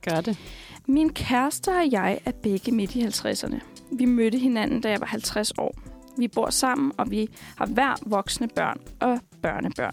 Gør 0.03 0.20
det. 0.20 0.39
Min 0.87 1.12
kæreste 1.12 1.68
og 1.68 1.93
jeg 1.93 2.18
er 2.24 2.32
begge 2.43 2.72
midt 2.72 2.95
i 2.95 3.05
50'erne. 3.05 3.61
Vi 3.93 4.05
mødte 4.05 4.39
hinanden, 4.39 4.80
da 4.80 4.91
jeg 4.91 5.01
var 5.01 5.07
50 5.07 5.53
år. 5.59 5.74
Vi 6.18 6.28
bor 6.28 6.51
sammen, 6.51 6.93
og 6.99 7.11
vi 7.11 7.28
har 7.57 7.66
hver 7.66 7.95
voksne 8.07 8.49
børn 8.49 8.80
og 9.01 9.20
børnebørn. 9.43 9.93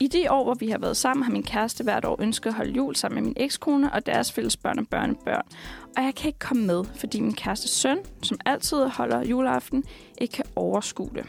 I 0.00 0.08
de 0.08 0.30
år, 0.30 0.44
hvor 0.44 0.54
vi 0.54 0.68
har 0.68 0.78
været 0.78 0.96
sammen, 0.96 1.24
har 1.24 1.32
min 1.32 1.42
kæreste 1.42 1.84
hvert 1.84 2.04
år 2.04 2.16
ønsket 2.22 2.50
at 2.50 2.54
holde 2.54 2.72
jul 2.72 2.96
sammen 2.96 3.14
med 3.14 3.22
min 3.22 3.34
ekskone 3.36 3.92
og 3.92 4.06
deres 4.06 4.32
fælles 4.32 4.56
børn 4.56 4.78
og 4.78 4.86
børnebørn. 4.88 5.46
Og 5.96 6.02
jeg 6.02 6.14
kan 6.14 6.28
ikke 6.28 6.38
komme 6.38 6.66
med, 6.66 6.84
fordi 6.96 7.20
min 7.20 7.34
kærestes 7.34 7.70
søn, 7.70 7.98
som 8.22 8.38
altid 8.46 8.88
holder 8.88 9.24
juleaften, 9.24 9.84
ikke 10.18 10.32
kan 10.32 10.44
overskue 10.56 11.10
det. 11.14 11.26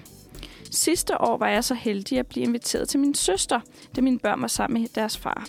Sidste 0.72 1.22
år 1.22 1.38
var 1.38 1.48
jeg 1.48 1.64
så 1.64 1.74
heldig 1.74 2.20
at 2.20 2.28
blive 2.28 2.44
inviteret 2.44 2.90
til 2.90 3.00
min 3.00 3.14
søster, 3.14 3.60
da 3.96 4.02
mine 4.02 4.20
børn 4.20 4.42
var 4.42 4.48
sammen 4.48 4.82
med 4.82 4.90
deres 4.96 5.18
far. 5.18 5.48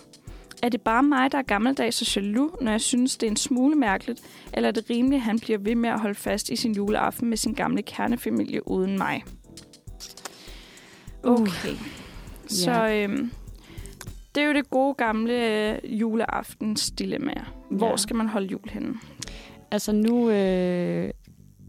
Er 0.63 0.69
det 0.69 0.81
bare 0.81 1.03
mig, 1.03 1.31
der 1.31 1.37
er 1.37 1.41
gammeldags 1.41 2.01
og 2.01 2.15
jaloux, 2.15 2.61
når 2.61 2.71
jeg 2.71 2.81
synes, 2.81 3.17
det 3.17 3.27
er 3.27 3.31
en 3.31 3.37
smule 3.37 3.75
mærkeligt, 3.75 4.21
eller 4.53 4.67
er 4.67 4.71
det 4.71 4.89
rimeligt, 4.89 5.19
at 5.19 5.23
han 5.23 5.39
bliver 5.39 5.59
ved 5.59 5.75
med 5.75 5.89
at 5.89 5.99
holde 5.99 6.15
fast 6.15 6.49
i 6.49 6.55
sin 6.55 6.75
juleaften 6.75 7.29
med 7.29 7.37
sin 7.37 7.53
gamle 7.53 7.81
kernefamilie 7.81 8.67
uden 8.67 8.97
mig? 8.97 9.23
Okay. 11.23 11.71
Uh. 11.71 12.04
Så 12.47 12.87
øhm, 12.89 13.31
det 14.35 14.43
er 14.43 14.47
jo 14.47 14.53
det 14.53 14.69
gode 14.69 14.93
gamle 14.93 15.33
øh, 15.71 16.01
juleaftens 16.01 16.91
dilemmaer. 16.91 17.53
Hvor 17.71 17.89
Ja. 17.89 17.97
skal 17.97 18.15
man 18.15 18.27
holde 18.27 18.47
jul 18.47 18.69
henne? 18.69 18.93
Altså 19.71 19.91
nu 19.91 20.29
øh, 20.29 21.09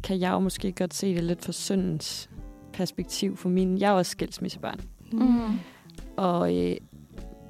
kan 0.02 0.20
jeg 0.20 0.30
jo 0.32 0.38
måske 0.38 0.72
godt 0.72 0.94
se 0.94 1.14
det 1.14 1.24
lidt 1.24 1.44
fra 1.44 1.52
søndens 1.52 2.30
perspektiv 2.72 3.36
for 3.36 3.48
min. 3.48 3.78
Jeg 3.78 3.88
er 3.88 3.92
også 3.92 4.10
skilsmissebarn. 4.10 4.80
Mm. 5.12 5.58
Og 6.16 6.56
øh, 6.56 6.76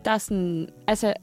der 0.04 0.10
er 0.10 0.18
sådan, 0.18 0.68
altså, 0.86 1.14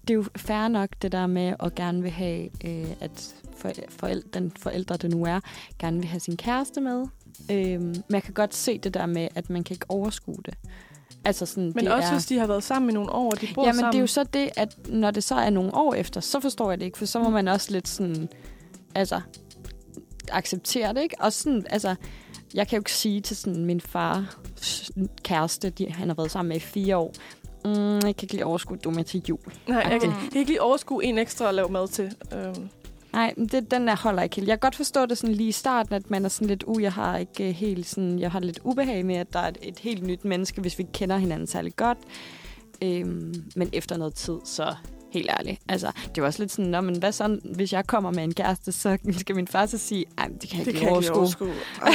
det 0.00 0.10
er 0.10 0.14
jo 0.14 0.24
fair 0.36 0.68
nok 0.68 0.88
det 1.02 1.12
der 1.12 1.26
med 1.26 1.54
at 1.60 1.74
gerne 1.74 2.02
vil 2.02 2.10
have, 2.10 2.44
øh, 2.64 2.90
at 3.00 3.34
for, 3.56 3.70
forældre, 3.88 4.28
den 4.40 4.50
forældre, 4.58 4.96
det 4.96 5.10
nu 5.10 5.24
er, 5.24 5.40
gerne 5.78 5.96
vil 5.96 6.06
have 6.06 6.20
sin 6.20 6.36
kæreste 6.36 6.80
med. 6.80 7.06
Øh, 7.50 7.80
men 7.80 8.04
jeg 8.10 8.22
kan 8.22 8.34
godt 8.34 8.54
se 8.54 8.78
det 8.78 8.94
der 8.94 9.06
med, 9.06 9.28
at 9.34 9.50
man 9.50 9.64
kan 9.64 9.74
ikke 9.74 9.86
overskue 9.88 10.36
det. 10.44 10.54
Altså 11.24 11.46
sådan, 11.46 11.72
Men 11.74 11.84
det 11.84 11.92
også 11.92 12.08
er, 12.08 12.12
hvis 12.12 12.26
de 12.26 12.38
har 12.38 12.46
været 12.46 12.64
sammen 12.64 12.90
i 12.90 12.92
nogle 12.94 13.10
år, 13.12 13.30
og 13.30 13.40
de 13.40 13.48
bor 13.54 13.62
Jamen, 13.66 13.74
sammen. 13.78 13.92
det 13.92 13.98
er 13.98 14.00
jo 14.00 14.06
så 14.06 14.24
det, 14.24 14.50
at 14.56 14.88
når 14.88 15.10
det 15.10 15.24
så 15.24 15.34
er 15.34 15.50
nogle 15.50 15.74
år 15.74 15.94
efter, 15.94 16.20
så 16.20 16.40
forstår 16.40 16.70
jeg 16.70 16.80
det 16.80 16.86
ikke, 16.86 16.98
for 16.98 17.06
så 17.06 17.18
må 17.18 17.30
man 17.30 17.48
også 17.48 17.72
lidt 17.72 17.88
sådan, 17.88 18.28
altså, 18.94 19.20
acceptere 20.32 20.94
det, 20.94 21.02
ikke? 21.02 21.16
Og 21.20 21.32
sådan, 21.32 21.66
altså, 21.70 21.94
jeg 22.54 22.68
kan 22.68 22.76
jo 22.76 22.80
ikke 22.80 22.92
sige 22.92 23.20
til 23.20 23.36
sådan 23.36 23.64
min 23.64 23.80
far 23.80 24.36
kæreste, 25.22 25.70
de, 25.70 25.90
han 25.92 26.08
har 26.08 26.14
været 26.14 26.30
sammen 26.30 26.48
med 26.48 26.56
i 26.56 26.60
fire 26.60 26.96
år, 26.96 27.12
mm, 27.64 27.72
jeg 27.94 28.00
kan 28.02 28.14
ikke 28.22 28.32
lige 28.34 28.46
overskue, 28.46 28.76
du 28.76 28.90
med 28.90 29.04
til 29.04 29.22
jul. 29.28 29.38
Nej, 29.68 29.78
jeg 29.90 30.00
kan, 30.00 30.10
Mm. 30.10 30.16
jeg 30.22 30.30
kan 30.32 30.38
ikke 30.38 30.50
lige 30.50 30.62
overskue 30.62 31.04
en 31.04 31.18
ekstra 31.18 31.48
at 31.48 31.54
lave 31.54 31.68
mad 31.68 31.88
til. 31.88 32.14
Øhm, 32.34 32.68
Nej, 33.12 33.34
men 33.36 33.46
det, 33.46 33.70
den 33.70 33.86
der 33.88 33.96
holder 33.96 34.22
ikke 34.22 34.36
helt. 34.36 34.48
Jeg 34.48 34.54
kan 34.60 34.66
godt 34.66 34.76
forstå 34.76 35.06
det 35.06 35.18
sådan 35.18 35.34
lige 35.34 35.48
i 35.48 35.52
starten, 35.52 35.94
at 35.94 36.10
man 36.10 36.24
er 36.24 36.28
sådan 36.28 36.48
lidt, 36.48 36.62
uh, 36.62 36.82
jeg 36.82 36.92
har 36.92 37.18
ikke 37.18 37.48
øh, 37.48 37.54
helt 37.54 37.86
sådan, 37.86 38.18
jeg 38.18 38.30
har 38.30 38.40
lidt 38.40 38.60
ubehag 38.64 39.06
med, 39.06 39.16
at 39.16 39.32
der 39.32 39.38
er 39.38 39.48
et, 39.48 39.58
et 39.62 39.78
helt 39.78 40.02
nyt 40.06 40.24
menneske, 40.24 40.60
hvis 40.60 40.78
vi 40.78 40.82
ikke 40.82 40.92
kender 40.92 41.16
hinanden 41.18 41.46
særlig 41.46 41.76
godt. 41.76 41.98
Øhm, 42.82 43.34
men 43.56 43.70
efter 43.72 43.96
noget 43.96 44.14
tid, 44.14 44.34
så 44.44 44.74
helt 45.12 45.30
ærligt. 45.38 45.60
Altså, 45.68 45.90
det 46.14 46.20
var 46.22 46.26
også 46.26 46.42
lidt 46.42 46.52
sådan, 46.52 46.70
Nå, 46.70 46.80
men 46.80 46.98
hvad 46.98 47.12
så, 47.12 47.38
hvis 47.56 47.72
jeg 47.72 47.86
kommer 47.86 48.10
med 48.10 48.24
en 48.24 48.34
kæreste, 48.34 48.72
så 48.72 48.98
skal 49.18 49.36
min 49.36 49.48
far 49.48 49.66
så 49.66 49.78
sige, 49.78 50.04
ej, 50.18 50.28
det 50.40 50.48
kan 50.50 50.58
jeg 50.58 50.66
Det 50.66 50.72
ikke 50.72 50.80
kan 50.80 50.90
overskue. 50.90 51.16
overskue. 51.16 51.48
Ej. 51.82 51.92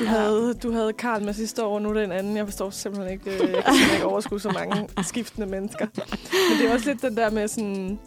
Du 0.00 0.04
havde, 0.04 0.54
du 0.62 0.72
havde 0.72 0.92
Karl 0.92 1.22
med 1.24 1.32
sidste 1.32 1.64
år, 1.64 1.78
nu 1.78 1.88
er 1.88 1.92
det 1.92 2.04
en 2.04 2.12
anden. 2.12 2.36
Jeg 2.36 2.44
forstår 2.46 2.70
simpelthen 2.70 3.12
ikke, 3.12 3.30
øh, 3.30 3.32
jeg 3.40 3.64
kan 3.64 3.74
simpelthen 3.74 3.94
ikke 3.94 4.06
overskue 4.06 4.40
så 4.40 4.50
mange 4.50 4.88
skiftende 5.10 5.46
mennesker. 5.46 5.86
Men 6.50 6.58
det 6.60 6.68
er 6.70 6.74
også 6.74 6.86
lidt 6.90 7.02
den 7.02 7.16
der 7.16 7.30
med 7.30 7.48
sådan, 7.48 7.98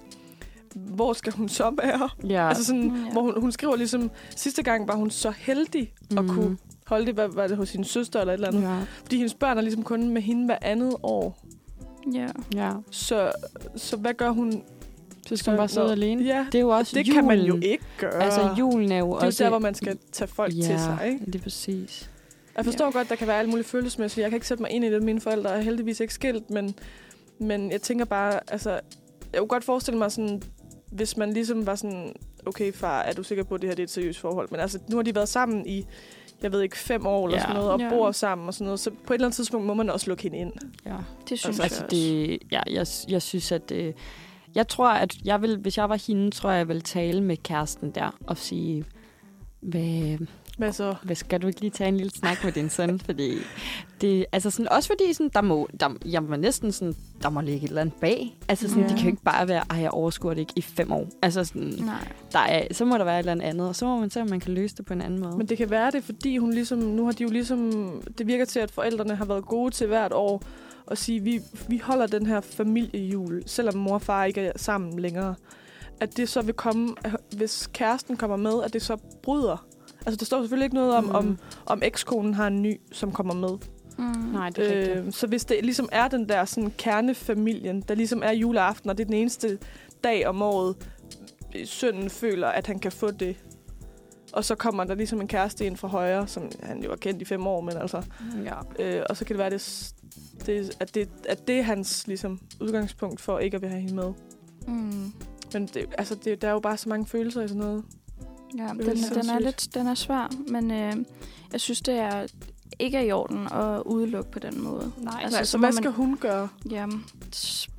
hvor 0.75 1.13
skal 1.13 1.33
hun 1.33 1.49
så 1.49 1.73
være? 1.83 2.09
Ja. 2.29 2.47
Altså 2.47 2.65
sådan, 2.65 2.83
Mm, 2.89 3.03
ja. 3.05 3.11
hvor 3.11 3.21
hun, 3.21 3.41
hun 3.41 3.51
skriver 3.51 3.75
ligesom, 3.75 4.11
sidste 4.35 4.63
gang 4.63 4.87
var 4.87 4.95
hun 4.95 5.09
så 5.11 5.31
heldig 5.37 5.93
at 6.17 6.23
Mhm. 6.25 6.29
kunne 6.35 6.57
holde 6.87 7.05
det, 7.05 7.13
hvad 7.13 7.27
var 7.27 7.47
det 7.47 7.57
hos 7.57 7.69
sin 7.69 7.83
søster 7.83 8.19
eller 8.21 8.33
et 8.33 8.37
eller 8.37 8.47
andet. 8.47 8.61
Ja, 8.61 8.79
Fordi 9.01 9.15
hendes 9.17 9.33
børn 9.33 9.57
er 9.57 9.61
ligesom 9.61 9.83
kun 9.83 10.09
med 10.09 10.21
hende 10.21 10.45
hver 10.45 10.57
andet 10.61 10.95
år. 11.03 11.37
Ja. 12.13 12.27
ja. 12.55 12.71
Så, 12.91 13.31
så 13.75 13.97
hvad 13.97 14.13
gør 14.13 14.29
hun? 14.29 14.63
Så 15.27 15.35
skal 15.35 15.51
hun 15.51 15.57
bare 15.57 15.67
sidde 15.67 15.91
alene. 15.91 16.23
Ja, 16.23 16.45
Det 16.51 16.55
er 16.55 16.59
jo 16.61 16.69
også 16.69 16.95
det 16.95 17.07
julen. 17.07 17.15
kan 17.15 17.27
man 17.27 17.39
jo 17.45 17.59
ikke 17.61 17.83
gøre. 17.97 18.23
Altså, 18.23 18.55
julen 18.59 18.91
er 18.91 18.97
jo 18.99 19.05
det 19.05 19.13
er 19.13 19.19
jo 19.21 19.27
også... 19.27 19.43
der, 19.43 19.49
hvor 19.49 19.59
man 19.59 19.75
skal 19.75 19.97
tage 20.11 20.27
folk 20.27 20.53
ja, 20.57 20.61
til 20.61 20.79
sig, 20.79 20.99
ikke? 21.05 21.25
det 21.25 21.35
er 21.35 21.39
præcis. 21.39 22.09
Jeg 22.57 22.65
forstår 22.65 22.85
ja. 22.85 22.91
godt, 22.91 23.09
der 23.09 23.15
kan 23.15 23.27
være 23.27 23.39
alle 23.39 23.49
mulige 23.49 23.65
følelsesmæssige. 23.67 24.21
Jeg 24.23 24.31
kan 24.31 24.37
ikke 24.37 24.47
sætte 24.47 24.63
mig 24.63 24.71
ind 24.71 24.85
i 24.85 24.91
det. 24.91 25.03
Mine 25.03 25.21
forældre 25.21 25.49
er 25.49 25.61
heldigvis 25.61 25.99
ikke 25.99 26.13
skilt, 26.13 26.49
men, 26.49 26.75
men 27.39 27.71
jeg 27.71 27.81
tænker 27.81 28.05
bare, 28.05 28.39
altså, 28.47 28.69
jeg 29.33 29.39
kunne 29.39 29.47
godt 29.47 29.63
forestille 29.63 29.97
mig 29.97 30.11
sådan, 30.11 30.41
hvis 30.91 31.17
man 31.17 31.33
ligesom 31.33 31.65
var 31.65 31.75
sådan, 31.75 32.13
okay 32.45 32.73
far, 32.73 33.01
er 33.01 33.13
du 33.13 33.23
sikker 33.23 33.43
på, 33.43 33.55
at 33.55 33.61
det 33.61 33.69
her 33.69 33.75
det 33.75 33.83
er 33.83 33.85
et 33.85 33.89
seriøst 33.91 34.19
forhold? 34.19 34.47
Men 34.51 34.59
altså, 34.59 34.79
nu 34.89 34.95
har 34.95 35.03
de 35.03 35.15
været 35.15 35.29
sammen 35.29 35.67
i, 35.67 35.85
jeg 36.41 36.51
ved 36.51 36.61
ikke, 36.61 36.77
fem 36.77 37.05
år 37.05 37.25
eller 37.27 37.37
Ja. 37.37 37.41
sådan 37.41 37.55
noget, 37.55 37.71
og 37.71 37.79
Ja. 37.79 37.89
bor 37.89 38.11
sammen 38.11 38.47
og 38.47 38.53
sådan 38.53 38.65
noget. 38.65 38.79
Så 38.79 38.89
på 38.89 39.13
et 39.13 39.15
eller 39.17 39.27
andet 39.27 39.35
tidspunkt 39.35 39.67
må 39.67 39.73
man 39.73 39.89
også 39.89 40.07
lukke 40.09 40.23
hende 40.23 40.37
ind. 40.37 40.53
Ja. 40.85 40.95
Det 41.29 41.39
synes 41.39 41.59
Altså, 41.59 41.81
jeg 41.83 41.91
det, 41.91 42.37
ja, 42.51 42.61
jeg, 42.71 42.87
jeg 43.09 43.21
synes, 43.21 43.51
at... 43.51 43.71
Øh, 43.71 43.93
jeg 44.55 44.67
tror, 44.67 44.89
at 44.89 45.15
jeg 45.25 45.41
vil, 45.41 45.57
hvis 45.57 45.77
jeg 45.77 45.89
var 45.89 46.07
hende, 46.07 46.31
tror 46.31 46.49
jeg, 46.49 46.57
jeg 46.57 46.67
ville 46.67 46.81
tale 46.81 47.21
med 47.23 47.37
kæresten 47.37 47.91
der 47.91 48.15
og 48.27 48.37
sige, 48.37 48.85
hvad, 49.61 50.17
Hvad 50.59 50.71
så? 50.71 50.95
hvad 51.03 51.15
skal 51.15 51.41
du 51.41 51.47
ikke 51.47 51.61
lige 51.61 51.71
tage 51.71 51.87
en 51.87 51.97
lille 51.97 52.11
snak 52.11 52.43
med 52.43 52.51
din 52.51 52.69
søn? 52.69 52.99
Fordi 52.99 53.37
det, 54.01 54.25
altså 54.31 54.49
sådan, 54.49 54.69
også 54.69 54.89
fordi 54.89 55.13
sådan, 55.13 55.29
der 55.33 55.41
må, 55.41 55.67
der, 55.79 55.89
jeg 56.05 56.23
må 56.23 56.35
næsten 56.35 56.71
sådan, 56.71 56.95
der 57.21 57.29
må 57.29 57.41
ligge 57.41 57.63
et 57.63 57.67
eller 57.69 57.81
andet 57.81 57.95
bag. 58.01 58.37
Altså 58.49 58.67
sådan, 58.69 58.83
Ja. 58.83 58.89
det 58.89 58.97
kan 58.97 59.05
jo 59.05 59.11
ikke 59.11 59.23
bare 59.23 59.47
være, 59.47 59.63
at 59.69 59.81
jeg 59.81 59.91
overskuer 59.91 60.33
det 60.33 60.39
ikke 60.41 60.53
i 60.55 60.61
fem 60.61 60.91
år. 60.91 61.07
Altså 61.21 61.43
sådan, 61.43 61.73
Nej. 61.79 62.07
der 62.31 62.39
er, 62.39 62.67
så 62.73 62.85
må 62.85 62.97
der 62.97 63.03
være 63.03 63.15
et 63.15 63.19
eller 63.19 63.31
andet 63.31 63.45
andet, 63.45 63.67
og 63.67 63.75
så 63.75 63.85
må 63.85 63.99
man 63.99 64.09
se, 64.09 64.21
om 64.21 64.29
man 64.29 64.39
kan 64.39 64.53
løse 64.53 64.75
det 64.75 64.85
på 64.85 64.93
en 64.93 65.01
anden 65.01 65.19
måde. 65.19 65.37
Men 65.37 65.47
det 65.49 65.57
kan 65.57 65.69
være 65.69 65.91
det, 65.91 66.03
fordi 66.03 66.37
hun 66.37 66.53
ligesom, 66.53 66.79
nu 66.79 67.05
har 67.05 67.11
de 67.11 67.23
jo 67.23 67.29
ligesom, 67.29 67.91
det 68.17 68.27
virker 68.27 68.45
til, 68.45 68.59
at 68.59 68.71
forældrene 68.71 69.15
har 69.15 69.25
været 69.25 69.45
gode 69.45 69.71
til 69.71 69.87
hvert 69.87 70.13
år 70.13 70.43
at 70.91 70.97
sige, 70.97 71.19
vi, 71.23 71.39
vi 71.67 71.77
holder 71.77 72.07
den 72.07 72.25
her 72.25 72.41
familiejul, 72.41 73.43
selvom 73.45 73.75
mor 73.77 73.93
og 73.93 74.01
far 74.01 74.25
ikke 74.25 74.41
er 74.41 74.51
sammen 74.55 74.99
længere. 74.99 75.35
At 76.01 76.17
det 76.17 76.29
så 76.29 76.41
vil 76.41 76.53
komme, 76.53 76.95
hvis 77.37 77.69
kæresten 77.73 78.17
kommer 78.17 78.37
med, 78.37 78.63
at 78.63 78.73
det 78.73 78.81
så 78.81 78.97
bryder. 79.23 79.65
Altså, 80.05 80.17
der 80.17 80.25
står 80.25 80.41
selvfølgelig 80.41 80.65
ikke 80.65 80.75
noget 80.75 80.95
om, 80.95 81.03
Mm. 81.03 81.09
mm. 81.09 81.15
om, 81.15 81.37
om 81.65 81.81
ekskonen 81.83 82.33
har 82.33 82.47
en 82.47 82.61
ny, 82.61 82.81
som 82.91 83.11
kommer 83.11 83.33
med. 83.33 83.57
Mm. 83.97 84.05
Nej, 84.33 84.49
det 84.49 84.73
er 84.73 84.79
rigtigt. 84.79 85.05
Øh, 85.05 85.11
så 85.13 85.27
hvis 85.27 85.45
det 85.45 85.57
ligesom 85.63 85.89
er 85.91 86.07
den 86.07 86.29
der 86.29 86.45
sådan, 86.45 86.73
kernefamilien, 86.77 87.81
der 87.81 87.95
ligesom 87.95 88.21
er 88.25 88.31
juleaften, 88.31 88.89
og 88.89 88.97
det 88.97 89.03
er 89.03 89.05
den 89.05 89.15
eneste 89.15 89.57
dag 90.03 90.27
om 90.27 90.41
året, 90.41 90.75
sønnen 91.65 92.09
føler, 92.09 92.47
at 92.47 92.67
han 92.67 92.79
kan 92.79 92.91
få 92.91 93.11
det. 93.11 93.35
Og 94.33 94.45
så 94.45 94.55
kommer 94.55 94.83
der 94.83 94.95
ligesom 94.95 95.21
en 95.21 95.27
kæreste 95.27 95.65
ind 95.65 95.77
fra 95.77 95.87
højre, 95.87 96.27
som 96.27 96.51
han 96.63 96.83
jo 96.83 96.89
har 96.89 96.95
kendt 96.97 97.21
i 97.21 97.25
fem 97.25 97.47
år, 97.47 97.61
men 97.61 97.77
altså... 97.77 98.03
Ja. 98.45 98.83
Øh, 98.97 99.03
og 99.09 99.17
så 99.17 99.25
kan 99.25 99.33
det 99.33 99.39
være, 99.39 99.49
det, 99.49 99.93
det, 100.45 100.77
at, 100.79 100.95
det, 100.95 101.09
at 101.29 101.47
det 101.47 101.59
er 101.59 101.63
hans 101.63 102.07
ligesom, 102.07 102.39
udgangspunkt 102.61 103.21
for 103.21 103.39
ikke 103.39 103.55
at 103.55 103.61
vil 103.61 103.69
have 103.69 103.81
hende 103.81 103.95
med. 103.95 104.13
Mm. 104.67 105.13
Men 105.53 105.65
det, 105.73 105.85
altså, 105.97 106.15
det, 106.15 106.41
der 106.41 106.47
er 106.47 106.51
jo 106.51 106.59
bare 106.59 106.77
så 106.77 106.89
mange 106.89 107.05
følelser 107.05 107.41
i 107.41 107.47
sådan 107.47 107.61
noget. 107.61 107.83
Ja, 108.57 108.63
er 108.63 108.67
den, 108.67 108.79
den 108.79 108.89
er 108.89 108.95
sindssygt. 108.95 109.41
lidt 109.41 109.67
den 109.73 109.87
er 109.87 109.93
svær, 109.95 110.31
men 110.51 110.71
øh, 110.71 110.93
jeg 111.51 111.61
synes, 111.61 111.81
det 111.81 111.93
er 111.99 112.25
ikke 112.79 112.97
er 112.97 113.01
i 113.01 113.11
orden 113.11 113.47
at 113.51 113.81
udelukke 113.85 114.31
på 114.31 114.39
den 114.39 114.63
måde. 114.63 114.91
Nej, 114.97 115.19
Altså, 115.23 115.37
Nej, 115.37 115.43
så 115.43 115.51
så 115.51 115.57
hvad 115.57 115.67
man- 115.69 115.73
skal 115.73 115.91
hun 115.91 116.17
gøre? 116.17 116.47
Ja, 116.71 116.85
s- 117.35 117.69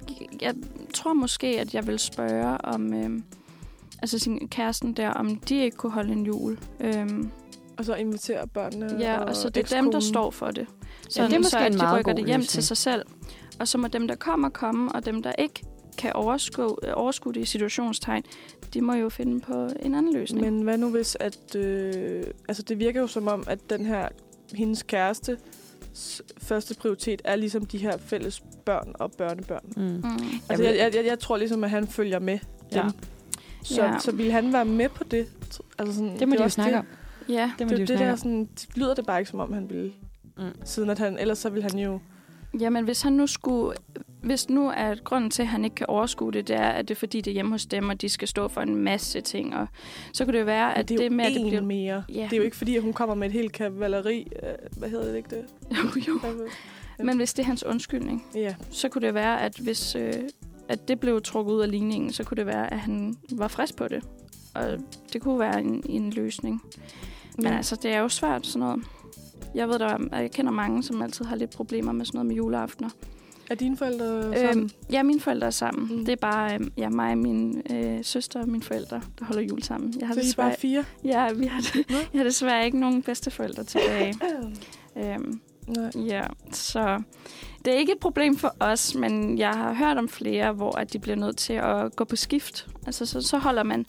jeg 0.40 0.54
tror 0.94 1.12
måske, 1.12 1.46
at 1.60 1.74
jeg 1.74 1.86
vil 1.86 1.98
spørge 1.98 2.58
om 2.64 2.94
øh, 2.94 3.10
altså 4.02 4.18
sin 4.18 4.48
kæresten 4.48 4.92
der, 4.92 5.08
om 5.10 5.36
de 5.36 5.54
ikke 5.62 5.76
kunne 5.76 5.92
holde 5.92 6.12
en 6.12 6.26
jul. 6.26 6.58
Øhm, 6.80 7.30
Og 7.78 7.84
så 7.84 7.94
invitere 7.94 8.46
børnene 8.48 8.96
ja, 8.98 9.18
og, 9.18 9.36
så 9.36 9.48
det 9.48 9.72
er 9.72 9.76
dem, 9.82 9.92
der 9.92 10.00
står 10.00 10.30
for 10.30 10.46
det. 10.50 10.66
Ja, 11.16 11.24
det 11.24 11.32
er 11.32 11.38
måske 11.38 11.50
så 11.50 11.58
at 11.58 11.66
en 11.66 11.72
de 11.72 11.78
meget 11.78 11.98
rykker 11.98 12.12
god 12.12 12.16
det 12.18 12.26
hjem 12.26 12.38
løsning. 12.40 12.48
til 12.48 12.62
sig 12.62 12.76
selv. 12.76 13.02
Og 13.60 13.68
så 13.68 13.78
må 13.78 13.88
dem, 13.88 14.08
der 14.08 14.14
kommer, 14.14 14.48
komme, 14.48 14.92
og 14.92 15.04
dem, 15.06 15.22
der 15.22 15.32
ikke 15.38 15.62
kan 15.99 16.12
overskue, 16.12 16.76
øh, 16.82 16.93
overskue 16.95 17.32
det 17.32 17.41
i 17.41 17.45
situationstegn, 17.45 18.22
de 18.74 18.80
må 18.80 18.93
jo 18.95 19.09
finde 19.09 19.41
på 19.41 19.68
en 19.82 19.95
anden 19.95 20.12
løsning. 20.14 20.45
Men 20.53 20.62
hvad 20.62 20.78
nu 20.78 20.91
hvis, 20.91 21.16
at... 21.20 21.55
Øh, 21.57 22.24
altså, 22.49 22.62
det 22.62 22.78
virker 22.78 23.01
jo 23.01 23.07
som 23.07 23.28
om, 23.28 23.45
at 23.47 23.70
den 23.70 23.86
her, 23.86 24.09
hendes 24.55 24.82
kæreste, 24.82 25.38
første 26.38 26.74
prioritet 26.74 27.22
er 27.24 27.36
ligesom 27.36 27.66
de 27.66 27.78
her 27.78 27.97
fælles 27.99 28.43
børn 28.64 28.93
og 28.95 29.12
børnebørn. 29.18 29.72
Mm. 29.76 29.82
Mm. 29.82 29.93
Altså, 30.49 30.64
Jamen- 30.64 30.78
jeg, 30.80 30.95
jeg, 30.95 31.05
jeg 31.07 31.18
tror 31.18 31.36
ligesom, 31.36 31.64
at 31.64 31.70
han 31.70 31.86
følger 31.86 32.18
med 32.18 32.38
Ja. 32.74 32.82
dem. 32.82 32.91
Så, 33.64 33.84
Ja. 33.84 33.99
så 33.99 34.12
vil 34.12 34.32
han 34.32 34.53
være 34.53 34.64
med 34.64 34.88
på 34.88 35.05
det? 35.05 35.26
Altså 35.78 35.95
sådan, 35.95 36.18
Det 36.18 36.28
må 36.28 36.34
er 36.34 36.38
de 36.38 36.43
jo 36.43 36.49
snakke 36.49 36.72
det. 36.72 36.78
om. 36.80 36.86
Ja, 37.28 37.53
Det 37.59 37.66
må 37.66 37.70
Det, 37.70 37.76
de 37.76 37.82
jo 37.82 37.86
det, 37.86 37.88
det 37.88 37.99
der 37.99 38.11
om. 38.12 38.16
sådan, 38.16 38.45
det 38.45 38.68
lyder 38.76 38.95
det 38.95 39.07
bare 39.07 39.18
ikke, 39.20 39.30
som 39.30 39.41
om 39.41 39.53
han 39.53 39.70
ville. 39.70 39.93
Mm. 40.38 40.45
Siden 40.64 40.91
at 40.91 40.99
han, 40.99 41.18
ellers 41.18 41.38
så 41.38 41.51
ville 41.51 41.68
han 41.70 41.78
jo... 41.80 42.01
Jamen, 42.61 42.84
hvis 42.84 43.03
han 43.03 43.12
nu 43.12 43.26
skulle... 43.26 43.76
Hvis 44.22 44.48
nu 44.48 44.68
er 44.76 44.94
grunden 45.04 45.30
til, 45.30 45.42
at 45.42 45.48
han 45.48 45.64
ikke 45.64 45.74
kan 45.74 45.86
overskue 45.86 46.32
det, 46.32 46.48
det 46.48 46.56
er, 46.56 46.68
at 46.68 46.88
det 46.88 46.94
er 46.94 46.98
fordi, 46.98 47.20
det 47.20 47.30
er 47.30 47.34
hjemme 47.34 47.50
hos 47.50 47.66
dem, 47.66 47.88
og 47.88 48.00
de 48.00 48.08
skal 48.08 48.28
stå 48.28 48.48
for 48.48 48.60
en 48.60 48.76
masse 48.76 49.20
ting. 49.20 49.56
Og 49.56 49.66
så 50.12 50.24
kunne 50.24 50.38
det 50.38 50.46
være, 50.46 50.78
at 50.78 50.88
det 50.88 51.00
er 51.00 51.04
jo 51.04 51.10
med, 51.10 51.24
at 51.24 51.32
det 51.34 51.42
bliver... 51.46 51.62
mere. 51.62 52.04
Ja. 52.08 52.24
Det 52.24 52.32
er 52.32 52.36
jo 52.36 52.42
ikke 52.42 52.56
fordi, 52.56 52.76
at 52.76 52.82
hun 52.82 52.92
kommer 52.92 53.14
med 53.14 53.26
et 53.26 53.32
helt 53.32 53.52
kavaleri. 53.52 54.28
Øh, 54.42 54.48
hvad 54.78 54.88
hedder 54.90 55.08
det 55.08 55.16
ikke 55.16 55.30
det? 55.36 55.44
Jo, 55.78 56.00
jo. 56.08 56.48
Men 57.04 57.16
hvis 57.16 57.34
det 57.34 57.42
er 57.42 57.46
hans 57.46 57.64
undskyldning, 57.64 58.26
Ja. 58.34 58.54
så 58.70 58.88
kunne 58.88 59.06
det 59.06 59.14
være, 59.14 59.40
at 59.42 59.56
hvis 59.56 59.94
øh, 59.94 60.12
at 60.68 60.88
det 60.88 61.00
blev 61.00 61.22
trukket 61.22 61.52
ud 61.52 61.60
af 61.60 61.70
ligningen, 61.70 62.12
så 62.12 62.24
kunne 62.24 62.36
det 62.36 62.46
være, 62.46 62.72
at 62.72 62.78
han 62.78 63.16
var 63.32 63.48
frisk 63.48 63.76
på 63.76 63.88
det. 63.88 64.04
Og 64.54 64.66
det 65.12 65.20
kunne 65.22 65.38
være 65.38 65.60
en, 65.60 65.82
en 65.88 66.10
løsning. 66.10 66.62
Men 67.38 67.46
Mm. 67.50 67.56
altså, 67.56 67.76
det 67.82 67.90
er 67.92 67.98
jo 67.98 68.08
svært 68.08 68.46
sådan 68.46 68.60
noget. 68.60 68.84
Jeg 69.54 69.68
ved, 69.68 69.78
der, 69.78 69.86
er- 70.12 70.20
jeg 70.20 70.30
kender 70.30 70.52
mange, 70.52 70.82
som 70.82 71.02
altid 71.02 71.24
har 71.24 71.36
lidt 71.36 71.50
problemer 71.50 71.92
med 71.92 72.04
sådan 72.04 72.18
noget 72.18 72.26
med 72.26 72.36
juleaftener. 72.36 72.90
Er 73.51 73.55
dine 73.55 73.76
forældre 73.76 74.22
sammen? 74.36 74.59
Øhm, 74.64 74.70
ja, 74.92 75.03
mine 75.03 75.20
forældre 75.20 75.46
er 75.46 75.51
sammen. 75.51 75.96
Mm. 75.98 76.05
Det 76.05 76.12
er 76.12 76.16
bare 76.16 76.55
øh, 76.55 76.61
ja, 76.76 76.88
mig 76.88 77.18
min 77.18 77.62
øh, 77.70 78.05
søster 78.05 78.40
og 78.40 78.48
mine 78.48 78.62
forældre, 78.62 79.03
der 79.18 79.24
holder 79.24 79.42
jul 79.42 79.62
sammen. 79.62 79.94
Jeg 80.01 80.07
har 80.09 80.14
Så 80.14 80.20
I 80.20 80.22
er 80.22 80.24
desværre, 80.26 80.48
bare 80.51 80.57
fire? 80.59 80.84
ja, 81.05 81.32
vi 81.32 81.46
har, 81.46 81.76
jeg 81.88 82.18
har 82.20 82.24
desværre 82.24 82.64
ikke 82.64 82.80
nogen 82.80 83.03
bedsteforældre 83.03 83.64
tilbage. 83.64 84.14
øhm, 84.96 85.40
Nej. 85.66 85.90
Ja, 86.07 86.22
så 86.53 87.03
det 87.64 87.74
er 87.74 87.78
ikke 87.78 87.92
et 87.92 87.98
problem 87.98 88.36
for 88.36 88.55
os, 88.61 88.94
men 88.94 89.38
jeg 89.38 89.51
har 89.51 89.74
hørt 89.74 89.98
om 89.98 90.09
flere, 90.09 90.53
hvor 90.53 90.78
at 90.78 90.92
de 90.92 90.98
bliver 90.98 91.16
nødt 91.16 91.36
til 91.36 91.53
at 91.53 91.96
gå 91.96 92.05
på 92.05 92.16
skift. 92.16 92.66
Altså, 92.86 93.07
så, 93.07 93.20
så 93.20 93.38
holder 93.38 93.62
man 93.62 93.86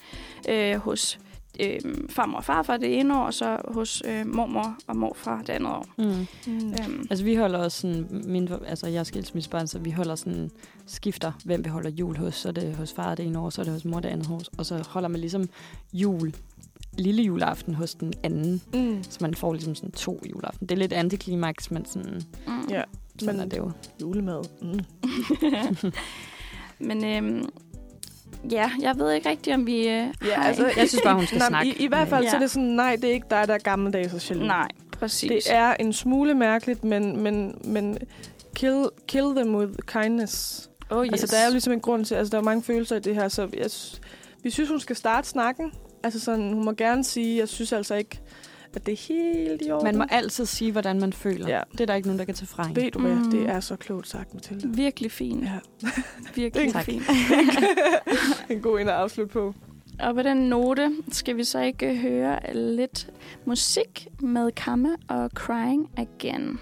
øh, 0.49 0.76
hos 0.76 1.20
øh, 1.62 1.80
farmor 2.09 2.38
og 2.38 2.43
farfar 2.43 2.78
det 2.78 2.99
ene 2.99 3.18
år, 3.20 3.24
og 3.26 3.34
så 3.34 3.57
hos 3.68 4.03
øh, 4.07 4.28
mormor 4.28 4.76
og 4.88 4.95
morfar 4.97 5.38
det 5.41 5.49
andet 5.49 5.70
år. 5.72 5.86
Mm. 5.97 6.03
Mm. 6.47 6.70
Øhm, 6.72 7.07
Altså, 7.09 7.26
vi 7.26 7.36
holder 7.36 7.59
også 7.59 7.82
sådan, 7.82 8.07
min, 8.26 8.49
altså 8.68 8.88
jeg 8.88 8.99
er 8.99 9.03
skilsmissebørn, 9.03 9.68
så 9.68 9.80
vi 9.80 9.91
holder 9.91 10.16
sådan, 10.16 10.51
skifter, 10.86 11.32
hvem 11.45 11.66
vi 11.66 11.70
holder 11.70 11.89
jul 11.89 12.18
hos. 12.18 12.36
Så 12.36 12.47
er 12.47 12.51
det 12.53 12.76
hos 12.76 12.93
far 12.93 13.16
det 13.16 13.26
ene 13.26 13.39
år, 13.39 13.49
så 13.49 13.62
er 13.62 13.64
det 13.64 13.74
hos 13.74 13.86
mor 13.86 13.99
det 13.99 14.09
andet 14.09 14.30
år. 14.32 14.41
Og 14.57 14.66
så 14.66 14.86
holder 14.89 15.09
man 15.09 15.20
ligesom 15.22 15.49
jul, 15.93 16.34
lille 16.97 17.24
juleaften 17.24 17.74
hos 17.74 17.95
den 17.95 18.14
anden. 18.24 18.62
Mm. 18.74 19.03
Så 19.03 19.18
man 19.22 19.34
får 19.36 19.53
ligesom 19.53 19.76
sådan 19.76 19.91
to 19.91 20.20
juleaften. 20.30 20.68
Det 20.70 20.76
er 20.76 20.80
lidt 20.80 20.93
antiklimaks, 20.93 21.72
men 21.72 21.86
sådan, 21.86 22.21
mm. 22.47 22.54
Ja. 22.70 22.83
sådan 23.20 23.36
Men- 23.36 23.46
er 23.46 23.50
det 23.50 23.58
jo. 23.58 23.71
Julemad. 24.01 24.43
Mm. 24.62 24.79
men 26.88 27.05
øhm, 27.05 27.50
ja, 28.51 28.71
jeg 28.82 28.97
ved 28.97 29.12
ikke 29.12 29.29
rigtigt, 29.29 29.53
om 29.55 29.66
vi 29.67 29.78
øh, 29.78 30.08
Ja, 30.25 30.43
altså, 30.43 30.66
Jeg 30.78 30.89
synes 30.89 31.01
bare, 31.03 31.16
hun 31.16 31.25
skal 31.25 31.41
snakke. 31.41 31.70
I, 31.71 31.83
I 31.83 31.87
hvert 31.87 32.08
fald 32.08 32.24
Ja. 32.24 32.29
så 32.29 32.36
er 32.36 32.39
det 32.39 32.51
sådan, 32.51 32.70
nej, 32.70 32.95
det 32.95 33.09
er 33.09 33.13
ikke 33.13 33.28
dig, 33.29 33.47
der 33.47 33.53
er 33.53 33.58
gammeldags 33.58 34.13
og 34.13 34.29
jaloux. 34.29 34.47
Nej, 34.47 34.67
præcis. 34.99 35.29
Det 35.29 35.53
er 35.55 35.74
en 35.79 35.93
smule 35.93 36.33
mærkeligt, 36.33 36.83
men, 36.83 37.20
men, 37.24 37.55
men 37.63 37.97
kill, 38.55 38.86
kill 39.08 39.36
them 39.36 39.55
with 39.55 39.71
kindness. 39.87 40.70
oh, 40.89 41.05
yes. 41.05 41.12
Altså, 41.12 41.28
der 41.36 41.41
er 41.41 41.45
jo 41.45 41.51
ligesom 41.51 41.74
en 41.74 41.79
grund 41.79 42.05
til, 42.05 42.16
altså, 42.16 42.32
der 42.32 42.37
er 42.37 42.41
mange 42.43 42.63
følelser 42.63 42.95
i 42.95 42.99
det 42.99 43.16
her, 43.16 43.28
så 43.28 43.49
jeg, 43.53 43.70
vi 44.43 44.49
synes, 44.49 44.70
hun 44.70 44.79
skal 44.79 44.95
starte 44.95 45.28
snakken. 45.29 45.71
Altså 46.03 46.20
sådan, 46.20 46.53
hun 46.53 46.66
må 46.66 46.71
gerne 46.71 47.03
sige, 47.03 47.39
jeg 47.39 47.47
synes 47.49 47.74
altså 47.74 47.95
ikke, 47.95 48.20
at 48.76 48.86
det 48.86 48.92
er 48.92 48.98
helt 49.14 49.62
i 49.68 49.72
orden. 49.72 49.84
Man 49.86 49.98
må 49.98 50.04
altid 50.10 50.46
sige, 50.46 50.72
hvordan 50.72 51.00
man 51.00 51.14
føler. 51.14 51.48
Ja. 51.48 51.62
Det 51.72 51.82
er 51.82 51.86
der 51.86 51.93
ikke 51.96 52.08
nogen, 52.08 52.20
der 52.20 52.26
kan 52.26 52.36
tage 52.36 52.48
fra 52.48 52.68
hende. 52.68 52.82
Ved 52.82 52.92
du 52.92 53.00
hvad, 53.00 53.16
Mm. 53.16 53.32
det 53.32 53.50
er 53.50 53.60
så 53.60 53.76
klogt 53.76 54.08
sagt, 54.08 54.34
Mathilde. 54.34 54.70
Virkelig 54.76 55.12
fint. 55.12 55.43
Ja. 55.43 55.60
Virkelig 56.42 56.72
Tak. 56.74 56.86
fint. 56.86 57.04
en 58.50 58.60
god 58.62 58.80
en 58.80 58.88
at 58.88 58.93
afslutte 58.93 59.34
på. 59.34 59.54
Og 60.00 60.16
på 60.16 60.22
den 60.22 60.38
note 60.38 60.92
skal 61.12 61.38
vi 61.38 61.43
så 61.43 61.60
ikke 61.62 61.96
høre 61.98 62.39
lidt 62.56 63.10
musik 63.46 64.08
med 64.20 64.52
Kamme 64.52 64.96
og 65.08 65.30
Crying 65.36 65.89
Again. 65.98 66.60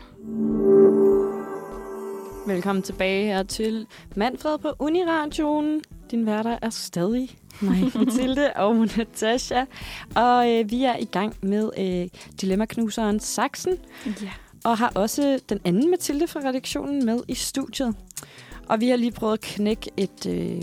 Velkommen 2.47 2.83
tilbage 2.83 3.25
her 3.25 3.43
til 3.43 3.87
Manfred 4.15 4.57
på 4.57 4.69
Uniradioen. 4.79 5.81
Din 6.11 6.25
værter 6.25 6.57
er 6.61 6.69
stadig 6.69 7.37
mig, 7.61 7.91
Mathilde 7.95 8.53
og 8.55 8.75
Natasha. 8.97 9.63
Og 10.15 10.49
øh, 10.51 10.71
vi 10.71 10.83
er 10.83 10.97
i 10.97 11.05
gang 11.05 11.35
med 11.41 11.69
øh, 11.77 12.07
Dilemma-knuseren 12.41 13.19
Saxen. 13.19 13.77
Ja. 14.05 14.31
Og 14.63 14.77
har 14.77 14.91
også 14.95 15.39
den 15.49 15.59
anden 15.65 15.89
Mathilde 15.91 16.27
fra 16.27 16.39
redaktionen 16.39 17.05
med 17.05 17.19
i 17.27 17.35
studiet. 17.35 17.95
Og 18.67 18.79
vi 18.79 18.89
har 18.89 18.95
lige 18.95 19.11
prøvet 19.11 19.33
at 19.33 19.41
knække 19.41 19.89
et, 19.97 20.25
øh, 20.25 20.61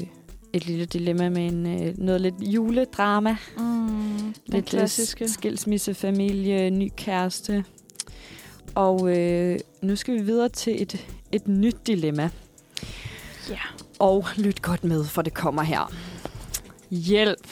et 0.53 0.67
lille 0.67 0.85
dilemma 0.85 1.29
med 1.29 1.47
en, 1.47 1.67
øh, 1.67 1.99
noget 1.99 2.21
lidt 2.21 2.35
juledrama. 2.41 3.37
Mm, 3.59 4.17
Lidt 4.27 4.57
øh, 4.57 4.63
klassiske. 4.63 5.29
skilsmissefamilie, 5.29 6.71
ny 6.71 6.91
kæreste. 6.97 7.65
Og 8.75 9.17
øh, 9.19 9.59
nu 9.83 9.97
skal 9.97 10.15
vi 10.15 10.21
videre 10.23 10.49
til 10.49 10.83
et, 10.83 11.07
et 11.33 11.49
nyt 11.49 11.87
dilemma. 11.87 12.31
Ja. 13.51 13.59
Og 13.99 14.25
lyt 14.37 14.63
godt 14.63 14.85
med, 14.85 15.05
for 15.05 15.23
det 15.23 15.35
kommer 15.35 15.63
her. 15.63 15.93
Hjælp. 16.91 17.49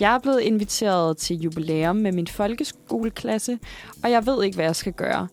Jeg 0.00 0.14
er 0.14 0.18
blevet 0.18 0.40
inviteret 0.40 1.16
til 1.16 1.36
jubilæum 1.36 1.96
med 1.96 2.12
min 2.12 2.26
folkeskoleklasse, 2.26 3.58
og 4.04 4.10
jeg 4.10 4.26
ved 4.26 4.44
ikke, 4.44 4.54
hvad 4.54 4.64
jeg 4.64 4.76
skal 4.76 4.92
gøre. 4.92 5.28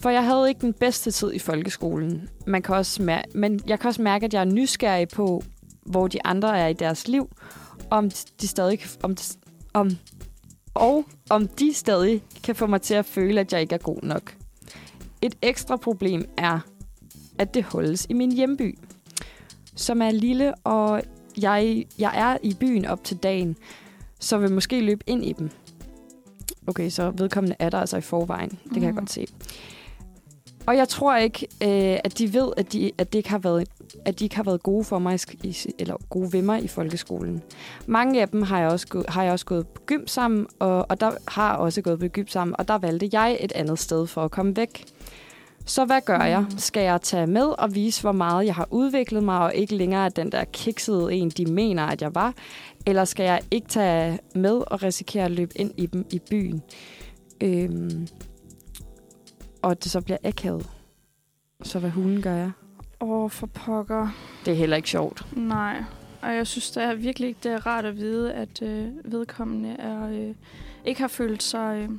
For 0.00 0.10
jeg 0.10 0.24
havde 0.24 0.48
ikke 0.48 0.60
den 0.60 0.72
bedste 0.72 1.10
tid 1.10 1.32
i 1.32 1.38
folkeskolen. 1.38 2.28
Man 2.46 2.62
kan 2.62 2.74
også 2.74 3.02
mær- 3.02 3.30
men 3.34 3.60
jeg 3.66 3.80
kan 3.80 3.88
også 3.88 4.02
mærke, 4.02 4.26
at 4.26 4.34
jeg 4.34 4.40
er 4.40 4.44
nysgerrig 4.44 5.08
på, 5.08 5.42
hvor 5.86 6.08
de 6.08 6.26
andre 6.26 6.58
er 6.58 6.66
i 6.66 6.72
deres 6.72 7.08
liv, 7.08 7.30
om 7.90 8.10
de 8.40 8.48
stadig 8.48 8.80
om, 9.02 9.16
om 9.74 9.90
og 10.74 11.04
om 11.30 11.48
de 11.48 11.74
stadig 11.74 12.22
kan 12.44 12.54
få 12.54 12.66
mig 12.66 12.82
til 12.82 12.94
at 12.94 13.06
føle, 13.06 13.40
at 13.40 13.52
jeg 13.52 13.60
ikke 13.60 13.74
er 13.74 13.78
god 13.78 13.98
nok. 14.02 14.34
Et 15.22 15.34
ekstra 15.42 15.76
problem 15.76 16.24
er, 16.36 16.60
at 17.38 17.54
det 17.54 17.64
holdes 17.64 18.06
i 18.10 18.12
min 18.12 18.32
hjemby, 18.32 18.78
som 19.78 20.02
er 20.02 20.10
lille, 20.10 20.54
og 20.54 21.02
jeg, 21.40 21.84
jeg 21.98 22.12
er 22.14 22.36
i 22.42 22.54
byen 22.60 22.84
op 22.84 23.04
til 23.04 23.16
dagen, 23.16 23.56
så 24.20 24.38
vil 24.38 24.52
måske 24.52 24.80
løbe 24.80 25.04
ind 25.06 25.24
i 25.24 25.32
dem. 25.32 25.50
Okay, 26.66 26.90
så 26.90 27.10
vedkommende 27.10 27.56
er 27.58 27.70
der 27.70 27.78
altså 27.80 27.96
i 27.96 28.00
forvejen. 28.00 28.50
Det 28.50 28.72
kan 28.72 28.82
jeg 28.82 28.90
Mhm. 28.90 28.96
godt 28.98 29.10
se. 29.10 29.26
Og 30.66 30.76
jeg 30.76 30.88
tror 30.88 31.16
ikke, 31.16 31.46
øh, 31.62 31.98
at 32.04 32.18
de 32.18 32.34
ved, 32.34 32.52
at 32.56 32.72
de, 32.72 32.90
at, 32.98 33.12
det 33.12 33.18
ikke 33.18 33.30
har 33.30 33.38
været, 33.38 33.68
at 34.04 34.18
de 34.18 34.24
ikke 34.24 34.36
har 34.36 34.42
været 34.42 34.62
gode 34.62 34.84
for 34.84 34.98
mig, 34.98 35.18
i 35.44 35.56
eller 35.78 35.96
gode 36.10 36.32
ved 36.32 36.42
mig 36.42 36.64
i 36.64 36.68
folkeskolen. 36.68 37.42
Mange 37.86 38.20
af 38.20 38.28
dem 38.28 38.42
har 38.42 38.60
jeg 38.60 38.68
også, 38.70 39.04
har 39.08 39.22
jeg 39.22 39.32
også 39.32 39.46
gået 39.46 39.66
på 39.68 39.82
gym 39.86 40.06
sammen, 40.06 40.46
og, 40.58 40.86
og 40.90 41.00
der 41.00 41.10
har 41.28 41.54
også 41.56 41.82
gået 41.82 41.98
på 41.98 42.06
gym 42.08 42.26
sammen, 42.26 42.54
og 42.58 42.68
der 42.68 42.78
valgte 42.78 43.08
jeg 43.12 43.36
et 43.40 43.52
andet 43.52 43.78
sted 43.78 44.06
for 44.06 44.24
at 44.24 44.30
komme 44.30 44.56
væk. 44.56 44.84
Så 45.68 45.84
hvad 45.84 46.00
gør 46.00 46.20
jeg? 46.20 46.46
Skal 46.56 46.82
jeg 46.82 47.02
tage 47.02 47.26
med 47.26 47.46
og 47.46 47.74
vise, 47.74 48.00
hvor 48.00 48.12
meget 48.12 48.46
jeg 48.46 48.54
har 48.54 48.68
udviklet 48.70 49.22
mig, 49.22 49.38
og 49.38 49.54
ikke 49.54 49.74
længere 49.74 50.04
er 50.04 50.08
den 50.08 50.32
der 50.32 50.44
kiksede 50.44 51.14
en, 51.14 51.30
de 51.30 51.46
mener, 51.46 51.86
at 51.86 52.02
jeg 52.02 52.14
var? 52.14 52.34
Eller 52.86 53.04
skal 53.04 53.24
jeg 53.24 53.40
ikke 53.50 53.68
tage 53.68 54.18
med 54.34 54.62
og 54.66 54.82
risikere 54.82 55.24
at 55.24 55.30
løbe 55.30 55.58
ind 55.58 55.70
i 55.76 55.86
dem 55.86 56.06
i 56.10 56.18
byen? 56.30 56.62
Øhm, 57.40 58.08
og 59.62 59.84
det 59.84 59.92
så 59.92 60.00
bliver 60.00 60.18
akavet. 60.24 60.66
Så 61.62 61.78
hvad 61.78 61.90
hulen 61.90 62.22
gør 62.22 62.34
jeg? 62.34 62.50
Åh, 63.00 63.10
oh, 63.10 63.30
for 63.30 63.46
pokker. 63.46 64.08
Det 64.44 64.52
er 64.52 64.56
heller 64.56 64.76
ikke 64.76 64.90
sjovt. 64.90 65.26
Nej. 65.36 65.82
Og 66.22 66.34
jeg 66.34 66.46
synes 66.46 66.70
det 66.70 66.82
er 66.82 66.94
virkelig 66.94 67.28
ikke, 67.28 67.40
det 67.42 67.52
er 67.52 67.66
rart 67.66 67.84
at 67.84 67.96
vide, 67.96 68.32
at 68.32 68.62
øh, 68.62 68.86
vedkommende 69.04 69.76
er, 69.78 70.08
øh, 70.08 70.34
ikke 70.84 71.00
har 71.00 71.08
følt 71.08 71.42
sig 71.42 71.78
øh, 71.82 71.90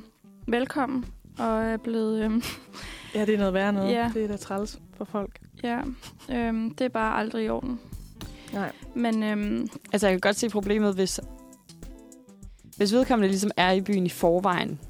velkommen 0.46 1.06
og 1.38 1.62
er 1.62 1.76
blevet... 1.76 2.24
Øh, 2.24 2.42
Ja, 3.14 3.20
det 3.26 3.34
er 3.34 3.38
noget 3.38 3.54
værre 3.54 3.72
noget. 3.72 3.92
Ja. 3.92 4.10
Det 4.14 4.24
er 4.24 4.28
da 4.28 4.36
træls 4.36 4.78
for 4.96 5.04
folk. 5.04 5.40
ja, 5.62 5.78
øh, 6.30 6.54
det 6.78 6.80
er 6.80 6.88
bare 6.88 7.18
aldrig 7.18 7.44
i 7.44 7.48
orden. 7.48 7.80
Nej. 8.52 8.72
Men 8.94 9.22
øh, 9.22 9.66
Altså, 9.92 10.06
jeg 10.06 10.12
kan 10.14 10.20
godt 10.20 10.36
se 10.36 10.48
problemet, 10.48 10.94
hvis, 10.94 11.20
hvis 12.76 12.92
vedkommende 12.92 13.28
ligesom 13.28 13.50
er 13.56 13.72
i 13.72 13.80
byen 13.80 14.06
i 14.06 14.08
forvejen. 14.08 14.80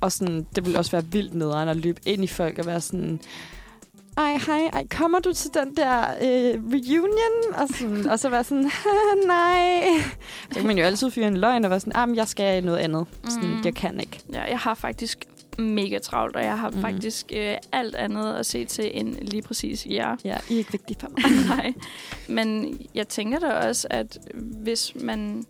Og 0.00 0.12
sådan, 0.12 0.46
det 0.56 0.66
vil 0.66 0.76
også 0.76 0.90
være 0.90 1.04
vildt 1.04 1.34
nederen 1.34 1.68
at 1.68 1.76
løbe 1.76 2.00
ind 2.06 2.24
i 2.24 2.26
folk 2.26 2.58
og 2.58 2.66
være 2.66 2.80
sådan... 2.80 3.20
Ej, 4.16 4.36
hej, 4.46 4.70
ej, 4.72 4.86
kommer 4.90 5.18
du 5.18 5.32
til 5.32 5.50
den 5.54 5.76
der 5.76 6.00
øh, 6.00 6.60
reunion? 6.72 7.54
Og, 7.54 7.68
sådan, 7.68 8.08
og 8.10 8.18
så 8.18 8.28
være 8.30 8.44
sådan, 8.44 8.64
"Haha, 8.64 9.26
nej. 9.36 9.82
Så 10.52 10.58
kan 10.58 10.66
man 10.66 10.78
jo 10.78 10.84
altid 10.84 11.10
fyre 11.10 11.26
en 11.28 11.36
løgn 11.36 11.64
og 11.64 11.70
være 11.70 11.80
sådan, 11.80 11.92
ah, 11.96 12.08
men 12.08 12.16
jeg 12.16 12.28
skal 12.28 12.64
noget 12.64 12.78
andet. 12.78 13.06
Sådan, 13.28 13.48
Mm. 13.48 13.60
jeg 13.64 13.74
kan 13.74 14.00
ikke. 14.00 14.20
ja, 14.32 14.42
jeg 14.42 14.58
har 14.58 14.74
faktisk 14.74 15.24
mega 15.60 15.98
travlt, 15.98 16.36
og 16.36 16.44
jeg 16.44 16.58
har 16.58 16.70
mm. 16.70 16.80
faktisk 16.80 17.32
øh, 17.36 17.56
alt 17.72 17.94
andet 17.94 18.34
at 18.34 18.46
se 18.46 18.64
til 18.64 18.90
end 18.94 19.14
lige 19.14 19.42
præcis 19.42 19.86
jer. 19.86 20.16
Ja, 20.24 20.38
I 20.48 20.54
er 20.54 20.58
ikke 20.58 20.72
vigtige 20.72 20.96
for 21.00 21.08
mig. 21.08 21.22
Nej. 21.56 21.74
Men 22.28 22.78
jeg 22.94 23.08
tænker 23.08 23.38
da 23.38 23.46
også, 23.46 23.86
at 23.90 24.18
hvis 24.34 24.92
man 24.94 25.44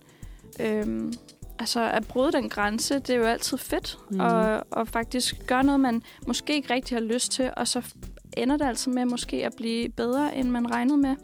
øhm, 0.60 1.12
altså 1.58 1.90
at 1.90 2.06
bryde 2.08 2.32
den 2.32 2.48
grænse, 2.48 2.94
det 2.94 3.10
er 3.10 3.18
jo 3.18 3.24
altid 3.24 3.58
fedt. 3.58 3.98
Mm. 4.10 4.20
Og, 4.20 4.64
og 4.70 4.88
faktisk 4.88 5.46
gøre 5.46 5.64
noget, 5.64 5.80
man 5.80 6.02
måske 6.26 6.54
ikke 6.54 6.74
rigtig 6.74 6.96
har 6.96 7.02
lyst 7.02 7.32
til, 7.32 7.50
og 7.56 7.68
så 7.68 7.82
ender 8.36 8.56
det 8.56 8.64
altså 8.64 8.90
med 8.90 9.04
måske 9.04 9.46
at 9.46 9.52
blive 9.56 9.88
bedre, 9.88 10.36
end 10.36 10.50
man 10.50 10.70
regnede 10.70 10.98
med. 10.98 11.16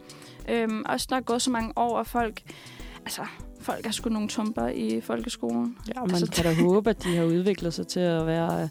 Øhm, 0.49 0.83
også 0.85 1.07
der 1.09 1.15
er 1.15 1.21
gået 1.21 1.41
så 1.41 1.51
mange 1.51 1.73
år, 1.75 1.97
og 1.97 2.07
folk... 2.07 2.41
Altså, 3.05 3.21
folk 3.67 3.85
er 3.87 3.91
sgu 3.91 4.09
nogle 4.09 4.27
tumper 4.27 4.67
i 4.67 5.01
folkeskolen. 5.01 5.77
Ja, 5.95 6.01
man 6.01 6.09
Altså, 6.09 6.31
kan 6.31 6.43
da 6.43 6.53
håbe, 6.63 6.89
at 6.89 7.03
de 7.03 7.15
har 7.15 7.23
udviklet 7.23 7.73
sig 7.73 7.87
til 7.87 7.99
at 7.99 8.27
være 8.27 8.61
øh, 8.63 8.69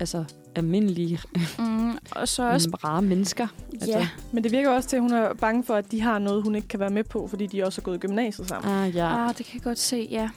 altså, 0.00 0.24
almindelige, 0.54 1.20
Mm, 1.58 1.90
og 2.10 2.28
så 2.28 2.50
også... 2.50 2.68
mm, 2.68 2.74
rare 2.88 3.02
mennesker. 3.02 3.46
Altså, 3.72 4.06
Men 4.32 4.44
det 4.44 4.52
virker 4.52 4.70
også 4.70 4.88
til, 4.88 4.96
at 4.96 5.02
hun 5.02 5.12
er 5.12 5.34
bange 5.34 5.64
for, 5.64 5.74
at 5.74 5.90
de 5.90 6.00
har 6.00 6.18
noget, 6.18 6.42
hun 6.42 6.54
ikke 6.54 6.68
kan 6.68 6.80
være 6.80 6.90
med 6.90 7.04
på, 7.04 7.26
fordi 7.26 7.46
de 7.46 7.64
også 7.64 7.80
er 7.80 7.82
gået 7.82 7.94
i 7.96 7.98
gymnasiet 7.98 8.48
sammen. 8.48 8.70
ah, 8.72 8.96
ja. 8.96 9.28
Ah, 9.28 9.38
det 9.38 9.46
kan 9.46 9.54
jeg 9.54 9.62
godt 9.62 9.78
se, 9.78 10.08
ja. 10.10 10.30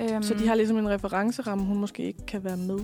Øhm, 0.00 0.22
Så 0.22 0.34
de 0.34 0.48
har 0.48 0.54
ligesom 0.54 0.78
en 0.78 0.88
referenceramme, 0.88 1.64
hun 1.64 1.78
måske 1.78 2.02
ikke 2.02 2.26
kan 2.26 2.44
være 2.44 2.56
med 2.56 2.78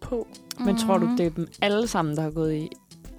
på. 0.00 0.26
Men 0.64 0.76
tror 0.76 0.98
du, 0.98 1.06
mhm. 1.06 1.16
det 1.16 1.26
er 1.26 1.30
dem 1.30 1.48
alle 1.62 1.86
sammen, 1.86 2.16
der 2.16 2.22
har 2.22 2.30
gået 2.30 2.54
i 2.54 2.68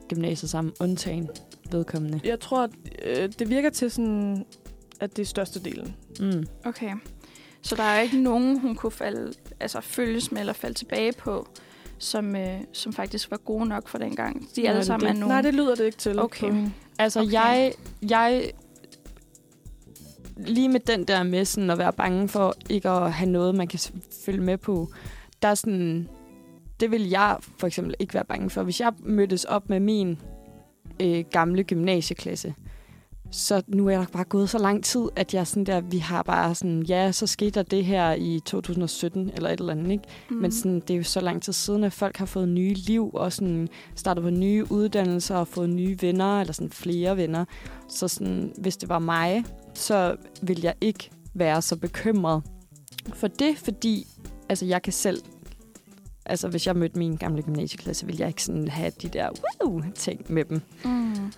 gymnasiet 0.10 0.50
sammen, 0.52 0.74
undtagen 0.80 1.30
vedkommende? 1.72 2.20
Jeg 2.24 2.40
tror, 2.40 2.64
at 2.64 2.70
øh, 3.06 3.30
det 3.40 3.50
virker 3.50 3.70
til 3.70 3.92
sådan, 3.92 4.46
at 5.00 5.16
det 5.18 5.22
er 5.22 5.26
størstedelen. 5.28 5.96
Mm. 6.20 6.48
Okay. 6.66 6.92
Så 7.62 7.76
der 7.76 7.84
er 7.84 8.02
ikke 8.02 8.18
nogen, 8.22 8.60
hun 8.60 8.76
kunne 8.76 8.92
falde, 8.92 9.34
altså 9.60 9.82
følges 9.82 10.32
med 10.32 10.40
eller 10.40 10.54
falde 10.54 10.74
tilbage 10.76 11.14
på, 11.14 11.48
som, 11.98 12.36
øh, 12.36 12.60
som 12.74 12.94
faktisk 12.94 13.32
var 13.32 13.38
gode 13.38 13.66
nok 13.66 13.88
for 13.88 13.98
den 13.98 14.16
gang. 14.16 14.48
De 14.56 14.62
Nej, 14.62 14.70
alle 14.70 14.78
det- 14.78 14.86
sammen 14.88 15.08
er 15.08 15.12
det- 15.12 15.20
nogen. 15.20 15.32
Nej, 15.34 15.42
det 15.42 15.54
lyder 15.54 15.76
det 15.76 15.86
ikke 15.86 15.98
til. 15.98 16.20
Okay. 16.20 16.52
på. 16.52 16.58
Altså, 17.00 17.20
Okay. 17.22 17.32
jeg, 17.34 17.74
jeg... 18.10 18.52
Lige 20.38 20.70
med 20.70 20.80
den 20.80 21.04
der 21.06 21.24
med 21.24 21.46
sådan 21.46 21.70
at 21.70 21.78
være 21.78 21.94
bange 21.94 22.28
for 22.30 22.54
ikke 22.70 22.90
at 22.90 23.14
have 23.14 23.30
noget, 23.30 23.56
man 23.56 23.68
kan 23.68 23.80
følge 24.26 24.42
med 24.42 24.58
på, 24.58 24.92
der 25.42 25.48
er 25.48 25.56
sådan... 25.56 26.10
Det 26.80 26.92
vil 26.92 27.10
jeg 27.10 27.38
for 27.58 27.68
eksempel 27.68 27.96
ikke 28.00 28.14
være 28.14 28.26
bange 28.26 28.50
for. 28.50 28.64
Hvis 28.64 28.80
jeg 28.80 28.94
mødtes 29.00 29.46
op 29.46 29.70
med 29.70 29.80
min 29.80 30.20
øh, 31.00 31.26
gamle 31.32 31.64
gymnasieklasse, 31.64 32.54
så 33.34 33.62
nu 33.68 33.88
er 33.90 33.98
der 33.98 34.06
bare 34.14 34.24
gået 34.24 34.50
så 34.50 34.58
lang 34.58 34.84
tid, 34.84 35.02
at 35.16 35.34
jeg 35.34 35.48
sådan 35.48 35.64
der, 35.64 35.82
vi 35.82 35.98
har 35.98 36.24
bare 36.24 36.56
sådan, 36.56 36.84
ja, 36.84 37.12
så 37.12 37.28
skete 37.28 37.52
der 37.52 37.64
det 37.64 37.86
her 37.86 38.14
i 38.14 38.40
2017 38.46 39.32
eller 39.36 39.50
et 39.50 39.60
eller 39.60 39.74
andet, 39.74 39.92
ikke? 39.92 40.04
Mm. 40.30 40.36
Men 40.36 40.52
sådan, 40.52 40.80
det 40.80 40.90
er 40.90 40.98
jo 40.98 41.04
så 41.04 41.22
lang 41.22 41.42
tid 41.42 41.54
siden, 41.54 41.84
at 41.84 41.94
folk 41.94 42.18
har 42.18 42.26
fået 42.26 42.48
nye 42.48 42.74
liv 42.74 43.12
og 43.14 43.34
sådan 43.34 43.68
startet 43.96 44.24
på 44.24 44.30
nye 44.30 44.66
uddannelser 44.70 45.36
og 45.36 45.48
fået 45.48 45.70
nye 45.70 45.98
venner, 46.02 46.40
eller 46.40 46.54
sådan 46.54 46.70
flere 46.70 47.18
venner. 47.18 47.46
Så 47.88 48.08
sådan, 48.08 48.54
hvis 48.58 48.78
det 48.78 48.90
var 48.90 49.00
mig, 49.00 49.44
så 49.74 50.16
vil 50.42 50.62
jeg 50.62 50.74
ikke 50.82 51.10
være 51.34 51.62
så 51.62 51.76
bekymret 51.76 52.44
for 53.14 53.28
det, 53.28 53.58
fordi 53.58 54.08
altså, 54.50 54.66
jeg 54.66 54.82
kan 54.82 54.94
selv... 54.94 55.22
Altså, 56.26 56.48
hvis 56.48 56.68
jeg 56.68 56.76
mødte 56.76 57.00
min 57.00 57.16
gamle 57.16 57.42
gymnasieklasse, 57.42 58.06
ville 58.06 58.20
jeg 58.20 58.28
ikke 58.28 58.44
sådan 58.44 58.68
have 58.68 58.92
de 59.02 59.08
der 59.08 59.30
wow-ting 59.64 60.34
med 60.34 60.46
dem. 60.46 60.62
Mm. 60.86 61.32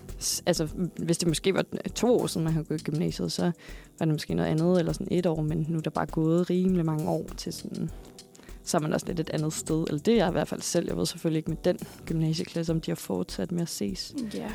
Altså, 0.46 0.68
hvis 0.98 1.18
det 1.18 1.28
måske 1.28 1.54
var 1.54 1.64
to 1.94 2.16
år 2.18 2.26
siden, 2.26 2.44
man 2.44 2.52
havde 2.52 2.66
gået 2.66 2.80
i 2.80 2.84
gymnasiet, 2.84 3.32
så 3.32 3.42
var 3.98 4.06
det 4.06 4.08
måske 4.08 4.34
noget 4.34 4.50
andet, 4.50 4.78
eller 4.78 4.92
sådan 4.92 5.08
et 5.10 5.26
år, 5.26 5.42
men 5.42 5.66
nu 5.68 5.78
er 5.78 5.82
der 5.82 5.90
bare 5.90 6.06
gået 6.06 6.50
rimelig 6.50 6.84
mange 6.84 7.08
år 7.08 7.26
til 7.36 7.52
sådan... 7.52 7.90
Så 8.64 8.76
er 8.76 8.80
man 8.80 8.92
også 8.92 9.06
lidt 9.06 9.20
et 9.20 9.30
andet 9.30 9.52
sted. 9.52 9.84
Eller 9.88 10.02
det 10.02 10.14
er 10.14 10.18
jeg 10.18 10.28
i 10.28 10.32
hvert 10.32 10.48
fald 10.48 10.60
selv. 10.60 10.86
Jeg 10.88 10.96
ved 10.96 11.06
selvfølgelig 11.06 11.38
ikke 11.38 11.50
med 11.50 11.58
den 11.64 11.78
gymnasieklasse, 12.06 12.72
om 12.72 12.80
de 12.80 12.90
har 12.90 12.96
fortsat 12.96 13.52
med 13.52 13.62
at 13.62 13.68
ses. 13.68 14.14
Ja. 14.34 14.48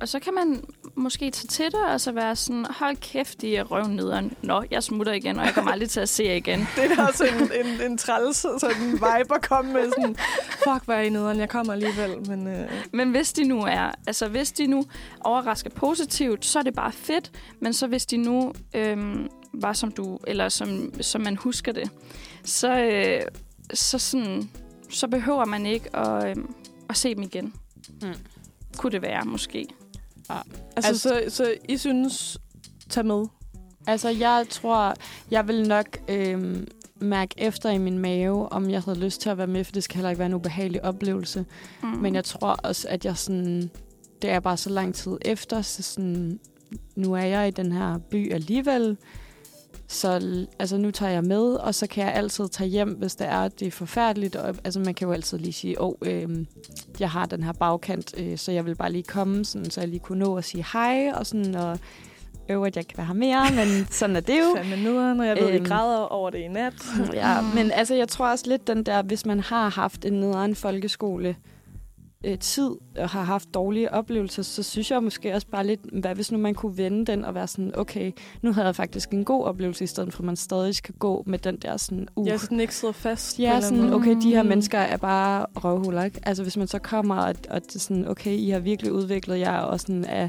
Og 0.00 0.08
så 0.08 0.18
kan 0.18 0.34
man 0.34 0.64
måske 0.94 1.30
tage 1.30 1.48
til 1.48 1.64
det, 1.64 1.84
og 1.92 2.00
så 2.00 2.12
være 2.12 2.36
sådan, 2.36 2.66
hold 2.70 2.96
kæft, 2.96 3.40
de 3.40 3.56
er 3.56 3.64
røvnederen. 3.64 4.32
Nå, 4.42 4.64
jeg 4.70 4.82
smutter 4.82 5.12
igen, 5.12 5.38
og 5.38 5.44
jeg 5.46 5.54
kommer 5.54 5.72
aldrig 5.72 5.90
til 5.90 6.00
at 6.00 6.08
se 6.08 6.24
jer 6.24 6.34
igen. 6.34 6.60
Det 6.76 6.84
er 6.84 6.94
da 6.94 7.02
også 7.02 7.24
en, 7.24 7.66
en, 7.66 7.90
en 7.90 7.98
træls 7.98 8.36
sådan 8.36 8.82
en 8.82 8.92
vibe 8.92 9.34
at 9.34 9.48
komme 9.48 9.72
med. 9.72 9.90
Sådan, 9.90 10.16
fuck, 10.48 10.84
hvad 10.84 10.96
er 10.96 11.00
I 11.00 11.08
nederen? 11.08 11.38
Jeg 11.38 11.48
kommer 11.48 11.72
alligevel. 11.72 12.28
Men, 12.28 12.46
øh, 12.46 12.70
Men 12.92 13.10
hvis 13.10 13.32
de 13.32 13.44
nu 13.44 13.62
er, 13.62 13.90
altså 14.06 14.28
hvis 14.28 14.52
de 14.52 14.66
nu 14.66 14.84
overrasker 15.20 15.70
positivt, 15.70 16.44
så 16.44 16.58
er 16.58 16.62
det 16.62 16.74
bare 16.74 16.92
fedt. 16.92 17.30
Men 17.60 17.72
så 17.72 17.86
hvis 17.86 18.06
de 18.06 18.16
nu 18.16 18.52
øhm, 18.74 19.28
var 19.52 19.72
som 19.72 19.92
du, 19.92 20.18
eller 20.26 20.48
som, 20.48 20.92
som 21.00 21.20
man 21.20 21.36
husker 21.36 21.72
det, 21.72 21.90
så, 22.44 22.78
øh, 22.78 23.20
så, 23.74 23.98
sådan, 23.98 24.50
så 24.90 25.08
behøver 25.08 25.44
man 25.44 25.66
ikke 25.66 25.96
at, 25.96 26.38
øh, 26.38 26.44
at 26.88 26.96
se 26.96 27.14
dem 27.14 27.22
igen. 27.22 27.54
Mm. 28.02 28.14
Kunne 28.76 28.92
det 28.92 29.02
være, 29.02 29.24
måske. 29.24 29.68
Ja. 30.30 30.34
Altså, 30.76 30.88
Altså- 30.88 31.08
så, 31.28 31.36
så 31.36 31.54
I 31.68 31.76
synes, 31.76 32.38
tag 32.90 33.06
med? 33.06 33.24
Altså, 33.86 34.08
jeg 34.08 34.46
tror, 34.50 34.94
jeg 35.30 35.48
vil 35.48 35.68
nok 35.68 35.98
øhm, 36.08 36.66
mærke 37.00 37.34
efter 37.38 37.70
i 37.70 37.78
min 37.78 37.98
mave, 37.98 38.52
om 38.52 38.70
jeg 38.70 38.82
havde 38.82 38.98
lyst 38.98 39.20
til 39.20 39.30
at 39.30 39.38
være 39.38 39.46
med, 39.46 39.64
for 39.64 39.72
det 39.72 39.84
skal 39.84 39.96
heller 39.96 40.10
ikke 40.10 40.18
være 40.18 40.26
en 40.26 40.34
ubehagelig 40.34 40.84
oplevelse. 40.84 41.44
Mm. 41.82 41.88
Men 41.88 42.14
jeg 42.14 42.24
tror 42.24 42.48
også, 42.52 42.88
at 42.88 43.04
jeg 43.04 43.16
sådan... 43.16 43.70
Det 44.22 44.30
er 44.30 44.40
bare 44.40 44.56
så 44.56 44.70
lang 44.70 44.94
tid 44.94 45.18
efter, 45.22 45.62
så 45.62 45.82
sådan... 45.82 46.40
Nu 46.96 47.12
er 47.14 47.22
jeg 47.24 47.48
i 47.48 47.50
den 47.50 47.72
her 47.72 47.98
by 47.98 48.32
alligevel, 48.32 48.96
så 49.92 50.46
altså, 50.58 50.76
nu 50.76 50.90
tager 50.90 51.12
jeg 51.12 51.24
med, 51.24 51.54
og 51.54 51.74
så 51.74 51.86
kan 51.86 52.04
jeg 52.04 52.14
altid 52.14 52.48
tage 52.48 52.68
hjem, 52.70 52.88
hvis 52.88 53.14
det 53.14 53.26
er, 53.26 53.48
det 53.48 53.66
er 53.66 53.70
forfærdeligt. 53.70 54.36
Og, 54.36 54.54
altså, 54.64 54.80
man 54.80 54.94
kan 54.94 55.06
jo 55.06 55.12
altid 55.12 55.38
lige 55.38 55.52
sige, 55.52 55.80
åh, 55.80 55.88
oh, 55.88 55.94
øhm, 56.02 56.46
jeg 57.00 57.10
har 57.10 57.26
den 57.26 57.42
her 57.42 57.52
bagkant, 57.52 58.14
øh, 58.18 58.38
så 58.38 58.52
jeg 58.52 58.66
vil 58.66 58.74
bare 58.74 58.92
lige 58.92 59.02
komme, 59.02 59.44
sådan, 59.44 59.70
så 59.70 59.80
jeg 59.80 59.88
lige 59.88 60.00
kunne 60.00 60.18
nå 60.18 60.36
at 60.36 60.44
sige 60.44 60.66
hej, 60.72 61.12
og 61.14 61.26
sådan, 61.26 61.54
og 61.54 61.78
øve, 62.48 62.66
at 62.66 62.76
jeg 62.76 62.86
kan 62.86 62.98
være 62.98 63.06
her 63.06 63.14
mere, 63.14 63.46
men 63.50 63.86
sådan 63.90 64.16
er 64.16 64.20
det 64.20 64.38
jo. 64.38 64.56
Fandme 64.56 64.76
nederen, 64.76 65.20
og 65.20 65.26
jeg 65.26 65.36
ved, 65.36 65.48
Øhm. 65.48 65.64
I 65.64 65.68
græder 65.68 65.98
over 65.98 66.30
det 66.30 66.38
i 66.38 66.48
nat. 66.48 66.74
Ja, 67.12 67.40
men 67.54 67.70
altså, 67.70 67.94
jeg 67.94 68.08
tror 68.08 68.30
også 68.30 68.44
lidt 68.48 68.66
den 68.66 68.82
der, 68.82 69.02
hvis 69.02 69.26
man 69.26 69.40
har 69.40 69.68
haft 69.68 70.04
en 70.04 70.12
nederen 70.12 70.54
folkeskole 70.54 71.36
øh, 72.24 72.38
tid 72.38 72.70
og 72.98 73.08
har 73.08 73.22
haft 73.22 73.54
dårlige 73.54 73.92
oplevelser, 73.92 74.42
så 74.42 74.62
synes 74.62 74.90
jeg 74.90 75.02
måske 75.02 75.34
også 75.34 75.46
bare 75.46 75.66
lidt, 75.66 75.80
hvad 75.92 76.14
hvis 76.14 76.32
nu 76.32 76.38
man 76.38 76.54
kunne 76.54 76.78
vende 76.78 77.06
den 77.06 77.24
og 77.24 77.34
være 77.34 77.46
sådan, 77.46 77.72
okay, 77.74 78.12
nu 78.42 78.52
havde 78.52 78.66
jeg 78.66 78.76
faktisk 78.76 79.10
en 79.10 79.24
god 79.24 79.44
oplevelse, 79.44 79.84
i 79.84 79.86
stedet 79.86 80.12
for 80.12 80.20
at 80.20 80.26
man 80.26 80.36
stadig 80.36 80.74
skal 80.74 80.94
gå 80.94 81.22
med 81.26 81.38
den 81.38 81.56
der 81.56 81.76
sådan, 81.76 82.08
uh, 82.16 82.26
Jeg 82.26 82.40
sådan 82.40 82.60
ikke 82.60 82.74
sidder 82.74 82.94
fast. 82.94 83.40
Ja, 83.40 83.60
sådan, 83.60 83.92
okay, 83.92 84.16
de 84.22 84.34
her 84.34 84.42
mennesker 84.42 84.78
er 84.78 84.96
bare 84.96 85.46
røvhuller, 85.56 86.04
ikke? 86.04 86.20
Altså, 86.22 86.42
hvis 86.42 86.56
man 86.56 86.66
så 86.66 86.78
kommer, 86.78 87.16
og, 87.16 87.34
og 87.50 87.62
det 87.62 87.74
er 87.74 87.78
sådan, 87.78 88.08
okay, 88.08 88.32
I 88.32 88.50
har 88.50 88.58
virkelig 88.58 88.92
udviklet 88.92 89.38
jer, 89.38 89.58
og 89.58 89.80
sådan 89.80 90.04
er 90.04 90.28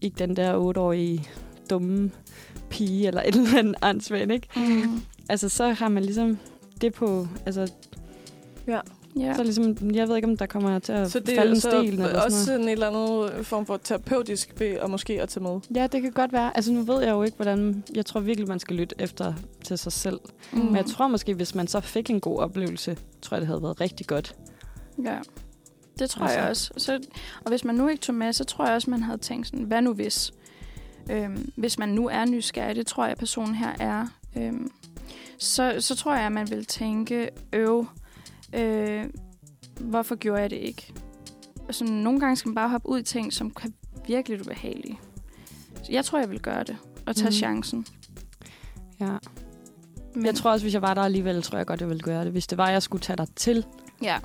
ikke 0.00 0.18
den 0.18 0.36
der 0.36 0.56
otteårige 0.56 1.28
dumme 1.70 2.10
pige, 2.70 3.06
eller 3.06 3.22
et 3.22 3.34
eller 3.34 3.58
andet 3.58 3.74
ansvand, 3.82 4.32
ikke? 4.32 4.48
Mm. 4.56 5.00
Altså, 5.28 5.48
så 5.48 5.68
har 5.68 5.88
man 5.88 6.02
ligesom 6.02 6.38
det 6.80 6.94
på, 6.94 7.26
altså, 7.46 7.72
Ja. 8.66 8.80
Ja. 9.18 9.34
så 9.34 9.42
ligesom, 9.42 9.76
jeg 9.94 10.08
ved 10.08 10.16
ikke, 10.16 10.28
om 10.28 10.36
der 10.36 10.46
kommer 10.46 10.78
til 10.78 10.92
at 10.92 11.10
Så 11.10 11.18
det 11.20 11.28
falde 11.28 11.50
er 11.50 11.54
en 11.54 11.60
så 11.60 11.70
stel, 11.70 11.84
eller 11.92 12.20
også 12.22 12.44
sådan 12.44 12.60
noget. 12.60 12.72
en 12.72 12.82
eller 12.82 13.26
anden 13.30 13.44
form 13.44 13.66
for 13.66 13.76
terapeutisk 13.76 14.54
ved 14.58 14.66
at 14.66 14.90
måske 14.90 15.22
at 15.22 15.28
tage 15.28 15.42
med. 15.42 15.60
Ja, 15.74 15.86
det 15.86 16.02
kan 16.02 16.12
godt 16.12 16.32
være. 16.32 16.56
Altså, 16.56 16.72
nu 16.72 16.82
ved 16.82 17.00
jeg 17.02 17.10
jo 17.10 17.22
ikke, 17.22 17.36
hvordan... 17.36 17.84
Jeg 17.94 18.06
tror 18.06 18.20
virkelig, 18.20 18.48
man 18.48 18.60
skal 18.60 18.76
lytte 18.76 18.94
efter 18.98 19.34
til 19.64 19.78
sig 19.78 19.92
selv. 19.92 20.20
Mm. 20.52 20.58
Men 20.58 20.76
jeg 20.76 20.86
tror 20.86 21.08
måske, 21.08 21.34
hvis 21.34 21.54
man 21.54 21.66
så 21.68 21.80
fik 21.80 22.10
en 22.10 22.20
god 22.20 22.38
oplevelse, 22.38 22.96
tror 23.22 23.34
jeg, 23.34 23.40
det 23.40 23.46
havde 23.48 23.62
været 23.62 23.80
rigtig 23.80 24.06
godt. 24.06 24.34
Ja, 25.04 25.18
det 25.98 26.10
tror 26.10 26.24
Altså. 26.24 26.38
jeg 26.40 26.48
også. 26.50 26.70
Så, 26.76 27.00
og 27.44 27.48
hvis 27.48 27.64
man 27.64 27.74
nu 27.74 27.88
ikke 27.88 28.00
tog 28.00 28.14
med, 28.14 28.32
så 28.32 28.44
tror 28.44 28.66
jeg 28.66 28.74
også, 28.74 28.90
man 28.90 29.02
havde 29.02 29.18
tænkt 29.18 29.46
sådan, 29.46 29.64
hvad 29.64 29.82
nu 29.82 29.92
hvis? 29.92 30.32
Øhm, 31.10 31.52
hvis 31.56 31.78
man 31.78 31.88
nu 31.88 32.08
er 32.08 32.24
nysgerrig, 32.24 32.76
det 32.76 32.86
tror 32.86 33.06
jeg, 33.06 33.16
personen 33.16 33.54
her 33.54 33.70
er, 33.80 34.06
øhm, 34.36 34.70
så, 35.38 35.76
så 35.78 35.96
tror 35.96 36.14
jeg, 36.14 36.26
at 36.26 36.32
man 36.32 36.50
vil 36.50 36.64
tænke, 36.64 37.28
øv, 37.52 37.80
øh, 37.80 37.86
hvorfor 39.80 40.14
gjorde 40.14 40.40
jeg 40.42 40.50
det 40.50 40.56
ikke? 40.56 40.92
Altså, 41.66 41.84
nogle 41.84 42.20
gange 42.20 42.36
skal 42.36 42.48
man 42.48 42.54
bare 42.54 42.68
hoppe 42.68 42.88
ud 42.88 42.98
i 42.98 43.02
ting, 43.02 43.32
som 43.32 43.50
kan 43.50 43.74
virkelig 44.06 44.40
ubehagelige. 44.40 44.98
Så 45.82 45.92
jeg 45.92 46.04
tror, 46.04 46.18
jeg 46.18 46.30
vil 46.30 46.40
gøre 46.40 46.64
det, 46.64 46.76
og 47.06 47.16
tage 47.16 47.28
mm. 47.28 47.32
chancen. 47.32 47.86
Ja. 49.00 49.10
Men. 50.14 50.26
Jeg 50.26 50.34
tror 50.34 50.50
også, 50.50 50.64
hvis 50.64 50.74
jeg 50.74 50.82
var 50.82 50.94
der 50.94 51.02
alligevel, 51.02 51.42
tror 51.42 51.58
jeg 51.58 51.66
godt, 51.66 51.80
jeg 51.80 51.88
ville 51.88 52.02
gøre 52.02 52.24
det. 52.24 52.32
Hvis 52.32 52.46
det 52.46 52.58
var, 52.58 52.70
jeg 52.70 52.82
skulle 52.82 53.02
tage 53.02 53.16
dig 53.16 53.26
til 53.36 53.64
Ja. 54.02 54.16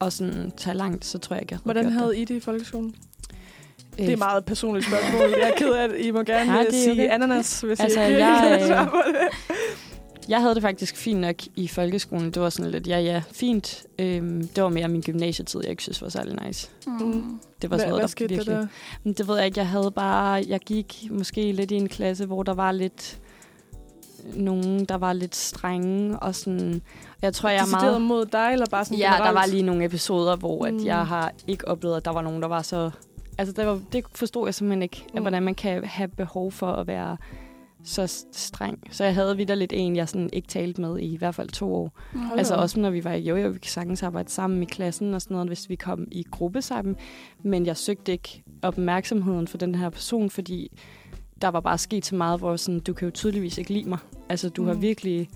og 0.00 0.12
sådan 0.12 0.52
tage 0.56 0.76
langt, 0.76 1.04
så 1.04 1.18
tror 1.18 1.36
jeg 1.36 1.42
ikke, 1.42 1.52
jeg 1.52 1.56
havde 1.58 1.64
Hvordan 1.64 1.84
gjort 1.84 1.92
havde 1.92 2.18
I 2.18 2.24
det 2.24 2.34
i 2.34 2.40
folkeskolen? 2.40 2.90
det. 2.90 3.98
Det 3.98 4.08
er 4.08 4.12
et 4.12 4.18
meget 4.18 4.44
personligt 4.44 4.86
spørgsmål. 4.86 5.20
Jeg 5.40 5.48
er 5.50 5.54
ked 5.56 5.72
af, 5.72 5.84
at 5.84 5.90
I 5.98 6.10
må 6.10 6.22
gerne 6.22 6.52
Ja, 6.52 6.58
det 6.58 6.68
er 6.68 6.72
sige 6.72 6.92
okay. 6.92 7.08
ananas, 7.14 7.60
hvis 7.60 7.80
Altså, 7.80 8.00
I 8.00 8.06
ikke 8.06 8.26
jeg, 8.26 8.58
øh, 8.62 8.68
det. 8.68 8.88
Jeg 10.30 10.40
havde 10.40 10.54
det 10.54 10.62
faktisk 10.62 10.96
fint 10.96 11.20
nok 11.20 11.34
i 11.56 11.68
folkeskolen. 11.68 12.30
Det 12.30 12.42
var 12.42 12.50
sådan 12.50 12.70
lidt, 12.70 12.86
ja, 12.86 12.98
ja, 12.98 13.22
fint. 13.32 13.84
Øhm, 13.98 14.48
det 14.48 14.62
var 14.64 14.68
mere 14.70 14.88
min 14.88 15.00
gymnasietid, 15.00 15.60
jeg 15.62 15.70
ikke 15.70 15.82
synes 15.82 16.02
var 16.02 16.08
særlig 16.08 16.46
nice. 16.46 16.70
Mm. 16.86 17.40
Det 17.62 17.70
var 17.70 17.76
sådan 17.78 17.90
noget, 17.90 18.02
hvad 18.18 18.28
der 18.28 18.34
virkelig... 18.34 18.46
der? 18.56 18.66
Men 19.04 19.12
det 19.12 19.28
ved 19.28 19.36
jeg 19.36 19.46
ikke. 19.46 19.58
Jeg 19.58 19.68
havde 19.68 19.90
bare... 19.90 20.44
Jeg 20.48 20.60
gik 20.60 21.08
måske 21.10 21.52
lidt 21.52 21.70
i 21.70 21.74
en 21.74 21.88
klasse, 21.88 22.26
hvor 22.26 22.42
der 22.42 22.54
var 22.54 22.72
lidt... 22.72 23.18
Nogen, 24.34 24.84
der 24.84 24.94
var 24.94 25.12
lidt 25.12 25.36
strenge 25.36 26.18
og 26.18 26.34
sådan... 26.34 26.82
Jeg 27.22 27.34
tror, 27.34 27.48
jeg 27.48 27.58
er 27.62 27.70
meget... 27.70 28.02
mod 28.02 28.26
dig, 28.26 28.50
eller 28.52 28.66
bare 28.70 28.84
sådan 28.84 28.98
Ja, 28.98 29.04
generelt? 29.04 29.24
der 29.24 29.40
var 29.40 29.46
lige 29.46 29.62
nogle 29.62 29.84
episoder, 29.84 30.36
hvor 30.36 30.66
at 30.66 30.74
Mm. 30.74 30.84
jeg 30.84 31.06
har 31.06 31.32
ikke 31.46 31.68
oplevet, 31.68 31.96
at 31.96 32.04
der 32.04 32.10
var 32.10 32.22
nogen, 32.22 32.42
der 32.42 32.48
var 32.48 32.62
så... 32.62 32.90
Altså, 33.38 33.52
det, 33.52 33.66
var, 33.66 33.80
det 33.92 34.04
forstod 34.14 34.46
jeg 34.46 34.54
simpelthen 34.54 34.82
ikke, 34.82 35.04
mm. 35.08 35.18
Mm. 35.18 35.22
hvordan 35.22 35.42
man 35.42 35.54
kan 35.54 35.84
have 35.84 36.08
behov 36.08 36.52
for 36.52 36.72
at 36.72 36.86
være 36.86 37.16
så 37.84 38.24
streng. 38.32 38.78
Så 38.90 39.04
jeg 39.04 39.14
havde 39.14 39.36
videre 39.36 39.56
lidt 39.56 39.72
en, 39.76 39.96
jeg 39.96 40.08
sådan 40.08 40.30
ikke 40.32 40.48
talte 40.48 40.80
med 40.80 40.98
i 40.98 41.12
i 41.12 41.16
hvert 41.16 41.34
fald 41.34 41.48
to 41.48 41.74
år. 41.74 41.98
Mm. 42.12 42.20
Altså 42.36 42.54
også 42.54 42.80
når 42.80 42.90
vi 42.90 43.04
var 43.04 43.12
i 43.12 43.22
jojo, 43.22 43.48
vi 43.48 43.58
kan 43.58 43.70
sagtens 43.70 44.02
arbejde 44.02 44.30
sammen 44.30 44.62
i 44.62 44.66
klassen 44.66 45.14
og 45.14 45.22
sådan 45.22 45.34
noget, 45.34 45.48
hvis 45.48 45.68
vi 45.68 45.74
kom 45.74 46.08
i 46.10 46.26
gruppe 46.30 46.62
sammen. 46.62 46.96
Men 47.42 47.66
jeg 47.66 47.76
søgte 47.76 48.12
ikke 48.12 48.42
opmærksomheden 48.62 49.48
for 49.48 49.58
den 49.58 49.74
her 49.74 49.90
person, 49.90 50.30
fordi 50.30 50.70
der 51.42 51.48
var 51.48 51.60
bare 51.60 51.78
sket 51.78 52.06
så 52.06 52.14
meget, 52.14 52.38
hvor 52.38 52.56
sådan, 52.56 52.80
du 52.80 52.92
kan 52.92 53.06
jo 53.08 53.12
tydeligvis 53.12 53.58
ikke 53.58 53.72
lide 53.72 53.88
mig. 53.88 53.98
Altså 54.28 54.48
du 54.48 54.62
mm. 54.62 54.68
har 54.68 54.74
virkelig 54.74 55.28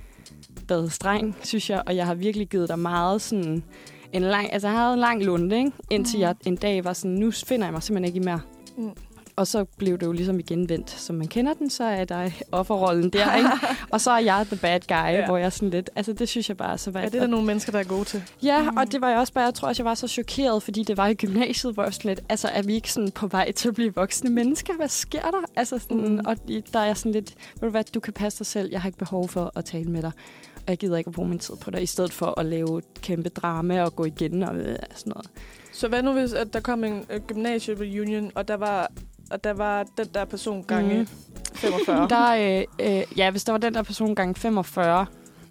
været 0.69 0.93
streng, 0.93 1.37
synes 1.43 1.71
jeg, 1.71 1.83
og 1.87 1.97
jeg 1.97 2.07
har 2.07 2.15
virkelig 2.15 2.49
givet 2.49 2.69
dig 2.69 2.79
meget 2.79 3.23
sådan 3.23 3.65
en 4.12 4.23
lang, 4.23 4.53
altså 4.53 4.69
jeg 4.69 4.77
havde 4.77 4.93
en 4.95 5.01
lang 5.01 5.25
lunde, 5.25 5.59
ikke? 5.59 5.73
indtil 5.91 6.16
Mm. 6.19 6.21
jeg 6.21 6.35
en 6.47 6.57
dag 6.57 6.85
var 6.85 6.93
sådan, 6.93 7.16
nu 7.16 7.31
finder 7.31 7.66
jeg 7.66 7.73
mig 7.73 7.83
simpelthen 7.83 8.16
ikke 8.16 8.25
i 8.25 8.31
mere. 8.31 8.41
Mm. 8.77 8.91
Og 9.36 9.47
så 9.47 9.65
blev 9.65 9.98
det 9.98 10.06
jo 10.06 10.12
ligesom 10.12 10.39
igen 10.39 10.69
vendt. 10.69 10.90
Som 10.90 11.16
man 11.16 11.28
kender 11.28 11.55
den, 11.55 11.70
så 11.70 11.85
er 11.85 12.05
der 12.05 12.31
offerrollen 12.52 13.11
der, 13.11 13.36
ikke? 13.36 13.51
Og 13.93 14.01
så 14.01 14.11
er 14.11 14.19
jeg 14.19 14.47
the 14.47 14.56
bad 14.56 14.81
guy, 14.89 14.94
Ja. 14.94 15.27
hvor 15.27 15.36
jeg 15.36 15.52
sådan 15.52 15.70
lidt... 15.70 15.90
Altså, 15.97 16.12
det 16.12 16.28
synes 16.28 16.48
jeg 16.48 16.56
bare 16.56 16.78
så 16.78 16.90
var... 16.90 17.01
Ja, 17.01 17.06
det 17.06 17.15
er 17.15 17.20
der 17.20 17.27
nogle 17.27 17.47
mennesker, 17.47 17.73
der 17.73 17.78
er 17.78 17.85
gode 17.85 18.05
til. 18.05 18.23
Ja, 18.43 18.70
Mm. 18.70 18.77
og 18.77 18.93
det 18.93 19.01
var 19.01 19.09
jeg 19.09 19.19
også 19.19 19.32
bare, 19.32 19.44
jeg 19.44 19.55
tror 19.55 19.69
også, 19.69 19.82
jeg 19.82 19.89
var 19.89 19.94
så 19.94 20.09
chokeret, 20.09 20.62
fordi 20.62 20.82
det 20.82 20.97
var 20.97 21.06
i 21.06 21.15
gymnasiet, 21.15 21.74
hvor 21.74 21.82
jeg 21.85 21.94
sådan 21.94 22.09
lidt, 22.09 22.20
altså 22.28 22.48
er 22.48 22.62
vi 22.62 22.74
ikke 22.74 22.93
sådan 22.93 23.11
på 23.11 23.27
vej 23.27 23.52
til 23.52 23.69
at 23.69 23.74
blive 23.74 23.94
voksne 23.94 24.31
mennesker? 24.31 24.74
Hvad 24.77 24.89
sker 24.89 25.20
der? 25.23 25.43
Altså 25.56 25.78
sådan, 25.78 26.09
Mm. 26.09 26.20
og 26.27 26.36
der 26.73 26.78
er 26.78 26.85
jeg 26.85 26.97
sådan 26.97 27.12
lidt, 27.12 27.35
ved 27.55 27.61
du 27.69 27.70
hvad, 27.70 27.85
du 27.85 28.01
kan 28.01 28.12
passe 28.12 28.39
dig 28.39 28.47
selv, 28.47 28.69
jeg 28.73 28.81
har 28.82 28.89
ikke 28.89 28.98
behov 28.98 29.28
for 29.28 29.52
at 29.56 29.65
tale 29.65 29.90
med 29.90 30.02
dig. 30.02 30.12
Og 30.56 30.62
jeg 30.69 30.78
gider 30.78 30.97
ikke 30.97 31.09
at 31.09 31.15
bruge 31.15 31.28
min 31.28 31.39
tid 31.39 31.55
på 31.61 31.70
dig, 31.70 31.82
i 31.82 31.86
stedet 31.86 32.12
for 32.12 32.40
at 32.40 32.47
lave 32.47 32.78
et 32.78 32.85
kæmpe 33.02 33.28
drama 33.28 33.82
og 33.82 33.97
gå 33.97 34.05
igen 34.05 34.43
og 34.43 34.56
øh, 34.56 34.77
sådan 34.94 35.11
noget. 35.11 35.27
Så 35.73 35.89
hvad 35.89 36.02
nu, 36.02 36.12
hvis 36.12 36.32
at 36.32 36.52
der 36.52 36.61
kom 36.61 36.85
en 36.85 36.93
uh, 37.15 37.16
gymnasie-reunion, 37.27 38.31
og 38.35 38.48
der 38.48 38.55
var, 38.56 38.90
og 39.31 39.45
der 39.45 39.53
var 39.53 39.87
den 39.99 40.07
der 40.15 40.25
person 40.25 40.63
gange 40.65 40.99
Mm. 41.01 41.07
45? 41.55 42.09
Der, 42.09 42.59
øh, 42.81 42.97
øh, 42.99 43.03
ja, 43.17 43.31
hvis 43.31 43.45
der 43.45 43.53
var 43.53 43.59
den 43.59 43.75
der 43.75 43.83
person 43.83 44.15
gange 44.15 44.35
45, 44.35 45.07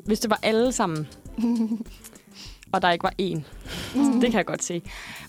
hvis 0.05 0.19
det 0.19 0.29
var 0.29 0.39
alle 0.43 0.71
sammen, 0.71 1.07
og 2.71 2.81
der 2.81 2.91
ikke 2.91 3.03
var 3.03 3.13
én, 3.21 3.39
Mm. 3.95 4.21
det 4.21 4.31
kan 4.31 4.37
jeg 4.37 4.45
godt 4.45 4.63
se. 4.63 4.81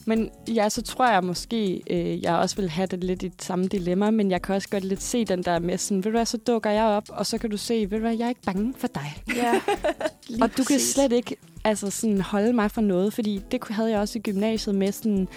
Men 0.06 0.30
ja, 0.48 0.68
så 0.68 0.82
tror 0.82 1.10
jeg 1.10 1.24
måske, 1.24 1.82
øh, 1.90 2.22
jeg 2.22 2.34
også 2.34 2.56
vil 2.56 2.70
have 2.70 2.86
det 2.86 3.04
lidt 3.04 3.22
i 3.22 3.28
det 3.28 3.42
samme 3.42 3.66
dilemma, 3.66 4.10
men 4.10 4.30
jeg 4.30 4.42
kan 4.42 4.54
også 4.54 4.68
godt 4.68 4.84
lidt 4.84 5.02
se 5.02 5.24
den 5.24 5.42
der 5.42 5.58
med 5.58 5.78
sådan, 5.78 5.96
ved 5.96 6.02
du 6.02 6.10
hvad, 6.10 6.26
så 6.26 6.36
dukker 6.36 6.70
jeg 6.70 6.84
op, 6.84 7.04
og 7.08 7.26
så 7.26 7.38
kan 7.38 7.50
du 7.50 7.56
se, 7.56 7.74
ved 7.74 7.88
du 7.90 7.98
hvad, 7.98 8.16
jeg 8.16 8.24
er 8.24 8.28
ikke 8.28 8.42
bange 8.46 8.74
for 8.78 8.86
dig. 8.86 9.22
Ja, 9.36 9.54
og 10.42 10.56
du 10.56 10.64
kan 10.64 10.80
slet 10.80 11.12
ikke 11.12 11.36
altså 11.64 11.90
sådan, 11.90 12.20
holde 12.20 12.52
mig 12.52 12.70
for 12.70 12.80
noget, 12.80 13.12
fordi 13.14 13.40
det 13.50 13.60
havde 13.70 13.90
jeg 13.90 14.00
også 14.00 14.18
i 14.18 14.22
gymnasiet 14.22 14.74
med 14.74 14.92
sådan, 14.92 15.28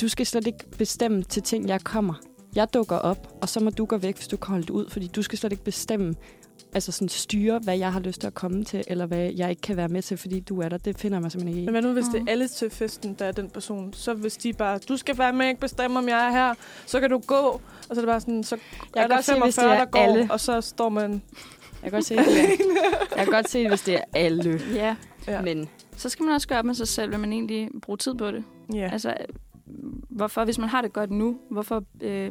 du 0.00 0.08
skal 0.08 0.26
slet 0.26 0.46
ikke 0.46 0.70
bestemme 0.78 1.22
til 1.22 1.42
ting, 1.42 1.68
jeg 1.68 1.80
kommer. 1.80 2.14
Jeg 2.56 2.74
dukker 2.74 2.96
op, 2.96 3.38
og 3.42 3.48
så 3.48 3.60
må 3.60 3.70
du 3.70 3.84
gå 3.84 3.96
væk, 3.96 4.16
hvis 4.16 4.28
du 4.28 4.36
kan 4.36 4.48
holde 4.50 4.62
det 4.62 4.70
ud, 4.70 4.88
fordi 4.90 5.06
du 5.06 5.22
skal 5.22 5.38
slet 5.38 5.52
ikke 5.52 5.64
bestemme, 5.64 6.14
altså 6.74 6.92
sådan 6.92 7.08
styre, 7.08 7.58
hvad 7.64 7.78
jeg 7.78 7.92
har 7.92 8.00
lyst 8.00 8.20
til 8.20 8.26
at 8.26 8.34
komme 8.34 8.64
til, 8.64 8.84
eller 8.86 9.06
hvad 9.06 9.30
jeg 9.36 9.50
ikke 9.50 9.62
kan 9.62 9.76
være 9.76 9.88
med 9.88 10.02
til, 10.02 10.16
fordi 10.16 10.40
du 10.40 10.60
er 10.60 10.68
der. 10.68 10.78
Det 10.78 10.98
finder 10.98 11.20
mig 11.20 11.32
simpelthen 11.32 11.58
ikke 11.58 11.72
Men 11.72 11.74
hvad 11.74 11.82
nu, 11.82 11.92
hvis 11.92 12.04
det 12.12 12.20
Mm. 12.22 12.26
er 12.28 12.32
alle 12.32 12.48
til 12.48 12.70
festen, 12.70 13.14
der 13.18 13.24
er 13.24 13.32
den 13.32 13.50
person? 13.50 13.92
Så 13.92 14.14
hvis 14.14 14.36
de 14.36 14.52
bare, 14.52 14.78
du 14.78 14.96
skal 14.96 15.18
være 15.18 15.32
med, 15.32 15.48
ikke 15.48 15.60
bestemme, 15.60 15.98
om 15.98 16.08
jeg 16.08 16.26
er 16.26 16.30
her, 16.30 16.54
så 16.86 17.00
kan 17.00 17.10
du 17.10 17.18
gå. 17.18 17.34
Og 17.34 17.60
så 17.88 17.92
er 17.92 17.94
det 17.94 18.06
bare 18.06 18.20
sådan, 18.20 18.44
så 18.44 18.56
Jeg 18.94 19.02
er 19.02 19.08
kan 19.08 19.10
der 19.10 19.16
godt 19.16 19.24
se, 19.24 19.32
hvis 19.44 19.54
det 19.54 19.62
45, 19.64 19.74
er 19.74 19.84
der 19.84 19.90
går, 19.90 19.98
alle. 19.98 20.28
og 20.32 20.40
så 20.40 20.60
står 20.60 20.88
man... 20.88 21.22
Jeg 21.82 21.90
kan 21.90 21.92
godt 21.92 22.04
se, 22.04 22.16
det 22.16 22.26
jeg 23.16 23.24
kan 23.24 23.26
godt 23.26 23.50
se, 23.50 23.68
hvis 23.68 23.80
det 23.82 23.94
er 23.94 24.02
alle. 24.14 24.60
ja. 24.74 24.96
Ja. 25.28 25.42
Men 25.42 25.68
Så 25.96 26.08
skal 26.08 26.24
man 26.24 26.34
også 26.34 26.48
gøre 26.48 26.58
op 26.58 26.64
med 26.64 26.74
sig 26.74 26.88
selv, 26.88 27.10
vil 27.10 27.18
man 27.18 27.32
egentlig 27.32 27.68
bruge 27.82 27.96
tid 27.96 28.14
på 28.14 28.30
det. 28.30 28.44
Ja. 28.74 28.88
Altså, 28.92 29.14
hvorfor, 30.08 30.44
hvis 30.44 30.58
man 30.58 30.68
har 30.68 30.82
det 30.82 30.92
godt 30.92 31.10
nu, 31.10 31.36
hvorfor 31.50 31.84
øh, 32.00 32.30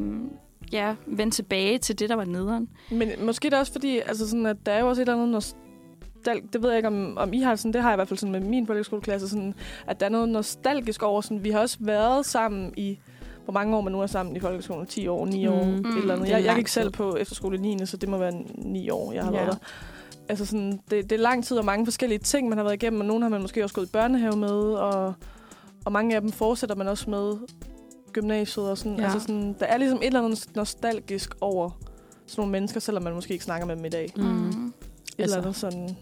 ja, 0.71 0.95
vende 1.07 1.35
tilbage 1.35 1.77
til 1.77 1.99
det, 1.99 2.09
der 2.09 2.15
var 2.15 2.25
nederen? 2.25 2.69
Men 2.91 3.09
måske 3.21 3.45
er 3.45 3.49
det 3.49 3.59
også 3.59 3.71
fordi, 3.71 3.97
altså 3.97 4.29
sådan, 4.29 4.45
at 4.45 4.57
der 4.65 4.71
er 4.71 4.79
jo 4.79 4.87
også 4.89 5.01
et 5.01 5.03
eller 5.09 5.13
andet 5.21 5.29
nostal... 5.29 6.41
Det 6.53 6.61
ved 6.63 6.69
jeg 6.69 6.77
ikke, 6.77 6.87
om, 6.87 7.17
om 7.17 7.33
I 7.33 7.39
har 7.41 7.55
sådan, 7.55 7.73
det 7.73 7.81
har 7.81 7.89
jeg 7.89 7.95
i 7.95 7.97
hvert 7.97 8.07
fald 8.07 8.17
sådan 8.19 8.31
med 8.31 8.39
min 8.39 8.67
folkeskoleklasse, 8.67 9.29
sådan, 9.29 9.53
at 9.87 9.99
der 9.99 10.05
er 10.05 10.09
noget 10.09 10.29
nostalgisk 10.29 11.03
over, 11.03 11.21
sådan, 11.21 11.43
vi 11.43 11.49
har 11.49 11.59
også 11.59 11.77
været 11.79 12.25
sammen 12.25 12.73
i 12.77 12.99
hvor 13.43 13.53
mange 13.53 13.77
år 13.77 13.81
man 13.81 13.91
nu 13.93 14.01
er 14.01 14.07
sammen 14.07 14.35
i 14.35 14.39
folkeskolen. 14.39 14.85
10 14.87 15.07
år, 15.07 15.25
9 15.25 15.47
år, 15.47 15.63
Mm. 15.63 15.69
mm. 15.71 15.75
et 15.77 15.97
eller 15.97 16.13
andet. 16.13 16.27
Det 16.27 16.33
er 16.33 16.37
Jeg, 16.37 16.45
jeg 16.45 16.55
gik 16.55 16.67
selv 16.67 16.91
på 16.91 17.15
efterskole 17.15 17.57
i 17.57 17.59
9. 17.61 17.85
så 17.85 17.97
det 17.97 18.09
må 18.09 18.17
være 18.17 18.31
9 18.57 18.89
år, 18.89 19.11
jeg 19.13 19.23
har 19.23 19.31
Ja. 19.31 19.37
ja. 19.37 19.43
været 19.45 19.57
der. 19.61 19.67
Altså 20.29 20.45
sådan, 20.45 20.71
det, 20.91 21.09
det 21.09 21.11
er 21.11 21.17
lang 21.17 21.43
tid 21.45 21.57
og 21.57 21.65
mange 21.65 21.85
forskellige 21.85 22.19
ting, 22.19 22.49
man 22.49 22.57
har 22.57 22.63
været 22.63 22.75
igennem, 22.83 22.99
og 22.99 23.05
nogle 23.05 23.23
har 23.23 23.29
man 23.29 23.41
måske 23.41 23.63
også 23.63 23.75
gået 23.75 23.85
i 23.85 23.91
børnehave 23.91 24.35
med, 24.37 24.49
og, 24.73 25.13
og 25.85 25.91
mange 25.91 26.15
af 26.15 26.21
dem 26.21 26.31
fortsætter 26.31 26.75
man 26.75 26.87
også 26.87 27.09
med 27.09 27.33
gymnasiet. 28.13 28.69
Og 28.69 28.77
sådan. 28.77 28.97
Ja. 28.97 29.03
Altså 29.03 29.19
sådan, 29.19 29.55
der 29.59 29.65
er 29.65 29.77
ligesom 29.77 29.97
et 29.97 30.05
eller 30.05 30.23
andet 30.23 30.45
nostalgisk 30.55 31.29
over 31.41 31.69
sådan 32.27 32.41
nogle 32.41 32.51
mennesker, 32.51 32.79
selvom 32.79 33.03
man 33.03 33.13
måske 33.13 33.33
ikke 33.33 33.45
snakker 33.45 33.67
med 33.67 33.75
dem 33.75 33.85
i 33.85 33.89
dag. 33.89 34.13
Mm. 34.15 34.23
Mm. 34.23 34.47
Et 34.47 34.73
Altså. 35.19 35.35
eller 35.35 35.37
andet 35.37 35.55
sådan, 35.55 35.97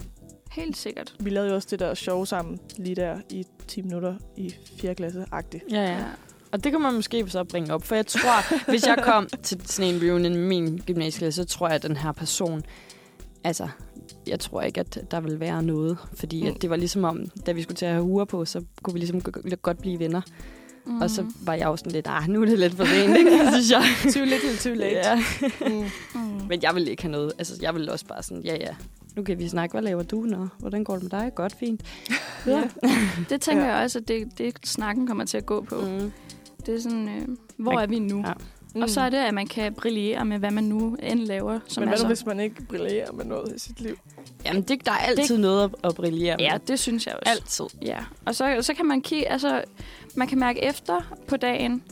Helt 0.52 0.78
sikkert. 0.78 1.16
vi 1.20 1.30
lavede 1.30 1.50
jo 1.50 1.56
også 1.56 1.68
det 1.72 1.80
der 1.80 1.94
show 1.94 2.26
sammen 2.26 2.60
lige 2.78 2.96
der 2.96 3.18
i 3.30 3.46
10 3.68 3.82
minutter 3.82 4.16
i 4.38 4.56
4. 4.80 4.96
klasse-agtigt. 4.96 5.64
Ja, 5.72 5.82
ja. 5.92 6.04
Og 6.52 6.64
det 6.64 6.72
kan 6.72 6.82
man 6.82 6.94
måske 6.94 7.30
så 7.30 7.44
bringe 7.44 7.74
op, 7.74 7.84
for 7.84 7.96
jeg 7.96 8.08
tror, 8.08 8.54
hvis 8.72 8.88
jeg 8.88 8.98
kom 9.04 9.28
til 9.44 9.62
sådan 9.68 9.96
en 9.96 10.02
reunion 10.02 10.34
med 10.36 10.48
min 10.48 10.82
gymnasieklasse, 10.86 11.44
så 11.44 11.48
tror 11.48 11.68
jeg, 11.68 11.76
at 11.76 11.84
den 11.84 11.98
her 11.98 12.12
person, 12.12 12.64
altså, 13.44 13.68
jeg 14.30 14.40
tror 14.40 14.62
ikke, 14.62 14.80
at 14.80 15.00
der 15.12 15.20
vil 15.20 15.40
være 15.40 15.64
noget, 15.64 15.98
fordi 16.14 16.42
Mm. 16.44 16.48
at 16.50 16.62
det 16.62 16.70
var 16.70 16.76
ligesom 16.76 17.04
om, 17.04 17.20
da 17.46 17.52
vi 17.52 17.62
skulle 17.62 17.76
til 17.78 17.86
at 17.86 17.92
have 17.92 18.04
uger 18.04 18.26
på, 18.26 18.46
så 18.46 18.62
kunne 18.84 18.94
vi 18.94 19.00
ligesom 19.00 19.22
go- 19.22 19.32
godt 19.62 19.80
blive 19.80 20.00
venner. 20.00 20.22
Mm. 20.86 20.94
Mm. 20.94 21.02
Og 21.02 21.10
så 21.10 21.26
var 21.42 21.54
jeg 21.54 21.66
jo 21.66 21.78
sådan 21.78 21.92
lidt, 21.92 22.08
ah, 22.10 22.30
nu 22.30 22.42
er 22.42 22.46
det 22.46 22.60
lidt 22.60 22.74
for 22.74 22.86
sent, 22.86 23.18
ikke? 23.18 23.32
synes 23.54 23.72
jeg. 23.72 23.84
Too 24.14 24.24
little, 24.24 24.58
too 24.58 24.74
late. 24.74 24.96
Ja. 24.96 25.16
Mm. 25.70 25.86
Mm. 26.22 26.48
Men 26.50 26.60
jeg 26.64 26.76
vil 26.76 26.88
ikke 26.88 27.04
have 27.04 27.12
noget, 27.12 27.32
altså 27.38 27.54
jeg 27.62 27.76
vil 27.76 27.90
også 27.90 28.06
bare 28.06 28.24
sådan, 28.24 28.44
ja 28.44 28.56
ja, 28.56 28.76
nu 29.16 29.24
kan 29.24 29.40
vi 29.40 29.48
snakke, 29.48 29.74
hvad 29.74 29.82
laver 29.82 30.04
du, 30.04 30.22
nå? 30.22 30.48
Hvordan 30.60 30.84
går 30.84 30.94
det 30.94 31.04
med 31.04 31.10
dig? 31.22 31.32
Godt, 31.36 31.56
fint. 31.60 31.82
Ja. 32.46 32.64
Det 33.30 33.42
tænker 33.42 33.66
Ja. 33.66 33.74
jeg 33.74 33.84
også, 33.84 34.00
at 34.00 34.08
det, 34.08 34.38
det 34.38 34.54
snakken 34.66 35.08
kommer 35.08 35.26
til 35.26 35.38
at 35.38 35.46
gå 35.46 35.62
på. 35.62 35.76
Mm. 35.76 36.12
Det 36.66 36.76
er 36.76 36.80
sådan, 36.82 37.10
øh, 37.10 37.28
hvor 37.58 37.72
Man- 37.74 37.84
er 37.84 37.88
vi 37.88 38.00
nu? 38.00 38.24
Ja. 38.28 38.34
Mm. 38.78 38.84
Og 38.84 38.90
så 38.90 39.02
er 39.02 39.10
det, 39.10 39.18
at 39.18 39.34
man 39.34 39.48
kan 39.48 39.74
brillere 39.74 40.26
med, 40.26 40.40
hvad 40.40 40.52
man 40.52 40.64
nu 40.64 40.98
end 41.04 41.20
laver. 41.20 41.60
Som 41.68 41.82
Men 41.82 41.88
er 41.88 41.92
hvad 41.92 41.98
så... 41.98 42.04
nu, 42.04 42.08
hvis 42.08 42.26
man 42.26 42.40
ikke 42.40 42.64
brillerer 42.64 43.12
med 43.12 43.26
noget 43.26 43.56
i 43.56 43.60
sit 43.60 43.82
liv? 43.82 43.98
Jamen, 44.46 44.62
det, 44.62 44.86
der 44.86 44.92
er 44.92 44.96
altid 44.96 45.36
det... 45.36 45.42
noget 45.42 45.64
at, 45.64 45.70
at 45.84 45.96
brillere 45.96 46.38
med. 46.38 46.46
Ja, 46.46 46.58
det 46.68 46.80
synes 46.80 47.06
jeg 47.06 47.16
også. 47.16 47.32
Altid. 47.32 47.66
Ja, 47.82 47.98
og 48.26 48.36
så, 48.36 48.58
så 48.62 48.74
kan 48.74 48.86
man 48.86 49.02
kigge, 49.02 49.28
altså, 49.28 49.64
man 50.16 50.28
kan 50.28 50.40
mærke 50.40 50.64
efter 50.64 51.18
på 51.28 51.38
dagen, 51.38 51.84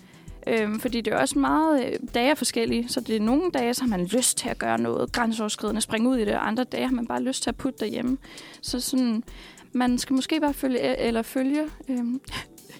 øhm, 0.47 0.79
fordi 0.79 1.01
det 1.01 1.13
er 1.13 1.17
også 1.17 1.39
meget, 1.39 1.85
øh, 1.85 1.99
dage 2.13 2.29
er 2.29 2.35
forskellige, 2.35 2.89
så 2.89 3.01
det 3.01 3.15
er 3.15 3.19
nogle 3.19 3.51
dage, 3.51 3.73
så 3.73 3.81
har 3.81 3.89
man 3.89 4.05
lyst 4.05 4.37
til 4.37 4.49
at 4.49 4.57
gøre 4.57 4.77
noget 4.77 5.11
grænseoverskridende, 5.11 5.81
springe 5.81 6.09
ud 6.09 6.17
i 6.17 6.25
det, 6.25 6.35
og 6.35 6.47
andre 6.47 6.63
dage 6.63 6.87
har 6.87 6.93
man 6.95 7.07
bare 7.07 7.21
lyst 7.21 7.43
til 7.43 7.49
at 7.49 7.55
putte 7.55 7.79
derhjemme. 7.79 8.17
Så 8.61 8.79
sådan, 8.79 9.23
man 9.71 9.97
skal 9.97 10.13
måske 10.13 10.39
bare 10.39 10.53
følge, 10.53 10.97
eller 10.97 11.21
følge 11.21 11.63
øhm, 11.89 12.21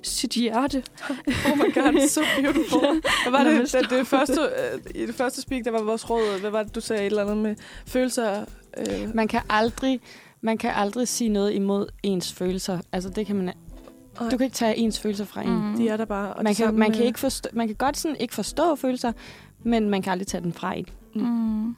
sit 0.05 0.31
hjerte. 0.31 0.83
Oh 1.51 1.57
my 1.57 1.73
god, 1.73 2.07
so 2.09 2.21
beautiful. 2.41 2.79
Hvad 3.29 3.31
var 3.31 3.43
det, 3.43 3.73
det, 3.73 3.89
det 3.89 4.07
første, 4.07 4.41
øh, 4.41 4.79
i 5.03 5.05
det 5.05 5.15
første 5.15 5.41
speak, 5.41 5.65
der 5.65 5.71
var 5.71 5.81
vores 5.81 6.09
råd, 6.09 6.39
hvad 6.39 6.49
var 6.51 6.63
det, 6.63 6.75
du 6.75 6.81
sagde 6.81 7.01
et 7.01 7.05
eller 7.05 7.21
andet 7.21 7.37
med 7.37 7.55
følelser? 7.85 8.45
Øh, 8.77 9.15
Man 9.15 9.27
kan 9.27 9.41
aldrig, 9.49 9.99
man 10.41 10.57
kan 10.57 10.71
aldrig 10.75 11.07
sige 11.07 11.29
noget 11.29 11.53
imod 11.53 11.87
ens 12.03 12.33
følelser. 12.33 12.79
Altså, 12.91 13.09
det 13.09 13.25
kan 13.25 13.35
man... 13.35 13.53
Du 14.31 14.37
kan 14.37 14.41
ikke 14.41 14.55
tage 14.55 14.77
ens 14.77 14.99
følelser 14.99 15.25
fra 15.25 15.41
en. 15.41 15.69
Mm. 15.71 15.77
de 15.77 15.89
er 15.89 15.97
der 15.97 16.05
bare. 16.05 16.33
Og 16.33 16.43
Man 16.43 16.55
kan, 16.55 16.73
man, 16.75 16.91
kan 16.91 17.05
ikke 17.05 17.19
forstå, 17.19 17.49
man 17.53 17.67
kan 17.67 17.75
godt 17.75 17.97
sådan 17.97 18.17
ikke 18.19 18.33
forstå 18.33 18.75
følelser, 18.75 19.11
men 19.63 19.89
man 19.89 20.01
kan 20.01 20.11
aldrig 20.11 20.27
tage 20.27 20.43
den 20.43 20.53
fra 20.53 20.73
en. 20.73 20.85
Mm. 21.15 21.75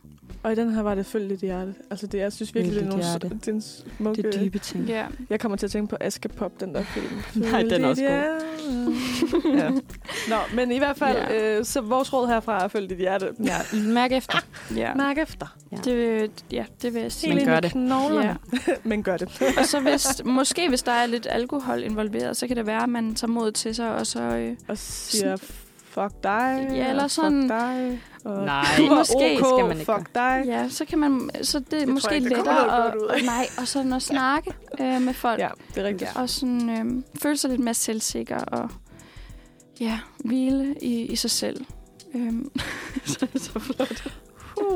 Og 0.48 0.54
i 0.54 0.56
den 0.56 0.74
her 0.74 0.82
var 0.82 0.96
det 0.96 1.06
følge 1.06 1.30
dit 1.30 1.40
hjerte. 1.40 1.74
Altså, 1.90 2.08
det, 2.08 2.18
jeg 2.18 2.34
synes 2.34 2.56
virkelig, 2.56 2.76
det 2.76 2.84
er, 2.84 2.90
nogle, 2.90 3.04
det 3.40 3.48
er 3.48 3.52
en 3.54 3.62
smukke... 3.62 4.22
Det 4.24 4.36
er 4.36 4.40
dybe 4.44 4.60
ting. 4.60 4.86
Ja. 4.86 5.06
Jeg 5.30 5.40
kommer 5.40 5.58
til 5.58 5.66
at 5.68 5.72
tænke 5.72 5.90
på 5.90 5.98
Askepop, 6.02 6.60
den 6.60 6.74
der 6.76 6.84
film. 6.84 7.22
Nej, 7.52 7.62
den 7.62 7.84
er 7.84 7.88
også 7.88 8.04
god. 8.04 9.54
ja. 9.58 9.70
Nå, 10.30 10.36
men 10.56 10.72
i 10.72 10.78
hvert 10.78 10.98
fald, 10.98 11.18
Ja. 11.18 11.58
øh, 11.60 11.66
så 11.66 11.82
vores 11.82 12.14
råd 12.14 12.28
herfra 12.28 12.64
er 12.64 12.68
følge 12.68 12.88
dit 12.90 12.98
hjerte. 12.98 13.30
Ja, 13.44 13.58
mærk 13.78 14.12
efter. 14.12 14.38
ja. 14.76 14.94
Mærk 14.94 15.18
efter. 15.18 15.56
Ja. 15.72 15.78
Det, 15.78 16.32
ja, 16.52 16.66
det 16.82 16.94
vil 16.94 17.02
jeg 17.02 17.12
sige. 17.12 17.30
Men 17.30 17.38
Helt 17.38 17.50
gør 17.50 17.58
i 17.58 17.62
det. 17.62 17.72
knoglerne. 17.72 18.38
men 18.84 19.04
gør 19.04 19.18
det. 19.18 19.42
Og 19.58 19.66
så 19.66 19.80
hvis, 19.80 20.08
måske 20.26 20.70
hvis 20.70 20.84
der 20.84 20.92
er 20.92 21.06
lidt 21.06 21.28
alkohol 21.30 21.84
involveret, 21.84 22.38
så 22.38 22.48
kan 22.48 22.58
det 22.58 22.66
være, 22.68 22.84
at 22.84 22.90
man 22.90 23.16
tager 23.16 23.32
mod 23.32 23.52
til 23.52 23.76
sig, 23.76 23.96
og 23.96 24.08
så... 24.08 24.22
Øh, 24.22 24.56
Og 24.68 24.78
siger, 24.78 25.36
fuck 25.90 26.24
dig. 26.24 26.68
Ja, 26.74 26.90
eller 26.90 27.08
sådan- 27.08 27.42
Fuck 27.42 27.52
dig. 27.52 28.02
Og 28.28 28.46
Nej, 28.46 28.66
du 28.78 28.88
var 28.90 28.96
måske 28.96 29.16
OK, 29.42 29.46
skal 29.58 29.68
man 29.68 29.80
ikke 29.80 29.92
Fuck 29.94 30.16
dig. 30.16 30.44
ja, 30.46 30.70
så 30.70 30.86
kan 30.86 31.00
man... 31.00 31.30
Så 31.42 31.60
det 31.60 31.74
er 31.82 31.86
tror 31.86 31.94
måske 31.94 32.08
jeg 32.14 32.16
ikke, 32.18 32.30
lettere 32.30 32.68
noget 32.68 33.10
at, 33.10 33.16
af. 33.16 33.26
nej, 33.26 33.48
og 33.58 33.68
sådan 33.68 33.94
at 33.94 34.02
snakke 34.02 34.54
øh, 34.80 35.02
med 35.02 35.14
folk. 35.14 35.40
Ja, 35.40 35.50
det 35.76 35.82
er 35.84 35.88
rigtigt. 35.88 36.12
Og 36.16 36.30
sådan 36.30 36.70
øh, 36.70 37.04
føle 37.22 37.38
sig 37.38 37.50
lidt 37.50 37.62
mere 37.62 37.74
selvsikker 37.74 38.40
og 38.40 38.70
ja, 39.80 40.00
hvile 40.26 40.76
i, 40.82 41.06
i 41.06 41.16
sig 41.16 41.32
selv. 41.32 41.66
Øhm, 42.16 42.52
så, 43.06 43.28
så 43.36 43.60
flot. 43.60 44.08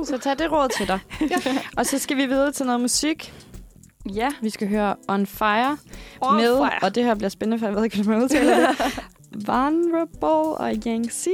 Så 0.06 0.18
tag 0.18 0.40
det 0.40 0.52
råd 0.52 0.69
til 0.78 0.88
dig. 0.88 0.99
ja. 1.22 1.57
Og 1.78 1.86
så 1.86 1.99
skal 1.99 2.18
vi 2.18 2.26
videre 2.26 2.52
til 2.52 2.65
noget 2.65 2.82
musik. 2.82 3.34
Ja. 4.14 4.30
Vi 4.41 4.49
skal 4.49 4.68
høre 4.68 4.95
On 5.07 5.26
Fire 5.26 5.78
On 6.22 6.36
med, 6.36 6.57
fire. 6.57 6.72
og 6.82 6.95
det 6.95 7.03
her 7.03 7.15
bliver 7.15 7.30
spændende, 7.30 7.60
for 7.60 7.65
jeg 7.65 7.76
ved 7.76 7.84
ikke, 7.84 7.95
hvordan 7.95 8.14
man 8.14 8.23
udtaler 8.23 8.57
det. 8.57 8.99
Vulnerable 9.48 10.57
og 10.57 10.76
Yangtze. 10.88 11.30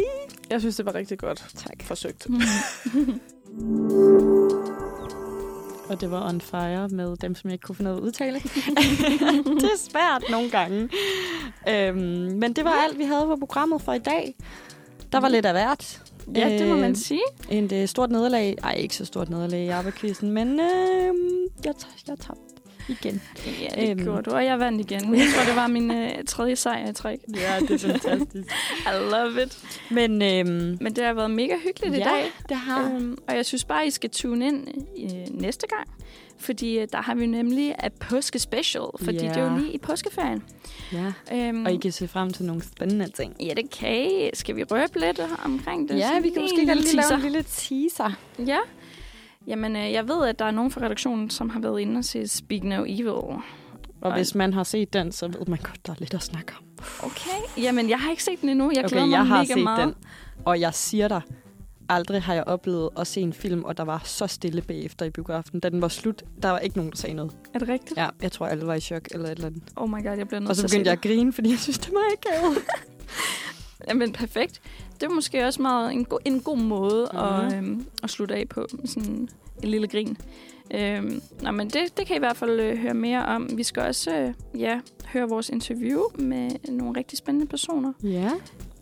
Jeg 0.50 0.60
synes, 0.60 0.76
det 0.76 0.86
var 0.86 0.96
rigtig 0.96 1.20
godt 1.20 1.46
Tak. 1.56 1.84
forsøgt. 1.84 2.28
Og 5.90 6.02
det 6.02 6.12
var 6.12 6.30
On 6.30 6.42
Fire 6.42 6.88
med 6.90 7.18
dem, 7.18 7.36
som 7.36 7.50
jeg 7.50 7.54
ikke 7.54 7.64
kunne 7.64 7.76
finde 7.76 7.92
ud 7.92 7.96
af 7.96 8.00
at 8.00 8.04
udtale. 8.04 8.40
det 9.62 9.64
er 9.64 9.78
svært 9.90 10.24
nogle 10.32 10.50
gange. 10.50 10.90
Øhm, 11.70 12.38
men 12.40 12.54
det 12.54 12.64
var 12.66 12.72
alt, 12.72 12.98
vi 12.98 13.04
havde 13.04 13.26
på 13.26 13.36
programmet 13.36 13.82
for 13.82 13.94
i 13.94 14.00
dag. 14.00 14.36
Der 15.12 15.20
var 15.20 15.30
lidt 15.30 15.46
af 15.46 15.54
hvert. 15.54 16.02
Ja, 16.36 16.50
det 16.60 16.68
må 16.68 16.76
man 16.76 16.90
Øh, 16.92 16.96
sige. 16.96 17.22
En 17.50 17.70
øh, 17.74 17.88
stort 17.88 18.12
nederlag. 18.12 18.56
Ej, 18.64 18.74
ikke 18.74 18.96
så 18.96 19.06
stort 19.06 19.30
nederlag 19.30 19.66
i 19.66 19.68
arbejdsquizzen, 19.68 20.32
men 20.32 20.60
øh, 20.60 21.14
jeg, 21.66 21.74
t- 21.82 22.04
jeg 22.08 22.18
tabte 22.20 22.42
igen. 22.88 23.22
Ja, 23.62 23.82
det 23.82 23.90
øhm. 23.92 24.04
gjorde 24.04 24.22
du, 24.24 24.32
og 24.32 24.46
jeg 24.46 24.60
vandt 24.60 24.82
igen. 24.92 25.16
Jeg 25.16 25.28
tror, 25.36 25.44
det 25.46 25.56
var 25.56 25.68
min 25.68 25.92
øh, 25.92 26.10
tredje 26.28 26.56
sejr 26.56 26.90
i 26.90 26.94
træk. 26.94 27.20
Ja, 27.36 27.60
det 27.60 27.72
er 27.84 27.88
fantastisk. 28.00 28.48
I 28.86 29.12
love 29.12 29.44
it. 29.44 29.58
men 29.92 30.22
øhm, 30.22 30.78
Men 30.82 30.96
det 30.96 31.04
har 31.04 31.14
været 31.14 31.32
mega 31.32 31.54
hyggeligt 31.64 31.96
i 31.96 31.98
ja, 31.98 32.04
dag. 32.04 32.32
det 32.50 32.58
har 32.58 32.86
Øhm, 32.96 33.18
og 33.28 33.36
jeg 33.36 33.46
synes 33.46 33.66
bare, 33.66 33.88
I 33.88 33.90
skal 33.90 34.10
tune 34.10 34.48
ind 34.48 34.68
øh, 35.04 35.42
næste 35.42 35.68
gang. 35.68 35.88
Fordi 36.40 36.78
øh, 36.80 36.88
der 36.92 37.02
har 37.02 37.16
vi 37.16 37.26
nemlig 37.26 37.76
et 37.86 37.94
påskespecial, 37.94 38.84
fordi 39.02 39.18
Ja. 39.18 39.30
det 39.30 39.38
er 39.38 39.52
jo 39.52 39.58
lige 39.58 39.72
i 39.72 39.78
påskefærien. 39.78 40.44
Ja. 40.94 41.14
Øhm, 41.34 41.66
Og 41.66 41.74
I 41.74 41.78
kan 41.78 41.92
se 41.92 42.08
frem 42.08 42.34
til 42.34 42.46
nogle 42.46 42.64
spændende 42.64 43.10
ting. 43.10 43.36
Ja, 43.40 43.54
det 43.54 43.70
kan 43.70 44.06
I. 44.12 44.30
Skal 44.34 44.56
vi 44.56 44.64
røbe 44.64 45.00
lidt 45.00 45.20
omkring 45.46 45.90
det? 45.90 45.98
Ja, 45.98 46.20
vi 46.20 46.30
kan 46.30 46.42
måske 46.42 46.66
godt 46.68 46.80
lige 46.82 46.96
lave 46.96 47.14
en 47.14 47.22
lille 47.22 47.44
teaser. 47.44 48.12
Ja. 48.48 48.58
Jamen, 49.48 49.76
øh, 49.76 49.92
jeg 49.92 50.08
ved, 50.08 50.28
at 50.28 50.40
der 50.40 50.46
er 50.46 50.52
nogen 50.52 50.72
fra 50.72 50.82
redaktionen, 50.82 51.30
som 51.30 51.50
har 51.50 51.60
været 51.60 51.80
inde 51.80 51.98
og 51.98 52.06
se 52.06 52.28
Speak 52.28 52.64
No 52.64 52.84
Evil. 52.88 53.08
Og 53.10 53.42
Ej. 54.02 54.16
hvis 54.16 54.36
man 54.36 54.54
har 54.54 54.64
set 54.64 54.94
den, 54.94 55.12
så 55.12 55.28
ved 55.28 55.48
man 55.48 55.60
godt, 55.64 55.86
der 55.86 55.92
er 55.92 55.98
lidt 56.00 56.14
at 56.14 56.24
snakke 56.24 56.54
om. 56.60 56.66
Okay. 57.04 57.64
Jamen, 57.64 57.90
jeg 57.90 58.00
har 58.00 58.12
ikke 58.12 58.24
set 58.24 58.42
den 58.42 58.50
endnu. 58.50 58.72
Jeg 58.76 58.84
glæder 58.84 59.04
okay, 59.04 59.10
mig 59.10 59.18
jeg 59.18 59.28
har 59.28 59.38
mega 59.38 59.54
set 59.54 59.64
meget. 59.64 59.86
den. 59.86 59.96
Og 60.46 60.60
jeg 60.60 60.74
siger 60.74 61.08
dig, 61.08 61.22
aldrig 61.90 62.22
har 62.22 62.34
jeg 62.34 62.44
oplevet 62.44 62.90
at 62.98 63.08
se 63.08 63.22
en 63.22 63.34
film, 63.34 63.64
og 63.64 63.78
der 63.78 63.84
var 63.84 64.02
så 64.06 64.28
stille 64.28 64.62
bagefter 64.62 65.06
i 65.06 65.10
biografen. 65.10 65.60
Da 65.60 65.70
den 65.70 65.82
var 65.82 65.88
slut, 65.88 66.24
der 66.44 66.50
var 66.50 66.60
ikke 66.60 66.78
nogen, 66.78 66.92
der 66.92 66.98
sagde 66.98 67.16
noget. 67.16 67.32
Er 67.54 67.60
det 67.60 67.68
rigtigt? 67.68 67.98
Ja, 67.98 68.08
jeg 68.22 68.32
tror, 68.32 68.48
alle 68.48 68.68
var 68.68 68.74
i 68.74 68.80
chok 68.80 69.08
eller 69.12 69.26
et 69.26 69.32
eller 69.32 69.48
andet. 69.48 69.64
Oh 69.76 69.90
my 69.90 70.04
god, 70.04 70.18
jeg 70.18 70.28
bliver 70.28 70.40
nødt 70.40 70.50
Og 70.50 70.56
så 70.56 70.62
til 70.62 70.68
begyndte 70.68 70.88
jeg 70.88 70.98
at 70.98 71.02
grine, 71.02 71.34
fordi 71.34 71.50
jeg 71.50 71.60
synes, 71.60 71.80
det 71.80 71.94
var 71.94 72.12
ikke. 72.12 72.60
Jamen, 73.90 74.14
perfekt. 74.14 74.62
Det 75.00 75.04
er 75.04 75.10
måske 75.14 75.46
også 75.46 75.62
meget 75.62 75.94
en, 75.94 76.06
go- 76.06 76.18
en 76.26 76.40
god 76.40 76.58
måde 76.58 77.10
Mhm. 77.14 77.20
at, 77.22 77.54
øhm, 77.58 77.86
at 78.04 78.10
slutte 78.10 78.36
af 78.36 78.50
på. 78.50 78.68
Sådan 78.86 79.30
en 79.64 79.70
lille 79.70 79.88
grin. 79.88 80.18
Øhm, 80.72 81.22
nå, 81.42 81.52
men 81.52 81.68
det, 81.70 81.98
det 81.98 82.08
kan 82.08 82.14
I 82.14 82.16
i 82.16 82.20
hvert 82.20 82.38
fald 82.38 82.60
øh, 82.60 82.78
høre 82.78 82.94
mere 82.94 83.26
om. 83.26 83.50
Vi 83.58 83.64
skal 83.64 83.84
også 83.84 84.12
øh, 84.16 84.34
ja, 84.62 84.80
høre 85.06 85.30
vores 85.30 85.50
interview 85.50 86.02
med 86.20 86.52
nogle 86.70 87.00
rigtig 87.00 87.18
spændende 87.18 87.48
personer. 87.48 87.94
Ja. 88.04 88.32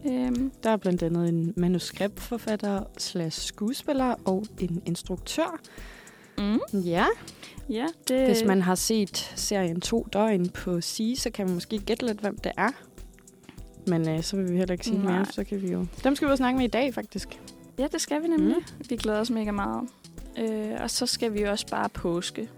Øhm, 0.08 0.52
Der 0.64 0.70
er 0.70 0.78
blandt 0.78 1.04
andet 1.04 1.30
en 1.30 1.54
manuskriptforfatter 1.58 2.84
slash 2.98 3.42
skuespiller 3.48 4.16
og 4.26 4.46
en 4.60 4.82
instruktør. 4.86 5.60
mm, 6.38 6.60
Ja. 6.82 7.06
ja, 7.70 7.86
det, 8.08 8.26
Hvis 8.26 8.44
man 8.46 8.62
har 8.62 8.76
set 8.76 9.32
serien 9.36 9.82
To 9.82 10.08
døgn 10.14 10.50
på 10.50 10.82
Sige, 10.82 11.18
så 11.18 11.30
kan 11.30 11.46
man 11.46 11.54
måske 11.54 11.80
gætte 11.80 12.06
lidt, 12.06 12.20
hvem 12.20 12.38
det 12.38 12.52
er. 12.58 12.70
Men 13.88 14.10
øh, 14.10 14.24
så 14.24 14.36
vil 14.36 14.52
vi 14.52 14.58
heller 14.58 14.72
ikke 14.72 14.86
sige 14.86 15.04
Nej. 15.04 15.18
mere, 15.18 15.26
så 15.26 15.44
kan 15.44 15.62
vi 15.62 15.72
jo... 15.72 15.86
Dem 16.04 16.16
skal 16.16 16.28
vi 16.28 16.30
jo 16.30 16.36
snakke 16.36 16.58
med 16.58 16.66
i 16.66 16.70
dag, 16.70 16.94
faktisk. 16.94 17.40
Ja, 17.80 17.88
det 17.92 18.02
skal 18.02 18.24
vi 18.24 18.28
nemlig. 18.28 18.56
Mm. 18.58 18.86
Vi 18.90 18.96
glæder 18.96 19.20
os 19.20 19.30
mega 19.30 19.52
meget. 19.52 19.90
Øh, 20.40 20.72
og 20.82 20.92
så 20.92 21.06
skal 21.06 21.34
vi 21.34 21.44
også 21.44 21.68
bare 21.68 21.90
påske 21.90 22.50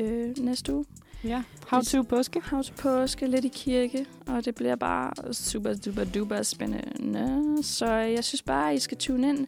øh, 0.00 0.38
næste 0.38 0.74
uge. 0.74 0.84
Ja. 1.24 1.42
How 1.68 1.80
to 1.80 2.02
påske. 2.02 2.40
How 2.44 2.62
to 2.62 2.72
påske, 2.78 3.26
lidt 3.26 3.44
i 3.44 3.48
kirke, 3.48 4.06
og 4.26 4.44
det 4.44 4.54
bliver 4.54 4.76
bare 4.76 5.32
super, 5.32 5.74
super, 5.84 6.04
duper 6.04 6.42
spændende. 6.42 7.62
Så 7.62 7.86
jeg 7.86 8.24
synes 8.24 8.42
bare, 8.42 8.74
I 8.74 8.78
skal 8.78 8.98
tune 8.98 9.28
ind 9.28 9.46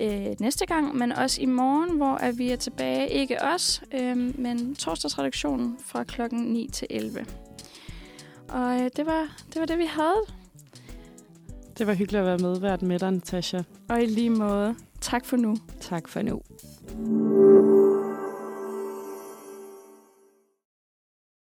øh, 0.00 0.34
næste 0.40 0.66
gang, 0.66 0.96
men 0.96 1.12
også 1.12 1.42
i 1.42 1.46
morgen, 1.46 1.96
hvor 1.96 2.14
at 2.14 2.38
vi 2.38 2.50
er 2.50 2.56
tilbage. 2.56 3.08
Ikke 3.08 3.42
os, 3.42 3.82
øh, 3.94 4.40
men 4.40 4.74
torsdagsredaktionen 4.74 5.76
fra 5.86 6.04
klokken 6.04 6.40
9 6.40 6.68
til 6.72 6.86
11. 6.90 7.26
Og 8.48 8.80
øh, 8.80 8.90
det, 8.96 9.06
var, 9.06 9.36
det 9.52 9.60
var 9.60 9.66
det, 9.66 9.78
vi 9.78 9.86
havde. 9.86 10.22
Det 11.78 11.86
var 11.86 11.94
hyggeligt 11.94 12.20
at 12.20 12.26
være 12.26 12.38
medvært 12.38 12.82
med 12.82 12.98
dig, 12.98 13.10
Natasha. 13.10 13.62
Og 13.88 14.02
i 14.02 14.06
lige 14.06 14.30
måde, 14.30 14.74
tak 15.00 15.24
for 15.24 15.36
nu. 15.36 15.56
Tak 15.80 16.08
for 16.08 16.22
nu. 16.22 16.42